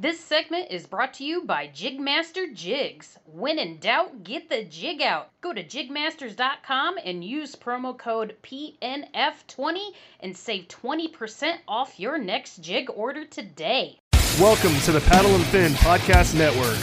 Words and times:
This 0.00 0.20
segment 0.20 0.68
is 0.70 0.86
brought 0.86 1.12
to 1.14 1.24
you 1.24 1.42
by 1.42 1.66
Jigmaster 1.66 2.54
Jigs. 2.54 3.18
When 3.26 3.58
in 3.58 3.78
doubt, 3.78 4.22
get 4.22 4.48
the 4.48 4.62
jig 4.62 5.02
out. 5.02 5.30
Go 5.40 5.52
to 5.52 5.64
jigmasters.com 5.64 6.98
and 7.04 7.24
use 7.24 7.56
promo 7.56 7.98
code 7.98 8.36
PNF20 8.44 9.90
and 10.20 10.36
save 10.36 10.68
20% 10.68 11.54
off 11.66 11.98
your 11.98 12.16
next 12.16 12.58
jig 12.58 12.88
order 12.94 13.24
today. 13.24 13.98
Welcome 14.38 14.78
to 14.82 14.92
the 14.92 15.00
Paddle 15.00 15.34
and 15.34 15.44
Fin 15.46 15.72
Podcast 15.72 16.36
Network. 16.38 16.78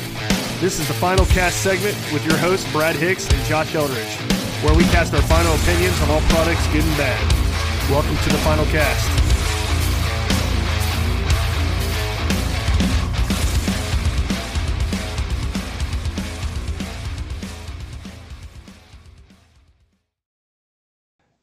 This 0.60 0.82
is 0.82 0.88
the 0.90 0.94
final 0.96 1.26
cast 1.28 1.64
segment 1.64 1.96
with 2.12 2.26
your 2.26 2.36
hosts, 2.36 2.70
Brad 2.74 2.98
Hicks 2.98 3.32
and 3.32 3.42
Josh 3.46 3.76
Eldridge, 3.76 4.16
where 4.62 4.76
we 4.76 4.84
cast 4.92 5.14
our 5.14 5.22
final 5.22 5.56
opinions 5.56 6.02
on 6.02 6.10
all 6.10 6.22
products, 6.28 6.68
good 6.74 6.84
and 6.84 6.98
bad. 6.98 7.90
Welcome 7.90 8.18
to 8.18 8.30
the 8.30 8.40
final 8.40 8.66
cast. 8.66 9.15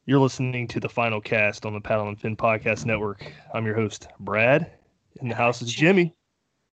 You're 0.05 0.19
listening 0.19 0.67
to 0.67 0.81
the 0.81 0.89
final 0.89 1.21
cast 1.21 1.65
on 1.65 1.73
the 1.73 1.79
Paddle 1.79 2.09
and 2.09 2.19
Fin 2.19 2.35
Podcast 2.35 2.85
Network. 2.85 3.25
I'm 3.53 3.65
your 3.65 3.75
host, 3.75 4.09
Brad. 4.19 4.69
In 5.21 5.29
the 5.29 5.35
house 5.35 5.61
is 5.61 5.73
Jimmy. 5.73 6.13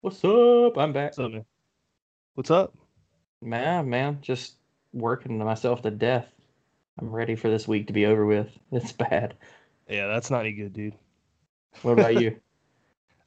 What's 0.00 0.24
up? 0.24 0.76
I'm 0.76 0.92
back. 0.92 1.10
What's 1.10 1.20
up, 1.20 1.30
man? 1.30 1.44
What's 2.34 2.50
up? 2.50 2.74
Man, 3.40 3.88
man, 3.88 4.18
just 4.20 4.56
working 4.92 5.38
myself 5.38 5.80
to 5.82 5.92
death. 5.92 6.26
I'm 6.98 7.08
ready 7.08 7.36
for 7.36 7.48
this 7.48 7.68
week 7.68 7.86
to 7.86 7.92
be 7.92 8.04
over 8.04 8.26
with. 8.26 8.50
It's 8.72 8.90
bad. 8.90 9.34
Yeah, 9.88 10.08
that's 10.08 10.32
not 10.32 10.40
any 10.40 10.52
good, 10.52 10.72
dude. 10.72 10.94
What 11.82 11.92
about 11.92 12.20
you? 12.20 12.36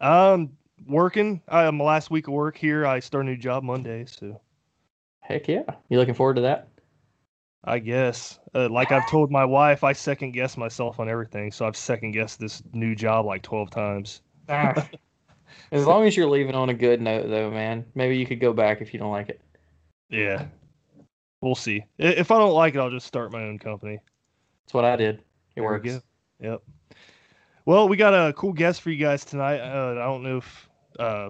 Um, 0.01 0.57
working. 0.85 1.41
I 1.47 1.63
am 1.63 1.77
my 1.77 1.85
last 1.85 2.11
week 2.11 2.27
of 2.27 2.33
work 2.33 2.57
here. 2.57 2.85
I 2.85 2.99
start 2.99 3.23
a 3.23 3.29
new 3.29 3.37
job 3.37 3.63
Monday, 3.63 4.03
so 4.03 4.41
Heck 5.21 5.47
yeah. 5.47 5.63
You 5.87 5.97
looking 5.97 6.13
forward 6.13 6.35
to 6.35 6.41
that? 6.41 6.67
I 7.65 7.79
guess. 7.79 8.39
Uh, 8.53 8.69
like 8.69 8.91
I've 8.91 9.09
told 9.09 9.31
my 9.31 9.45
wife, 9.45 9.83
I 9.83 9.93
second 9.93 10.31
guess 10.31 10.57
myself 10.57 10.99
on 10.99 11.09
everything. 11.09 11.51
So 11.51 11.65
I've 11.65 11.77
second 11.77 12.11
guessed 12.11 12.39
this 12.39 12.61
new 12.73 12.95
job 12.95 13.25
like 13.25 13.41
twelve 13.41 13.69
times. 13.69 14.21
Ah. 14.49 14.87
as 15.71 15.85
long 15.85 16.05
as 16.05 16.17
you're 16.17 16.29
leaving 16.29 16.55
on 16.55 16.69
a 16.69 16.73
good 16.73 17.01
note, 17.01 17.29
though, 17.29 17.49
man. 17.49 17.85
Maybe 17.95 18.17
you 18.17 18.25
could 18.25 18.39
go 18.39 18.53
back 18.53 18.81
if 18.81 18.93
you 18.93 18.99
don't 18.99 19.11
like 19.11 19.29
it. 19.29 19.41
Yeah, 20.09 20.45
we'll 21.41 21.55
see. 21.55 21.83
If 21.97 22.31
I 22.31 22.37
don't 22.37 22.53
like 22.53 22.75
it, 22.75 22.79
I'll 22.79 22.91
just 22.91 23.07
start 23.07 23.31
my 23.31 23.43
own 23.43 23.57
company. 23.57 23.99
That's 24.65 24.73
what 24.73 24.85
I 24.85 24.95
did. 24.95 25.15
It 25.15 25.23
There 25.55 25.63
works. 25.63 25.89
go. 25.93 26.01
Yep. 26.39 26.63
Well, 27.65 27.87
we 27.87 27.95
got 27.95 28.13
a 28.13 28.33
cool 28.33 28.53
guest 28.53 28.81
for 28.81 28.89
you 28.89 28.97
guys 28.97 29.23
tonight. 29.23 29.59
Uh, 29.59 29.91
I 29.93 30.03
don't 30.03 30.23
know 30.23 30.37
if 30.37 30.69
uh, 30.99 31.29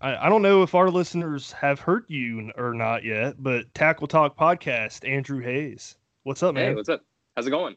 I, 0.00 0.26
I 0.26 0.28
don't 0.28 0.42
know 0.42 0.62
if 0.62 0.74
our 0.74 0.90
listeners 0.90 1.52
have 1.52 1.78
heard 1.78 2.04
you 2.08 2.50
or 2.56 2.72
not 2.72 3.04
yet, 3.04 3.42
but 3.42 3.72
Tackle 3.74 4.06
Talk 4.06 4.36
Podcast, 4.36 5.06
Andrew 5.08 5.40
Hayes. 5.40 5.96
What's 6.22 6.42
up, 6.42 6.54
man? 6.54 6.70
Hey, 6.70 6.74
what's 6.74 6.88
up? 6.88 7.04
How's 7.36 7.46
it 7.46 7.50
going? 7.50 7.76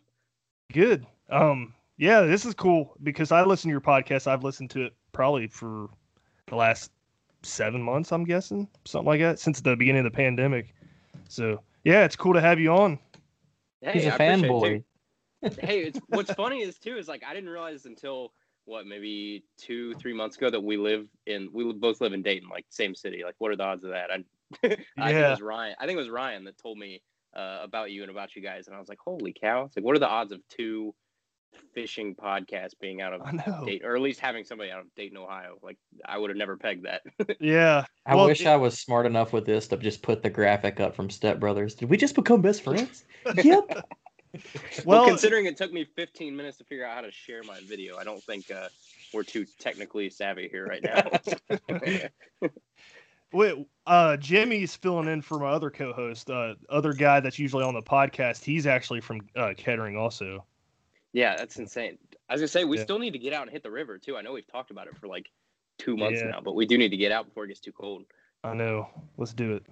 Good. 0.72 1.06
Um, 1.29 1.73
yeah, 1.97 2.22
this 2.22 2.45
is 2.45 2.53
cool 2.53 2.95
because 3.03 3.31
I 3.31 3.44
listen 3.44 3.69
to 3.69 3.73
your 3.73 3.81
podcast. 3.81 4.28
I've 4.28 4.44
listened 4.44 4.69
to 4.72 4.85
it 4.85 4.94
probably 5.11 5.47
for 5.47 5.89
the 6.47 6.56
last 6.56 6.91
seven 7.44 7.81
months, 7.81 8.11
I'm 8.11 8.23
guessing, 8.23 8.69
something 8.85 9.07
like 9.07 9.19
that, 9.19 9.40
since 9.40 9.59
the 9.59 9.75
beginning 9.75 10.05
of 10.05 10.11
the 10.11 10.16
pandemic. 10.16 10.73
So 11.28 11.61
yeah, 11.84 12.05
it's 12.05 12.16
cool 12.16 12.34
to 12.34 12.41
have 12.41 12.59
you 12.59 12.72
on. 12.72 13.00
Hey, 13.81 13.94
He's 13.94 14.05
a 14.05 14.13
appreciate 14.13 14.45
it, 14.45 14.50
fanboy. 14.50 15.59
hey, 15.59 15.79
it's, 15.81 16.00
what's 16.07 16.34
funny 16.34 16.61
is 16.61 16.78
too 16.78 16.95
is 16.95 17.09
like 17.09 17.23
I 17.28 17.34
didn't 17.34 17.50
realize 17.50 17.85
until 17.85 18.31
what 18.66 18.85
maybe 18.85 19.44
two 19.57 19.94
three 19.96 20.13
months 20.13 20.38
ago 20.38 20.50
that 20.50 20.62
we 20.63 20.78
live 20.78 21.07
in 21.25 21.50
we 21.53 21.72
both 21.74 22.01
live 22.01 22.13
in 22.13 22.22
Dayton, 22.22 22.50
like 22.50 22.66
same 22.69 22.96
city. 22.96 23.24
Like, 23.24 23.35
what 23.40 23.51
are 23.51 23.56
the 23.56 23.63
odds 23.63 23.84
of 23.84 23.91
that? 23.91 24.09
I, 24.12 24.24
I 24.63 24.68
think 25.12 25.18
it 25.25 25.29
was 25.29 25.41
Ryan. 25.41 25.75
I 25.79 25.85
think 25.85 25.96
it 25.97 26.01
was 26.01 26.09
Ryan 26.09 26.44
that 26.46 26.57
told 26.57 26.78
me 26.78 27.02
uh, 27.35 27.59
about 27.63 27.91
you 27.91 28.03
and 28.03 28.12
about 28.12 28.35
you 28.35 28.41
guys, 28.41 28.68
and 28.68 28.75
I 28.75 28.79
was 28.79 28.88
like, 28.90 29.00
holy 29.00 29.34
cow! 29.34 29.66
It's 29.66 29.75
like, 29.75 29.84
what 29.85 29.96
are 29.96 30.00
the 30.00 30.07
odds 30.07 30.31
of 30.31 30.40
two 30.47 30.94
fishing 31.75 32.16
podcasts 32.16 32.73
being 32.79 33.02
out 33.02 33.13
of 33.13 33.22
I 33.23 33.31
know. 33.31 33.63
Dayton, 33.66 33.88
or 33.88 33.96
at 33.96 34.02
least 34.02 34.19
having 34.19 34.44
somebody 34.44 34.72
out 34.72 34.79
of 34.81 34.88
Dayton, 34.96 35.18
Ohio? 35.18 35.57
Like, 35.62 35.78
I 36.06 36.18
would 36.18 36.29
have 36.29 36.38
never 36.38 36.57
pegged 36.57 36.85
that. 36.85 37.02
Yeah. 37.40 37.85
I 38.06 38.16
Well, 38.16 38.25
wish 38.28 38.41
it- 38.41 38.47
I 38.47 38.56
was 38.56 38.79
smart 38.79 39.06
enough 39.06 39.34
with 39.34 39.46
this 39.46 39.68
to 39.69 39.78
just 39.78 40.02
put 40.02 40.23
the 40.23 40.29
graphic 40.29 40.79
up 40.79 40.96
from 40.96 41.09
Step 41.09 41.40
Brothers. 41.40 41.75
Did 41.75 41.90
we 41.90 41.97
just 41.97 42.16
become 42.16 42.41
best 42.41 42.63
friends? 42.63 43.06
yep. 43.44 43.85
Well, 44.33 44.41
Well, 44.85 45.05
considering 45.05 45.45
it 45.45 45.57
took 45.57 45.71
me 45.71 45.85
15 45.95 46.35
minutes 46.35 46.57
to 46.57 46.63
figure 46.63 46.85
out 46.85 46.95
how 46.95 47.01
to 47.01 47.11
share 47.11 47.44
my 47.44 47.59
video, 47.67 47.97
I 47.97 48.03
don't 48.03 48.23
think 48.23 48.49
uh, 48.51 48.69
we're 49.13 49.23
too 49.23 49.45
technically 49.59 50.09
savvy 50.09 50.47
here 50.49 50.66
right 50.67 50.83
now. 50.83 51.03
Wait, 53.33 53.67
uh, 53.88 54.16
Jimmy's 54.17 54.75
filling 54.75 55.07
in 55.07 55.22
for 55.22 55.39
my 55.39 55.49
other 55.49 55.72
co-host, 55.72 56.29
uh, 56.29 56.53
other 56.69 56.93
guy 56.93 57.19
that's 57.19 57.39
usually 57.39 57.63
on 57.63 57.73
the 57.73 57.81
podcast. 57.81 58.43
He's 58.43 58.67
actually 58.67 59.01
from 59.01 59.22
uh, 59.35 59.53
Kettering, 59.57 59.97
also. 59.97 60.45
yeah, 61.13 61.35
that's 61.35 61.57
insane. 61.57 61.97
As 62.29 62.29
I 62.29 62.33
was 62.33 62.41
gonna 62.41 62.47
say 62.47 62.63
we 62.63 62.77
Yeah. 62.77 62.83
still 62.83 62.99
need 62.99 63.11
to 63.11 63.19
get 63.19 63.33
out 63.33 63.43
and 63.43 63.51
hit 63.51 63.63
the 63.63 63.72
river 63.72 63.97
too. 63.97 64.17
I 64.17 64.22
know 64.22 64.33
we've 64.33 64.47
talked 64.47 64.69
about 64.72 64.88
it 64.88 64.95
for 64.97 65.07
like 65.07 65.31
two 65.79 65.97
months 65.97 66.22
Yeah. 66.22 66.29
now, 66.29 66.41
but 66.41 66.53
we 66.55 66.66
do 66.67 66.77
need 66.77 66.89
to 66.89 66.97
get 66.97 67.11
out 67.11 67.25
before 67.27 67.45
it 67.45 67.47
gets 67.49 67.59
too 67.59 67.72
cold. 67.72 68.05
I 68.43 68.53
know. 68.53 68.88
Let's 69.17 69.33
do 69.33 69.53
it. 69.53 69.66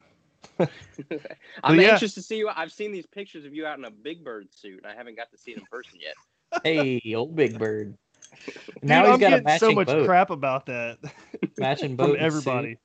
I'm 1.64 1.80
yeah. 1.80 1.92
anxious 1.92 2.14
to 2.16 2.22
see 2.22 2.38
you. 2.38 2.50
I've 2.56 2.72
seen 2.72 2.92
these 2.92 3.06
pictures 3.06 3.46
of 3.46 3.54
you 3.54 3.66
out 3.66 3.78
in 3.78 3.86
a 3.86 3.92
big 3.92 4.24
bird 4.24 4.54
suit. 4.54 4.78
and 4.84 4.92
I 4.92 4.96
haven't 4.96 5.16
got 5.16 5.32
to 5.32 5.38
see 5.38 5.52
it 5.52 5.58
in 5.58 5.66
person 5.66 6.00
yet. 6.00 6.16
Hey, 6.66 7.02
old 7.16 7.34
Big 7.36 7.58
Bird. 7.58 7.98
Dude, 8.46 8.56
Now 8.84 9.06
he's 9.06 9.14
I'm 9.14 9.20
got 9.20 9.28
a 9.28 9.30
getting 9.32 9.44
matching 9.46 9.70
so 9.70 9.72
much 9.74 9.88
boat. 9.88 10.06
crap 10.06 10.30
about 10.32 10.66
that 10.66 10.98
Matching 11.58 11.96
boat. 11.96 12.18
from 12.18 12.26
everybody. 12.26 12.78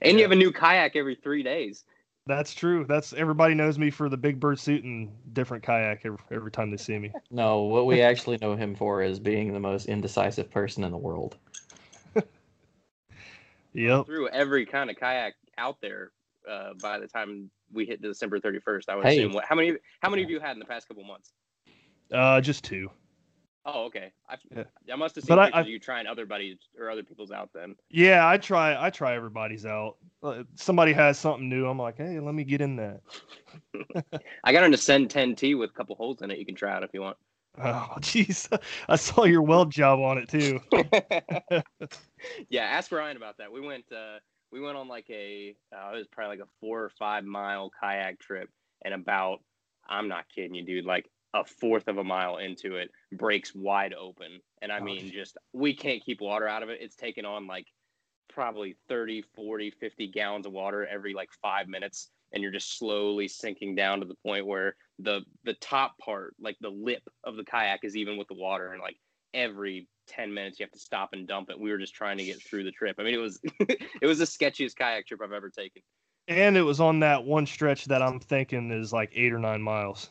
And 0.00 0.12
Yeah. 0.12 0.16
you 0.16 0.22
have 0.22 0.32
a 0.32 0.36
new 0.36 0.50
kayak 0.50 0.96
every 0.96 1.16
three 1.16 1.42
days. 1.42 1.84
That's 2.26 2.54
true. 2.54 2.86
That's 2.88 3.12
everybody 3.12 3.52
knows 3.54 3.78
me 3.78 3.90
for 3.90 4.08
the 4.08 4.16
big 4.16 4.40
bird 4.40 4.58
suit 4.58 4.84
and 4.84 5.10
different 5.34 5.62
kayak 5.62 6.00
every, 6.06 6.18
every 6.30 6.50
time 6.50 6.70
they 6.70 6.78
see 6.78 6.98
me. 6.98 7.12
No, 7.30 7.64
what 7.64 7.84
we 7.84 8.00
actually 8.00 8.38
know 8.38 8.56
him 8.56 8.74
for 8.74 9.02
is 9.02 9.18
being 9.20 9.52
the 9.52 9.60
most 9.60 9.84
indecisive 9.86 10.50
person 10.50 10.82
in 10.84 10.90
the 10.92 10.96
world. 10.96 11.36
Yep. 13.74 14.06
Through 14.06 14.28
every 14.28 14.64
kind 14.64 14.88
of 14.88 14.96
kayak 14.96 15.34
out 15.58 15.80
there. 15.80 16.12
Uh, 16.48 16.74
by 16.82 16.98
the 16.98 17.06
time 17.06 17.50
we 17.72 17.86
hit 17.86 18.02
December 18.02 18.38
31st, 18.38 18.82
I 18.88 18.96
would 18.96 19.06
Hey. 19.06 19.18
assume. 19.18 19.32
What, 19.32 19.44
how 19.46 19.54
many? 19.54 19.76
How 20.00 20.10
many 20.10 20.22
have 20.22 20.30
you 20.30 20.40
had 20.40 20.52
in 20.52 20.58
the 20.58 20.66
past 20.66 20.86
couple 20.88 21.02
months? 21.04 21.32
Uh, 22.12 22.40
just 22.40 22.62
two. 22.64 22.90
Oh, 23.66 23.84
okay. 23.86 24.12
I, 24.28 24.36
Yeah. 24.54 24.64
I 24.92 24.96
must 24.96 25.14
have 25.14 25.24
seen 25.24 25.28
But 25.34 25.38
I- 25.38 25.44
pictures 25.46 25.56
I- 25.56 25.60
of 25.62 25.68
you 25.68 25.78
trying 25.78 26.06
other 26.06 26.26
buddies 26.26 26.58
or 26.78 26.90
other 26.90 27.02
people's 27.02 27.30
out 27.30 27.48
then. 27.54 27.76
Yeah, 27.88 28.28
I 28.28 28.36
try. 28.36 28.76
I 28.78 28.90
try 28.90 29.14
everybody's 29.14 29.64
out. 29.64 29.96
Uh, 30.22 30.42
Somebody 30.54 30.92
has 30.92 31.18
something 31.18 31.48
new. 31.48 31.66
I'm 31.66 31.78
like, 31.78 31.96
hey, 31.96 32.20
let 32.20 32.34
me 32.34 32.44
get 32.44 32.60
in 32.60 32.76
that. 32.76 33.00
I 34.44 34.52
got 34.52 34.64
an 34.64 34.74
Ascend 34.74 35.08
10T 35.08 35.58
with 35.58 35.70
a 35.70 35.72
couple 35.72 35.96
holes 35.96 36.20
in 36.20 36.30
it. 36.30 36.38
You 36.38 36.44
can 36.44 36.54
try 36.54 36.76
it 36.76 36.82
if 36.84 36.90
you 36.92 37.00
want. 37.00 37.16
Oh, 37.56 37.94
jeez. 38.00 38.54
I 38.86 38.96
saw 38.96 39.24
your 39.24 39.40
weld 39.40 39.70
job 39.70 39.98
on 40.00 40.18
it 40.18 40.28
too. 40.28 40.60
yeah, 42.50 42.64
ask 42.64 42.92
Ryan 42.92 43.16
about 43.16 43.38
that. 43.38 43.50
We 43.50 43.60
went. 43.60 43.84
Uh, 43.90 44.18
we 44.54 44.60
went 44.60 44.76
on 44.76 44.86
like 44.86 45.10
a. 45.10 45.56
Uh, 45.74 45.90
it 45.94 45.98
was 45.98 46.06
probably 46.06 46.38
like 46.38 46.46
a 46.46 46.50
four 46.60 46.84
or 46.84 46.90
five 46.90 47.24
mile 47.24 47.70
kayak 47.82 48.20
trip, 48.20 48.48
and 48.84 48.94
about. 48.94 49.40
I'm 49.86 50.08
not 50.08 50.24
kidding 50.34 50.54
you, 50.54 50.64
dude. 50.64 50.86
Like 50.86 51.10
a 51.34 51.44
fourth 51.44 51.88
of 51.88 51.98
a 51.98 52.04
mile 52.04 52.38
into 52.38 52.76
it, 52.76 52.90
breaks 53.12 53.52
wide 53.54 53.92
open, 53.92 54.40
and 54.62 54.70
I 54.70 54.78
mean, 54.80 55.10
just 55.10 55.36
we 55.52 55.74
can't 55.74 56.02
keep 56.02 56.20
water 56.20 56.46
out 56.46 56.62
of 56.62 56.68
it. 56.70 56.78
It's 56.80 56.94
taken 56.94 57.26
on 57.26 57.48
like 57.48 57.66
probably 58.32 58.76
30, 58.88 59.24
40, 59.34 59.70
50 59.72 60.06
gallons 60.08 60.46
of 60.46 60.52
water 60.52 60.86
every 60.86 61.12
like 61.12 61.30
five 61.42 61.68
minutes. 61.68 62.10
And 62.32 62.42
you're 62.42 62.52
just 62.52 62.78
slowly 62.78 63.28
sinking 63.28 63.76
down 63.76 64.00
to 64.00 64.06
the 64.06 64.16
point 64.24 64.46
where 64.46 64.74
the 64.98 65.22
the 65.44 65.54
top 65.54 65.98
part, 65.98 66.34
like 66.40 66.56
the 66.60 66.70
lip 66.70 67.02
of 67.24 67.36
the 67.36 67.44
kayak, 67.44 67.80
is 67.82 67.96
even 67.96 68.16
with 68.16 68.28
the 68.28 68.34
water. 68.34 68.72
And 68.72 68.80
like 68.80 68.96
every 69.34 69.88
10 70.06 70.32
minutes 70.32 70.58
you 70.58 70.64
have 70.64 70.72
to 70.72 70.78
stop 70.78 71.10
and 71.12 71.26
dump 71.26 71.50
it. 71.50 71.58
We 71.58 71.70
were 71.70 71.78
just 71.78 71.94
trying 71.94 72.18
to 72.18 72.24
get 72.24 72.42
through 72.42 72.64
the 72.64 72.70
trip. 72.70 72.96
I 72.98 73.02
mean, 73.02 73.14
it 73.14 73.18
was 73.18 73.40
it 73.60 74.06
was 74.06 74.18
the 74.18 74.24
sketchiest 74.24 74.76
kayak 74.76 75.06
trip 75.06 75.20
I've 75.22 75.32
ever 75.32 75.50
taken. 75.50 75.82
And 76.28 76.56
it 76.56 76.62
was 76.62 76.80
on 76.80 77.00
that 77.00 77.24
one 77.24 77.46
stretch 77.46 77.84
that 77.86 78.02
I'm 78.02 78.18
thinking 78.18 78.70
is 78.70 78.92
like 78.92 79.10
eight 79.14 79.32
or 79.32 79.38
nine 79.38 79.60
miles. 79.60 80.10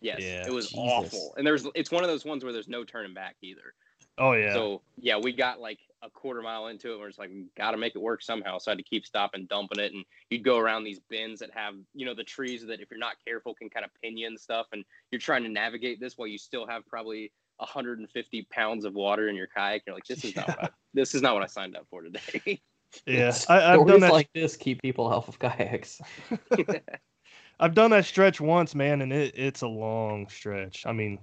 Yes, 0.00 0.20
Yeah, 0.20 0.44
it 0.46 0.52
was 0.52 0.70
Jesus. 0.70 0.78
awful. 0.78 1.34
And 1.36 1.46
there's 1.46 1.66
it's 1.74 1.90
one 1.90 2.02
of 2.02 2.10
those 2.10 2.24
ones 2.24 2.42
where 2.44 2.52
there's 2.52 2.68
no 2.68 2.84
turning 2.84 3.14
back 3.14 3.36
either. 3.42 3.74
Oh 4.18 4.32
yeah. 4.32 4.52
So 4.52 4.82
yeah, 4.98 5.16
we 5.16 5.32
got 5.32 5.60
like 5.60 5.78
a 6.02 6.10
quarter 6.10 6.42
mile 6.42 6.66
into 6.66 6.88
it. 6.88 6.92
And 6.92 7.00
we're 7.00 7.08
just 7.08 7.18
like, 7.18 7.30
got 7.56 7.70
to 7.70 7.76
make 7.76 7.94
it 7.94 8.02
work 8.02 8.22
somehow. 8.22 8.58
So 8.58 8.70
I 8.70 8.72
had 8.72 8.78
to 8.78 8.84
keep 8.84 9.06
stopping, 9.06 9.46
dumping 9.46 9.78
it, 9.78 9.92
and 9.92 10.04
you'd 10.30 10.42
go 10.42 10.58
around 10.58 10.84
these 10.84 10.98
bins 11.08 11.38
that 11.40 11.50
have, 11.54 11.74
you 11.94 12.04
know, 12.04 12.14
the 12.14 12.24
trees 12.24 12.66
that 12.66 12.80
if 12.80 12.90
you're 12.90 12.98
not 12.98 13.14
careful 13.24 13.54
can 13.54 13.70
kind 13.70 13.84
of 13.84 13.90
pin 14.02 14.16
you 14.16 14.26
and 14.26 14.38
stuff. 14.38 14.66
And 14.72 14.84
you're 15.10 15.20
trying 15.20 15.44
to 15.44 15.48
navigate 15.48 16.00
this 16.00 16.18
while 16.18 16.28
you 16.28 16.38
still 16.38 16.66
have 16.66 16.86
probably 16.86 17.30
150 17.62 18.46
pounds 18.50 18.84
of 18.84 18.94
water 18.94 19.28
in 19.28 19.36
your 19.36 19.46
kayak. 19.46 19.82
You're 19.86 19.94
like, 19.94 20.06
this 20.06 20.24
is 20.24 20.36
not 20.36 20.48
what 20.56 20.64
I, 20.64 20.68
this 20.94 21.14
is 21.14 21.22
not 21.22 21.34
what 21.34 21.42
I 21.42 21.46
signed 21.46 21.76
up 21.76 21.86
for 21.90 22.02
today. 22.02 22.60
yeah. 23.06 23.36
I, 23.48 23.74
I've 23.74 23.86
done 23.86 24.00
that. 24.00 24.12
like 24.12 24.30
this 24.34 24.56
keep 24.56 24.82
people 24.82 25.06
off 25.06 25.28
of 25.28 25.38
kayaks. 25.38 26.00
I've 27.60 27.74
done 27.74 27.92
that 27.92 28.04
stretch 28.04 28.40
once, 28.40 28.74
man, 28.74 29.02
and 29.02 29.12
it, 29.12 29.38
it's 29.38 29.62
a 29.62 29.68
long 29.68 30.28
stretch. 30.28 30.84
I 30.84 30.92
mean, 30.92 31.18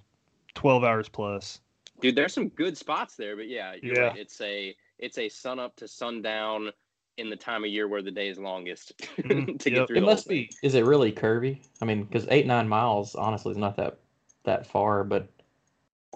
twelve 0.54 0.84
hours 0.84 1.10
plus. 1.10 1.60
Dude, 2.02 2.16
there's 2.16 2.34
some 2.34 2.50
good 2.50 2.78
spots 2.78 3.16
there, 3.16 3.36
but 3.36 3.50
yeah, 3.50 3.74
you're 3.82 3.96
Yeah. 3.96 4.10
right. 4.10 4.18
It's 4.18 4.40
a 4.42 4.76
it's 5.00 5.18
a 5.18 5.28
sun 5.30 5.60
up 5.60 5.76
to 5.78 5.88
sundown 5.88 6.72
in 7.18 7.30
the 7.30 7.36
time 7.36 7.66
of 7.66 7.70
year 7.70 7.88
where 7.90 8.02
the 8.02 8.12
day 8.12 8.30
is 8.30 8.40
longest 8.40 8.94
Mhm, 9.24 9.60
to 9.60 9.70
yep. 9.70 9.80
get 9.80 9.88
through. 9.88 9.98
It 9.98 10.04
must 10.04 10.30
be. 10.30 10.50
Is 10.64 10.76
it 10.76 10.86
really 10.86 11.12
curvy? 11.12 11.60
I 11.82 11.86
mean, 11.86 12.04
because 12.04 12.26
eight 12.30 12.48
nine 12.48 12.70
miles 12.70 13.16
honestly 13.16 13.52
is 13.52 13.58
not 13.58 13.76
that 13.76 14.00
that 14.46 14.66
far, 14.66 15.04
but 15.04 15.28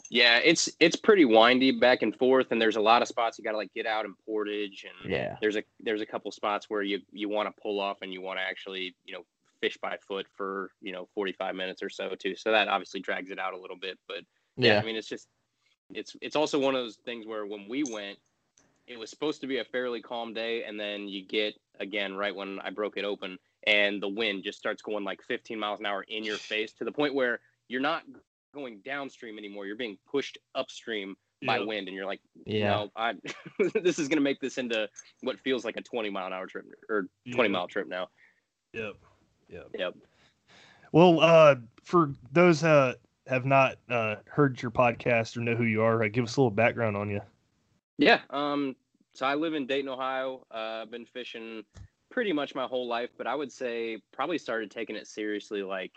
Yeah, 0.10 0.40
it's 0.44 0.70
it's 0.80 0.96
pretty 0.96 1.26
windy 1.26 1.72
back 1.72 2.02
and 2.02 2.16
forth, 2.16 2.48
and 2.52 2.62
there's 2.62 2.76
a 2.76 2.82
lot 2.82 3.02
of 3.02 3.08
spots 3.08 3.38
you 3.38 3.44
got 3.44 3.52
to 3.52 3.58
like 3.58 3.74
get 3.74 3.86
out 3.86 4.06
and 4.06 4.16
portage, 4.26 4.86
and 4.86 5.12
yeah, 5.12 5.38
there's 5.42 5.56
a 5.56 5.64
there's 5.80 6.02
a 6.02 6.06
couple 6.06 6.32
spots 6.32 6.70
where 6.70 6.82
you 6.82 7.00
you 7.12 7.30
want 7.30 7.48
to 7.48 7.62
pull 7.62 7.80
off 7.80 7.98
and 8.02 8.12
you 8.12 8.22
want 8.22 8.40
to 8.40 8.44
actually 8.44 8.96
you 9.06 9.14
know 9.14 9.24
fish 9.62 9.78
by 9.82 9.98
foot 10.08 10.28
for 10.36 10.72
you 10.82 10.92
know 10.92 11.08
45 11.16 11.56
minutes 11.56 11.82
or 11.82 11.90
so 11.90 12.10
too. 12.20 12.36
So 12.36 12.52
that 12.52 12.68
obviously 12.68 13.00
drags 13.00 13.32
it 13.32 13.40
out 13.40 13.54
a 13.54 13.58
little 13.58 13.78
bit, 13.78 13.98
but 14.08 14.24
yeah, 14.58 14.74
yeah, 14.74 14.80
I 14.80 14.84
mean 14.84 14.96
it's 14.96 15.08
just 15.08 15.28
it's 15.94 16.16
it's 16.22 16.36
also 16.36 16.60
one 16.60 16.76
of 16.76 16.84
those 16.84 16.98
things 17.06 17.26
where 17.26 17.46
when 17.46 17.68
we 17.70 17.84
went, 17.84 18.18
it 18.88 18.98
was 18.98 19.10
supposed 19.10 19.42
to 19.42 19.48
be 19.48 19.60
a 19.60 19.66
fairly 19.66 20.02
calm 20.02 20.34
day, 20.34 20.64
and 20.64 20.80
then 20.80 21.08
you 21.08 21.26
get 21.26 21.54
again 21.80 22.16
right 22.16 22.36
when 22.36 22.60
I 22.62 22.72
broke 22.72 22.98
it 22.98 23.06
open, 23.06 23.38
and 23.68 24.02
the 24.02 24.10
wind 24.10 24.44
just 24.44 24.58
starts 24.58 24.82
going 24.82 25.04
like 25.04 25.22
15 25.24 25.58
miles 25.58 25.80
an 25.80 25.86
hour 25.86 26.04
in 26.08 26.24
your 26.24 26.38
face 26.52 26.74
to 26.74 26.84
the 26.84 26.92
point 26.92 27.14
where 27.14 27.40
you're 27.68 27.82
not 27.82 28.04
going 28.54 28.82
downstream 28.86 29.38
anymore. 29.38 29.66
You're 29.66 29.76
being 29.76 29.98
pushed 30.10 30.38
upstream 30.56 31.16
by 31.46 31.58
Yep. 31.58 31.68
wind, 31.68 31.88
and 31.88 31.96
you're 31.96 32.06
like, 32.06 32.22
yeah. 32.46 32.70
no, 32.70 32.90
I 32.96 33.14
this 33.84 34.00
is 34.00 34.08
gonna 34.08 34.22
make 34.22 34.40
this 34.40 34.58
into 34.58 34.88
what 35.22 35.40
feels 35.40 35.66
like 35.66 35.76
a 35.78 35.82
20 35.82 36.10
mile 36.10 36.28
an 36.28 36.34
hour 36.34 36.48
trip 36.48 36.66
or 36.90 37.08
20 37.34 37.50
Yeah. 37.50 37.52
mile 37.52 37.68
trip 37.68 37.88
now. 37.88 38.08
Yep. 38.74 38.96
Yep. 39.50 39.68
Yep. 39.78 39.96
Well, 40.92 41.20
uh, 41.20 41.56
for 41.84 42.14
those 42.32 42.64
uh 42.64 42.94
have 43.28 43.46
not 43.46 43.78
uh 43.90 44.16
heard 44.26 44.62
your 44.62 44.72
podcast 44.72 45.36
or 45.38 45.42
know 45.42 45.56
who 45.56 45.64
you 45.66 45.82
are, 45.82 46.04
uh, 46.04 46.08
give 46.08 46.24
us 46.24 46.38
a 46.38 46.42
little 46.42 46.52
background 46.52 46.96
on 46.96 47.10
you. 47.10 47.22
Yeah. 47.98 48.22
Um. 48.30 48.76
So 49.14 49.26
I 49.26 49.36
live 49.36 49.54
in 49.54 49.68
Dayton, 49.68 49.90
Ohio. 49.90 50.46
Uh, 50.52 50.82
I've 50.82 50.92
been 50.92 51.06
fishing 51.06 51.64
pretty 52.10 52.34
much 52.34 52.56
my 52.56 52.66
whole 52.66 52.88
life, 52.88 53.12
but 53.18 53.28
I 53.28 53.36
would 53.36 53.52
say 53.52 54.02
probably 54.12 54.38
started 54.40 54.72
taking 54.72 54.96
it 54.96 55.08
seriously 55.08 55.62
like, 55.62 55.92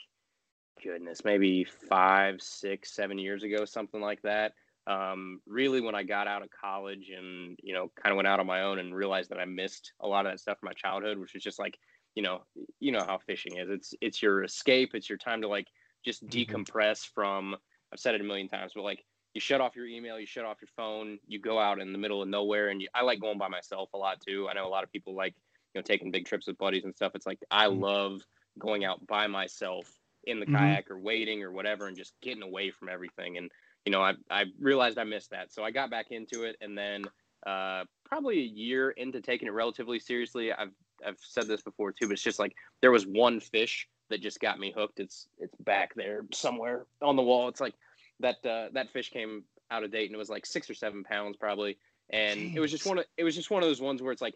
goodness, 0.83 1.25
maybe 1.25 1.65
five, 1.65 2.41
six, 2.41 2.93
seven 2.93 3.19
years 3.19 3.43
ago, 3.43 3.65
something 3.65 4.01
like 4.01 4.23
that. 4.23 4.55
Um, 4.87 5.41
really, 5.47 5.81
when 5.81 5.95
I 5.97 6.05
got 6.05 6.29
out 6.29 6.43
of 6.43 6.51
college 6.51 7.11
and 7.11 7.59
you 7.63 7.75
know, 7.75 7.91
kind 8.01 8.13
of 8.13 8.17
went 8.17 8.29
out 8.29 8.39
on 8.41 8.47
my 8.47 8.63
own 8.63 8.79
and 8.79 8.95
realized 8.95 9.31
that 9.31 9.41
I 9.41 9.45
missed 9.45 9.93
a 10.01 10.07
lot 10.07 10.27
of 10.27 10.33
that 10.33 10.39
stuff 10.41 10.61
from 10.61 10.69
my 10.69 10.73
childhood, 10.75 11.19
which 11.19 11.35
was 11.35 11.43
just 11.43 11.59
like, 11.59 11.79
you 12.15 12.23
know, 12.23 12.45
you 12.79 12.93
know 12.93 13.05
how 13.05 13.19
fishing 13.19 13.57
is. 13.57 13.69
It's 13.69 13.95
it's 14.01 14.23
your 14.23 14.45
escape. 14.45 14.95
It's 14.95 15.09
your 15.09 15.19
time 15.19 15.43
to 15.43 15.49
like 15.49 15.67
just 16.05 16.29
Mhm. 16.33 16.67
decompress 16.69 17.05
from. 17.07 17.57
I've 17.93 18.01
said 18.01 18.15
it 18.15 18.21
a 18.21 18.25
million 18.25 18.49
times, 18.49 18.73
but 18.75 18.83
like 18.83 19.05
you 19.35 19.41
shut 19.41 19.61
off 19.61 19.77
your 19.77 19.87
email, 19.87 20.19
you 20.21 20.27
shut 20.27 20.45
off 20.45 20.59
your 20.61 20.69
phone, 20.77 21.19
you 21.27 21.41
go 21.41 21.59
out 21.59 21.81
in 21.81 21.93
the 21.93 21.99
middle 21.99 22.23
of 22.23 22.29
nowhere, 22.29 22.69
and 22.69 22.81
you, 22.81 22.89
I 22.95 23.03
like 23.03 23.21
going 23.21 23.39
by 23.39 23.49
myself 23.49 23.91
a 23.93 23.99
lot 23.99 24.21
too. 24.21 24.49
I 24.49 24.55
know 24.55 24.67
a 24.67 24.69
lot 24.71 24.85
of 24.85 24.93
people 24.93 25.15
like 25.17 25.35
you 25.75 25.81
know 25.81 25.83
taking 25.83 26.13
big 26.13 26.27
trips 26.27 26.47
with 26.47 26.59
buddies 26.59 26.85
and 26.85 26.95
stuff. 26.95 27.13
It's 27.15 27.27
like 27.27 27.41
I 27.51 27.67
Mhm. 27.69 27.87
love 27.87 28.23
going 28.59 28.85
out 28.85 29.05
by 29.07 29.27
myself 29.27 29.93
in 30.27 30.41
the 30.41 30.47
Mhm. 30.47 30.53
kayak 30.53 30.91
or 30.91 30.99
waiting 30.99 31.43
or 31.43 31.53
whatever, 31.53 31.87
and 31.87 31.97
just 31.97 32.15
getting 32.21 32.43
away 32.43 32.71
from 32.71 32.89
everything. 32.89 33.39
And 33.39 33.51
you 33.85 33.93
know, 33.93 34.03
I 34.03 34.15
I 34.31 34.47
realized 34.59 34.99
I 34.99 35.05
missed 35.05 35.31
that, 35.31 35.53
so 35.53 35.65
I 35.65 35.71
got 35.71 35.91
back 35.91 36.11
into 36.11 36.45
it, 36.45 36.57
and 36.61 36.77
then 36.77 37.11
uh, 37.47 37.85
probably 38.05 38.39
a 38.41 38.47
year 38.47 38.91
into 38.91 39.21
taking 39.21 39.47
it 39.49 39.53
relatively 39.53 39.99
seriously, 40.01 40.53
I've 40.53 40.73
I've 41.05 41.19
said 41.21 41.47
this 41.49 41.63
before 41.63 41.93
too, 41.93 42.09
but 42.09 42.13
it's 42.15 42.23
just 42.23 42.39
like 42.39 42.57
there 42.81 42.91
was 42.91 43.07
one 43.07 43.41
fish 43.41 43.89
that 44.09 44.21
just 44.21 44.41
got 44.41 44.59
me 44.59 44.73
hooked. 44.73 45.01
It's 45.01 45.29
it's 45.39 45.55
back 45.57 45.95
there 45.95 46.25
somewhere 46.33 46.87
on 47.03 47.17
the 47.17 47.23
wall. 47.23 47.49
It's 47.49 47.61
like 47.61 47.75
that 48.21 48.45
uh, 48.45 48.71
that 48.73 48.91
fish 48.91 49.11
came 49.11 49.45
out 49.71 49.85
of 49.85 49.91
date 49.93 50.07
and 50.07 50.15
it 50.15 50.19
was 50.19 50.31
like 50.31 50.47
six 50.47 50.71
or 50.71 50.75
seven 50.75 51.05
pounds 51.05 51.37
probably, 51.37 51.79
and 52.11 52.51
it 52.55 52.61
was 52.61 52.71
just 52.71 52.87
one 52.87 52.99
of 52.99 53.05
it 53.17 53.25
was 53.25 53.35
just 53.35 53.51
one 53.51 53.63
of 53.63 53.69
those 53.69 53.81
ones 53.81 54.03
where 54.03 54.13
it's 54.13 54.23
like 54.23 54.35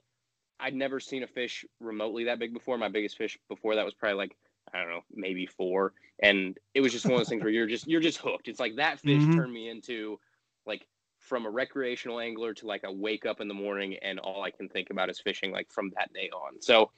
I'd 0.60 0.74
never 0.74 1.00
seen 1.00 1.22
a 1.22 1.26
fish 1.26 1.64
remotely 1.80 2.24
that 2.24 2.38
big 2.38 2.52
before. 2.52 2.76
My 2.78 2.88
biggest 2.88 3.16
fish 3.16 3.38
before 3.48 3.74
that 3.76 3.84
was 3.84 3.94
probably 3.94 4.18
like 4.18 4.36
I 4.74 4.80
don't 4.80 4.90
know 4.90 5.02
maybe 5.10 5.46
four, 5.46 5.94
and 6.22 6.58
it 6.74 6.80
was 6.80 6.92
just 6.92 7.06
one 7.06 7.14
of 7.14 7.20
those 7.20 7.28
things 7.28 7.42
where 7.42 7.52
you're 7.52 7.66
just 7.66 7.86
you're 7.86 8.00
just 8.00 8.18
hooked. 8.18 8.48
It's 8.48 8.60
like 8.60 8.76
that 8.76 9.00
fish 9.00 9.28
Mhm. 9.28 9.30
turned 9.30 9.52
me 9.52 9.68
into 9.68 10.18
like 10.66 10.86
from 11.18 11.46
a 11.46 11.50
recreational 11.50 12.20
angler 12.20 12.54
to 12.54 12.66
like 12.66 12.84
I 12.84 12.90
wake 12.90 13.26
up 13.26 13.40
in 13.40 13.48
the 13.48 13.54
morning 13.54 13.96
and 14.02 14.18
all 14.18 14.42
I 14.42 14.50
can 14.50 14.68
think 14.68 14.90
about 14.90 15.10
is 15.10 15.20
fishing 15.20 15.50
like 15.52 15.70
from 15.70 15.90
that 15.96 16.12
day 16.12 16.30
on. 16.30 16.60
So 16.60 16.90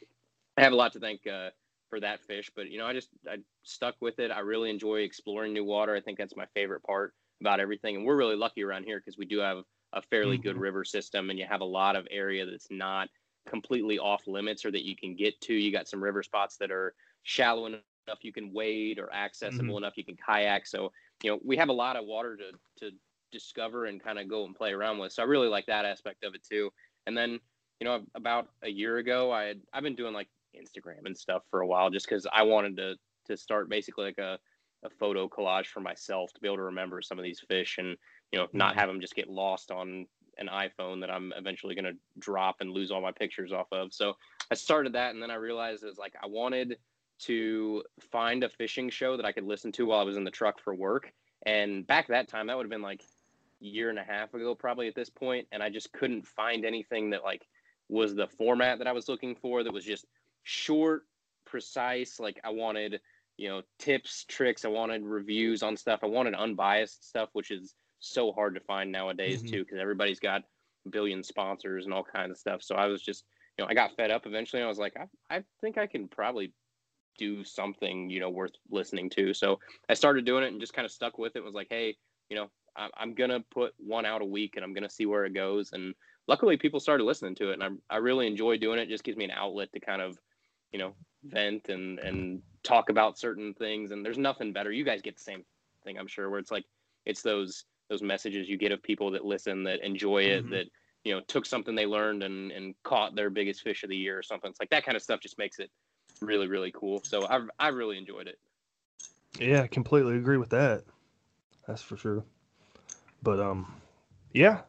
I 0.57 0.63
have 0.63 0.73
a 0.73 0.77
lot 0.77 0.93
to 0.93 1.01
thank 1.01 1.27
uh, 1.27 1.51
for 1.89 2.01
that 2.01 2.21
fish, 2.21 2.51
but 2.55 2.71
you 2.71 2.79
know 2.79 2.87
I 2.87 2.93
just 2.93 3.11
I 3.29 3.39
stuck 3.63 3.97
with 4.01 4.19
it. 4.19 4.31
I 4.31 4.41
really 4.41 4.71
enjoy 4.71 5.01
exploring 5.01 5.53
new 5.53 5.65
water. 5.65 5.95
I 5.95 6.01
think 6.01 6.19
that's 6.19 6.37
my 6.37 6.47
favorite 6.55 6.83
part 6.83 7.15
about 7.41 7.61
everything, 7.61 7.97
and 7.97 8.05
we're 8.05 8.17
really 8.17 8.37
lucky 8.37 8.63
around 8.63 8.85
here 8.85 8.99
because 8.99 9.19
we 9.19 9.27
do 9.27 9.39
have 9.39 9.65
a 9.95 10.03
fairly 10.03 10.39
good 10.39 10.57
Mhm. 10.57 10.59
river 10.59 10.85
system, 10.85 11.31
and 11.31 11.39
you 11.39 11.47
have 11.47 11.61
a 11.61 11.65
lot 11.67 11.97
of 11.97 12.07
area 12.11 12.47
that's 12.47 12.71
not 12.71 13.09
completely 13.47 13.99
off 13.99 14.27
limits 14.27 14.65
or 14.65 14.71
that 14.71 14.87
you 14.87 14.95
can 14.97 15.17
get 15.17 15.39
to. 15.43 15.55
You 15.55 15.73
got 15.73 15.89
some 15.89 16.03
river 16.03 16.23
spots 16.23 16.56
that 16.58 16.70
are 16.70 16.94
shallow 17.22 17.67
enough 17.67 17.82
you 18.22 18.32
can 18.32 18.52
wade 18.52 18.98
or 18.98 19.12
accessible 19.12 19.76
enough 19.79 19.96
you 19.96 20.05
can 20.05 20.17
kayak. 20.17 20.67
So 20.67 20.93
you 21.22 21.31
know 21.31 21.41
we 21.44 21.56
have 21.56 21.69
a 21.69 21.72
lot 21.72 21.96
of 21.96 22.05
water 22.06 22.36
to 22.36 22.52
to 22.79 22.93
discover 23.31 23.86
and 23.86 24.02
kind 24.02 24.19
of 24.19 24.29
go 24.29 24.44
and 24.44 24.55
play 24.55 24.72
around 24.72 24.98
with. 24.98 25.12
So 25.12 25.22
I 25.22 25.26
really 25.26 25.48
like 25.48 25.67
that 25.67 25.84
aspect 25.84 26.24
of 26.24 26.34
it 26.34 26.43
too. 26.43 26.70
And 27.06 27.17
then 27.17 27.41
you 27.81 27.84
know 27.84 28.05
about 28.14 28.48
a 28.62 28.69
year 28.69 28.98
ago 28.98 29.31
I 29.32 29.44
had 29.44 29.62
I've 29.72 29.82
been 29.82 29.96
doing 29.96 30.14
like 30.14 30.29
Instagram 30.56 31.06
and 31.06 31.17
stuff 31.17 31.44
for 31.50 31.60
a 31.60 31.67
while 31.67 31.91
just 31.91 32.06
because 32.06 32.26
I 32.32 32.43
wanted 32.43 32.76
to 32.76 32.96
to 33.26 33.36
start 33.36 33.69
basically 33.69 34.05
like 34.05 34.19
a 34.19 34.38
a 34.84 34.91
photo 34.91 35.29
collage 35.29 35.67
for 35.67 35.81
myself 35.81 36.32
to 36.32 36.41
be 36.41 36.48
able 36.48 36.56
to 36.56 36.62
remember 36.64 37.00
some 37.02 37.19
of 37.19 37.22
these 37.22 37.41
fish 37.41 37.79
and 37.79 37.96
you 38.32 38.38
know 38.38 38.48
not 38.52 38.74
Mhm. 38.74 38.76
have 38.76 38.88
them 38.88 39.00
just 39.00 39.14
get 39.14 39.29
lost 39.29 39.70
on 39.70 40.06
an 40.38 40.48
iPhone 40.48 41.00
that 41.00 41.10
I'm 41.10 41.32
eventually 41.36 41.74
going 41.74 41.84
to 41.84 42.00
drop 42.19 42.56
and 42.60 42.70
lose 42.70 42.91
all 42.91 43.02
my 43.02 43.12
pictures 43.12 43.52
off 43.52 43.69
of. 43.70 43.93
So 43.93 44.14
I 44.50 44.55
started 44.55 44.94
that 44.94 45.12
and 45.12 45.22
then 45.22 45.31
I 45.31 45.34
realized 45.34 45.84
it's 45.84 45.98
like 45.98 46.14
I 46.20 46.26
wanted 46.26 46.79
to 47.26 47.82
find 48.00 48.44
a 48.44 48.48
fishing 48.48 48.91
show 48.91 49.17
that 49.17 49.26
I 49.26 49.32
could 49.32 49.44
listen 49.44 49.72
to 49.72 49.86
while 49.86 50.00
I 50.00 50.05
was 50.05 50.17
in 50.17 50.24
the 50.24 50.31
truck 50.31 50.60
for 50.60 50.74
work. 50.74 51.12
And 51.46 51.86
back 51.86 52.08
that 52.08 52.29
time, 52.29 52.46
that 52.46 52.56
would 52.56 52.64
have 52.64 52.70
been 52.70 52.82
like 52.82 53.02
a 53.62 53.64
year 53.64 53.91
and 53.91 53.98
a 53.98 54.05
half 54.05 54.34
ago, 54.34 54.55
probably 54.55 54.88
at 54.88 54.94
this 54.94 55.10
point, 55.10 55.48
and 55.52 55.62
I 55.62 55.70
just 55.70 55.93
couldn't 55.93 56.26
find 56.26 56.64
anything 56.64 57.10
that 57.10 57.24
like 57.24 57.46
was 57.88 58.14
the 58.14 58.29
format 58.29 58.79
that 58.79 58.86
I 58.86 58.93
was 58.93 59.08
looking 59.08 59.34
for. 59.36 59.62
That 59.62 59.72
was 59.72 59.84
just 59.84 60.06
short, 60.43 61.06
precise. 61.44 62.19
Like 62.20 62.41
I 62.44 62.50
wanted, 62.50 63.00
you 63.36 63.48
know, 63.48 63.62
tips, 63.79 64.24
tricks. 64.24 64.64
I 64.64 64.69
wanted 64.69 65.05
reviews 65.05 65.62
on 65.62 65.76
stuff. 65.76 66.00
I 66.02 66.06
wanted 66.06 66.34
unbiased 66.34 67.08
stuff, 67.08 67.31
which 67.32 67.50
is 67.50 67.74
so 68.00 68.32
hard 68.32 68.55
to 68.55 68.60
find 68.60 68.91
nowadays 68.91 69.43
Mhm. 69.43 69.48
too, 69.48 69.64
because 69.64 69.79
everybody's 69.79 70.20
got 70.20 70.43
a 70.86 70.88
billion 70.91 71.22
sponsors 71.22 71.84
and 71.84 71.94
all 71.94 72.05
kinds 72.05 72.32
of 72.32 72.38
stuff. 72.38 72.62
So 72.62 72.74
I 72.74 72.86
was 72.86 73.02
just, 73.02 73.24
you 73.58 73.64
know, 73.64 73.69
I 73.70 73.74
got 73.74 73.94
fed 73.96 74.10
up 74.10 74.26
eventually. 74.26 74.60
And 74.60 74.67
I 74.67 74.69
was 74.69 74.79
like, 74.79 74.96
I, 74.96 75.36
I 75.36 75.44
think 75.60 75.79
I 75.79 75.86
can 75.86 76.08
probably 76.08 76.52
do 77.19 77.45
something, 77.45 78.11
you 78.11 78.21
know, 78.21 78.31
worth 78.31 78.53
listening 78.71 79.11
to. 79.11 79.35
So 79.35 79.59
I 79.89 79.95
started 79.95 80.25
doing 80.25 80.45
it 80.45 80.49
and 80.49 80.61
just 80.61 80.75
kind 80.75 80.87
of 80.87 80.93
stuck 80.93 81.19
with 81.19 81.37
it. 81.37 81.45
Was 81.45 81.55
like, 81.55 81.69
hey, 81.71 81.97
you 82.29 82.37
know, 82.37 82.51
I, 82.77 82.89
I'm 82.97 83.15
gonna 83.15 83.41
put 83.51 83.75
one 83.79 84.07
out 84.07 84.23
a 84.23 84.27
week 84.27 84.57
and 84.57 84.65
I'm 84.65 84.73
gonna 84.75 84.91
see 84.91 85.07
where 85.07 85.25
it 85.25 85.35
goes. 85.35 85.73
And 85.73 85.95
luckily, 86.29 86.57
people 86.57 86.81
started 86.81 87.05
listening 87.05 87.35
to 87.37 87.51
it, 87.51 87.61
and 87.61 87.65
I 87.91 87.95
I 87.95 87.99
really 87.99 88.27
enjoy 88.27 88.59
doing 88.59 88.79
it. 88.79 88.85
it 88.85 88.89
just 88.91 89.05
gives 89.05 89.17
me 89.19 89.25
an 89.25 89.31
outlet 89.33 89.73
to 89.73 89.81
kind 89.81 90.03
of, 90.03 90.19
you 90.73 90.79
know, 90.79 90.97
vent 91.25 91.69
and 91.69 91.99
and 91.99 92.43
talk 92.65 92.89
about 92.89 93.19
certain 93.19 93.55
things. 93.55 93.91
And 93.91 94.05
there's 94.05 94.19
nothing 94.19 94.53
better. 94.53 94.73
You 94.73 94.85
guys 94.85 95.03
get 95.03 95.17
the 95.17 95.23
same 95.23 95.45
thing, 95.85 95.99
I'm 95.99 96.07
sure, 96.07 96.31
where 96.31 96.39
it's 96.39 96.51
like 96.51 96.65
it's 97.05 97.23
those 97.23 97.65
those 97.89 98.03
messages 98.03 98.49
you 98.49 98.57
get 98.57 98.73
of 98.73 98.83
people 98.83 99.11
that 99.13 99.25
listen, 99.25 99.65
that 99.65 99.85
enjoy 99.85 100.23
it, 100.25 100.45
Mhm. 100.45 100.51
that 100.51 100.67
you 101.05 101.15
know 101.15 101.21
took 101.29 101.47
something 101.47 101.75
they 101.75 101.87
learned 101.87 102.23
and 102.23 102.51
and 102.53 102.75
caught 102.85 103.15
their 103.15 103.31
biggest 103.31 103.63
fish 103.63 103.83
of 103.83 103.91
the 103.91 103.97
year 103.97 104.19
or 104.19 104.23
something. 104.23 104.51
It's 104.51 104.61
like 104.61 104.71
that 104.71 104.85
kind 104.85 104.97
of 104.97 105.03
stuff 105.03 105.21
just 105.21 105.39
makes 105.39 105.59
it 105.59 105.71
really 106.22 106.48
really 106.48 106.72
cool. 106.72 107.02
So 107.05 107.26
I 107.26 107.41
I 107.58 107.69
really 107.69 107.98
enjoyed 107.98 108.29
it. 108.29 108.38
Yeah, 109.38 109.62
I 109.62 109.67
completely 109.67 110.17
agree 110.17 110.36
with 110.36 110.50
that. 110.50 110.84
That's 111.67 111.82
for 111.82 111.96
sure. 111.96 112.24
But 113.22 113.41
um, 113.41 113.74
yeah, 114.32 114.62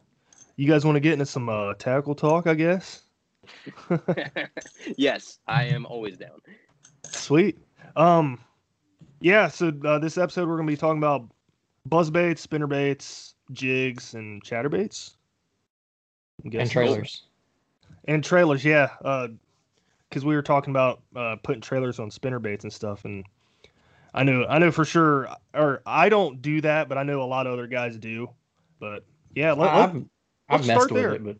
you 0.56 0.68
guys 0.68 0.84
want 0.84 0.96
to 0.96 1.00
get 1.00 1.14
into 1.14 1.26
some 1.26 1.48
uh, 1.48 1.74
tackle 1.74 2.14
talk, 2.14 2.46
I 2.46 2.54
guess. 2.54 3.02
yes, 4.96 5.38
I 5.46 5.64
am 5.64 5.86
always 5.86 6.16
down. 6.16 6.40
Sweet. 7.10 7.58
Um, 7.96 8.40
yeah. 9.20 9.48
So 9.48 9.72
uh, 9.84 9.98
this 9.98 10.18
episode 10.18 10.48
we're 10.48 10.56
gonna 10.56 10.68
be 10.68 10.76
talking 10.76 10.98
about 10.98 11.28
buzz 11.86 12.10
baits, 12.10 12.42
spinner 12.42 12.66
baits, 12.66 13.34
jigs, 13.52 14.14
and 14.14 14.42
chatterbaits. 14.42 15.16
I'm 16.44 16.50
And 16.58 16.70
trailers. 16.70 17.22
And 18.06 18.22
trailers, 18.24 18.64
yeah. 18.64 18.90
Uh, 19.04 19.28
because 20.14 20.24
we 20.24 20.36
were 20.36 20.42
talking 20.42 20.70
about 20.70 21.02
uh 21.16 21.34
putting 21.42 21.60
trailers 21.60 21.98
on 21.98 22.08
spinner 22.08 22.38
baits 22.38 22.62
and 22.62 22.72
stuff, 22.72 23.04
and 23.04 23.24
I 24.14 24.22
know, 24.22 24.46
I 24.48 24.58
know 24.60 24.70
for 24.70 24.84
sure, 24.84 25.28
or 25.52 25.82
I 25.84 26.08
don't 26.08 26.40
do 26.40 26.60
that, 26.60 26.88
but 26.88 26.96
I 26.96 27.02
know 27.02 27.20
a 27.22 27.24
lot 27.24 27.48
of 27.48 27.52
other 27.52 27.66
guys 27.66 27.98
do. 27.98 28.30
But 28.78 29.04
yeah, 29.34 29.52
let, 29.52 29.74
let, 29.74 29.74
I've, 29.74 29.90
I've 29.90 30.04
let's 30.50 30.66
messed 30.68 30.80
start 30.80 30.92
with 30.92 31.02
there. 31.02 31.14
it, 31.14 31.24
but 31.24 31.36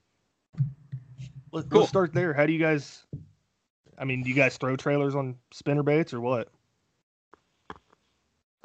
let, 1.52 1.70
Cool. 1.70 1.82
us 1.82 1.88
start 1.88 2.12
there. 2.12 2.34
How 2.34 2.46
do 2.46 2.52
you 2.52 2.58
guys? 2.58 3.06
I 3.96 4.04
mean, 4.04 4.24
do 4.24 4.28
you 4.28 4.34
guys 4.34 4.56
throw 4.56 4.74
trailers 4.74 5.14
on 5.14 5.36
spinner 5.52 5.84
baits 5.84 6.12
or 6.12 6.20
what? 6.20 6.48
Go 7.70 7.76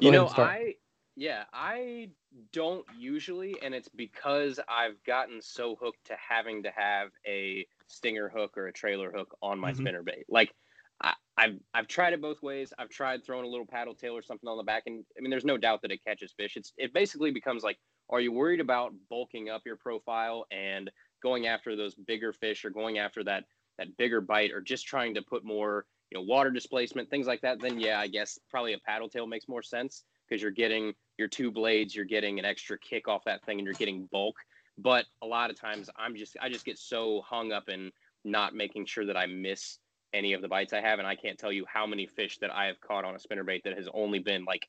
you 0.00 0.10
know. 0.10 0.26
I 0.26 0.74
yeah, 1.14 1.44
I 1.52 2.08
don't 2.52 2.86
usually, 2.88 3.60
and 3.60 3.74
it's 3.74 3.88
because 3.88 4.60
I've 4.68 5.02
gotten 5.04 5.42
so 5.42 5.76
hooked 5.76 6.04
to 6.06 6.16
having 6.16 6.62
to 6.64 6.70
have 6.70 7.10
a 7.26 7.66
stinger 7.86 8.28
hook 8.28 8.56
or 8.56 8.66
a 8.68 8.72
trailer 8.72 9.10
hook 9.12 9.36
on 9.42 9.58
my 9.58 9.72
Mhm. 9.72 9.72
spinner 9.72 10.02
bait. 10.02 10.26
Like 10.28 10.54
I, 11.00 11.14
I've 11.36 11.58
I've 11.74 11.88
tried 11.88 12.12
it 12.12 12.20
both 12.20 12.42
ways. 12.42 12.72
I've 12.78 12.90
tried 12.90 13.24
throwing 13.24 13.44
a 13.44 13.48
little 13.48 13.66
paddle 13.66 13.94
tail 13.94 14.16
or 14.16 14.22
something 14.22 14.48
on 14.48 14.56
the 14.58 14.62
back, 14.62 14.84
and 14.86 15.04
I 15.18 15.20
mean, 15.20 15.30
there's 15.30 15.44
no 15.44 15.56
doubt 15.58 15.82
that 15.82 15.90
it 15.92 16.04
catches 16.04 16.32
fish. 16.32 16.56
It's 16.56 16.72
it 16.76 16.92
basically 16.92 17.30
becomes 17.30 17.62
like, 17.64 17.78
are 18.08 18.20
you 18.20 18.32
worried 18.32 18.60
about 18.60 18.92
bulking 19.08 19.48
up 19.48 19.62
your 19.64 19.76
profile 19.76 20.46
and 20.50 20.90
going 21.22 21.46
after 21.46 21.76
those 21.76 21.94
bigger 21.94 22.32
fish, 22.32 22.64
or 22.64 22.70
going 22.70 22.98
after 22.98 23.24
that 23.24 23.44
that 23.78 23.96
bigger 23.96 24.20
bite, 24.20 24.52
or 24.52 24.60
just 24.60 24.86
trying 24.86 25.14
to 25.14 25.22
put 25.22 25.44
more 25.44 25.86
you 26.10 26.18
know 26.18 26.22
water 26.24 26.50
displacement, 26.50 27.08
things 27.10 27.26
like 27.26 27.40
that? 27.42 27.60
Then 27.60 27.78
yeah, 27.78 27.98
I 28.00 28.08
guess 28.08 28.38
probably 28.48 28.74
a 28.74 28.78
paddle 28.78 29.08
tail 29.08 29.26
makes 29.26 29.48
more 29.48 29.62
sense 29.62 30.04
because 30.28 30.42
you're 30.42 30.50
getting 30.50 30.92
your 31.20 31.28
two 31.28 31.52
blades, 31.52 31.94
you're 31.94 32.04
getting 32.06 32.40
an 32.40 32.46
extra 32.46 32.78
kick 32.80 33.08
off 33.08 33.24
that 33.26 33.44
thing, 33.44 33.60
and 33.60 33.66
you're 33.66 33.76
getting 33.76 34.06
bulk. 34.06 34.36
But 34.78 35.06
a 35.22 35.26
lot 35.26 35.50
of 35.50 35.56
times, 35.60 35.90
I'm 35.96 36.16
just 36.16 36.36
I 36.40 36.48
just 36.48 36.64
get 36.64 36.78
so 36.78 37.22
hung 37.22 37.52
up 37.52 37.68
in 37.68 37.92
not 38.24 38.54
making 38.54 38.86
sure 38.86 39.06
that 39.06 39.16
I 39.16 39.26
miss 39.26 39.78
any 40.12 40.32
of 40.32 40.42
the 40.42 40.48
bites 40.48 40.72
I 40.72 40.80
have, 40.80 40.98
and 40.98 41.06
I 41.06 41.16
can't 41.16 41.38
tell 41.38 41.52
you 41.52 41.66
how 41.72 41.86
many 41.86 42.06
fish 42.08 42.38
that 42.38 42.50
I 42.52 42.66
have 42.66 42.80
caught 42.80 43.04
on 43.04 43.14
a 43.14 43.18
spinnerbait 43.18 43.62
that 43.64 43.76
has 43.76 43.88
only 43.94 44.18
been 44.18 44.44
like 44.44 44.68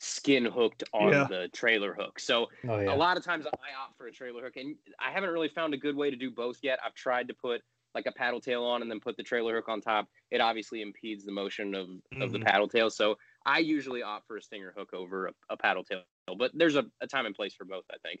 skin 0.00 0.44
hooked 0.44 0.82
on 0.92 1.12
Yeah. 1.12 1.28
the 1.28 1.48
trailer 1.54 1.94
hook. 1.94 2.18
So 2.18 2.48
oh 2.68 2.80
yeah, 2.80 2.92
a 2.92 2.96
lot 2.96 3.16
of 3.16 3.24
times 3.24 3.46
I 3.46 3.50
opt 3.80 3.96
for 3.96 4.06
a 4.08 4.12
trailer 4.12 4.42
hook, 4.42 4.56
and 4.56 4.76
I 4.98 5.10
haven't 5.12 5.30
really 5.30 5.48
found 5.48 5.74
a 5.74 5.78
good 5.78 5.96
way 5.96 6.10
to 6.10 6.16
do 6.16 6.30
both 6.30 6.58
yet. 6.62 6.78
I've 6.84 6.94
tried 6.94 7.28
to 7.28 7.34
put 7.34 7.62
like 7.94 8.06
a 8.06 8.12
paddle 8.12 8.40
tail 8.40 8.64
on 8.64 8.82
and 8.82 8.90
then 8.90 9.00
put 9.00 9.16
the 9.16 9.22
trailer 9.22 9.54
hook 9.54 9.68
on 9.68 9.80
top. 9.80 10.08
It 10.30 10.40
obviously 10.40 10.80
impedes 10.80 11.24
the 11.24 11.32
motion 11.32 11.74
of, 11.74 11.88
of 12.20 12.32
the 12.32 12.38
Mhm. 12.38 12.40
paddle 12.40 12.68
tail, 12.68 12.90
so 12.90 13.16
I 13.44 13.58
usually 13.58 14.02
opt 14.02 14.26
for 14.26 14.36
a 14.36 14.42
stinger 14.42 14.72
hook 14.76 14.94
over 14.94 15.26
a, 15.26 15.32
a 15.50 15.56
paddle 15.56 15.84
tail. 15.84 16.02
But 16.38 16.52
there's 16.54 16.76
a, 16.76 16.84
a 17.00 17.06
time 17.06 17.26
and 17.26 17.34
place 17.34 17.54
for 17.54 17.64
both, 17.64 17.84
I 17.90 17.96
think. 17.98 18.20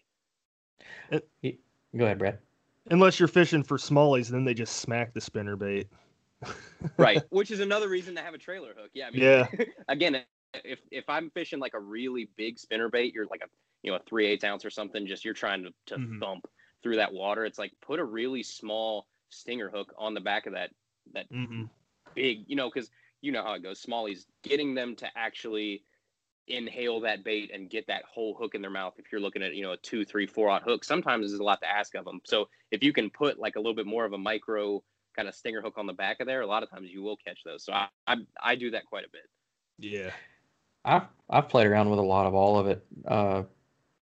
go 1.96 2.04
ahead, 2.04 2.18
Brad. 2.18 2.38
Unless 2.90 3.20
you're 3.20 3.28
fishing 3.28 3.62
for 3.62 3.78
smallies, 3.78 4.28
then 4.28 4.44
they 4.44 4.54
just 4.54 4.76
smack 4.76 5.14
the 5.14 5.20
spinner 5.20 5.56
bait. 5.56 5.88
right 6.98 7.22
which 7.30 7.50
is 7.50 7.60
another 7.60 7.88
reason 7.88 8.14
to 8.14 8.20
have 8.20 8.34
a 8.34 8.38
trailer 8.38 8.74
hook 8.76 8.90
yeah 8.94 9.06
I 9.06 9.10
mean, 9.10 9.22
Yeah. 9.22 9.46
again 9.88 10.24
if 10.64 10.80
if 10.90 11.04
i'm 11.08 11.30
fishing 11.30 11.60
like 11.60 11.74
a 11.74 11.80
really 11.80 12.28
big 12.36 12.58
spinner 12.58 12.88
bait 12.88 13.14
you're 13.14 13.26
like 13.26 13.42
a 13.42 13.48
you 13.82 13.90
know 13.90 13.96
a 13.96 14.02
three 14.08 14.26
eighths 14.26 14.44
ounce 14.44 14.64
or 14.64 14.70
something 14.70 15.06
just 15.06 15.24
you're 15.24 15.34
trying 15.34 15.62
to, 15.62 15.70
to 15.86 15.98
Mhm. 15.98 16.20
thump 16.20 16.46
through 16.82 16.96
that 16.96 17.12
water 17.12 17.44
it's 17.44 17.58
like 17.58 17.72
put 17.80 18.00
a 18.00 18.04
really 18.04 18.42
small 18.42 19.06
stinger 19.30 19.70
hook 19.70 19.94
on 19.96 20.14
the 20.14 20.20
back 20.20 20.46
of 20.46 20.52
that 20.52 20.70
that 21.14 21.26
hmm 21.30 21.64
big 22.14 22.44
you 22.46 22.56
know 22.56 22.68
because 22.68 22.90
you 23.22 23.32
know 23.32 23.42
how 23.42 23.54
it 23.54 23.62
goes 23.62 23.82
smallies 23.82 24.26
getting 24.42 24.74
them 24.74 24.94
to 24.94 25.06
actually 25.16 25.82
inhale 26.48 27.00
that 27.00 27.24
bait 27.24 27.50
and 27.54 27.70
get 27.70 27.86
that 27.86 28.02
whole 28.04 28.34
hook 28.34 28.54
in 28.54 28.60
their 28.60 28.70
mouth 28.70 28.94
if 28.98 29.10
you're 29.10 29.20
looking 29.20 29.42
at 29.42 29.54
you 29.54 29.62
know 29.62 29.72
a 29.72 29.76
two 29.78 30.04
three 30.04 30.26
four 30.26 30.50
out 30.50 30.62
hook 30.62 30.84
sometimes 30.84 31.32
is 31.32 31.38
a 31.38 31.42
lot 31.42 31.60
to 31.60 31.70
ask 31.70 31.94
of 31.94 32.04
them 32.04 32.20
so 32.24 32.48
if 32.70 32.82
you 32.82 32.92
can 32.92 33.08
put 33.08 33.38
like 33.38 33.56
a 33.56 33.58
little 33.60 33.74
bit 33.74 33.86
more 33.86 34.04
of 34.04 34.12
a 34.12 34.18
micro 34.18 34.82
kind 35.16 35.28
of 35.28 35.34
stinger 35.34 35.62
hook 35.62 35.74
on 35.76 35.86
the 35.86 35.92
back 35.92 36.20
of 36.20 36.26
there 36.26 36.40
a 36.40 36.46
lot 36.46 36.62
of 36.62 36.70
times 36.70 36.90
you 36.90 37.02
will 37.02 37.16
catch 37.16 37.44
those 37.44 37.64
so 37.64 37.72
i 37.72 37.86
i, 38.06 38.16
I 38.42 38.54
do 38.56 38.70
that 38.72 38.86
quite 38.86 39.04
a 39.04 39.10
bit 39.10 39.22
Yeah. 39.82 40.10
I've 40.84 41.02
I've 41.28 41.48
played 41.48 41.66
around 41.66 41.90
with 41.90 41.98
a 41.98 42.02
lot 42.02 42.26
of 42.26 42.34
all 42.34 42.58
of 42.58 42.66
it. 42.66 42.84
Uh, 43.06 43.44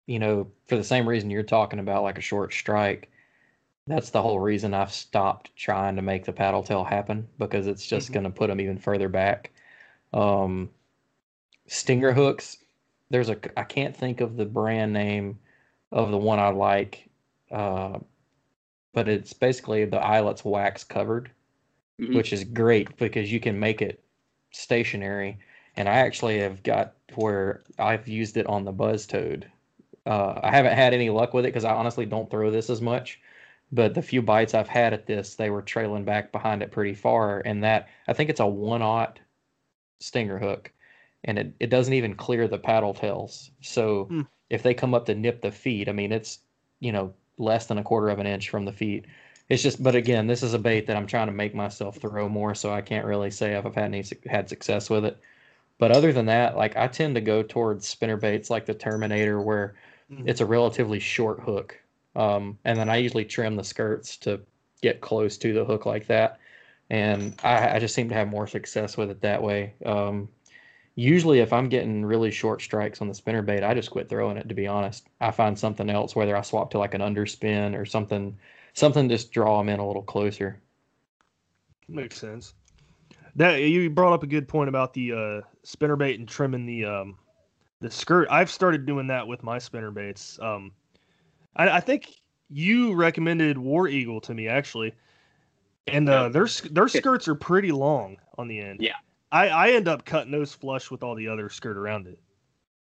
you 0.06 0.18
know, 0.18 0.50
for 0.66 0.76
the 0.76 0.85
same 0.85 1.08
reason 1.08 1.30
you're 1.30 1.42
talking 1.42 1.78
about, 1.78 2.02
like 2.02 2.18
a 2.18 2.23
short 2.23 2.52
strike. 2.52 3.11
That's 3.87 4.11
the 4.11 4.23
whole 4.23 4.40
reason 4.40 4.75
I've 4.75 4.93
stopped 4.93 5.55
trying 5.57 5.97
to 5.97 6.02
make 6.02 6.25
the 6.25 6.33
paddle 6.33 6.62
tail 6.62 6.85
happen 6.85 7.28
because 7.38 7.66
it's 7.66 7.87
just 7.87 8.11
Mhm. 8.11 8.12
going 8.12 8.25
to 8.25 8.31
put 8.31 8.49
them 8.49 8.61
even 8.61 8.78
further 8.78 9.09
back. 9.09 9.52
Um, 10.12 10.71
stinger 11.69 12.12
hooks. 12.12 12.59
There's 13.11 13.31
a 13.31 13.38
I 13.59 13.64
can't 13.64 13.97
think 13.97 14.21
of 14.21 14.37
the 14.37 14.47
brand 14.47 14.93
name 14.93 15.40
of 15.93 16.11
the 16.11 16.19
one 16.19 16.40
I 16.40 16.50
like, 16.50 17.11
uh, 17.50 18.00
but 18.95 19.09
it's 19.09 19.33
basically 19.33 19.85
the 19.87 19.99
eyelet's 20.00 20.45
wax 20.45 20.85
covered 20.85 21.33
Mhm. 21.99 22.16
which 22.16 22.33
is 22.33 22.45
great 22.45 22.97
because 22.97 23.33
you 23.33 23.40
can 23.40 23.59
make 23.59 23.83
it 23.83 24.02
stationary. 24.52 25.38
And 25.76 25.88
I 25.88 25.95
actually 25.97 26.38
have 26.40 26.62
got 26.62 26.97
where 27.14 27.64
I've 27.78 28.09
used 28.09 28.37
it 28.37 28.47
on 28.47 28.64
the 28.64 28.73
Buzz 28.73 29.07
Toad. 29.07 29.50
Uh, 30.07 30.40
I 30.43 30.50
haven't 30.50 30.75
had 30.75 30.95
any 30.95 31.11
luck 31.11 31.35
with 31.35 31.45
it 31.45 31.49
because 31.49 31.64
I 31.64 31.75
honestly 31.75 32.07
don't 32.07 32.31
throw 32.31 32.50
this 32.50 32.71
as 32.71 32.81
much. 32.81 33.21
But 33.76 33.95
the 33.95 34.02
few 34.02 34.23
bites 34.23 34.54
I've 34.54 34.68
had 34.68 34.95
at 34.95 35.06
this, 35.06 35.37
they 35.37 35.50
were 35.50 35.62
trailing 35.62 36.04
back 36.04 36.33
behind 36.33 36.62
it 36.62 36.73
pretty 36.73 36.95
far. 36.95 37.40
And 37.40 37.64
that 37.64 37.88
I 38.09 38.14
think 38.14 38.30
it's 38.30 38.40
a 38.40 38.47
one 38.49 38.83
aught 38.83 39.21
stinger 40.00 40.38
hook, 40.38 40.73
and 41.25 41.38
it, 41.38 41.54
it 41.61 41.66
doesn't 41.68 41.95
even 41.95 42.14
clear 42.16 42.49
the 42.49 42.59
paddle 42.59 42.95
tails. 42.95 43.50
So 43.62 44.11
Hmm. 44.11 44.26
if 44.50 44.62
they 44.62 44.75
come 44.75 44.95
up 44.95 45.06
to 45.06 45.14
nip 45.14 45.42
the 45.42 45.52
feet, 45.52 45.88
I 45.88 45.92
mean 45.92 46.12
it's 46.12 46.40
you 46.80 46.92
know 46.92 47.14
less 47.38 47.66
than 47.66 47.78
a 47.78 47.85
quarter 47.85 48.09
of 48.11 48.18
an 48.18 48.26
inch 48.26 48.49
from 48.50 48.64
the 48.66 48.73
feet. 48.73 49.06
It's 49.49 49.62
just, 49.62 49.83
but 49.83 49.95
again, 49.95 50.26
this 50.26 50.42
is 50.42 50.54
a 50.54 50.59
bait 50.59 50.87
that 50.87 50.97
I'm 50.97 51.06
trying 51.06 51.28
to 51.28 51.33
make 51.33 51.54
myself 51.54 51.99
throw 51.99 52.28
more, 52.28 52.54
so 52.54 52.73
I 52.73 52.83
can't 52.83 53.06
really 53.06 53.30
say 53.30 53.54
if 53.56 53.66
I've 53.66 53.75
had 53.76 53.85
any 53.87 54.04
had 54.26 54.49
success 54.49 54.90
with 54.90 55.04
it. 55.04 55.21
But 55.78 55.92
other 55.92 56.12
than 56.12 56.26
that, 56.26 56.56
like 56.56 56.76
I 56.76 56.88
tend 56.88 57.14
to 57.16 57.21
go 57.23 57.42
towards 57.42 57.88
spinner 57.88 58.16
baits 58.18 58.50
like 58.50 58.66
the 58.66 58.75
Terminator, 58.75 59.40
where 59.40 59.76
Mhm. 60.09 60.26
it's 60.26 60.40
a 60.42 60.47
relatively 60.47 61.00
short 61.00 61.40
hook, 61.40 61.83
um, 62.16 62.58
and 62.64 62.78
then 62.78 62.88
I 62.88 62.96
usually 62.96 63.25
trim 63.25 63.56
the 63.56 63.64
skirts 63.64 64.16
to 64.18 64.40
get 64.82 65.00
close 65.00 65.38
to 65.38 65.52
the 65.52 65.64
hook 65.64 65.87
like 65.87 66.06
that, 66.06 66.40
and 66.90 67.35
I, 67.44 67.76
I 67.76 67.78
just 67.78 67.94
seem 67.94 68.08
to 68.08 68.14
have 68.14 68.28
more 68.28 68.46
success 68.46 68.96
with 68.96 69.11
it 69.11 69.20
that 69.20 69.42
way. 69.42 69.75
Um, 69.85 70.28
usually, 70.94 71.40
if 71.40 71.52
I'm 71.52 71.68
getting 71.68 72.04
really 72.04 72.30
short 72.30 72.62
strikes 72.62 73.00
on 73.00 73.08
the 73.08 73.14
spinner 73.14 73.42
bait, 73.42 73.62
I 73.62 73.75
just 73.75 73.90
quit 73.90 74.08
throwing 74.08 74.37
it. 74.37 74.49
To 74.49 74.54
be 74.54 74.66
honest, 74.66 75.08
I 75.20 75.30
find 75.30 75.58
something 75.58 75.90
else, 75.90 76.16
whether 76.16 76.37
I 76.37 76.42
swap 76.42 76.70
to 76.73 76.78
like 76.78 76.94
an 76.94 77.02
underspin 77.02 77.78
or 77.78 77.85
something, 77.85 78.37
something 78.73 79.08
just 79.08 79.30
draw 79.30 79.58
them 79.58 79.68
in 79.68 79.78
a 79.78 79.87
little 79.87 80.02
closer. 80.02 80.61
Makes 81.88 82.18
sense. 82.18 82.54
That 83.37 83.56
you 83.56 83.90
brought 83.90 84.14
up 84.14 84.23
a 84.23 84.26
good 84.26 84.49
point 84.49 84.68
about 84.68 84.94
the 84.94 85.12
uh, 85.12 85.40
spinner 85.62 85.96
bait 85.96 86.18
and 86.18 86.26
trimming 86.26 86.64
the 86.64 86.87
um, 86.87 87.18
the 87.80 87.90
skirt. 87.90 88.28
I've 88.30 88.50
started 88.50 88.87
doing 88.87 89.06
that 89.08 89.26
with 89.26 89.42
my 89.42 89.58
spinner 89.58 89.90
baits. 89.90 90.38
Um, 90.40 90.73
I, 91.56 91.76
I 91.76 91.80
think 91.80 92.14
you 92.48 92.94
recommended 92.94 93.58
War 93.58 93.88
Eagle 93.88 94.20
to 94.22 94.34
me 94.34 94.48
actually, 94.48 94.94
and 95.86 96.08
uh, 96.08 96.28
their 96.28 96.46
their 96.70 96.88
skirts 96.88 97.26
are 97.28 97.34
pretty 97.34 97.72
long 97.72 98.18
on 98.38 98.48
the 98.48 98.60
end. 98.60 98.80
Yeah. 98.80 98.94
I, 99.32 99.48
I 99.48 99.70
end 99.70 99.88
up 99.88 100.04
cutting 100.04 100.30
those 100.30 100.52
flush 100.52 100.90
with 100.90 101.02
all 101.02 101.16
the 101.16 101.28
other 101.28 101.48
skirt 101.48 101.76
around 101.76 102.06
it. 102.06 102.18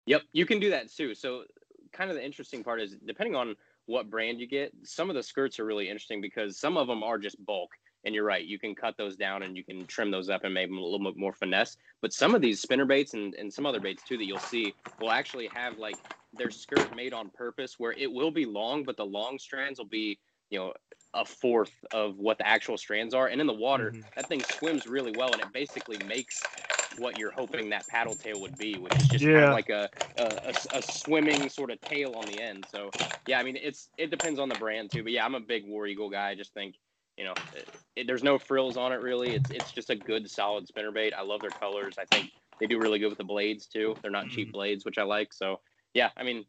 Yep, 0.06 0.22
you 0.32 0.46
can 0.46 0.60
do 0.60 0.70
that 0.70 0.90
too. 0.90 1.14
So, 1.14 1.44
kind 1.92 2.10
of 2.10 2.16
the 2.16 2.24
interesting 2.24 2.62
part 2.62 2.80
is 2.80 2.96
depending 3.04 3.34
on 3.34 3.56
what 3.86 4.08
brand 4.08 4.40
you 4.40 4.46
get, 4.46 4.72
some 4.84 5.10
of 5.10 5.16
the 5.16 5.22
skirts 5.22 5.58
are 5.58 5.64
really 5.64 5.88
interesting 5.88 6.20
because 6.20 6.58
some 6.58 6.76
of 6.76 6.86
them 6.86 7.02
are 7.02 7.18
just 7.18 7.44
bulk. 7.44 7.70
And 8.04 8.14
you're 8.14 8.24
right, 8.24 8.44
you 8.44 8.58
can 8.58 8.74
cut 8.74 8.96
those 8.96 9.16
down 9.16 9.42
and 9.42 9.56
you 9.56 9.64
can 9.64 9.86
trim 9.86 10.10
those 10.10 10.28
up 10.30 10.44
and 10.44 10.54
make 10.54 10.68
them 10.68 10.78
a 10.78 10.82
little 10.84 11.04
bit 11.10 11.18
more 11.18 11.32
finesse. 11.32 11.76
But 12.00 12.12
some 12.12 12.34
of 12.34 12.40
these 12.40 12.60
spinner 12.62 12.86
baits 12.86 13.14
and, 13.14 13.34
and 13.34 13.52
some 13.52 13.66
other 13.66 13.80
baits 13.80 14.02
too 14.02 14.16
that 14.18 14.24
you'll 14.24 14.38
see 14.38 14.76
will 14.98 15.10
actually 15.10 15.48
have 15.48 15.78
like 15.78 15.98
their 16.32 16.50
skirt 16.50 16.92
made 16.92 17.12
on 17.12 17.30
purpose 17.30 17.74
where 17.78 17.92
it 17.92 18.10
will 18.10 18.30
be 18.30 18.44
long, 18.46 18.84
but 18.84 18.96
the 18.96 19.06
long 19.06 19.38
strands 19.38 19.78
will 19.78 19.86
be, 19.88 20.20
you 20.50 20.58
know, 20.58 20.72
a 21.14 21.24
fourth 21.24 21.72
of 21.92 22.18
what 22.18 22.38
the 22.38 22.46
actual 22.46 22.76
strands 22.76 23.14
are. 23.14 23.26
And 23.28 23.40
in 23.40 23.46
the 23.46 23.52
water, 23.54 23.94
Mhm. 23.94 24.12
that 24.14 24.28
thing 24.28 24.44
swims 24.44 24.86
really 24.86 25.12
well 25.12 25.32
and 25.32 25.40
it 25.42 25.52
basically 25.52 25.98
makes 25.98 26.50
what 26.90 27.16
you're 27.16 27.30
hoping 27.30 27.68
that 27.70 27.86
paddle 27.88 28.16
tail 28.16 28.40
would 28.40 28.56
be, 28.56 28.78
which 28.78 28.98
is 28.98 29.08
just 29.08 29.28
kind 29.30 29.44
of 29.44 29.50
like 29.50 29.68
a, 29.68 29.88
a, 30.16 30.24
a, 30.44 30.54
a 30.72 30.82
swimming 30.82 31.48
sort 31.48 31.70
of 31.70 31.80
tail 31.80 32.14
on 32.14 32.26
the 32.26 32.40
end. 32.40 32.66
So 32.66 32.94
yeah, 33.26 33.38
I 33.38 33.42
mean 33.42 33.56
it's 33.56 33.90
it 33.96 34.10
depends 34.10 34.40
on 34.40 34.48
the 34.48 34.56
brand 34.56 34.90
too. 34.90 35.02
But 35.02 35.12
yeah, 35.12 35.24
I'm 35.24 35.34
a 35.34 35.40
big 35.40 35.66
War 35.66 35.86
Eagle 35.86 36.10
guy. 36.10 36.30
I 36.30 36.34
just 36.34 36.54
think 36.54 36.76
you 37.18 37.24
know 37.24 37.34
it, 37.54 37.68
it- 37.96 38.06
there's 38.06 38.22
no 38.24 38.38
frills 38.38 38.78
on 38.78 38.92
it 38.92 39.02
really. 39.02 39.34
It's 39.34 39.50
it's 39.50 39.72
just 39.72 39.90
a 39.90 39.96
good 39.96 40.30
solid 40.30 40.66
spinnerbait. 40.68 41.12
I 41.14 41.22
love 41.22 41.42
their 41.42 41.50
colors. 41.52 41.98
I 41.98 42.06
think 42.06 42.30
they 42.60 42.66
do 42.66 42.78
really 42.80 42.98
good 43.00 43.08
with 43.10 43.18
the 43.18 43.24
blades 43.24 43.66
too. 43.66 43.96
They're 44.02 44.10
not 44.12 44.28
cheap 44.30 44.52
blades, 44.52 44.84
which 44.84 44.98
I 44.98 45.02
like. 45.02 45.32
So 45.34 45.60
yeah, 45.94 46.10
I 46.16 46.22
mean, 46.22 46.46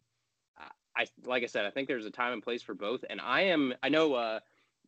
I- 0.95 1.07
like 1.25 1.43
I 1.43 1.47
said, 1.47 1.65
I 1.65 1.71
think 1.71 1.88
there's 1.88 2.05
a 2.05 2.11
time 2.11 2.33
and 2.33 2.43
place 2.43 2.61
for 2.61 2.73
both. 2.75 3.03
And 3.09 3.21
I 3.21 3.41
am 3.41 3.73
I 3.81 3.89
know 3.89 4.13
uh, 4.13 4.39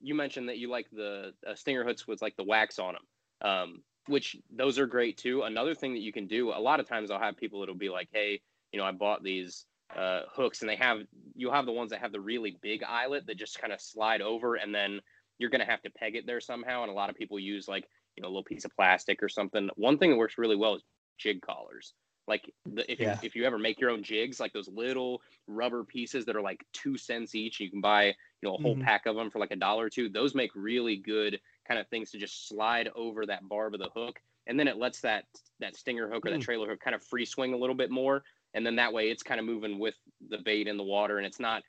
you 0.01 0.13
mentioned 0.15 0.49
that 0.49 0.57
you 0.57 0.69
like 0.69 0.89
the 0.91 1.33
uh, 1.47 1.55
stinger 1.55 1.83
hooks 1.83 2.07
with 2.07 2.21
like 2.21 2.35
the 2.37 2.43
wax 2.43 2.79
on 2.79 2.95
them, 2.95 3.49
um, 3.49 3.83
which 4.07 4.35
those 4.49 4.77
are 4.79 4.87
great 4.87 5.17
too. 5.17 5.43
Another 5.43 5.73
thing 5.73 5.93
that 5.93 6.01
you 6.01 6.11
can 6.11 6.27
do, 6.27 6.49
a 6.51 6.59
lot 6.59 6.79
of 6.79 6.87
times 6.87 7.11
I'll 7.11 7.19
have 7.19 7.37
people 7.37 7.59
that'll 7.61 7.75
be 7.75 7.89
like, 7.89 8.09
hey, 8.11 8.41
you 8.71 8.79
know, 8.79 8.85
I 8.85 8.91
bought 8.91 9.23
these 9.23 9.65
uh, 9.95 10.21
hooks, 10.33 10.61
and 10.61 10.69
they 10.69 10.75
have 10.77 10.99
you'll 11.35 11.53
have 11.53 11.65
the 11.65 11.71
ones 11.71 11.91
that 11.91 12.01
have 12.01 12.11
the 12.11 12.21
really 12.21 12.57
big 12.61 12.83
eyelet 12.83 13.25
that 13.27 13.37
just 13.37 13.59
kind 13.59 13.73
of 13.73 13.81
slide 13.81 14.21
over, 14.21 14.55
and 14.55 14.73
then 14.73 14.99
you're 15.41 15.49
gonna 15.49 15.65
have 15.65 15.81
to 15.83 15.89
peg 15.91 16.15
it 16.15 16.25
there 16.27 16.41
somehow. 16.41 16.83
And 16.83 16.91
a 16.91 16.95
lot 16.95 17.09
of 17.09 17.15
people 17.15 17.39
use 17.39 17.67
like 17.67 17.87
you 18.15 18.21
know 18.21 18.27
a 18.27 18.31
little 18.31 18.43
piece 18.43 18.65
of 18.65 18.71
plastic 18.75 19.23
or 19.23 19.29
something. 19.29 19.69
One 19.75 19.97
thing 19.97 20.11
that 20.11 20.17
works 20.17 20.37
really 20.37 20.55
well 20.55 20.75
is 20.75 20.83
jig 21.17 21.41
collars. 21.41 21.93
Like 22.27 22.53
the, 22.67 22.89
if 22.91 23.01
Yeah. 23.01 23.15
you 23.15 23.17
if 23.21 23.35
you 23.35 23.45
ever 23.45 23.57
make 23.57 23.79
your 23.79 23.89
own 23.89 24.03
jigs, 24.03 24.39
like 24.39 24.53
those 24.53 24.69
little 24.69 25.21
rubber 25.47 25.83
pieces 25.83 26.25
that 26.25 26.35
are 26.35 26.41
like 26.41 26.65
two 26.73 26.97
cents 26.97 27.35
each, 27.35 27.59
you 27.59 27.69
can 27.69 27.81
buy 27.81 28.05
you 28.07 28.13
know 28.43 28.55
a 28.55 28.59
whole 28.59 28.77
Mhm. 28.77 28.85
pack 28.85 29.05
of 29.05 29.15
them 29.15 29.29
for 29.31 29.39
like 29.39 29.51
a 29.51 29.55
dollar 29.55 29.85
or 29.85 29.89
two. 29.89 30.09
Those 30.09 30.35
make 30.35 30.51
really 30.55 30.97
good 30.97 31.39
kind 31.67 31.79
of 31.79 31.87
things 31.89 32.11
to 32.11 32.17
just 32.19 32.47
slide 32.47 32.89
over 32.95 33.25
that 33.25 33.47
barb 33.47 33.73
of 33.73 33.79
the 33.81 33.89
hook, 33.95 34.19
and 34.47 34.59
then 34.59 34.67
it 34.67 34.77
lets 34.77 35.01
that 35.01 35.25
that 35.59 35.75
stinger 35.75 36.09
hook 36.09 36.25
or 36.25 36.31
that 36.31 36.39
Mm. 36.39 36.41
trailer 36.41 36.69
hook 36.69 36.79
kind 36.79 36.95
of 36.95 37.03
free 37.03 37.25
swing 37.25 37.53
a 37.53 37.57
little 37.57 37.75
bit 37.75 37.91
more, 37.91 38.23
and 38.53 38.65
then 38.65 38.75
that 38.75 38.93
way 38.93 39.09
it's 39.09 39.23
kind 39.23 39.39
of 39.39 39.45
moving 39.45 39.79
with 39.79 39.95
the 40.29 40.37
bait 40.37 40.67
in 40.67 40.77
the 40.77 40.83
water, 40.83 41.17
and 41.17 41.25
it's 41.25 41.39
not 41.39 41.63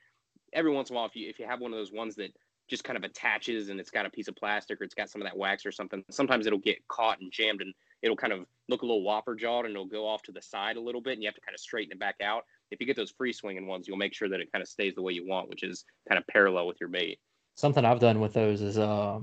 every 0.53 0.71
once 0.71 0.89
in 0.89 0.95
a 0.95 0.97
while 0.97 1.07
if 1.07 1.15
you 1.15 1.29
if 1.29 1.39
you 1.39 1.45
have 1.47 1.61
one 1.61 1.73
of 1.73 1.77
those 1.79 1.91
ones 1.91 2.15
that 2.15 2.31
just 2.67 2.83
kind 2.83 2.97
of 2.97 3.03
attaches 3.03 3.69
and 3.69 3.79
it's 3.79 3.89
got 3.89 4.05
a 4.05 4.09
piece 4.09 4.27
of 4.27 4.35
plastic 4.35 4.79
or 4.79 4.83
it's 4.83 4.93
got 4.93 5.09
some 5.09 5.21
of 5.21 5.27
that 5.27 5.37
wax 5.37 5.65
or 5.65 5.71
something. 5.71 6.03
Sometimes 6.09 6.47
it'll 6.47 6.59
get 6.59 6.77
caught 6.87 7.19
and 7.19 7.31
jammed 7.31 7.61
and 7.61 7.73
it'll 8.01 8.15
kind 8.17 8.33
of 8.33 8.45
look 8.69 8.81
a 8.81 8.85
little 8.85 9.03
whopper 9.03 9.35
jawed 9.35 9.65
and 9.65 9.73
it'll 9.73 9.85
go 9.85 10.07
off 10.07 10.21
to 10.23 10.31
the 10.31 10.41
side 10.41 10.77
a 10.77 10.81
little 10.81 11.01
bit 11.01 11.13
and 11.13 11.21
you 11.21 11.27
have 11.27 11.35
to 11.35 11.41
kind 11.41 11.53
of 11.53 11.59
straighten 11.59 11.91
it 11.91 11.99
back 11.99 12.15
out. 12.23 12.45
If 12.71 12.79
you 12.79 12.87
get 12.87 12.95
those 12.95 13.11
free 13.11 13.33
swinging 13.33 13.67
ones, 13.67 13.87
you'll 13.87 13.97
make 13.97 14.13
sure 14.13 14.29
that 14.29 14.39
it 14.39 14.51
kind 14.51 14.61
of 14.61 14.67
stays 14.67 14.95
the 14.95 15.01
way 15.01 15.13
you 15.13 15.27
want, 15.27 15.49
which 15.49 15.63
is 15.63 15.85
kind 16.07 16.17
of 16.17 16.25
parallel 16.27 16.67
with 16.67 16.77
your 16.79 16.89
bait. 16.89 17.19
Something 17.55 17.85
I've 17.85 17.99
done 17.99 18.19
with 18.19 18.33
those 18.33 18.61
is 18.61 18.77
uh, 18.77 19.19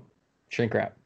shrink 0.51 0.75
wrap. 0.75 0.97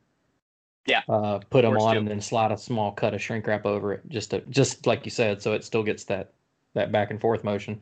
Yeah. 0.86 1.00
Uh, 1.08 1.38
put 1.38 1.62
them 1.62 1.78
on 1.78 1.94
too. 1.94 1.98
and 2.00 2.08
then 2.08 2.20
slide 2.20 2.52
a 2.52 2.58
small 2.58 2.92
cut 2.92 3.14
of 3.14 3.22
shrink 3.22 3.46
wrap 3.46 3.64
over 3.64 3.94
it, 3.94 4.02
just 4.08 4.30
to 4.30 4.40
just 4.50 4.86
like 4.86 5.04
you 5.06 5.10
said, 5.10 5.40
so 5.40 5.54
it 5.54 5.64
still 5.64 5.82
gets 5.82 6.04
that 6.04 6.32
that 6.74 6.92
back 6.92 7.10
and 7.10 7.20
forth 7.20 7.42
motion. 7.42 7.80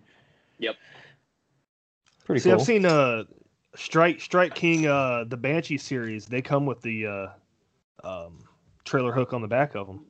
Yep. 0.59 0.77
Pretty 2.25 2.41
cool. 2.41 2.43
See, 2.43 2.51
cool. 2.51 2.61
I've 2.61 2.67
seen 2.67 2.87
uh, 2.87 3.25
Strike 3.75 4.21
Strike 4.21 4.55
King, 4.55 4.87
uh, 4.87 5.25
the 5.27 5.37
Banshee 5.37 5.79
series. 5.79 6.27
They 6.27 6.43
come 6.43 6.67
with 6.67 6.81
the 6.83 7.07
uh, 7.07 7.29
um, 8.05 8.39
trailer 8.85 9.13
hook 9.13 9.33
on 9.33 9.41
the 9.43 9.49
back 9.49 9.75
of 9.75 9.87
them. 9.87 10.05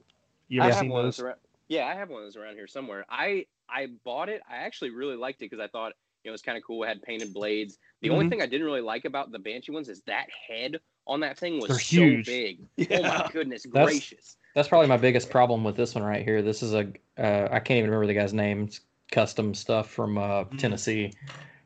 You 0.49 0.61
I 0.63 0.67
ever 0.67 0.75
have 0.75 0.81
seen 0.81 0.91
one 0.91 1.05
those? 1.05 1.17
those 1.17 1.25
around, 1.27 1.37
yeah, 1.69 1.87
I 1.87 1.95
have 1.95 2.11
one 2.11 2.21
of 2.23 2.27
those 2.27 2.37
around 2.37 2.55
here 2.55 2.67
somewhere. 2.67 3.05
I 3.09 3.47
I 3.69 3.89
bought 4.05 4.29
it. 4.29 4.43
I 4.51 4.57
actually 4.57 4.91
really 4.91 5.17
liked 5.17 5.41
it 5.43 5.51
because 5.51 5.61
I 5.63 5.69
thought 5.69 5.93
you 6.25 6.29
know 6.29 6.31
it 6.31 6.33
was 6.33 6.43
kind 6.43 6.59
of 6.59 6.65
cool. 6.65 6.83
It 6.83 6.89
had 6.89 7.03
painted 7.03 7.33
blades. 7.33 7.79
The 8.01 8.11
only 8.11 8.27
Mhm. 8.27 8.31
thing 8.31 8.43
I 8.43 8.47
didn't 8.47 8.67
really 8.67 8.81
like 8.81 9.05
about 9.05 9.31
the 9.33 9.39
Banshee 9.39 9.73
ones 9.73 9.89
is 9.89 10.03
that 10.03 10.27
head 10.49 10.79
on 11.07 11.21
that 11.21 11.39
thing 11.39 11.59
was 11.61 11.69
They're 11.69 11.79
so 11.79 11.97
huge. 11.97 12.27
big. 12.27 12.59
Yeah. 12.77 12.87
Oh 12.99 13.03
my 13.03 13.31
goodness 13.33 13.65
That's- 13.73 13.87
gracious! 13.91 14.37
That's 14.55 14.69
probably 14.69 14.89
my 14.89 14.99
biggest 14.99 15.31
problem 15.31 15.65
with 15.65 15.77
this 15.77 15.95
one 15.95 16.05
right 16.05 16.23
here. 16.25 16.43
This 16.43 16.63
is 16.63 16.75
a 16.75 16.93
uh, 17.17 17.49
I 17.53 17.61
can't 17.61 17.79
even 17.79 17.91
remember 17.91 18.07
the 18.09 18.15
guy's 18.15 18.35
name. 18.35 18.65
It's 18.65 18.81
custom 19.11 19.55
stuff 19.55 19.89
from 19.91 20.19
uh, 20.19 20.45
Mhm. 20.45 20.59
Tennessee, 20.59 21.13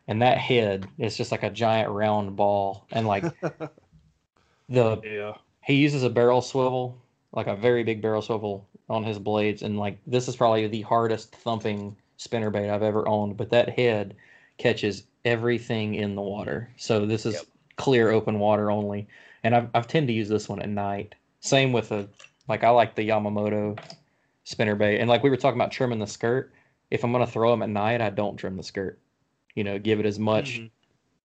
and 0.09 0.23
that 0.23 0.39
head 0.39 0.87
is 0.99 1.17
just 1.17 1.33
like 1.33 1.43
a 1.43 1.51
giant 1.51 1.91
round 1.91 2.37
ball, 2.37 2.87
and 2.93 3.07
like 3.07 3.25
the 4.69 5.01
yeah. 5.05 5.35
he 5.65 5.75
uses 5.75 6.03
a 6.03 6.11
barrel 6.11 6.43
swivel, 6.43 6.99
like 7.33 7.47
a 7.47 7.57
very 7.57 7.85
big 7.85 8.03
barrel 8.03 8.23
swivel 8.23 8.67
on 8.89 9.05
his 9.05 9.19
blades, 9.19 9.63
and 9.63 9.78
like 9.78 9.99
this 10.07 10.28
is 10.28 10.37
probably 10.37 10.67
the 10.69 10.83
hardest 10.83 11.35
thumping 11.35 11.97
spinnerbait 12.19 12.71
I've 12.71 12.83
ever 12.83 13.09
owned. 13.09 13.37
But 13.37 13.50
that 13.50 13.71
head 13.71 14.17
catches 14.59 15.04
everything 15.25 15.95
in 15.95 16.15
the 16.15 16.23
water. 16.23 16.73
So 16.76 17.04
this 17.07 17.26
is 17.26 17.35
Yep. 17.35 17.47
clear 17.76 18.11
open 18.11 18.39
water 18.39 18.71
only, 18.71 19.09
and 19.43 19.54
I've 19.54 19.69
I've 19.75 19.87
tend 19.89 20.09
to 20.09 20.15
use 20.15 20.28
this 20.28 20.49
one 20.49 20.61
at 20.63 20.69
night. 20.69 21.15
Same 21.41 21.73
with 21.73 21.93
a 21.93 22.09
like 22.49 22.65
I 22.65 22.71
like 22.71 22.95
the 22.95 23.09
Yamamoto 23.09 23.78
spinnerbait, 24.45 25.00
and 25.00 25.09
like 25.09 25.23
we 25.23 25.30
were 25.30 25.37
talking 25.37 25.59
about 25.61 25.73
trimming 25.73 25.99
the 25.99 26.07
skirt. 26.07 26.52
If 26.91 27.02
I'm 27.04 27.13
gonna 27.13 27.26
throw 27.26 27.50
them 27.50 27.63
at 27.63 27.71
night, 27.71 28.00
I 28.00 28.11
don't 28.11 28.37
trim 28.37 28.57
the 28.57 28.63
skirt. 28.63 29.00
You 29.56 29.64
know, 29.64 29.78
give 29.78 29.99
it 29.99 30.06
as 30.06 30.19
much 30.21 30.60
Mhm. 30.60 30.71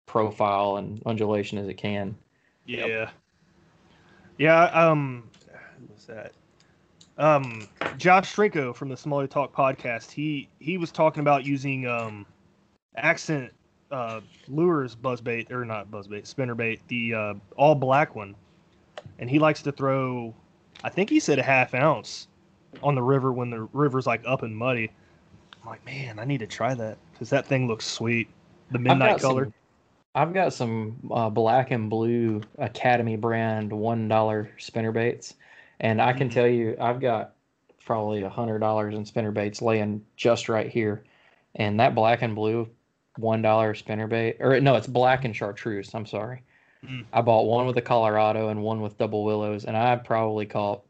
profile 0.06 0.76
and 0.76 1.02
undulation 1.04 1.58
as 1.58 1.68
it 1.68 1.74
can. 1.74 2.16
Yeah. 2.64 3.10
Yeah. 4.38 4.64
Um, 4.64 5.28
who 5.78 5.92
was 5.92 6.06
that? 6.06 6.32
Um, 7.18 7.68
Josh 7.98 8.34
Strinko 8.34 8.74
from 8.74 8.88
the 8.88 8.96
Smalley 8.96 9.28
Talk 9.28 9.52
podcast. 9.54 10.10
He 10.10 10.48
he 10.60 10.78
was 10.78 10.90
talking 10.90 11.20
about 11.20 11.44
using 11.44 11.86
um, 11.86 12.24
accent 12.96 13.52
uh, 13.90 14.20
lures 14.48 14.96
buzzbait 14.96 15.50
or 15.50 15.64
not 15.64 15.90
buzzbait 15.90 16.22
spinnerbait, 16.22 16.80
the 16.88 17.14
uh, 17.14 17.34
all 17.56 17.74
black 17.74 18.14
one, 18.14 18.34
and 19.18 19.28
he 19.28 19.38
likes 19.38 19.62
to 19.62 19.72
throw. 19.72 20.34
I 20.82 20.88
think 20.88 21.10
he 21.10 21.20
said 21.20 21.38
a 21.38 21.42
half 21.42 21.74
ounce 21.74 22.28
on 22.82 22.94
the 22.94 23.02
river 23.02 23.32
when 23.32 23.50
the 23.50 23.62
river's 23.72 24.06
like 24.06 24.22
up 24.26 24.42
and 24.42 24.56
muddy. 24.56 24.90
I'm 25.62 25.68
like, 25.68 25.84
man, 25.84 26.18
I 26.18 26.24
need 26.24 26.38
to 26.38 26.46
try 26.46 26.74
that 26.74 26.96
because 27.22 27.30
that 27.30 27.46
thing 27.46 27.68
looks 27.68 27.86
sweet. 27.86 28.26
The 28.72 28.78
I've 28.78 28.82
midnight 28.82 29.20
some- 29.20 29.30
color. 29.30 29.52
I've 30.16 30.34
got 30.34 30.52
some 30.52 30.96
uh, 31.10 31.30
black 31.30 31.70
and 31.70 31.88
blue 31.88 32.42
Academy 32.58 33.16
brand 33.16 33.72
one 33.72 34.08
dollar 34.08 34.50
spinner 34.58 34.90
baits, 34.92 35.34
and 35.80 36.02
I 36.02 36.12
can 36.12 36.28
Mhm. 36.28 36.32
tell 36.32 36.46
you 36.48 36.76
I've 36.80 37.00
got 37.00 37.34
probably 37.86 38.22
a 38.22 38.28
hundred 38.28 38.58
dollars 38.58 38.94
in 38.96 39.04
spinner 39.06 39.30
baits 39.30 39.62
laying 39.62 40.04
just 40.16 40.48
right 40.48 40.68
here, 40.68 41.04
and 41.54 41.78
that 41.80 41.94
black 41.94 42.22
and 42.22 42.34
blue 42.34 42.68
one 43.18 43.40
dollar 43.40 43.72
spinner 43.74 44.06
bait 44.08 44.36
or 44.40 44.60
no, 44.60 44.74
it's 44.74 44.86
black 44.88 45.24
and 45.24 45.34
chartreuse. 45.34 45.94
I'm 45.94 46.06
sorry. 46.06 46.42
Mm. 46.84 47.04
I 47.12 47.20
bought 47.22 47.46
one 47.46 47.66
with 47.66 47.76
a 47.78 47.82
Colorado 47.82 48.48
and 48.48 48.62
one 48.64 48.80
with 48.82 48.98
double 48.98 49.22
willows, 49.24 49.64
and 49.64 49.76
I 49.76 49.94
probably 49.96 50.44
caught 50.44 50.82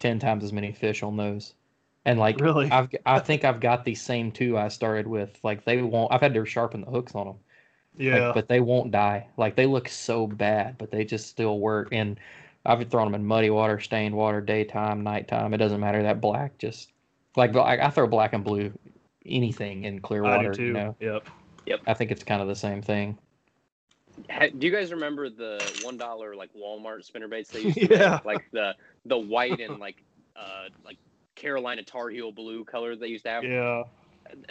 ten 0.00 0.18
times 0.18 0.42
as 0.44 0.52
many 0.52 0.72
fish 0.72 1.02
on 1.04 1.16
those. 1.16 1.54
And 2.08 2.18
like 2.18 2.40
Really? 2.40 2.70
I've 2.70 2.88
I 3.04 3.18
think 3.18 3.44
I've 3.44 3.60
got 3.60 3.84
the 3.84 3.94
same 3.94 4.32
two 4.32 4.56
I 4.56 4.68
started 4.68 5.06
with. 5.06 5.38
Like 5.42 5.66
they 5.66 5.82
won't. 5.82 6.10
I've 6.10 6.22
had 6.22 6.32
to 6.32 6.44
sharpen 6.46 6.80
the 6.80 6.90
hooks 6.90 7.14
on 7.14 7.26
them. 7.26 7.36
Like, 7.98 8.06
Yeah. 8.06 8.32
but 8.34 8.48
they 8.48 8.60
won't 8.60 8.90
die. 8.90 9.28
Like 9.36 9.56
they 9.56 9.66
look 9.66 9.90
so 9.90 10.26
bad, 10.26 10.78
but 10.78 10.90
they 10.90 11.04
just 11.04 11.26
still 11.28 11.58
work. 11.58 11.88
And 11.92 12.18
I've 12.64 12.88
thrown 12.88 13.04
them 13.12 13.20
in 13.20 13.26
muddy 13.26 13.50
water, 13.50 13.78
stained 13.78 14.14
water, 14.14 14.40
daytime, 14.40 15.02
nighttime. 15.02 15.52
It 15.52 15.58
doesn't 15.58 15.80
matter. 15.80 16.02
That 16.02 16.22
black 16.22 16.56
just 16.56 16.92
like 17.36 17.54
I, 17.54 17.76
I 17.86 17.90
throw 17.90 18.06
black 18.06 18.32
and 18.32 18.42
blue, 18.42 18.72
anything 19.26 19.84
in 19.84 20.00
clear 20.00 20.24
I 20.24 20.38
water. 20.38 20.52
do 20.52 20.56
too. 20.56 20.64
You 20.64 20.72
know, 20.72 20.96
Yep. 21.00 21.28
Yep. 21.66 21.80
I 21.86 21.92
think 21.92 22.10
it's 22.10 22.24
kind 22.24 22.40
of 22.40 22.48
the 22.48 22.56
same 22.56 22.80
thing. 22.80 23.18
Do 24.58 24.66
you 24.66 24.72
guys 24.72 24.92
remember 24.92 25.28
the 25.28 25.60
one 25.84 25.98
dollar 25.98 26.34
like 26.34 26.50
Walmart 26.54 27.04
spinner 27.04 27.28
baits 27.28 27.50
they 27.50 27.60
used 27.60 27.78
to 27.78 27.86
Yeah. 27.90 28.12
make? 28.12 28.24
Like 28.24 28.50
the 28.50 28.74
the 29.04 29.18
white 29.18 29.60
and 29.60 29.78
like 29.78 30.02
uh 30.34 30.70
like 30.84 30.96
Carolina 31.38 31.84
Tar 31.84 32.10
Heel 32.10 32.32
blue 32.32 32.64
color 32.66 32.96
they 32.96 33.08
used 33.08 33.24
to 33.24 33.30
have. 33.30 33.46
Yeah. 33.46 33.84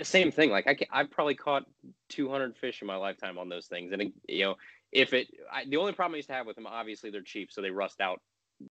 Same 0.01 0.31
thing. 0.31 0.49
Like 0.49 0.67
I 0.67 0.75
I've 0.91 1.11
probably 1.11 1.35
caught 1.35 1.65
200 2.09 2.57
fish 2.57 2.81
in 2.81 2.87
my 2.87 2.95
lifetime 2.95 3.37
on 3.37 3.49
those 3.49 3.67
things, 3.67 3.91
and 3.91 4.11
you 4.27 4.45
know 4.45 4.55
if 4.91 5.13
it 5.13 5.27
I, 5.51 5.65
the 5.65 5.77
only 5.77 5.93
problem 5.93 6.15
I 6.15 6.17
used 6.17 6.29
to 6.29 6.35
have 6.35 6.47
with 6.47 6.55
them, 6.55 6.65
obviously 6.65 7.11
they're 7.11 7.21
cheap, 7.21 7.51
so 7.51 7.61
they 7.61 7.69
rust 7.69 8.01
out 8.01 8.19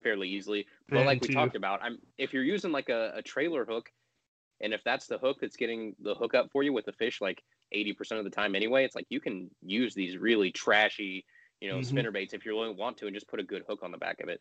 fairly 0.03 0.29
easily. 0.31 0.67
But 0.93 1.05
Bend 1.05 1.05
like 1.05 1.21
we 1.21 1.29
too. 1.29 1.35
talked 1.35 1.57
about, 1.57 1.83
I'm 1.83 1.99
if 2.17 2.33
you're 2.33 2.43
using 2.45 2.73
like 2.73 2.89
a, 2.89 3.13
a 3.17 3.23
trailer 3.23 3.67
hook, 3.67 3.91
and 4.61 4.75
if 4.75 4.83
that's 4.85 5.07
the 5.09 5.19
hook 5.19 5.39
that's 5.41 5.57
getting 5.57 5.95
the 6.01 6.15
hook 6.15 6.35
up 6.35 6.51
for 6.53 6.63
you 6.63 6.73
with 6.73 6.87
the 6.87 6.93
fish, 6.93 7.21
like 7.21 7.43
80% 7.73 8.21
of 8.21 8.25
the 8.25 8.31
time 8.31 8.55
anyway, 8.55 8.85
it's 8.85 8.95
like 8.97 9.07
you 9.11 9.21
can 9.21 9.51
use 9.63 9.95
these 9.95 10.17
really 10.17 10.53
trashy, 10.53 11.25
you 11.61 11.69
know, 11.69 11.81
Mhm. 11.81 11.83
spinner 11.83 12.13
baits 12.13 12.35
if 12.35 12.47
you 12.47 12.53
really 12.53 12.75
want 12.75 12.99
to, 12.99 13.07
and 13.07 13.15
just 13.15 13.29
put 13.29 13.41
a 13.41 13.45
good 13.45 13.65
hook 13.69 13.81
on 13.83 13.93
the 13.93 13.99
back 13.99 14.21
of 14.21 14.29
it. 14.31 14.41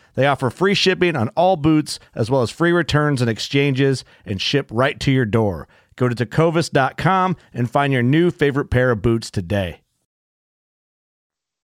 They 0.15 0.25
offer 0.27 0.49
free 0.49 0.73
shipping 0.73 1.15
on 1.15 1.29
all 1.29 1.55
boots, 1.57 1.99
as 2.15 2.29
well 2.29 2.41
as 2.41 2.49
free 2.51 2.71
returns 2.71 3.21
and 3.21 3.29
exchanges, 3.29 4.03
and 4.25 4.41
ship 4.41 4.67
right 4.71 4.99
to 4.99 5.11
your 5.11 5.25
door. 5.25 5.67
Go 5.95 6.09
to 6.09 6.15
tecovas.com 6.15 7.37
and 7.53 7.69
find 7.69 7.93
your 7.93 8.03
new 8.03 8.31
favorite 8.31 8.69
pair 8.69 8.91
of 8.91 9.01
boots 9.01 9.29
today. 9.31 9.81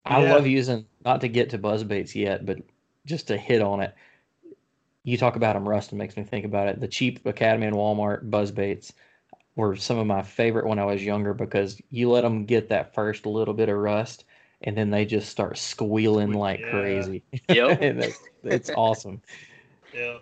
I 0.06 0.24
Yeah. 0.24 0.34
love 0.34 0.48
using 0.48 0.86
not 1.06 1.22
to 1.22 1.28
get 1.28 1.50
to 1.52 1.58
buzz 1.58 1.84
baits 1.84 2.16
yet, 2.16 2.46
but 2.46 2.60
just 3.06 3.28
to 3.28 3.38
hit 3.38 3.62
on 3.62 3.82
it. 3.82 3.94
You 5.04 5.18
talk 5.18 5.36
about 5.36 5.54
them 5.54 5.68
rust 5.68 5.92
and 5.92 6.00
makes 6.00 6.16
me 6.16 6.24
think 6.24 6.46
about 6.46 6.70
it. 6.70 6.80
The 6.80 6.88
cheap 6.88 7.26
Academy 7.26 7.68
and 7.68 7.76
Walmart 7.76 8.30
buzz 8.30 8.52
baits 8.52 8.94
were 9.56 9.76
some 9.76 9.98
of 9.98 10.08
my 10.08 10.22
favorite 10.22 10.66
when 10.66 10.80
I 10.80 10.86
was 10.86 11.04
younger 11.04 11.34
because 11.34 11.82
you 11.90 12.10
let 12.10 12.22
them 12.22 12.46
get 12.46 12.70
that 12.70 12.94
first 12.94 13.26
little 13.26 13.54
bit 13.54 13.70
of 13.70 13.78
rust 13.78 14.24
and 14.64 14.78
then 14.78 14.90
they 14.90 15.06
just 15.06 15.30
start 15.30 15.58
squealing 15.58 16.34
like 16.34 16.62
Yeah. 16.62 16.70
crazy. 16.70 17.24
Yep. 17.50 17.82
And 17.82 18.00
it's, 18.00 18.20
it's 18.44 18.70
awesome. 18.72 19.22
Yeah. 19.94 20.18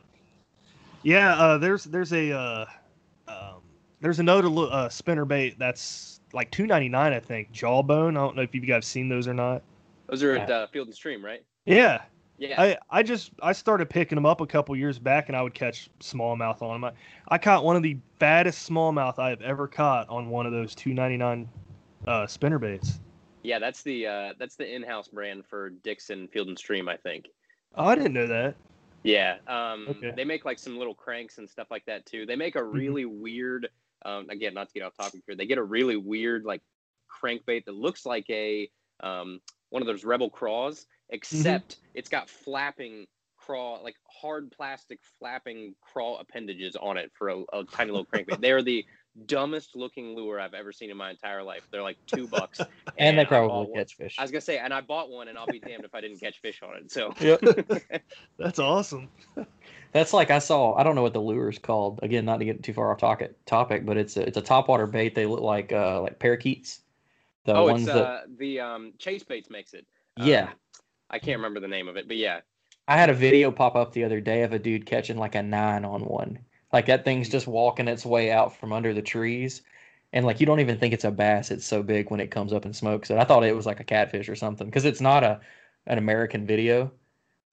Yeah, 1.04 1.34
uh, 1.36 1.58
there's 1.58 1.86
there's 1.86 2.12
a 2.14 2.32
uh, 2.32 2.66
um, 3.28 3.62
there's 4.02 4.20
another 4.20 4.50
uh, 4.50 4.90
spinner 4.90 5.24
bait 5.24 5.58
that's 5.58 6.20
like 6.34 6.52
two 6.52 6.68
ninety 6.68 6.90
nine, 6.90 7.14
I 7.14 7.20
think. 7.20 7.52
Jawbone. 7.52 8.18
I 8.18 8.20
don't 8.20 8.36
know 8.36 8.42
if 8.42 8.54
you 8.54 8.62
guys 8.62 8.70
have 8.76 8.86
seen 8.86 9.08
those 9.10 9.28
or 9.28 9.34
not. 9.34 9.64
Those 10.08 10.24
are 10.24 10.36
at 10.36 10.50
uh, 10.52 10.68
Field 10.68 10.88
and 10.88 10.96
Stream, 10.96 11.24
right? 11.24 11.42
Yeah, 11.66 12.02
Yeah. 12.38 12.62
I 12.62 12.78
I 12.90 13.04
just 13.04 13.32
I 13.42 13.54
started 13.54 13.90
picking 13.90 14.16
them 14.16 14.26
up 14.26 14.42
a 14.42 14.46
couple 14.48 14.76
years 14.76 15.00
back, 15.00 15.30
and 15.30 15.36
I 15.38 15.42
would 15.42 15.54
catch 15.54 15.90
smallmouth 16.02 16.62
on 16.62 16.82
them. 16.82 16.92
I, 17.30 17.34
I 17.36 17.38
caught 17.38 17.64
one 17.64 17.76
of 17.76 17.84
the 17.84 17.98
baddest 18.20 18.70
smallmouth 18.70 19.20
I 19.20 19.30
have 19.30 19.42
ever 19.42 19.68
caught 19.68 20.10
on 20.10 20.30
one 20.30 20.46
of 20.46 20.52
those 20.52 20.76
two 20.76 20.94
ninety 20.94 21.18
nine 21.18 21.48
uh, 22.08 22.28
spinner 22.28 22.60
baits. 22.60 23.00
Yeah, 23.44 23.60
that's 23.60 23.82
the 23.84 24.08
uh, 24.08 24.34
that's 24.38 24.56
the 24.56 24.74
in-house 24.74 25.08
brand 25.08 25.46
for 25.46 25.70
Dick's 25.70 26.10
and 26.10 26.30
Field 26.30 26.48
and 26.48 26.58
Stream, 26.58 26.88
I 26.88 26.98
think. 26.98 27.28
Oh, 27.76 27.86
I 27.86 27.96
didn't 27.96 28.14
know 28.14 28.28
that. 28.28 28.56
Yeah. 29.04 29.38
Um, 29.48 29.88
Okay. 29.90 30.14
They 30.16 30.26
make 30.26 30.46
like 30.46 30.60
some 30.60 30.78
little 30.78 30.94
cranks 30.94 31.38
and 31.38 31.50
stuff 31.50 31.68
like 31.72 31.86
that 31.86 32.06
too. 32.06 32.26
They 32.26 32.36
make 32.36 32.56
a 32.56 32.64
really 32.64 33.06
weird. 33.06 33.70
Um, 34.04 34.30
again, 34.30 34.54
not 34.54 34.68
to 34.70 34.74
get 34.74 34.84
off 34.84 34.96
topic 34.98 35.22
here, 35.28 35.36
they 35.36 35.46
get 35.46 35.58
a 35.60 35.64
really 35.64 35.96
weird 35.96 36.44
like 36.44 36.62
crankbait 37.24 37.66
that 37.66 37.76
looks 37.76 38.06
like 38.06 38.30
a 38.30 38.70
um, 39.02 39.40
one 39.70 39.82
of 39.82 39.88
those 39.88 40.04
Rebel 40.04 40.30
craws, 40.30 40.86
except 41.10 41.78
it's 41.94 42.10
got 42.10 42.30
flapping 42.30 43.08
craw, 43.38 43.80
like 43.82 43.96
hard 44.08 44.52
plastic 44.52 45.00
flapping 45.20 45.76
craw 45.82 46.18
appendages 46.20 46.76
on 46.76 46.98
it 46.98 47.12
for 47.14 47.30
a, 47.30 47.40
a 47.54 47.64
tiny 47.72 47.92
little 47.92 48.06
crankbait. 48.06 48.40
they 48.42 48.52
are 48.52 48.62
the 48.62 48.86
dumbest 49.26 49.76
looking 49.76 50.16
lure 50.16 50.40
I've 50.40 50.54
ever 50.54 50.72
seen 50.72 50.90
in 50.90 50.98
my 50.98 51.10
entire 51.10 51.44
life. 51.44 51.68
They're 51.72 51.82
like 51.82 51.98
two 52.06 52.28
bucks, 52.28 52.62
And 52.98 53.18
they 53.18 53.22
I 53.22 53.26
bought 53.26 53.30
probably 53.30 53.72
one. 53.72 53.80
catch 53.80 53.96
fish. 53.96 54.16
I 54.18 54.22
was 54.22 54.32
gonna 54.32 54.42
say, 54.42 54.58
and 54.58 54.74
I 54.74 54.82
bought 54.82 55.10
one, 55.10 55.28
and 55.28 55.38
I'll 55.38 55.48
be 55.48 55.60
damned 55.60 55.86
if 55.86 55.94
I 55.94 56.02
didn't 56.02 56.20
catch 56.20 56.40
fish 56.40 56.62
on 56.64 56.78
it. 56.78 56.92
So 56.92 57.14
That's 58.38 58.60
awesome. 58.60 59.10
That's 59.92 60.14
like 60.14 60.32
I 60.32 60.40
saw. 60.40 60.76
I 60.76 60.84
don't 60.84 60.96
know 60.96 61.02
what 61.02 61.14
the 61.14 61.22
lure 61.22 61.50
is 61.50 61.60
called. 61.60 62.00
Again, 62.04 62.26
not 62.26 62.38
to 62.38 62.46
get 62.46 62.64
too 62.64 62.74
far 62.74 62.92
off 62.92 63.00
topic, 63.00 63.34
topic, 63.46 63.86
but 63.86 63.98
it's 63.98 64.18
a 64.18 64.28
it's 64.28 64.38
a 64.38 64.42
topwater 64.42 64.90
bait. 64.90 65.16
They 65.16 65.26
look 65.26 65.42
like 65.42 65.72
uh 65.72 66.02
like 66.02 66.20
parakeets. 66.20 66.82
The 67.46 67.56
oh, 67.56 67.66
ones 67.66 67.82
it's 67.82 67.94
that 67.94 68.06
uh, 68.06 68.22
the 68.38 68.60
um, 68.60 68.94
Chase 69.00 69.24
Baits 69.24 69.50
makes 69.50 69.74
it. 69.74 69.86
Yeah. 70.18 70.44
Um, 70.44 70.50
I 71.10 71.20
can't 71.20 71.38
remember 71.38 71.60
the 71.60 71.68
name 71.68 71.88
of 71.88 71.98
it, 71.98 72.08
but 72.08 72.18
yeah, 72.18 72.42
I 72.88 72.98
had 72.98 73.10
a 73.10 73.14
video 73.14 73.52
pop 73.52 73.76
up 73.76 73.94
the 73.94 74.04
other 74.04 74.22
day 74.22 74.44
of 74.44 74.54
a 74.54 74.60
dude 74.60 74.86
catching 74.86 75.18
like 75.18 75.36
a 75.36 75.44
nine 75.44 75.86
on 75.86 76.02
one. 76.02 76.40
Like 76.74 76.86
that 76.88 77.04
thing's 77.06 77.30
just 77.30 77.48
walking 77.48 77.88
its 77.88 78.06
way 78.06 78.32
out 78.32 78.56
from 78.56 78.74
under 78.74 78.94
the 78.94 79.02
trees. 79.02 79.62
And 80.14 80.26
like 80.26 80.40
you 80.40 80.46
don't 80.46 80.60
even 80.60 80.78
think 80.78 80.94
it's 80.94 81.04
a 81.06 81.12
bass. 81.12 81.52
It's 81.52 81.66
so 81.66 81.84
big 81.84 82.12
when 82.12 82.20
it 82.20 82.32
comes 82.32 82.54
up 82.54 82.66
and 82.66 82.76
smokes 82.76 83.10
it. 83.10 83.18
I 83.18 83.24
thought 83.24 83.44
it 83.44 83.56
was 83.56 83.66
like 83.66 83.80
a 83.80 83.84
catfish 83.86 84.30
or 84.30 84.36
something 84.36 84.68
because 84.68 84.86
it's 84.86 85.02
not 85.02 85.24
a 85.24 85.42
an 85.88 85.98
American 85.98 86.46
video. 86.46 86.92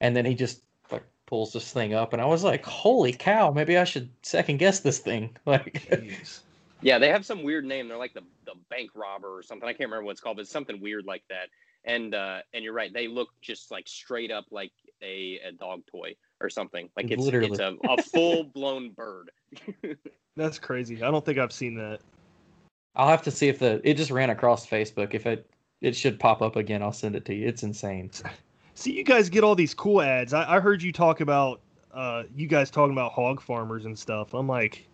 And 0.00 0.16
then 0.16 0.24
he 0.24 0.34
just 0.34 0.62
like 0.90 1.04
pulls 1.26 1.52
this 1.52 1.72
thing 1.72 1.94
up, 1.94 2.12
and 2.12 2.22
I 2.22 2.26
was 2.26 2.44
like, 2.44 2.64
"Holy 2.64 3.12
cow! 3.12 3.50
Maybe 3.52 3.76
I 3.76 3.84
should 3.84 4.10
second 4.22 4.58
guess 4.58 4.80
this 4.80 4.98
thing." 5.00 5.36
Like, 5.46 5.88
Jeez. 5.88 6.42
yeah, 6.80 6.98
they 6.98 7.08
have 7.08 7.26
some 7.26 7.42
weird 7.42 7.64
name. 7.64 7.88
They're 7.88 7.98
like 7.98 8.14
the 8.14 8.24
the 8.46 8.54
bank 8.70 8.90
robber 8.94 9.36
or 9.36 9.42
something. 9.42 9.68
I 9.68 9.72
can't 9.72 9.90
remember 9.90 10.04
what 10.04 10.12
it's 10.12 10.20
called, 10.20 10.36
but 10.36 10.42
it's 10.42 10.50
something 10.50 10.80
weird 10.80 11.06
like 11.06 11.24
that. 11.28 11.48
And 11.84 12.14
uh, 12.14 12.40
and 12.52 12.64
you're 12.64 12.72
right, 12.74 12.92
they 12.92 13.08
look 13.08 13.30
just 13.40 13.70
like 13.70 13.88
straight 13.88 14.30
up 14.30 14.46
like 14.50 14.72
a, 15.02 15.40
a 15.48 15.52
dog 15.52 15.82
toy 15.90 16.14
or 16.40 16.50
something. 16.50 16.88
Like 16.96 17.10
it's 17.10 17.22
Literally. 17.22 17.50
it's 17.50 17.58
a, 17.58 17.76
a 17.88 18.02
full 18.02 18.44
blown 18.44 18.90
bird. 18.96 19.30
That's 20.36 20.58
crazy. 20.58 21.02
I 21.02 21.10
don't 21.10 21.24
think 21.24 21.38
I've 21.38 21.52
seen 21.52 21.74
that. 21.76 22.00
I'll 22.96 23.08
have 23.08 23.22
to 23.22 23.30
see 23.30 23.48
if 23.48 23.58
the 23.58 23.80
it 23.84 23.94
just 23.94 24.10
ran 24.10 24.30
across 24.30 24.66
Facebook. 24.66 25.14
If 25.14 25.26
it 25.26 25.48
it 25.80 25.94
should 25.94 26.18
pop 26.18 26.42
up 26.42 26.56
again, 26.56 26.82
I'll 26.82 26.92
send 26.92 27.16
it 27.16 27.24
to 27.26 27.34
you. 27.34 27.46
It's 27.46 27.62
insane. 27.62 28.10
See, 28.74 28.92
you 28.92 29.02
guys 29.02 29.28
get 29.28 29.42
all 29.42 29.56
these 29.56 29.74
cool 29.74 30.00
ads. 30.02 30.32
I, 30.32 30.56
I 30.56 30.60
heard 30.60 30.82
you 30.82 30.92
talk 30.92 31.20
about 31.20 31.60
uh, 31.92 32.24
you 32.36 32.46
guys 32.46 32.70
talking 32.70 32.92
about 32.92 33.12
hog 33.12 33.40
farmers 33.40 33.84
and 33.86 33.98
stuff. 33.98 34.34
I'm 34.34 34.46
like, 34.46 34.86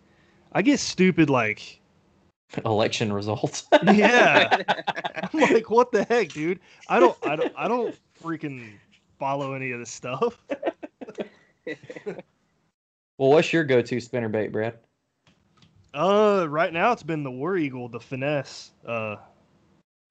I 0.53 0.63
get 0.63 0.79
stupid. 0.79 1.29
Like, 1.29 1.79
Election 2.65 3.13
results. 3.13 3.65
yeah, 3.83 4.63
I'm 5.31 5.39
like, 5.39 5.69
what 5.69 5.91
the 5.91 6.03
heck, 6.03 6.29
dude? 6.29 6.59
I 6.89 6.99
don't, 6.99 7.17
I 7.23 7.35
don't, 7.35 7.53
I 7.55 7.67
don't 7.67 7.95
freaking 8.19 8.71
follow 9.19 9.53
any 9.53 9.71
of 9.71 9.79
this 9.79 9.91
stuff. 9.91 10.43
Well, 11.65 13.29
what's 13.29 13.51
your 13.53 13.63
go-to 13.63 13.99
spinner 13.99 14.29
bait, 14.29 14.51
Brad? 14.51 14.79
Uh, 15.93 16.45
right 16.49 16.73
now 16.73 16.91
it's 16.91 17.03
been 17.03 17.23
the 17.23 17.31
War 17.31 17.57
Eagle, 17.57 17.87
the 17.87 17.99
finesse. 17.99 18.71
Uh, 18.85 19.15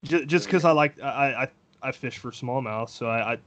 j- 0.04 0.24
just 0.24 0.46
because 0.46 0.64
I 0.64 0.72
like, 0.72 1.00
I, 1.02 1.44
I, 1.44 1.48
I 1.88 1.92
fish 1.92 2.18
for 2.18 2.30
smallmouth, 2.30 2.88
so 2.88 3.06
I, 3.06 3.34
I 3.34 3.38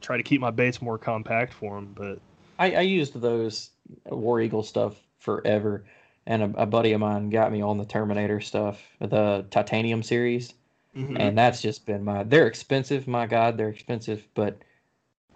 try 0.00 0.16
to 0.16 0.22
keep 0.22 0.40
my 0.40 0.50
baits 0.50 0.80
more 0.80 0.96
compact 0.96 1.52
for 1.52 1.74
them. 1.76 1.92
But 1.94 2.18
I, 2.58 2.76
I 2.76 2.80
used 2.80 3.20
those 3.20 3.70
War 4.06 4.40
Eagle 4.40 4.62
stuff 4.62 4.96
forever, 5.18 5.84
and 6.26 6.42
a, 6.42 6.62
a 6.62 6.66
buddy 6.66 6.92
of 6.92 7.00
mine 7.00 7.28
got 7.28 7.52
me 7.52 7.60
on 7.60 7.76
the 7.76 7.84
Terminator 7.84 8.40
stuff, 8.40 8.80
the 9.00 9.44
Titanium 9.50 10.02
series, 10.02 10.54
Mhm. 10.96 11.16
and 11.18 11.36
that's 11.36 11.60
just 11.60 11.84
been 11.84 12.04
my. 12.04 12.22
They're 12.22 12.46
expensive, 12.46 13.06
my 13.06 13.26
God, 13.26 13.58
they're 13.58 13.68
expensive, 13.68 14.26
but 14.34 14.56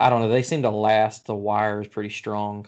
I 0.00 0.10
don't 0.10 0.20
know. 0.22 0.28
They 0.28 0.42
seem 0.42 0.62
to 0.62 0.70
last. 0.70 1.26
The 1.26 1.34
wire 1.34 1.80
is 1.80 1.88
pretty 1.88 2.10
strong, 2.10 2.66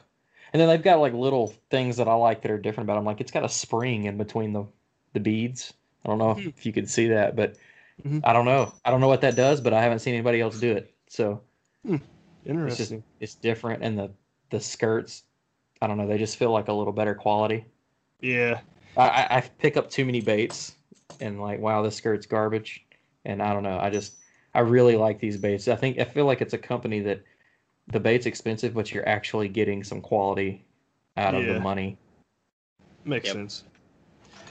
and 0.53 0.61
then 0.61 0.69
they've 0.69 0.83
got 0.83 1.01
like 1.01 1.13
little 1.13 1.55
things 1.71 1.97
that 1.99 2.09
I 2.09 2.15
like 2.15 2.43
that 2.43 2.51
are 2.51 2.59
different 2.59 2.87
about 2.87 2.97
them. 2.97 3.05
Like 3.05 3.21
it's 3.21 3.31
got 3.33 3.45
a 3.45 3.49
spring 3.49 4.05
in 4.05 4.17
between 4.17 4.53
the 4.53 4.67
the 5.13 5.21
beads. 5.21 5.73
I 6.05 6.09
don't 6.09 6.19
know 6.19 6.35
Hmm. 6.35 6.49
if 6.49 6.65
you 6.67 6.73
could 6.73 6.89
see 6.91 7.09
that, 7.09 7.37
but 7.37 7.57
Mhm. 8.05 8.21
I 8.25 8.33
don't 8.33 8.47
know. 8.47 8.73
I 8.85 8.91
don't 8.91 9.01
know 9.01 9.09
what 9.09 9.21
that 9.23 9.37
does, 9.37 9.61
but 9.61 9.73
I 9.75 9.83
haven't 9.83 9.99
seen 10.01 10.15
anybody 10.15 10.41
else 10.41 10.59
do 10.59 10.73
it. 10.73 10.95
So 11.09 11.43
it's 11.85 12.03
just 12.79 12.93
interesting. 12.93 13.05
it's 13.21 13.35
different, 13.35 13.83
and 13.83 13.99
the 13.99 14.11
the 14.51 14.61
skirts. 14.61 15.25
I 15.83 15.87
don't 15.87 15.97
know. 15.99 16.07
They 16.07 16.19
just 16.19 16.37
feel 16.37 16.51
like 16.51 16.69
a 16.69 16.73
little 16.73 16.93
better 16.93 17.15
quality. 17.15 17.65
yeah, 18.21 18.61
I, 18.97 19.09
I, 19.09 19.37
I 19.39 19.41
pick 19.41 19.77
up 19.77 19.89
too 19.91 20.05
many 20.05 20.21
baits, 20.21 20.75
and 21.21 21.41
like, 21.41 21.61
wow, 21.61 21.83
this 21.83 21.97
skirt's 21.97 22.27
garbage. 22.27 22.85
And 23.25 23.43
I 23.43 23.53
don't 23.53 23.63
know. 23.63 23.79
I 23.79 23.91
just 23.91 24.15
I 24.55 24.61
really 24.61 24.97
like 24.97 25.21
these 25.21 25.37
baits. 25.37 25.69
I 25.69 25.77
think 25.77 25.99
I 25.99 26.05
feel 26.05 26.27
like 26.27 26.41
it's 26.41 26.55
a 26.55 26.59
company 26.59 27.01
that 27.01 27.23
the 27.89 28.01
bait's 28.01 28.27
expensive, 28.27 28.75
but 28.75 28.93
you're 28.93 29.09
actually 29.09 29.49
getting 29.49 29.85
some 29.85 30.01
quality 30.01 30.65
out 31.17 31.35
of 31.35 31.45
Yeah. 31.47 31.55
the 31.55 31.61
money. 31.61 31.99
makes 33.05 33.27
Yep. 33.27 33.35
sense. 33.35 33.65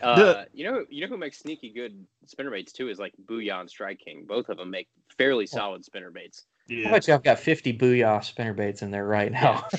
Uh, 0.02 0.46
you 0.54 0.64
know, 0.64 0.86
you 0.90 1.02
know 1.02 1.08
who 1.08 1.18
makes 1.18 1.40
sneaky 1.40 1.70
good 1.70 2.06
spinnerbaits 2.26 2.72
too 2.72 2.90
is 2.90 3.00
like 3.00 3.14
Booyah 3.26 3.60
and 3.60 3.70
Strike 3.70 4.00
King. 4.00 4.26
Both 4.26 4.50
of 4.50 4.58
them 4.58 4.70
make 4.70 4.88
fairly 5.18 5.46
solid 5.46 5.84
spinnerbaits. 5.84 6.46
I 6.70 6.74
Yeah, 6.74 6.92
bet 6.92 7.08
you 7.08 7.14
I've 7.14 7.24
got 7.24 7.40
50 7.40 7.78
Booyah 7.78 8.24
spinner 8.24 8.54
baits 8.54 8.82
in 8.82 8.92
there 8.92 9.06
right 9.06 9.32
now. 9.32 9.66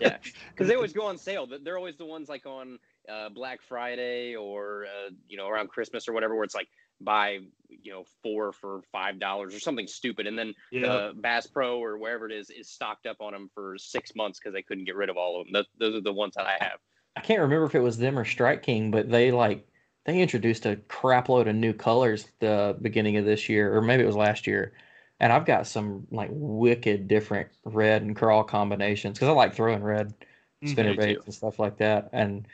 Yeah, 0.00 0.16
because 0.50 0.68
they 0.68 0.74
always 0.76 0.92
go 0.92 1.04
on 1.06 1.18
sale. 1.18 1.46
Th- 1.46 1.60
They're 1.62 1.76
always 1.76 1.96
the 1.96 2.06
ones 2.06 2.28
like 2.28 2.46
on 2.46 2.78
uh, 3.10 3.28
Black 3.30 3.60
Friday 3.62 4.36
or 4.36 4.86
uh, 4.86 5.10
you 5.28 5.36
know 5.36 5.48
around 5.48 5.68
Christmas 5.68 6.08
or 6.08 6.12
whatever, 6.12 6.34
where 6.34 6.44
it's 6.44 6.54
like 6.54 6.68
buy 7.00 7.38
you 7.68 7.92
know 7.92 8.04
four 8.22 8.52
for 8.52 8.82
five 8.92 9.18
dollars 9.18 9.54
or 9.54 9.60
something 9.60 9.86
stupid, 9.86 10.26
and 10.26 10.38
then 10.38 10.54
yeah. 10.70 10.86
uh, 10.86 11.12
Bass 11.14 11.46
Pro 11.46 11.78
or 11.78 11.98
wherever 11.98 12.26
it 12.26 12.32
is 12.32 12.50
is 12.50 12.70
stocked 12.70 13.06
up 13.06 13.16
on 13.20 13.32
them 13.32 13.50
for 13.54 13.76
six 13.78 14.14
months 14.14 14.38
because 14.38 14.52
they 14.52 14.62
couldn't 14.62 14.84
get 14.84 14.96
rid 14.96 15.10
of 15.10 15.16
all 15.16 15.40
of 15.40 15.46
them. 15.46 15.54
Th- 15.54 15.66
those 15.78 15.94
are 15.94 16.00
the 16.02 16.12
ones 16.12 16.34
that 16.36 16.46
I 16.46 16.56
have. 16.60 16.78
I 17.16 17.20
can't 17.20 17.40
remember 17.40 17.66
if 17.66 17.74
it 17.74 17.80
was 17.80 17.98
them 17.98 18.18
or 18.18 18.24
Strike 18.24 18.62
King, 18.62 18.90
but 18.90 19.10
they 19.10 19.32
like 19.32 19.66
they 20.04 20.20
introduced 20.20 20.66
a 20.66 20.76
crap 20.88 21.28
load 21.28 21.48
of 21.48 21.56
new 21.56 21.72
colors 21.74 22.32
the 22.40 22.76
beginning 22.80 23.16
of 23.16 23.24
this 23.24 23.48
year, 23.48 23.74
or 23.76 23.82
maybe 23.82 24.02
it 24.02 24.06
was 24.06 24.16
last 24.16 24.46
year. 24.46 24.74
And 25.18 25.32
I've 25.32 25.44
got 25.44 25.66
some 25.66 26.06
like 26.10 26.30
wicked 26.32 27.08
different 27.08 27.50
red 27.64 28.02
and 28.02 28.16
crawl 28.16 28.44
combinations 28.44 29.18
because 29.18 29.28
I 29.28 29.32
like 29.32 29.54
throwing 29.54 29.82
red 29.82 30.14
Mhm. 30.62 30.68
spinner 30.68 30.94
baits 30.94 31.26
and 31.26 31.34
stuff 31.34 31.58
like 31.58 31.76
that. 31.78 32.08
And 32.12 32.46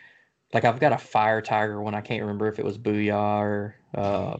like 0.52 0.64
I've 0.64 0.80
got 0.80 0.92
a 0.92 0.98
fire 0.98 1.42
tiger 1.42 1.80
one. 1.80 1.94
I 1.94 2.00
can't 2.00 2.20
remember 2.20 2.48
if 2.48 2.58
it 2.58 2.64
was 2.64 2.78
Booyah 2.78 3.40
or, 3.40 3.76
uh, 3.94 4.36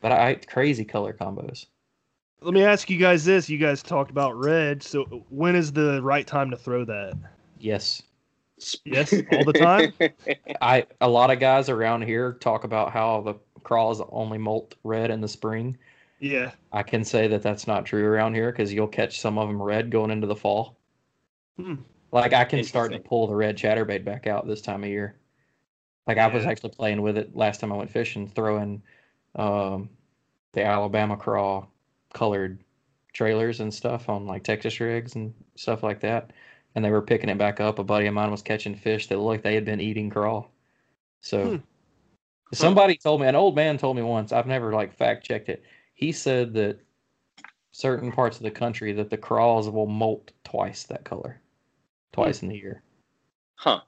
but 0.00 0.12
I 0.12 0.34
crazy 0.34 0.84
color 0.84 1.12
combos. 1.12 1.66
Let 2.42 2.54
me 2.54 2.64
ask 2.64 2.88
you 2.88 2.98
guys 2.98 3.24
this: 3.24 3.48
You 3.48 3.58
guys 3.58 3.82
talked 3.82 4.10
about 4.10 4.38
red, 4.38 4.82
so 4.82 5.04
when 5.28 5.54
is 5.54 5.72
the 5.72 6.00
right 6.02 6.26
time 6.26 6.50
to 6.50 6.56
throw 6.56 6.84
that? 6.84 7.14
Yes. 7.58 8.02
Yes, 8.84 9.12
all 9.32 9.44
the 9.44 9.54
time. 9.54 9.92
I 10.60 10.86
a 11.00 11.08
lot 11.08 11.30
of 11.30 11.38
guys 11.40 11.68
around 11.68 12.02
here 12.02 12.34
talk 12.34 12.64
about 12.64 12.92
how 12.92 13.22
the 13.22 13.34
craws 13.62 14.02
only 14.10 14.38
molt 14.38 14.74
red 14.84 15.10
in 15.10 15.20
the 15.20 15.28
spring. 15.28 15.76
Yeah. 16.18 16.52
I 16.72 16.82
can 16.82 17.04
say 17.04 17.26
that 17.28 17.42
that's 17.42 17.66
not 17.66 17.86
true 17.86 18.04
around 18.04 18.34
here 18.34 18.52
because 18.52 18.72
you'll 18.72 18.86
catch 18.86 19.20
some 19.20 19.38
of 19.38 19.48
them 19.48 19.60
red 19.60 19.90
going 19.90 20.10
into 20.10 20.26
the 20.26 20.36
fall. 20.36 20.76
Hmm. 21.58 21.76
Like 22.12 22.32
I 22.34 22.44
can 22.44 22.62
start 22.64 22.92
to 22.92 22.98
pull 22.98 23.26
the 23.26 23.34
red 23.34 23.56
chatterbait 23.56 24.04
back 24.04 24.26
out 24.26 24.46
this 24.46 24.60
time 24.60 24.84
of 24.84 24.90
year. 24.90 25.16
Like 26.06 26.18
I 26.18 26.26
was 26.26 26.44
actually 26.46 26.70
playing 26.70 27.02
with 27.02 27.16
it 27.16 27.36
last 27.36 27.60
time 27.60 27.72
I 27.72 27.76
went 27.76 27.90
fishing, 27.90 28.28
throwing 28.28 28.82
um, 29.34 29.90
the 30.52 30.64
Alabama 30.64 31.16
craw 31.16 31.66
colored 32.12 32.64
trailers 33.12 33.60
and 33.60 33.72
stuff 33.72 34.08
on 34.08 34.26
like 34.26 34.44
Texas 34.44 34.80
rigs 34.80 35.14
and 35.14 35.34
stuff 35.56 35.82
like 35.82 36.00
that. 36.00 36.32
And 36.74 36.84
they 36.84 36.90
were 36.90 37.02
picking 37.02 37.28
it 37.28 37.38
back 37.38 37.60
up. 37.60 37.78
A 37.78 37.84
buddy 37.84 38.06
of 38.06 38.14
mine 38.14 38.30
was 38.30 38.42
catching 38.42 38.74
fish 38.74 39.08
that 39.08 39.18
looked 39.18 39.26
like 39.28 39.42
they 39.42 39.54
had 39.54 39.64
been 39.64 39.80
eating 39.80 40.10
craw. 40.10 40.46
So 41.20 41.40
Hmm. 41.42 41.56
somebody 42.52 42.96
told 42.96 43.20
me, 43.20 43.26
an 43.26 43.36
old 43.36 43.56
man 43.56 43.78
told 43.78 43.96
me 43.96 44.02
once, 44.02 44.32
I've 44.32 44.46
never 44.46 44.72
like 44.72 44.92
fact 44.94 45.24
checked 45.26 45.48
it. 45.48 45.64
He 45.94 46.12
said 46.12 46.54
that 46.54 46.80
certain 47.72 48.10
parts 48.12 48.36
of 48.36 48.42
the 48.42 48.50
country 48.50 48.92
that 48.92 49.10
the 49.10 49.16
craws 49.16 49.68
will 49.68 49.86
molt 49.86 50.32
twice 50.44 50.84
that 50.84 51.04
color. 51.04 51.40
Twice 52.12 52.42
in 52.42 52.48
the 52.48 52.56
year. 52.56 52.82
Huh. 53.54 53.82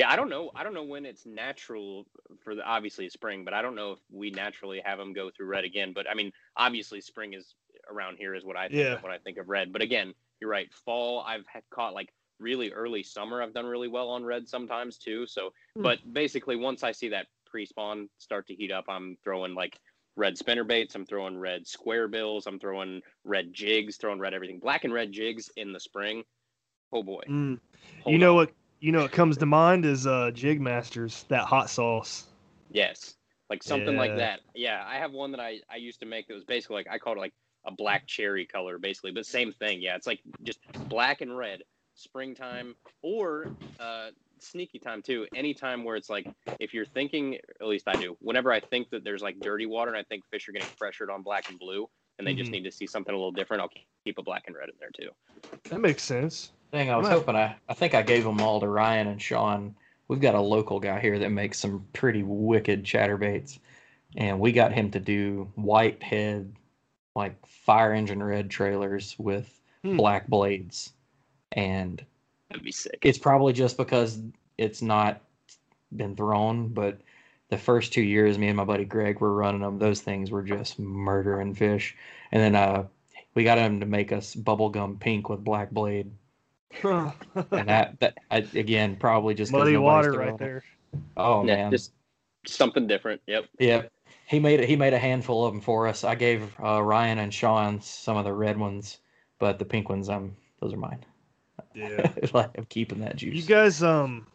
Yeah, 0.00 0.10
I 0.10 0.16
don't 0.16 0.30
know. 0.30 0.50
I 0.54 0.64
don't 0.64 0.72
know 0.72 0.82
when 0.82 1.04
it's 1.04 1.26
natural 1.26 2.06
for 2.42 2.54
the 2.54 2.62
obviously 2.66 3.10
spring, 3.10 3.44
but 3.44 3.52
I 3.52 3.60
don't 3.60 3.74
know 3.74 3.92
if 3.92 3.98
we 4.10 4.30
naturally 4.30 4.80
have 4.82 4.96
them 4.96 5.12
go 5.12 5.28
through 5.30 5.48
red 5.48 5.64
again. 5.64 5.92
But 5.94 6.08
I 6.08 6.14
mean, 6.14 6.32
obviously 6.56 7.02
spring 7.02 7.34
is 7.34 7.54
around 7.86 8.16
here 8.16 8.34
is 8.34 8.42
what 8.42 8.56
I 8.56 8.68
think 8.68 8.80
Yeah. 8.80 8.94
of 8.94 9.02
when 9.02 9.12
I 9.12 9.18
think 9.18 9.36
of 9.36 9.50
red. 9.50 9.74
But 9.74 9.82
again, 9.82 10.14
you're 10.40 10.48
right. 10.48 10.72
Fall, 10.86 11.20
I've 11.20 11.46
had 11.46 11.64
caught 11.68 11.92
like 11.92 12.14
really 12.38 12.72
early 12.72 13.02
summer. 13.02 13.42
I've 13.42 13.52
done 13.52 13.66
really 13.66 13.88
well 13.88 14.08
on 14.08 14.24
red 14.24 14.48
sometimes 14.48 14.96
too. 14.96 15.26
So, 15.26 15.52
Hmm. 15.74 15.82
but 15.82 15.98
basically, 16.14 16.56
once 16.56 16.82
I 16.82 16.92
see 16.92 17.10
that 17.10 17.26
pre-spawn 17.44 18.08
start 18.16 18.46
to 18.46 18.54
heat 18.54 18.72
up, 18.72 18.86
I'm 18.88 19.18
throwing 19.22 19.54
like 19.54 19.78
red 20.16 20.38
spinner 20.38 20.64
baits. 20.64 20.94
I'm 20.94 21.04
throwing 21.04 21.36
red 21.36 21.66
square 21.66 22.08
bills. 22.08 22.46
I'm 22.46 22.58
throwing 22.58 23.02
red 23.24 23.52
jigs. 23.52 23.98
Throwing 23.98 24.18
red 24.18 24.32
everything. 24.32 24.60
Black 24.60 24.84
and 24.84 24.94
red 24.94 25.12
jigs 25.12 25.50
in 25.58 25.74
the 25.74 25.80
spring. 25.80 26.24
Oh 26.90 27.02
boy. 27.02 27.24
Mm. 27.28 27.60
You 28.06 28.16
know 28.16 28.30
on. 28.30 28.36
what? 28.36 28.52
You 28.80 28.92
know 28.92 29.02
what 29.02 29.12
comes 29.12 29.36
to 29.38 29.46
mind 29.46 29.84
is 29.84 30.06
uh, 30.06 30.30
Jig 30.30 30.60
Masters, 30.60 31.24
that 31.28 31.44
hot 31.44 31.68
sauce. 31.68 32.26
Yes, 32.70 33.16
like 33.50 33.62
something 33.62 33.96
like 33.96 34.14
that. 34.16 34.40
Yeah, 34.54 34.82
I 34.86 34.96
have 34.96 35.12
one 35.12 35.32
that 35.32 35.40
I 35.40 35.60
I 35.68 35.76
used 35.76 36.00
to 36.00 36.06
make 36.06 36.28
that 36.28 36.34
was 36.34 36.44
basically 36.44 36.76
like 36.76 36.88
I 36.90 36.98
called 36.98 37.18
it 37.18 37.20
like 37.20 37.34
a 37.66 37.70
black 37.72 38.06
cherry 38.06 38.46
color, 38.46 38.78
basically, 38.78 39.12
but 39.12 39.26
same 39.26 39.52
thing. 39.52 39.82
Yeah, 39.82 39.96
it's 39.96 40.06
like 40.06 40.20
just 40.44 40.60
black 40.88 41.20
and 41.20 41.36
red, 41.36 41.62
springtime 41.94 42.74
or 43.02 43.50
uh, 43.78 44.10
sneaky 44.38 44.78
time 44.78 45.02
too. 45.02 45.26
Anytime 45.34 45.84
where 45.84 45.96
it's 45.96 46.08
like 46.08 46.30
if 46.58 46.72
you're 46.72 46.86
thinking, 46.86 47.34
at 47.60 47.66
least 47.66 47.86
I 47.88 47.96
do. 47.96 48.16
Whenever 48.20 48.52
I 48.52 48.60
think 48.60 48.88
that 48.90 49.04
there's 49.04 49.22
like 49.22 49.42
dirty 49.42 49.66
water 49.66 49.90
and 49.90 49.98
I 49.98 50.04
think 50.04 50.24
fish 50.30 50.48
are 50.48 50.52
getting 50.52 50.70
pressured 50.78 51.10
on 51.10 51.22
black 51.22 51.48
and 51.50 51.58
blue, 51.58 51.86
and 52.18 52.26
they 52.26 52.34
just 52.34 52.50
Mhm. 52.50 52.54
need 52.54 52.64
to 52.64 52.72
see 52.72 52.86
something 52.86 53.12
a 53.12 53.16
little 53.16 53.32
different, 53.32 53.62
I'll 53.62 53.70
keep 54.04 54.16
a 54.18 54.22
black 54.22 54.44
and 54.46 54.56
red 54.56 54.68
in 54.70 54.76
there 54.80 54.90
too. 54.90 55.10
That 55.70 55.80
makes 55.80 56.02
sense. 56.02 56.52
Dang, 56.72 56.90
I 56.90 56.96
was 56.96 57.06
Right. 57.06 57.14
hoping 57.14 57.36
I 57.36 57.56
I 57.68 57.74
think 57.74 57.94
I 57.94 58.02
gave 58.02 58.24
them 58.24 58.40
all 58.40 58.60
to 58.60 58.68
Ryan 58.68 59.08
and 59.08 59.20
Sean. 59.20 59.74
We've 60.08 60.20
got 60.20 60.34
a 60.34 60.40
local 60.40 60.80
guy 60.80 61.00
here 61.00 61.18
that 61.18 61.30
makes 61.30 61.58
some 61.58 61.86
pretty 61.92 62.22
wicked 62.22 62.84
chatterbaits. 62.84 63.58
And 64.16 64.40
we 64.40 64.52
got 64.52 64.72
him 64.72 64.90
to 64.92 65.00
do 65.00 65.50
white 65.54 66.02
head, 66.02 66.52
like 67.14 67.34
fire 67.46 67.92
engine 67.92 68.22
red 68.22 68.50
trailers 68.50 69.16
with 69.18 69.60
Hmm. 69.82 69.96
black 69.96 70.26
blades. 70.28 70.92
And 71.52 72.04
That'd 72.48 72.64
be 72.64 72.72
sick. 72.72 72.98
it's 73.02 73.18
probably 73.18 73.52
just 73.52 73.76
because 73.76 74.20
it's 74.58 74.82
not 74.82 75.20
been 75.96 76.14
thrown, 76.16 76.68
but 76.68 77.00
the 77.48 77.58
first 77.58 77.92
two 77.92 78.02
years 78.02 78.38
me 78.38 78.48
and 78.48 78.56
my 78.56 78.64
buddy 78.64 78.84
Greg 78.84 79.20
were 79.20 79.34
running 79.34 79.60
them, 79.62 79.78
those 79.78 80.00
things 80.02 80.30
were 80.30 80.42
just 80.42 80.78
murdering 80.78 81.54
fish. 81.54 81.96
And 82.32 82.42
then 82.42 82.54
uh 82.54 82.86
we 83.34 83.44
got 83.44 83.58
him 83.58 83.78
to 83.80 83.86
make 83.86 84.10
us 84.12 84.34
bubblegum 84.34 84.98
pink 85.00 85.28
with 85.28 85.44
black 85.44 85.70
blade. 85.70 86.10
And 86.84 87.68
that, 87.68 87.98
that 88.00 88.18
I, 88.30 88.38
again, 88.54 88.96
probably 88.96 89.34
just 89.34 89.52
Muddy 89.52 89.72
nobody's 89.72 90.06
water 90.06 90.12
right 90.12 90.38
there. 90.38 90.64
Oh 91.16 91.44
Yeah, 91.44 91.56
man, 91.56 91.72
just 91.72 91.92
something 92.46 92.86
different. 92.86 93.20
Yep. 93.26 93.46
yeah. 93.58 93.82
He 94.26 94.38
made 94.38 94.60
it. 94.60 94.68
He 94.68 94.76
made 94.76 94.92
a 94.92 94.98
handful 94.98 95.44
of 95.44 95.52
them 95.52 95.60
for 95.60 95.88
us. 95.88 96.04
I 96.04 96.14
gave 96.14 96.54
uh, 96.62 96.82
Ryan 96.82 97.18
and 97.18 97.34
Sean 97.34 97.80
some 97.80 98.16
of 98.16 98.24
the 98.24 98.32
red 98.32 98.56
ones, 98.56 98.98
but 99.38 99.58
the 99.58 99.64
pink 99.64 99.88
ones, 99.88 100.08
um, 100.08 100.36
those 100.60 100.72
are 100.72 100.76
mine. 100.76 101.04
Yeah. 101.74 102.10
like, 102.32 102.50
I'm 102.56 102.66
keeping 102.66 103.00
that 103.00 103.16
juice. 103.16 103.34
You 103.34 103.42
guys, 103.42 103.82
um, 103.82 104.26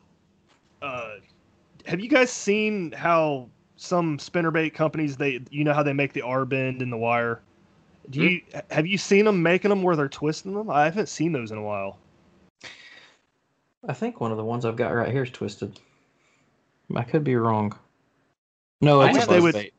uh, 0.81 1.15
have 1.85 2.01
you 2.01 2.09
guys 2.09 2.29
seen 2.29 2.91
how 2.91 3.49
some 3.77 4.17
spinnerbait 4.17 4.73
companies 4.73 5.15
they, 5.15 5.39
you 5.49 5.63
know 5.63 5.73
how 5.73 5.83
they 5.83 5.93
make 5.93 6.11
the 6.11 6.21
R 6.21 6.43
bend 6.43 6.81
in 6.81 6.89
the 6.89 6.97
wire? 6.97 7.41
Do 8.09 8.21
you 8.21 8.41
have 8.69 8.85
you 8.85 8.97
seen 8.97 9.25
them 9.25 9.41
making 9.41 9.69
them 9.69 9.81
where 9.81 9.95
they're 9.95 10.07
twisting 10.07 10.53
them? 10.53 10.69
I 10.69 10.85
haven't 10.85 11.09
seen 11.09 11.31
those 11.31 11.51
in 11.51 11.57
a 11.57 11.63
while. 11.63 11.97
I 13.87 13.93
think 13.93 14.19
one 14.19 14.31
of 14.31 14.37
the 14.37 14.43
ones 14.45 14.65
I've 14.65 14.75
got 14.75 14.93
right 14.93 15.11
here 15.11 15.23
is 15.23 15.31
twisted. 15.31 15.79
I 16.95 17.03
could 17.03 17.23
be 17.23 17.35
wrong. 17.35 17.77
No, 18.81 19.01
I 19.01 19.09
it's 19.09 19.17
a 19.17 19.19
wish 19.19 19.27
they 19.27 19.39
would- 19.39 19.55
buzzbait. 19.55 19.71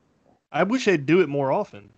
I 0.53 0.63
wish 0.63 0.85
they'd 0.85 1.05
do 1.07 1.21
it 1.21 1.29
more 1.29 1.53
often. 1.53 1.91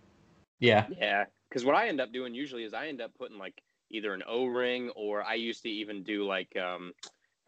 Yeah, 0.59 0.87
Yeah, 0.97 1.25
because 1.47 1.63
what 1.63 1.75
I 1.75 1.87
end 1.87 2.01
up 2.01 2.11
doing 2.11 2.33
usually 2.33 2.63
is 2.65 2.73
I 2.73 2.87
end 2.87 2.99
up 2.99 3.11
putting 3.17 3.37
like 3.37 3.61
either 3.91 4.13
an 4.13 4.23
O 4.27 4.45
ring 4.45 4.89
or 4.95 5.23
I 5.23 5.35
used 5.35 5.63
to 5.63 5.69
even 5.69 6.03
do 6.03 6.25
like 6.25 6.53
um, 6.57 6.93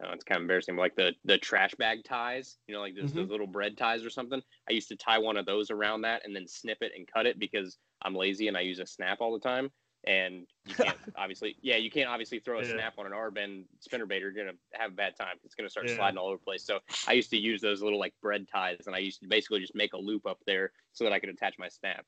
I 0.00 0.06
know, 0.06 0.12
it's 0.14 0.24
kind 0.24 0.36
of 0.36 0.42
embarrassing, 0.42 0.76
but 0.76 0.82
like 0.82 0.96
the 0.96 1.12
the 1.24 1.36
trash 1.36 1.74
bag 1.74 2.04
ties, 2.04 2.56
you 2.66 2.74
know, 2.74 2.80
like 2.80 2.96
those, 2.96 3.12
those 3.12 3.28
little 3.28 3.46
bread 3.46 3.76
ties 3.76 4.04
or 4.04 4.10
something. 4.10 4.40
I 4.68 4.72
used 4.72 4.88
to 4.88 4.96
tie 4.96 5.18
one 5.18 5.36
of 5.36 5.44
those 5.44 5.70
around 5.70 6.02
that 6.02 6.22
and 6.24 6.34
then 6.34 6.48
snip 6.48 6.78
it 6.80 6.92
and 6.96 7.06
cut 7.06 7.26
it 7.26 7.38
because 7.38 7.76
I'm 8.02 8.14
lazy 8.14 8.48
and 8.48 8.56
I 8.56 8.60
use 8.62 8.78
a 8.78 8.86
snap 8.86 9.18
all 9.20 9.32
the 9.34 9.40
time. 9.46 9.70
And 10.04 10.46
you 10.64 10.74
can't 10.74 10.98
obviously, 11.16 11.56
yeah, 11.62 11.76
you 11.76 11.90
can't 11.90 12.08
obviously 12.08 12.40
throw 12.40 12.58
a 12.58 12.64
Yeah. 12.64 12.72
snap 12.72 12.94
on 12.98 13.06
an 13.06 13.12
R 13.12 13.30
bend 13.30 13.64
spinnerbait. 13.86 14.20
You're 14.20 14.32
gonna 14.32 14.52
have 14.72 14.92
a 14.92 14.94
bad 14.94 15.16
time. 15.16 15.36
It's 15.44 15.54
gonna 15.54 15.70
start 15.70 15.88
Yeah. 15.88 15.96
sliding 15.96 16.18
all 16.18 16.28
over 16.28 16.38
the 16.38 16.44
place. 16.44 16.64
So 16.64 16.80
I 17.06 17.12
used 17.12 17.30
to 17.30 17.38
use 17.38 17.60
those 17.60 17.82
little 17.82 17.98
like 17.98 18.14
bread 18.20 18.48
ties, 18.48 18.86
and 18.86 18.96
I 18.96 18.98
used 18.98 19.20
to 19.22 19.28
basically 19.28 19.60
just 19.60 19.74
make 19.74 19.92
a 19.92 19.98
loop 19.98 20.26
up 20.26 20.38
there 20.46 20.72
so 20.92 21.04
that 21.04 21.12
I 21.12 21.18
could 21.20 21.28
attach 21.28 21.58
my 21.58 21.68
snap. 21.68 22.04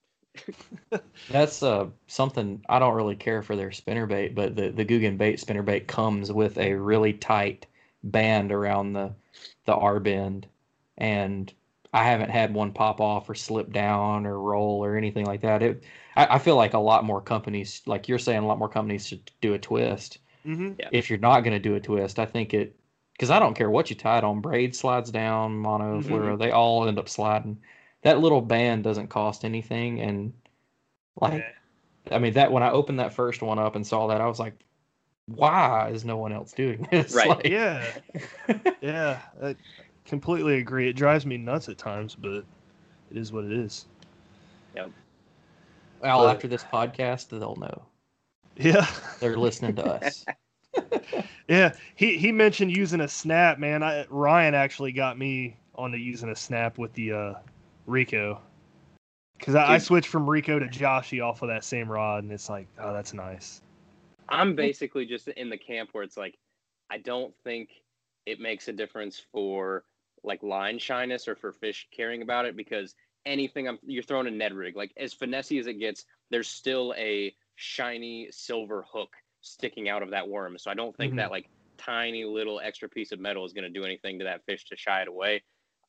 that's 1.29 1.63
uh 1.63 1.87
something 2.09 2.61
I 2.69 2.79
don't 2.79 2.95
really 2.95 3.17
care 3.17 3.43
for 3.43 3.57
their 3.57 3.71
spinnerbait, 3.71 4.35
but 4.35 4.57
the 4.57 4.71
the 4.71 4.85
Googan 4.85 5.17
Baits 5.17 5.45
spinnerbait 5.45 5.87
comes 5.87 6.33
with 6.33 6.59
a 6.59 6.75
really 6.75 7.13
tight 7.13 7.67
band 8.03 8.53
around 8.53 8.93
the 8.93 9.15
the 9.67 9.75
R 9.75 10.01
bend, 10.01 10.47
and 10.99 11.53
I 11.95 12.03
haven't 12.05 12.31
had 12.31 12.53
one 12.53 12.73
pop 12.73 13.01
off 13.01 13.31
or 13.31 13.35
slip 13.35 13.73
down 13.73 14.27
or 14.27 14.39
roll 14.41 14.85
or 14.85 14.97
anything 14.97 15.25
like 15.27 15.41
that. 15.43 15.63
It 15.63 15.85
I, 16.17 16.27
I 16.35 16.39
feel 16.39 16.57
like 16.57 16.75
a 16.75 16.79
lot 16.79 17.05
more 17.05 17.21
companies, 17.21 17.81
like 17.87 18.09
you're 18.09 18.19
saying, 18.19 18.43
a 18.43 18.47
lot 18.47 18.59
more 18.59 18.69
companies 18.69 19.07
should 19.07 19.31
do 19.41 19.55
a 19.55 19.59
twist. 19.59 20.19
Mm-hmm. 20.47 20.73
if 20.93 21.09
you're 21.09 21.19
not 21.19 21.41
going 21.41 21.55
to 21.55 21.59
do 21.59 21.75
a 21.77 21.81
twist, 21.81 22.19
I 22.19 22.27
think 22.27 22.53
it 22.53 22.77
because 23.15 23.31
I 23.31 23.39
don't 23.39 23.55
care 23.55 23.71
what 23.71 23.89
you 23.89 23.97
tie 23.97 24.19
it 24.19 24.25
on. 24.25 24.41
Braid 24.43 24.77
slides 24.77 25.11
down, 25.11 25.57
mono, 25.57 26.01
Mhm. 26.01 26.05
fluoro, 26.05 26.39
they 26.39 26.51
all 26.51 26.87
end 26.87 26.99
up 26.99 27.09
sliding. 27.09 27.57
That 28.03 28.19
little 28.21 28.43
band 28.43 28.85
doesn't 28.85 29.09
cost 29.09 29.45
anything, 29.47 30.01
and 30.01 30.35
like 31.21 31.45
I 32.11 32.19
mean 32.19 32.35
that 32.35 32.53
when 32.53 32.63
I 32.63 32.71
opened 32.73 32.99
that 33.01 33.15
first 33.15 33.41
one 33.41 33.59
up 33.59 33.77
and 33.77 33.87
saw 33.87 34.09
that, 34.09 34.21
I 34.21 34.27
was 34.27 34.39
like, 34.39 34.55
why 35.27 35.89
is 35.91 36.05
no 36.05 36.19
one 36.19 36.33
else 36.33 36.53
doing 36.53 36.87
this? 36.91 37.15
Right. 37.17 37.29
Like- 37.29 37.47
Yeah, 37.49 37.87
yeah, 38.83 39.21
I 39.43 39.57
completely 40.05 40.59
agree. 40.59 40.89
It 40.89 40.95
drives 40.95 41.27
me 41.27 41.37
nuts 41.37 41.69
at 41.69 41.79
times, 41.79 42.15
but 42.15 42.45
it 43.11 43.17
is 43.17 43.33
what 43.33 43.45
it 43.45 43.53
is. 43.53 43.87
Yep. 44.75 44.91
well, 46.03 46.25
But- 46.25 46.35
after 46.35 46.49
this 46.49 46.65
podcast, 46.65 47.29
they'll 47.29 47.57
know 47.57 47.83
Yeah, 48.57 48.87
they're 49.21 49.37
listening 49.37 49.77
to 49.77 49.85
us. 49.85 50.25
yeah. 51.49 51.75
He 51.95 52.17
he 52.19 52.33
mentioned 52.33 52.77
using 52.77 53.01
a 53.01 53.09
snap, 53.09 53.59
man. 53.59 53.83
I 53.83 54.07
Ryan 54.09 54.55
actually 54.55 54.93
got 54.93 55.19
me 55.19 55.57
onto 55.75 55.99
using 55.99 56.29
a 56.31 56.37
snap 56.37 56.79
with 56.79 56.93
the 56.95 57.13
uh, 57.13 57.35
Rico, 57.87 58.41
because 59.39 59.55
I, 59.55 59.75
I 59.75 59.79
switched 59.79 60.09
from 60.09 60.29
Rico 60.29 60.59
to 60.59 60.67
Joshy 60.67 61.25
off 61.25 61.43
of 61.43 61.49
that 61.49 61.65
same 61.65 61.91
rod, 61.91 62.25
and 62.25 62.33
it's 62.33 62.49
like, 62.49 62.67
oh, 62.79 62.93
that's 62.93 63.13
nice. 63.13 63.61
I'm 64.29 64.55
basically 64.55 65.05
just 65.05 65.29
in 65.29 65.51
the 65.51 65.59
camp 65.59 65.91
where 65.93 66.03
it's 66.03 66.17
like, 66.17 66.39
I 66.91 66.99
don't 66.99 67.35
think 67.45 67.71
it 68.25 68.41
makes 68.41 68.69
a 68.69 68.73
difference 68.73 69.21
for 69.33 69.85
like 70.25 70.43
line 70.43 70.79
shyness 70.79 71.29
or 71.29 71.37
for 71.37 71.53
fish 71.53 71.89
caring 71.93 72.23
about 72.23 72.47
it 72.47 72.57
because 72.57 72.95
anything 73.27 73.69
I'm 73.69 73.79
you're 73.83 74.03
throwing 74.03 74.27
a 74.27 74.31
Ned 74.31 74.53
rig 74.53 74.77
like 74.77 74.93
as 74.97 75.15
finessey 75.15 75.59
as 75.61 75.67
it 75.67 75.75
gets, 75.75 76.05
there's 76.31 76.49
still 76.49 76.95
a 76.97 77.35
shiny 77.57 78.29
silver 78.31 78.85
hook 78.91 79.11
sticking 79.41 79.89
out 79.89 80.03
of 80.03 80.11
that 80.11 80.29
worm. 80.29 80.59
So 80.59 80.71
I 80.71 80.75
don't 80.75 80.97
think 80.97 81.15
Mhm. 81.15 81.17
that 81.17 81.31
like 81.31 81.51
tiny 81.79 82.25
little 82.25 82.61
extra 82.61 82.89
piece 82.89 83.13
of 83.13 83.21
metal 83.21 83.45
is 83.45 83.53
going 83.53 83.65
to 83.65 83.71
do 83.81 83.85
anything 83.85 84.19
to 84.19 84.25
that 84.25 84.45
fish 84.47 84.65
to 84.67 84.77
shy 84.77 85.03
it 85.03 85.09
away. 85.09 85.43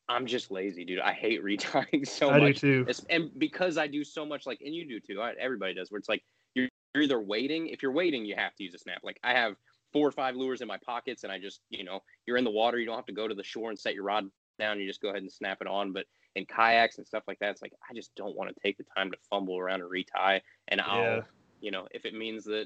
I'm 0.07 0.25
just 0.27 0.51
lazy, 0.51 0.85
dude. 0.85 0.99
I 0.99 1.13
hate 1.13 1.43
retying 1.43 2.07
so 2.07 2.31
I 2.31 2.39
much. 2.39 2.61
do 2.61 2.83
too. 2.83 2.85
It's, 2.87 3.03
and 3.09 3.31
because 3.37 3.77
I 3.77 3.87
do 3.87 4.03
so 4.03 4.25
much, 4.25 4.45
like, 4.45 4.61
and 4.61 4.73
you 4.75 4.87
do 4.87 4.99
too. 4.99 5.21
I, 5.21 5.33
everybody 5.39 5.73
does. 5.73 5.91
Where 5.91 5.97
it's 5.99 6.09
like 6.09 6.23
you're, 6.53 6.67
you're 6.93 7.03
either 7.03 7.19
waiting. 7.19 7.67
If 7.67 7.81
you're 7.81 7.91
waiting, 7.91 8.25
you 8.25 8.35
have 8.35 8.55
to 8.55 8.63
use 8.63 8.73
a 8.73 8.77
snap. 8.77 9.01
Like 9.03 9.19
I 9.23 9.33
have 9.33 9.55
four 9.95 10.05
or 10.05 10.11
five 10.11 10.35
lures 10.35 10.59
in 10.59 10.67
my 10.67 10.77
pockets, 10.85 11.23
and 11.23 11.31
I 11.31 11.39
just, 11.39 11.61
you 11.69 11.85
know, 11.85 12.01
you're 12.25 12.35
in 12.35 12.43
the 12.43 12.51
water. 12.51 12.77
You 12.77 12.85
don't 12.85 12.97
have 12.97 13.05
to 13.05 13.13
go 13.13 13.29
to 13.29 13.33
the 13.33 13.45
shore 13.45 13.69
and 13.69 13.79
set 13.79 13.95
your 13.95 14.03
rod 14.03 14.29
down. 14.59 14.77
You 14.77 14.85
just 14.85 15.01
go 15.01 15.07
ahead 15.07 15.21
and 15.21 15.31
snap 15.31 15.59
it 15.61 15.67
on. 15.67 15.93
But 15.93 16.05
in 16.35 16.45
kayaks 16.45 16.97
and 16.97 17.07
stuff 17.07 17.23
like 17.29 17.39
that, 17.39 17.51
it's 17.51 17.61
like 17.61 17.71
I 17.89 17.93
just 17.93 18.13
don't 18.15 18.35
want 18.35 18.49
to 18.53 18.55
take 18.61 18.77
the 18.77 18.83
time 18.93 19.09
to 19.11 19.17
fumble 19.29 19.57
around 19.57 19.79
and 19.79 19.89
retie. 19.89 20.41
And 20.67 20.81
I'll, 20.81 21.01
Yeah. 21.01 21.21
you 21.61 21.71
know, 21.71 21.87
if 21.91 22.05
it 22.05 22.13
means 22.13 22.43
that, 22.43 22.65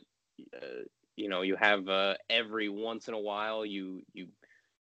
uh, 0.55 0.81
you 1.17 1.29
know, 1.29 1.43
you 1.43 1.55
have 1.55 1.87
uh, 1.87 2.15
every 2.31 2.67
once 2.67 3.09
in 3.09 3.13
a 3.13 3.19
while 3.19 3.63
you 3.63 4.01
you 4.13 4.29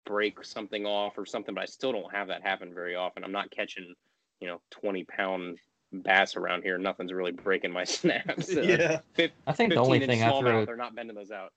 break 0.06 0.44
something 0.44 0.86
off 0.86 1.18
or 1.18 1.26
something, 1.26 1.56
but 1.56 1.62
I 1.62 1.66
still 1.68 1.94
don't 1.94 2.14
have 2.14 2.28
that 2.28 2.42
happen 2.42 2.74
very 2.74 2.96
often. 2.96 3.24
I'm 3.24 3.32
not 3.32 3.50
catching, 3.50 3.96
you 4.42 4.48
know, 4.50 4.60
20 4.72 5.06
pound 5.06 5.58
bass 5.94 6.36
around 6.36 6.64
here. 6.64 6.78
Nothing's 6.78 7.14
really 7.14 7.32
breaking 7.32 7.72
my 7.72 7.84
snaps. 7.86 8.54
Uh, 8.54 8.62
yeah. 8.62 9.00
fif- 9.14 9.32
I 9.48 9.54
think 9.54 9.72
the 9.74 9.80
only 9.80 10.06
thing 10.06 10.22
I 10.22 10.28
throw, 10.28 10.42
smallmouth, 10.42 10.62
I 10.64 10.66
they're 10.66 10.76
not 10.76 10.96
bending 10.96 11.16
those 11.16 11.32
out. 11.32 11.54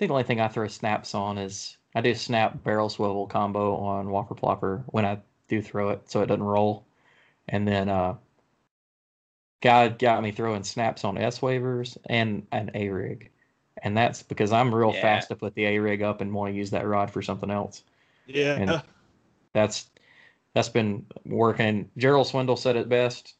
Think 0.00 0.08
the 0.08 0.14
only 0.14 0.24
thing 0.24 0.40
I 0.40 0.48
throw 0.48 0.66
snaps 0.66 1.14
on 1.14 1.36
is 1.36 1.76
I 1.94 2.00
do 2.00 2.14
snap 2.14 2.64
barrel 2.64 2.88
swivel 2.88 3.26
combo 3.26 3.76
on 3.76 4.08
Whopper 4.08 4.34
Plopper 4.34 4.82
when 4.86 5.04
I 5.04 5.18
do 5.46 5.60
throw 5.60 5.90
it, 5.90 6.10
so 6.10 6.22
it 6.22 6.26
doesn't 6.26 6.42
roll. 6.42 6.86
And 7.48 7.68
then 7.68 7.90
uh, 7.90 8.14
guy 9.60 9.88
got 9.88 10.22
me 10.22 10.30
throwing 10.32 10.64
snaps 10.64 11.04
on 11.04 11.18
S-Wavers 11.18 11.98
and 12.08 12.46
an 12.50 12.70
A 12.72 12.88
rig, 12.88 13.30
and 13.82 13.94
that's 13.94 14.22
because 14.22 14.52
I'm 14.52 14.74
real 14.74 14.94
Yeah. 14.94 15.02
fast 15.02 15.28
to 15.28 15.36
put 15.36 15.54
the 15.54 15.66
A 15.66 15.78
rig 15.78 16.00
up 16.00 16.22
and 16.22 16.32
want 16.32 16.50
to 16.50 16.56
use 16.56 16.70
that 16.70 16.86
rod 16.86 17.10
for 17.10 17.20
something 17.20 17.50
else. 17.50 17.84
Yeah. 18.26 18.54
And- 18.54 18.82
That's 19.52 19.90
that's 20.54 20.70
been 20.70 21.04
working. 21.26 21.90
Gerald 21.98 22.26
Swindle 22.26 22.56
said 22.56 22.76
it 22.76 22.88
best. 22.88 23.34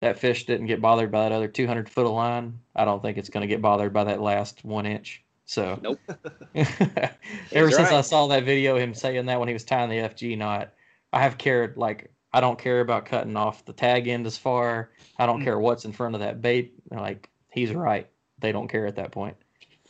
That 0.00 0.18
fish 0.18 0.44
didn't 0.44 0.66
get 0.66 0.80
bothered 0.80 1.12
by 1.12 1.20
that 1.28 1.32
other 1.32 1.46
200 1.46 1.88
foot 1.88 2.06
of 2.06 2.12
line. 2.12 2.58
I 2.74 2.84
don't 2.84 3.00
think 3.00 3.16
it's 3.16 3.28
going 3.28 3.42
to 3.42 3.46
get 3.46 3.62
bothered 3.62 3.92
by 3.92 4.02
that 4.04 4.20
last 4.20 4.64
one 4.64 4.86
inch. 4.86 5.22
So 5.52 5.78
Nope. 5.82 6.00
Ever 6.54 7.66
He's 7.68 7.76
since 7.76 7.90
I 7.90 8.00
saw 8.00 8.26
that 8.28 8.44
video, 8.44 8.78
him 8.78 8.94
saying 8.94 9.26
that 9.26 9.38
when 9.38 9.48
he 9.48 9.52
was 9.52 9.64
tying 9.64 9.90
the 9.90 9.96
FG 9.96 10.38
knot, 10.38 10.72
I 11.12 11.20
have 11.20 11.36
cared 11.36 11.76
like 11.76 12.10
I 12.32 12.40
don't 12.40 12.58
care 12.58 12.80
about 12.80 13.04
cutting 13.04 13.36
off 13.36 13.62
the 13.66 13.74
tag 13.74 14.08
end 14.08 14.26
as 14.26 14.38
far. 14.38 14.92
I 15.18 15.26
don't 15.26 15.40
Mm. 15.42 15.44
care 15.44 15.58
what's 15.58 15.84
in 15.84 15.92
front 15.92 16.14
of 16.14 16.22
that 16.22 16.40
bait. 16.40 16.72
Like 16.90 17.28
he's 17.50 17.74
right. 17.74 18.08
They 18.38 18.50
don't 18.50 18.66
care 18.68 18.86
at 18.86 18.96
that 18.96 19.12
point. 19.12 19.36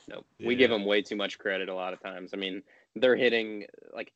Nope. 0.09 0.27
We 0.45 0.57
give 0.57 0.69
them 0.71 0.85
way 0.85 1.01
too 1.01 1.15
much 1.15 1.39
credit 1.39 1.69
a 1.69 1.75
lot 1.75 1.93
of 1.93 2.03
times. 2.03 2.31
I 2.35 2.39
mean, 2.39 2.65
they're 2.97 3.15
hitting 3.15 3.67
like 3.95 4.13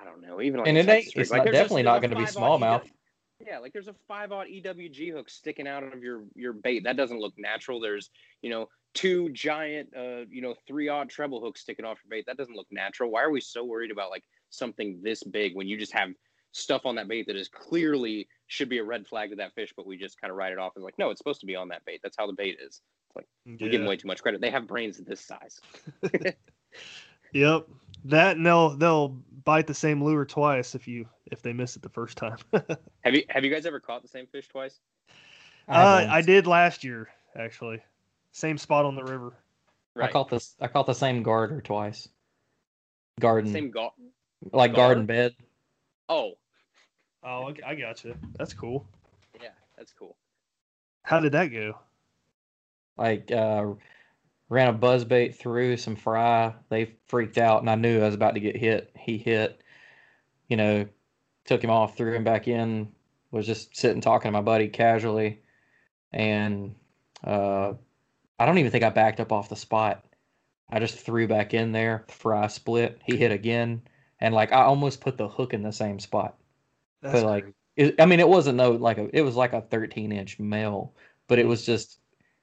I 0.00 0.04
don't 0.04 0.20
know, 0.20 0.40
even 0.40 0.60
like 0.60 0.68
And 0.68 0.78
it 0.78 0.88
ain't- 0.88 1.08
it's 1.16 1.32
like, 1.32 1.44
not- 1.44 1.52
definitely 1.52 1.82
there's 1.82 1.92
not 1.92 2.02
gonna 2.02 2.14
be 2.14 2.22
5-aught 2.22 2.60
smallmouth. 2.60 2.90
Yeah, 3.44 3.58
like 3.58 3.72
there's 3.72 3.88
a 3.88 3.94
five 4.06 4.30
aught 4.30 4.46
EWG 4.46 5.10
hook 5.12 5.28
sticking 5.28 5.66
out 5.66 5.82
of 5.82 6.04
your 6.04 6.22
your 6.36 6.52
bait. 6.52 6.84
That 6.84 6.96
doesn't 6.96 7.18
look 7.18 7.34
natural. 7.36 7.80
There's 7.80 8.10
you 8.42 8.50
know 8.50 8.68
two 8.96 9.28
giant 9.30 9.88
uh 9.94 10.24
you 10.30 10.40
know 10.40 10.54
three 10.66 10.88
odd 10.88 11.10
treble 11.10 11.40
hooks 11.40 11.60
sticking 11.60 11.84
off 11.84 11.98
your 12.02 12.10
bait. 12.10 12.24
That 12.26 12.36
doesn't 12.36 12.56
look 12.56 12.66
natural. 12.70 13.10
Why 13.10 13.22
are 13.22 13.30
we 13.30 13.40
so 13.40 13.64
worried 13.64 13.90
about 13.90 14.10
like 14.10 14.24
something 14.50 15.00
this 15.02 15.22
big 15.22 15.54
when 15.54 15.68
you 15.68 15.78
just 15.78 15.92
have 15.92 16.10
stuff 16.52 16.86
on 16.86 16.94
that 16.96 17.06
bait 17.06 17.26
that 17.26 17.36
is 17.36 17.48
clearly 17.48 18.26
should 18.46 18.68
be 18.68 18.78
a 18.78 18.84
red 18.84 19.06
flag 19.06 19.30
to 19.30 19.36
that 19.36 19.54
fish, 19.54 19.74
but 19.76 19.86
we 19.86 19.96
just 19.96 20.18
kind 20.20 20.30
of 20.30 20.36
write 20.36 20.52
it 20.52 20.58
off 20.58 20.72
and 20.76 20.84
like 20.84 20.98
no, 20.98 21.10
it's 21.10 21.18
supposed 21.18 21.40
to 21.40 21.46
be 21.46 21.54
on 21.54 21.68
that 21.68 21.84
bait. 21.84 22.00
That's 22.02 22.16
how 22.18 22.26
the 22.26 22.32
bait 22.32 22.56
is. 22.60 22.80
It's 23.08 23.16
like 23.16 23.26
yeah. 23.44 23.56
we 23.60 23.68
give 23.68 23.80
them 23.80 23.88
way 23.88 23.96
too 23.96 24.08
much 24.08 24.22
credit. 24.22 24.40
They 24.40 24.50
have 24.50 24.66
brains 24.66 24.98
this 24.98 25.20
size. 25.20 25.60
Yep. 27.32 27.68
That 28.04 28.36
and 28.36 28.46
they'll 28.46 28.76
they'll 28.76 29.08
bite 29.44 29.66
the 29.66 29.74
same 29.74 30.02
lure 30.02 30.24
twice 30.24 30.74
if 30.74 30.86
you 30.86 31.06
if 31.30 31.42
they 31.42 31.52
miss 31.52 31.76
it 31.76 31.82
the 31.82 31.88
first 31.88 32.16
time. 32.16 32.38
uh, 32.52 32.60
Have 33.04 33.14
you 33.14 33.24
have 33.28 33.44
you 33.44 33.52
guys 33.52 33.66
ever 33.66 33.80
caught 33.80 34.02
the 34.02 34.08
same 34.08 34.26
fish 34.26 34.48
twice? 34.48 34.78
have 35.68 35.76
I 35.76 36.06
once- 36.06 36.26
did 36.26 36.46
last 36.46 36.84
year 36.84 37.08
actually. 37.36 37.82
Same 38.36 38.58
spot 38.58 38.84
on 38.84 38.94
the 38.94 39.02
river. 39.02 39.32
I 39.98 40.08
caught 40.08 40.28
this. 40.28 40.56
I 40.60 40.66
caught 40.68 40.84
the 40.84 40.92
same 40.92 41.22
garter 41.22 41.62
twice. 41.62 42.06
Garden, 43.18 43.50
same 43.50 43.70
go- 43.70 43.94
like 44.52 44.74
gar- 44.74 44.88
garden 44.88 45.06
bed. 45.06 45.34
Oh, 46.10 46.32
Oh, 47.24 47.50
I, 47.64 47.70
I 47.70 47.74
got 47.76 48.04
you. 48.04 48.14
That's 48.38 48.52
cool. 48.52 48.86
yeah, 49.42 49.48
that's 49.78 49.94
cool. 49.98 50.16
How 51.02 51.18
did 51.18 51.32
that 51.32 51.46
go? 51.46 51.78
Like 52.98 53.32
uh, 53.32 53.68
ran 54.50 54.68
a 54.68 54.72
buzz 54.74 55.06
bait 55.06 55.34
through 55.34 55.78
some 55.78 55.96
fry. 55.96 56.52
They 56.68 56.92
freaked 57.06 57.38
out, 57.38 57.62
and 57.62 57.70
I 57.70 57.74
knew 57.74 58.02
I 58.02 58.04
was 58.04 58.14
about 58.14 58.34
to 58.34 58.40
get 58.40 58.54
hit. 58.54 58.94
He 58.98 59.16
hit. 59.16 59.62
You 60.48 60.58
know, 60.58 60.86
took 61.46 61.64
him 61.64 61.70
off, 61.70 61.96
threw 61.96 62.12
him 62.12 62.24
back 62.24 62.48
in. 62.48 62.92
Was 63.30 63.46
just 63.46 63.74
sitting 63.74 64.02
talking 64.02 64.28
to 64.28 64.32
my 64.32 64.42
buddy 64.42 64.68
casually, 64.68 65.40
and 66.12 66.74
uh, 67.24 67.72
I 68.38 68.46
don't 68.46 68.58
even 68.58 68.70
think 68.70 68.84
I 68.84 68.90
backed 68.90 69.20
up 69.20 69.32
off 69.32 69.48
the 69.48 69.56
spot. 69.56 70.04
I 70.68 70.80
just 70.80 70.98
threw 70.98 71.28
back 71.28 71.54
in 71.54 71.72
there. 71.72 72.04
Fry 72.08 72.46
split. 72.48 73.00
He 73.04 73.16
hit 73.16 73.32
again, 73.32 73.82
and 74.20 74.34
like 74.34 74.52
I 74.52 74.62
almost 74.62 75.00
put 75.00 75.16
the 75.16 75.28
hook 75.28 75.54
in 75.54 75.62
the 75.62 75.72
same 75.72 75.98
spot. 75.98 76.36
That's 77.02 77.22
but 77.22 77.26
like 77.26 77.54
it, 77.76 78.00
I 78.00 78.06
mean, 78.06 78.20
it 78.20 78.28
wasn't 78.28 78.56
no 78.56 78.72
like 78.72 78.98
a 78.98 79.08
it 79.16 79.22
was 79.22 79.36
like 79.36 79.52
a 79.52 79.60
13 79.60 80.12
inch 80.12 80.38
male, 80.38 80.94
but 81.28 81.38
it 81.38 81.46
was 81.46 81.64
just 81.64 82.00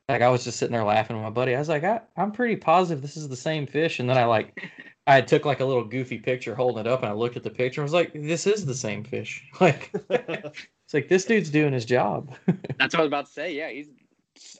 like 0.07 0.21
I 0.21 0.29
was 0.29 0.43
just 0.43 0.57
sitting 0.57 0.73
there 0.73 0.83
laughing 0.83 1.15
with 1.15 1.23
my 1.23 1.29
buddy. 1.29 1.55
I 1.55 1.59
was 1.59 1.69
like, 1.69 1.83
I, 1.83 2.01
I'm 2.15 2.31
pretty 2.31 2.55
positive 2.55 3.01
this 3.01 3.17
is 3.17 3.29
the 3.29 3.35
same 3.35 3.67
fish. 3.67 3.99
And 3.99 4.09
then 4.09 4.17
I 4.17 4.25
like 4.25 4.69
I 5.07 5.19
took 5.21 5.43
like 5.45 5.59
a 5.59 5.65
little 5.65 5.83
goofy 5.83 6.17
picture 6.17 6.55
holding 6.55 6.85
it 6.85 6.87
up, 6.87 7.01
and 7.01 7.09
I 7.09 7.13
looked 7.13 7.35
at 7.35 7.43
the 7.43 7.49
picture 7.49 7.81
and 7.81 7.85
was 7.85 7.93
like, 7.93 8.13
this 8.13 8.47
is 8.47 8.65
the 8.65 8.75
same 8.75 9.03
fish. 9.03 9.43
Like 9.59 9.91
it's 10.09 10.93
like 10.93 11.09
this 11.09 11.25
dude's 11.25 11.49
doing 11.49 11.73
his 11.73 11.85
job. 11.85 12.33
That's 12.77 12.93
what 12.93 12.99
I 12.99 13.03
was 13.03 13.07
about 13.07 13.25
to 13.25 13.31
say. 13.31 13.53
Yeah, 13.53 13.69
he's 13.69 13.89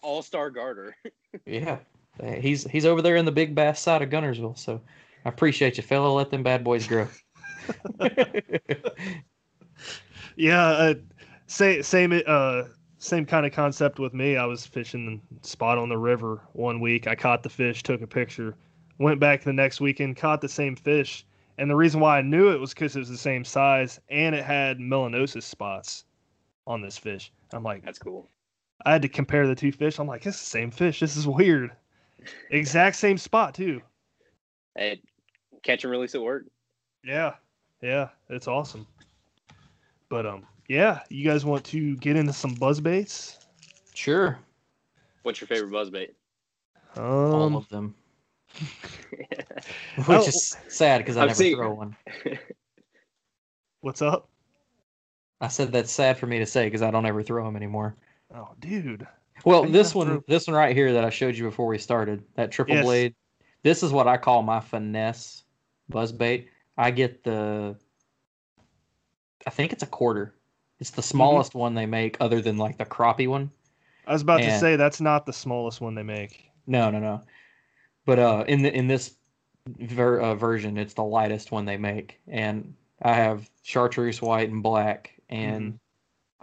all 0.02 0.22
star 0.22 0.50
garter. 0.50 0.96
yeah, 1.46 1.80
he's 2.40 2.64
he's 2.66 2.86
over 2.86 3.02
there 3.02 3.16
in 3.16 3.26
the 3.26 3.32
big 3.32 3.56
bass 3.56 3.80
side 3.80 4.02
of 4.02 4.10
Guntersville. 4.10 4.58
So 4.58 4.82
I 5.26 5.30
appreciate 5.30 5.78
you, 5.78 5.84
fella. 5.84 6.10
Let 6.10 6.32
them 6.32 6.44
bad 6.44 6.64
boys 6.64 6.88
grow. 6.88 7.08
yeah, 10.36 10.66
uh, 10.66 10.94
same 11.48 11.84
same 11.84 12.22
uh 12.26 12.64
same 12.98 13.26
kind 13.26 13.46
of 13.46 13.52
concept 13.52 14.00
with 14.00 14.14
me. 14.14 14.38
I 14.38 14.46
was 14.46 14.66
fishing 14.66 15.22
the 15.32 15.48
spot 15.48 15.78
on 15.78 15.90
the 15.90 15.98
river 15.98 16.42
one 16.54 16.80
week. 16.80 17.06
I 17.08 17.16
caught 17.16 17.44
the 17.44 17.50
fish, 17.50 17.84
took 17.84 18.02
a 18.02 18.08
picture, 18.08 18.56
went 18.98 19.20
back 19.20 19.44
the 19.44 19.52
next 19.52 19.82
weekend, 19.82 20.16
caught 20.16 20.42
the 20.42 20.50
same 20.50 20.76
fish. 20.76 21.26
And 21.58 21.70
the 21.70 21.76
reason 21.76 22.00
why 22.00 22.18
I 22.18 22.22
knew 22.22 22.52
it 22.52 22.60
was 22.60 22.74
because 22.74 22.96
it 22.96 23.00
was 23.00 23.10
the 23.10 23.18
same 23.18 23.44
size 23.44 24.00
and 24.10 24.34
it 24.34 24.44
had 24.44 24.80
melanosis 24.80 25.44
spots 25.44 26.06
on 26.66 26.82
this 26.82 26.98
fish. 26.98 27.32
I'm 27.52 27.64
like, 27.64 27.84
That's 27.84 28.00
cool. 28.00 28.30
I 28.86 28.92
had 28.92 29.02
to 29.04 29.10
compare 29.10 29.48
the 29.48 29.56
two 29.56 29.72
fish. 29.72 29.98
I'm 30.00 30.08
like, 30.08 30.26
it's 30.26 30.40
the 30.40 30.46
same 30.46 30.72
fish. 30.72 31.00
This 31.00 31.16
is 31.16 31.28
weird. 31.28 31.72
Exact 32.50 32.96
same 32.96 33.18
spot 33.18 33.54
too. 33.54 33.82
Hey, 34.76 35.02
catch 35.64 35.84
and 35.84 35.92
release 35.92 36.16
at 36.16 36.22
work. 36.22 36.46
Yeah, 37.04 37.34
yeah, 37.82 38.10
it's 38.30 38.48
awesome. 38.48 38.88
But 40.10 40.26
um, 40.26 40.46
yeah, 40.68 41.00
you 41.10 41.24
guys 41.28 41.44
want 41.46 41.64
to 41.66 41.96
get 41.98 42.16
into 42.16 42.34
some 42.34 42.54
buzz 42.56 42.80
baits? 42.82 43.40
sure, 43.94 44.40
What's 45.24 45.40
your 45.40 45.48
favorite 45.48 45.72
buzzbait? 45.72 46.10
all 46.98 47.44
Um, 47.44 47.56
of 47.56 47.68
them. 47.70 47.96
Which 49.96 50.08
Oh. 50.08 50.26
is 50.28 50.56
sad 50.68 51.00
because 51.00 51.18
I 51.18 51.22
I've 51.24 51.28
never 51.30 51.38
seen- 51.38 51.56
throw 51.56 51.74
one. 51.74 51.96
what's 53.82 54.02
up? 54.02 54.30
I 55.42 55.48
said 55.48 55.72
that's 55.72 55.92
sad 55.92 56.18
for 56.18 56.26
me 56.28 56.40
to 56.40 56.46
say 56.46 56.66
because 56.66 56.82
I 56.82 56.92
don't 56.92 57.06
ever 57.06 57.22
throw 57.24 57.44
them 57.46 57.56
anymore. 57.56 57.96
Oh, 58.34 58.50
dude. 58.60 59.08
Well, 59.46 59.66
this 59.66 59.94
one, 59.94 60.08
through. 60.08 60.24
this 60.28 60.48
one 60.48 60.56
right 60.56 60.76
here 60.76 60.94
that 60.94 61.04
I 61.04 61.10
showed 61.10 61.36
you 61.36 61.44
before 61.44 61.68
we 61.68 61.78
started, 61.78 62.24
that 62.36 62.52
triple 62.52 62.76
Yes. 62.76 62.86
blade. 62.86 63.16
This 63.64 63.84
is 63.84 63.92
what 63.92 64.08
I 64.08 64.18
call 64.18 64.42
my 64.44 64.60
finesse 64.60 65.44
buzz 65.90 66.12
bait. 66.12 66.50
I 66.78 66.92
get 66.92 67.24
the, 67.24 67.76
I 69.46 69.50
think 69.50 69.72
it's 69.74 69.84
a 69.84 69.88
quarter. 69.88 70.34
It's 70.80 70.90
Mm-hmm. 70.90 70.96
the 70.98 71.04
smallest 71.04 71.56
one 71.56 71.76
they 71.76 71.86
make, 71.86 72.18
other 72.20 72.42
than 72.42 72.58
like 72.58 72.78
the 72.78 72.86
crappie 72.86 73.28
one. 73.28 73.52
I 74.08 74.14
was 74.14 74.22
about 74.22 74.42
to 74.42 74.60
say 74.60 74.76
that's 74.76 75.00
not 75.00 75.26
the 75.26 75.34
smallest 75.34 75.80
one 75.80 75.96
they 75.96 76.04
make. 76.04 76.50
No, 76.68 76.90
no, 76.90 77.00
no. 77.00 77.22
But 78.06 78.20
uh, 78.20 78.44
in 78.48 78.62
the 78.64 78.74
in 78.76 78.88
this 78.88 79.16
ver- 79.68 80.20
uh, 80.20 80.36
version, 80.36 80.78
it's 80.78 80.94
the 80.94 81.04
lightest 81.04 81.52
one 81.52 81.64
they 81.66 81.78
make, 81.78 82.20
and 82.28 82.74
I 83.02 83.14
have 83.14 83.50
chartreuse 83.64 84.22
white 84.22 84.50
and 84.50 84.62
black, 84.62 85.14
and 85.30 85.80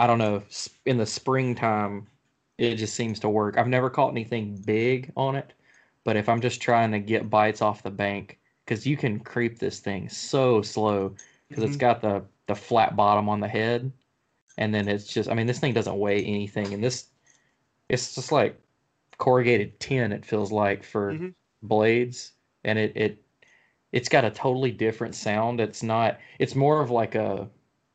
I 0.01 0.07
don't 0.09 0.19
know. 0.19 0.43
In 0.87 0.99
the 0.99 1.07
springtime, 1.07 2.09
it 2.59 2.77
just 2.77 2.95
seems 2.95 3.21
to 3.21 3.31
work. 3.31 3.59
I've 3.59 3.69
never 3.69 3.91
caught 3.91 4.11
anything 4.13 4.57
big 4.57 5.13
on 5.17 5.37
it, 5.37 5.55
but 6.05 6.17
if 6.17 6.29
I'm 6.29 6.41
just 6.41 6.63
trying 6.63 6.93
to 6.93 7.01
get 7.01 7.31
bites 7.31 7.63
off 7.63 7.85
the 7.85 7.91
bank, 7.93 8.41
because 8.65 8.87
you 8.87 8.97
can 8.97 9.21
creep 9.21 9.59
this 9.61 9.81
thing 9.81 10.09
so 10.09 10.63
slow, 10.63 11.15
because 11.49 11.65
it's 11.65 11.77
Mhm. 11.77 11.79
got 11.79 12.01
the 12.03 12.25
the 12.49 12.57
flat 12.57 12.97
bottom 12.97 13.29
on 13.29 13.41
the 13.41 13.49
head, 13.49 13.93
and 14.59 14.75
then 14.75 14.89
it's 14.89 15.07
just. 15.13 15.31
I 15.31 15.35
mean, 15.35 15.49
this 15.49 15.61
thing 15.61 15.75
doesn't 15.75 15.99
weigh 15.99 16.25
anything, 16.25 16.75
and 16.75 16.85
this, 16.85 17.09
it's 17.91 18.15
just 18.15 18.33
like 18.33 18.61
corrugated 19.19 19.81
tin. 19.81 20.13
It 20.13 20.25
feels 20.27 20.53
like 20.53 20.85
for 20.85 21.21
Mhm. 21.21 21.35
blades, 21.63 22.35
and 22.65 22.79
it 22.79 22.93
it 22.97 23.25
it's 23.93 24.09
got 24.11 24.25
a 24.27 24.31
totally 24.33 24.73
different 24.73 25.15
sound. 25.17 25.61
It's 25.61 25.83
not. 25.85 26.21
It's 26.41 26.57
more 26.57 26.83
of 26.83 26.91
like 26.91 27.15
a 27.17 27.51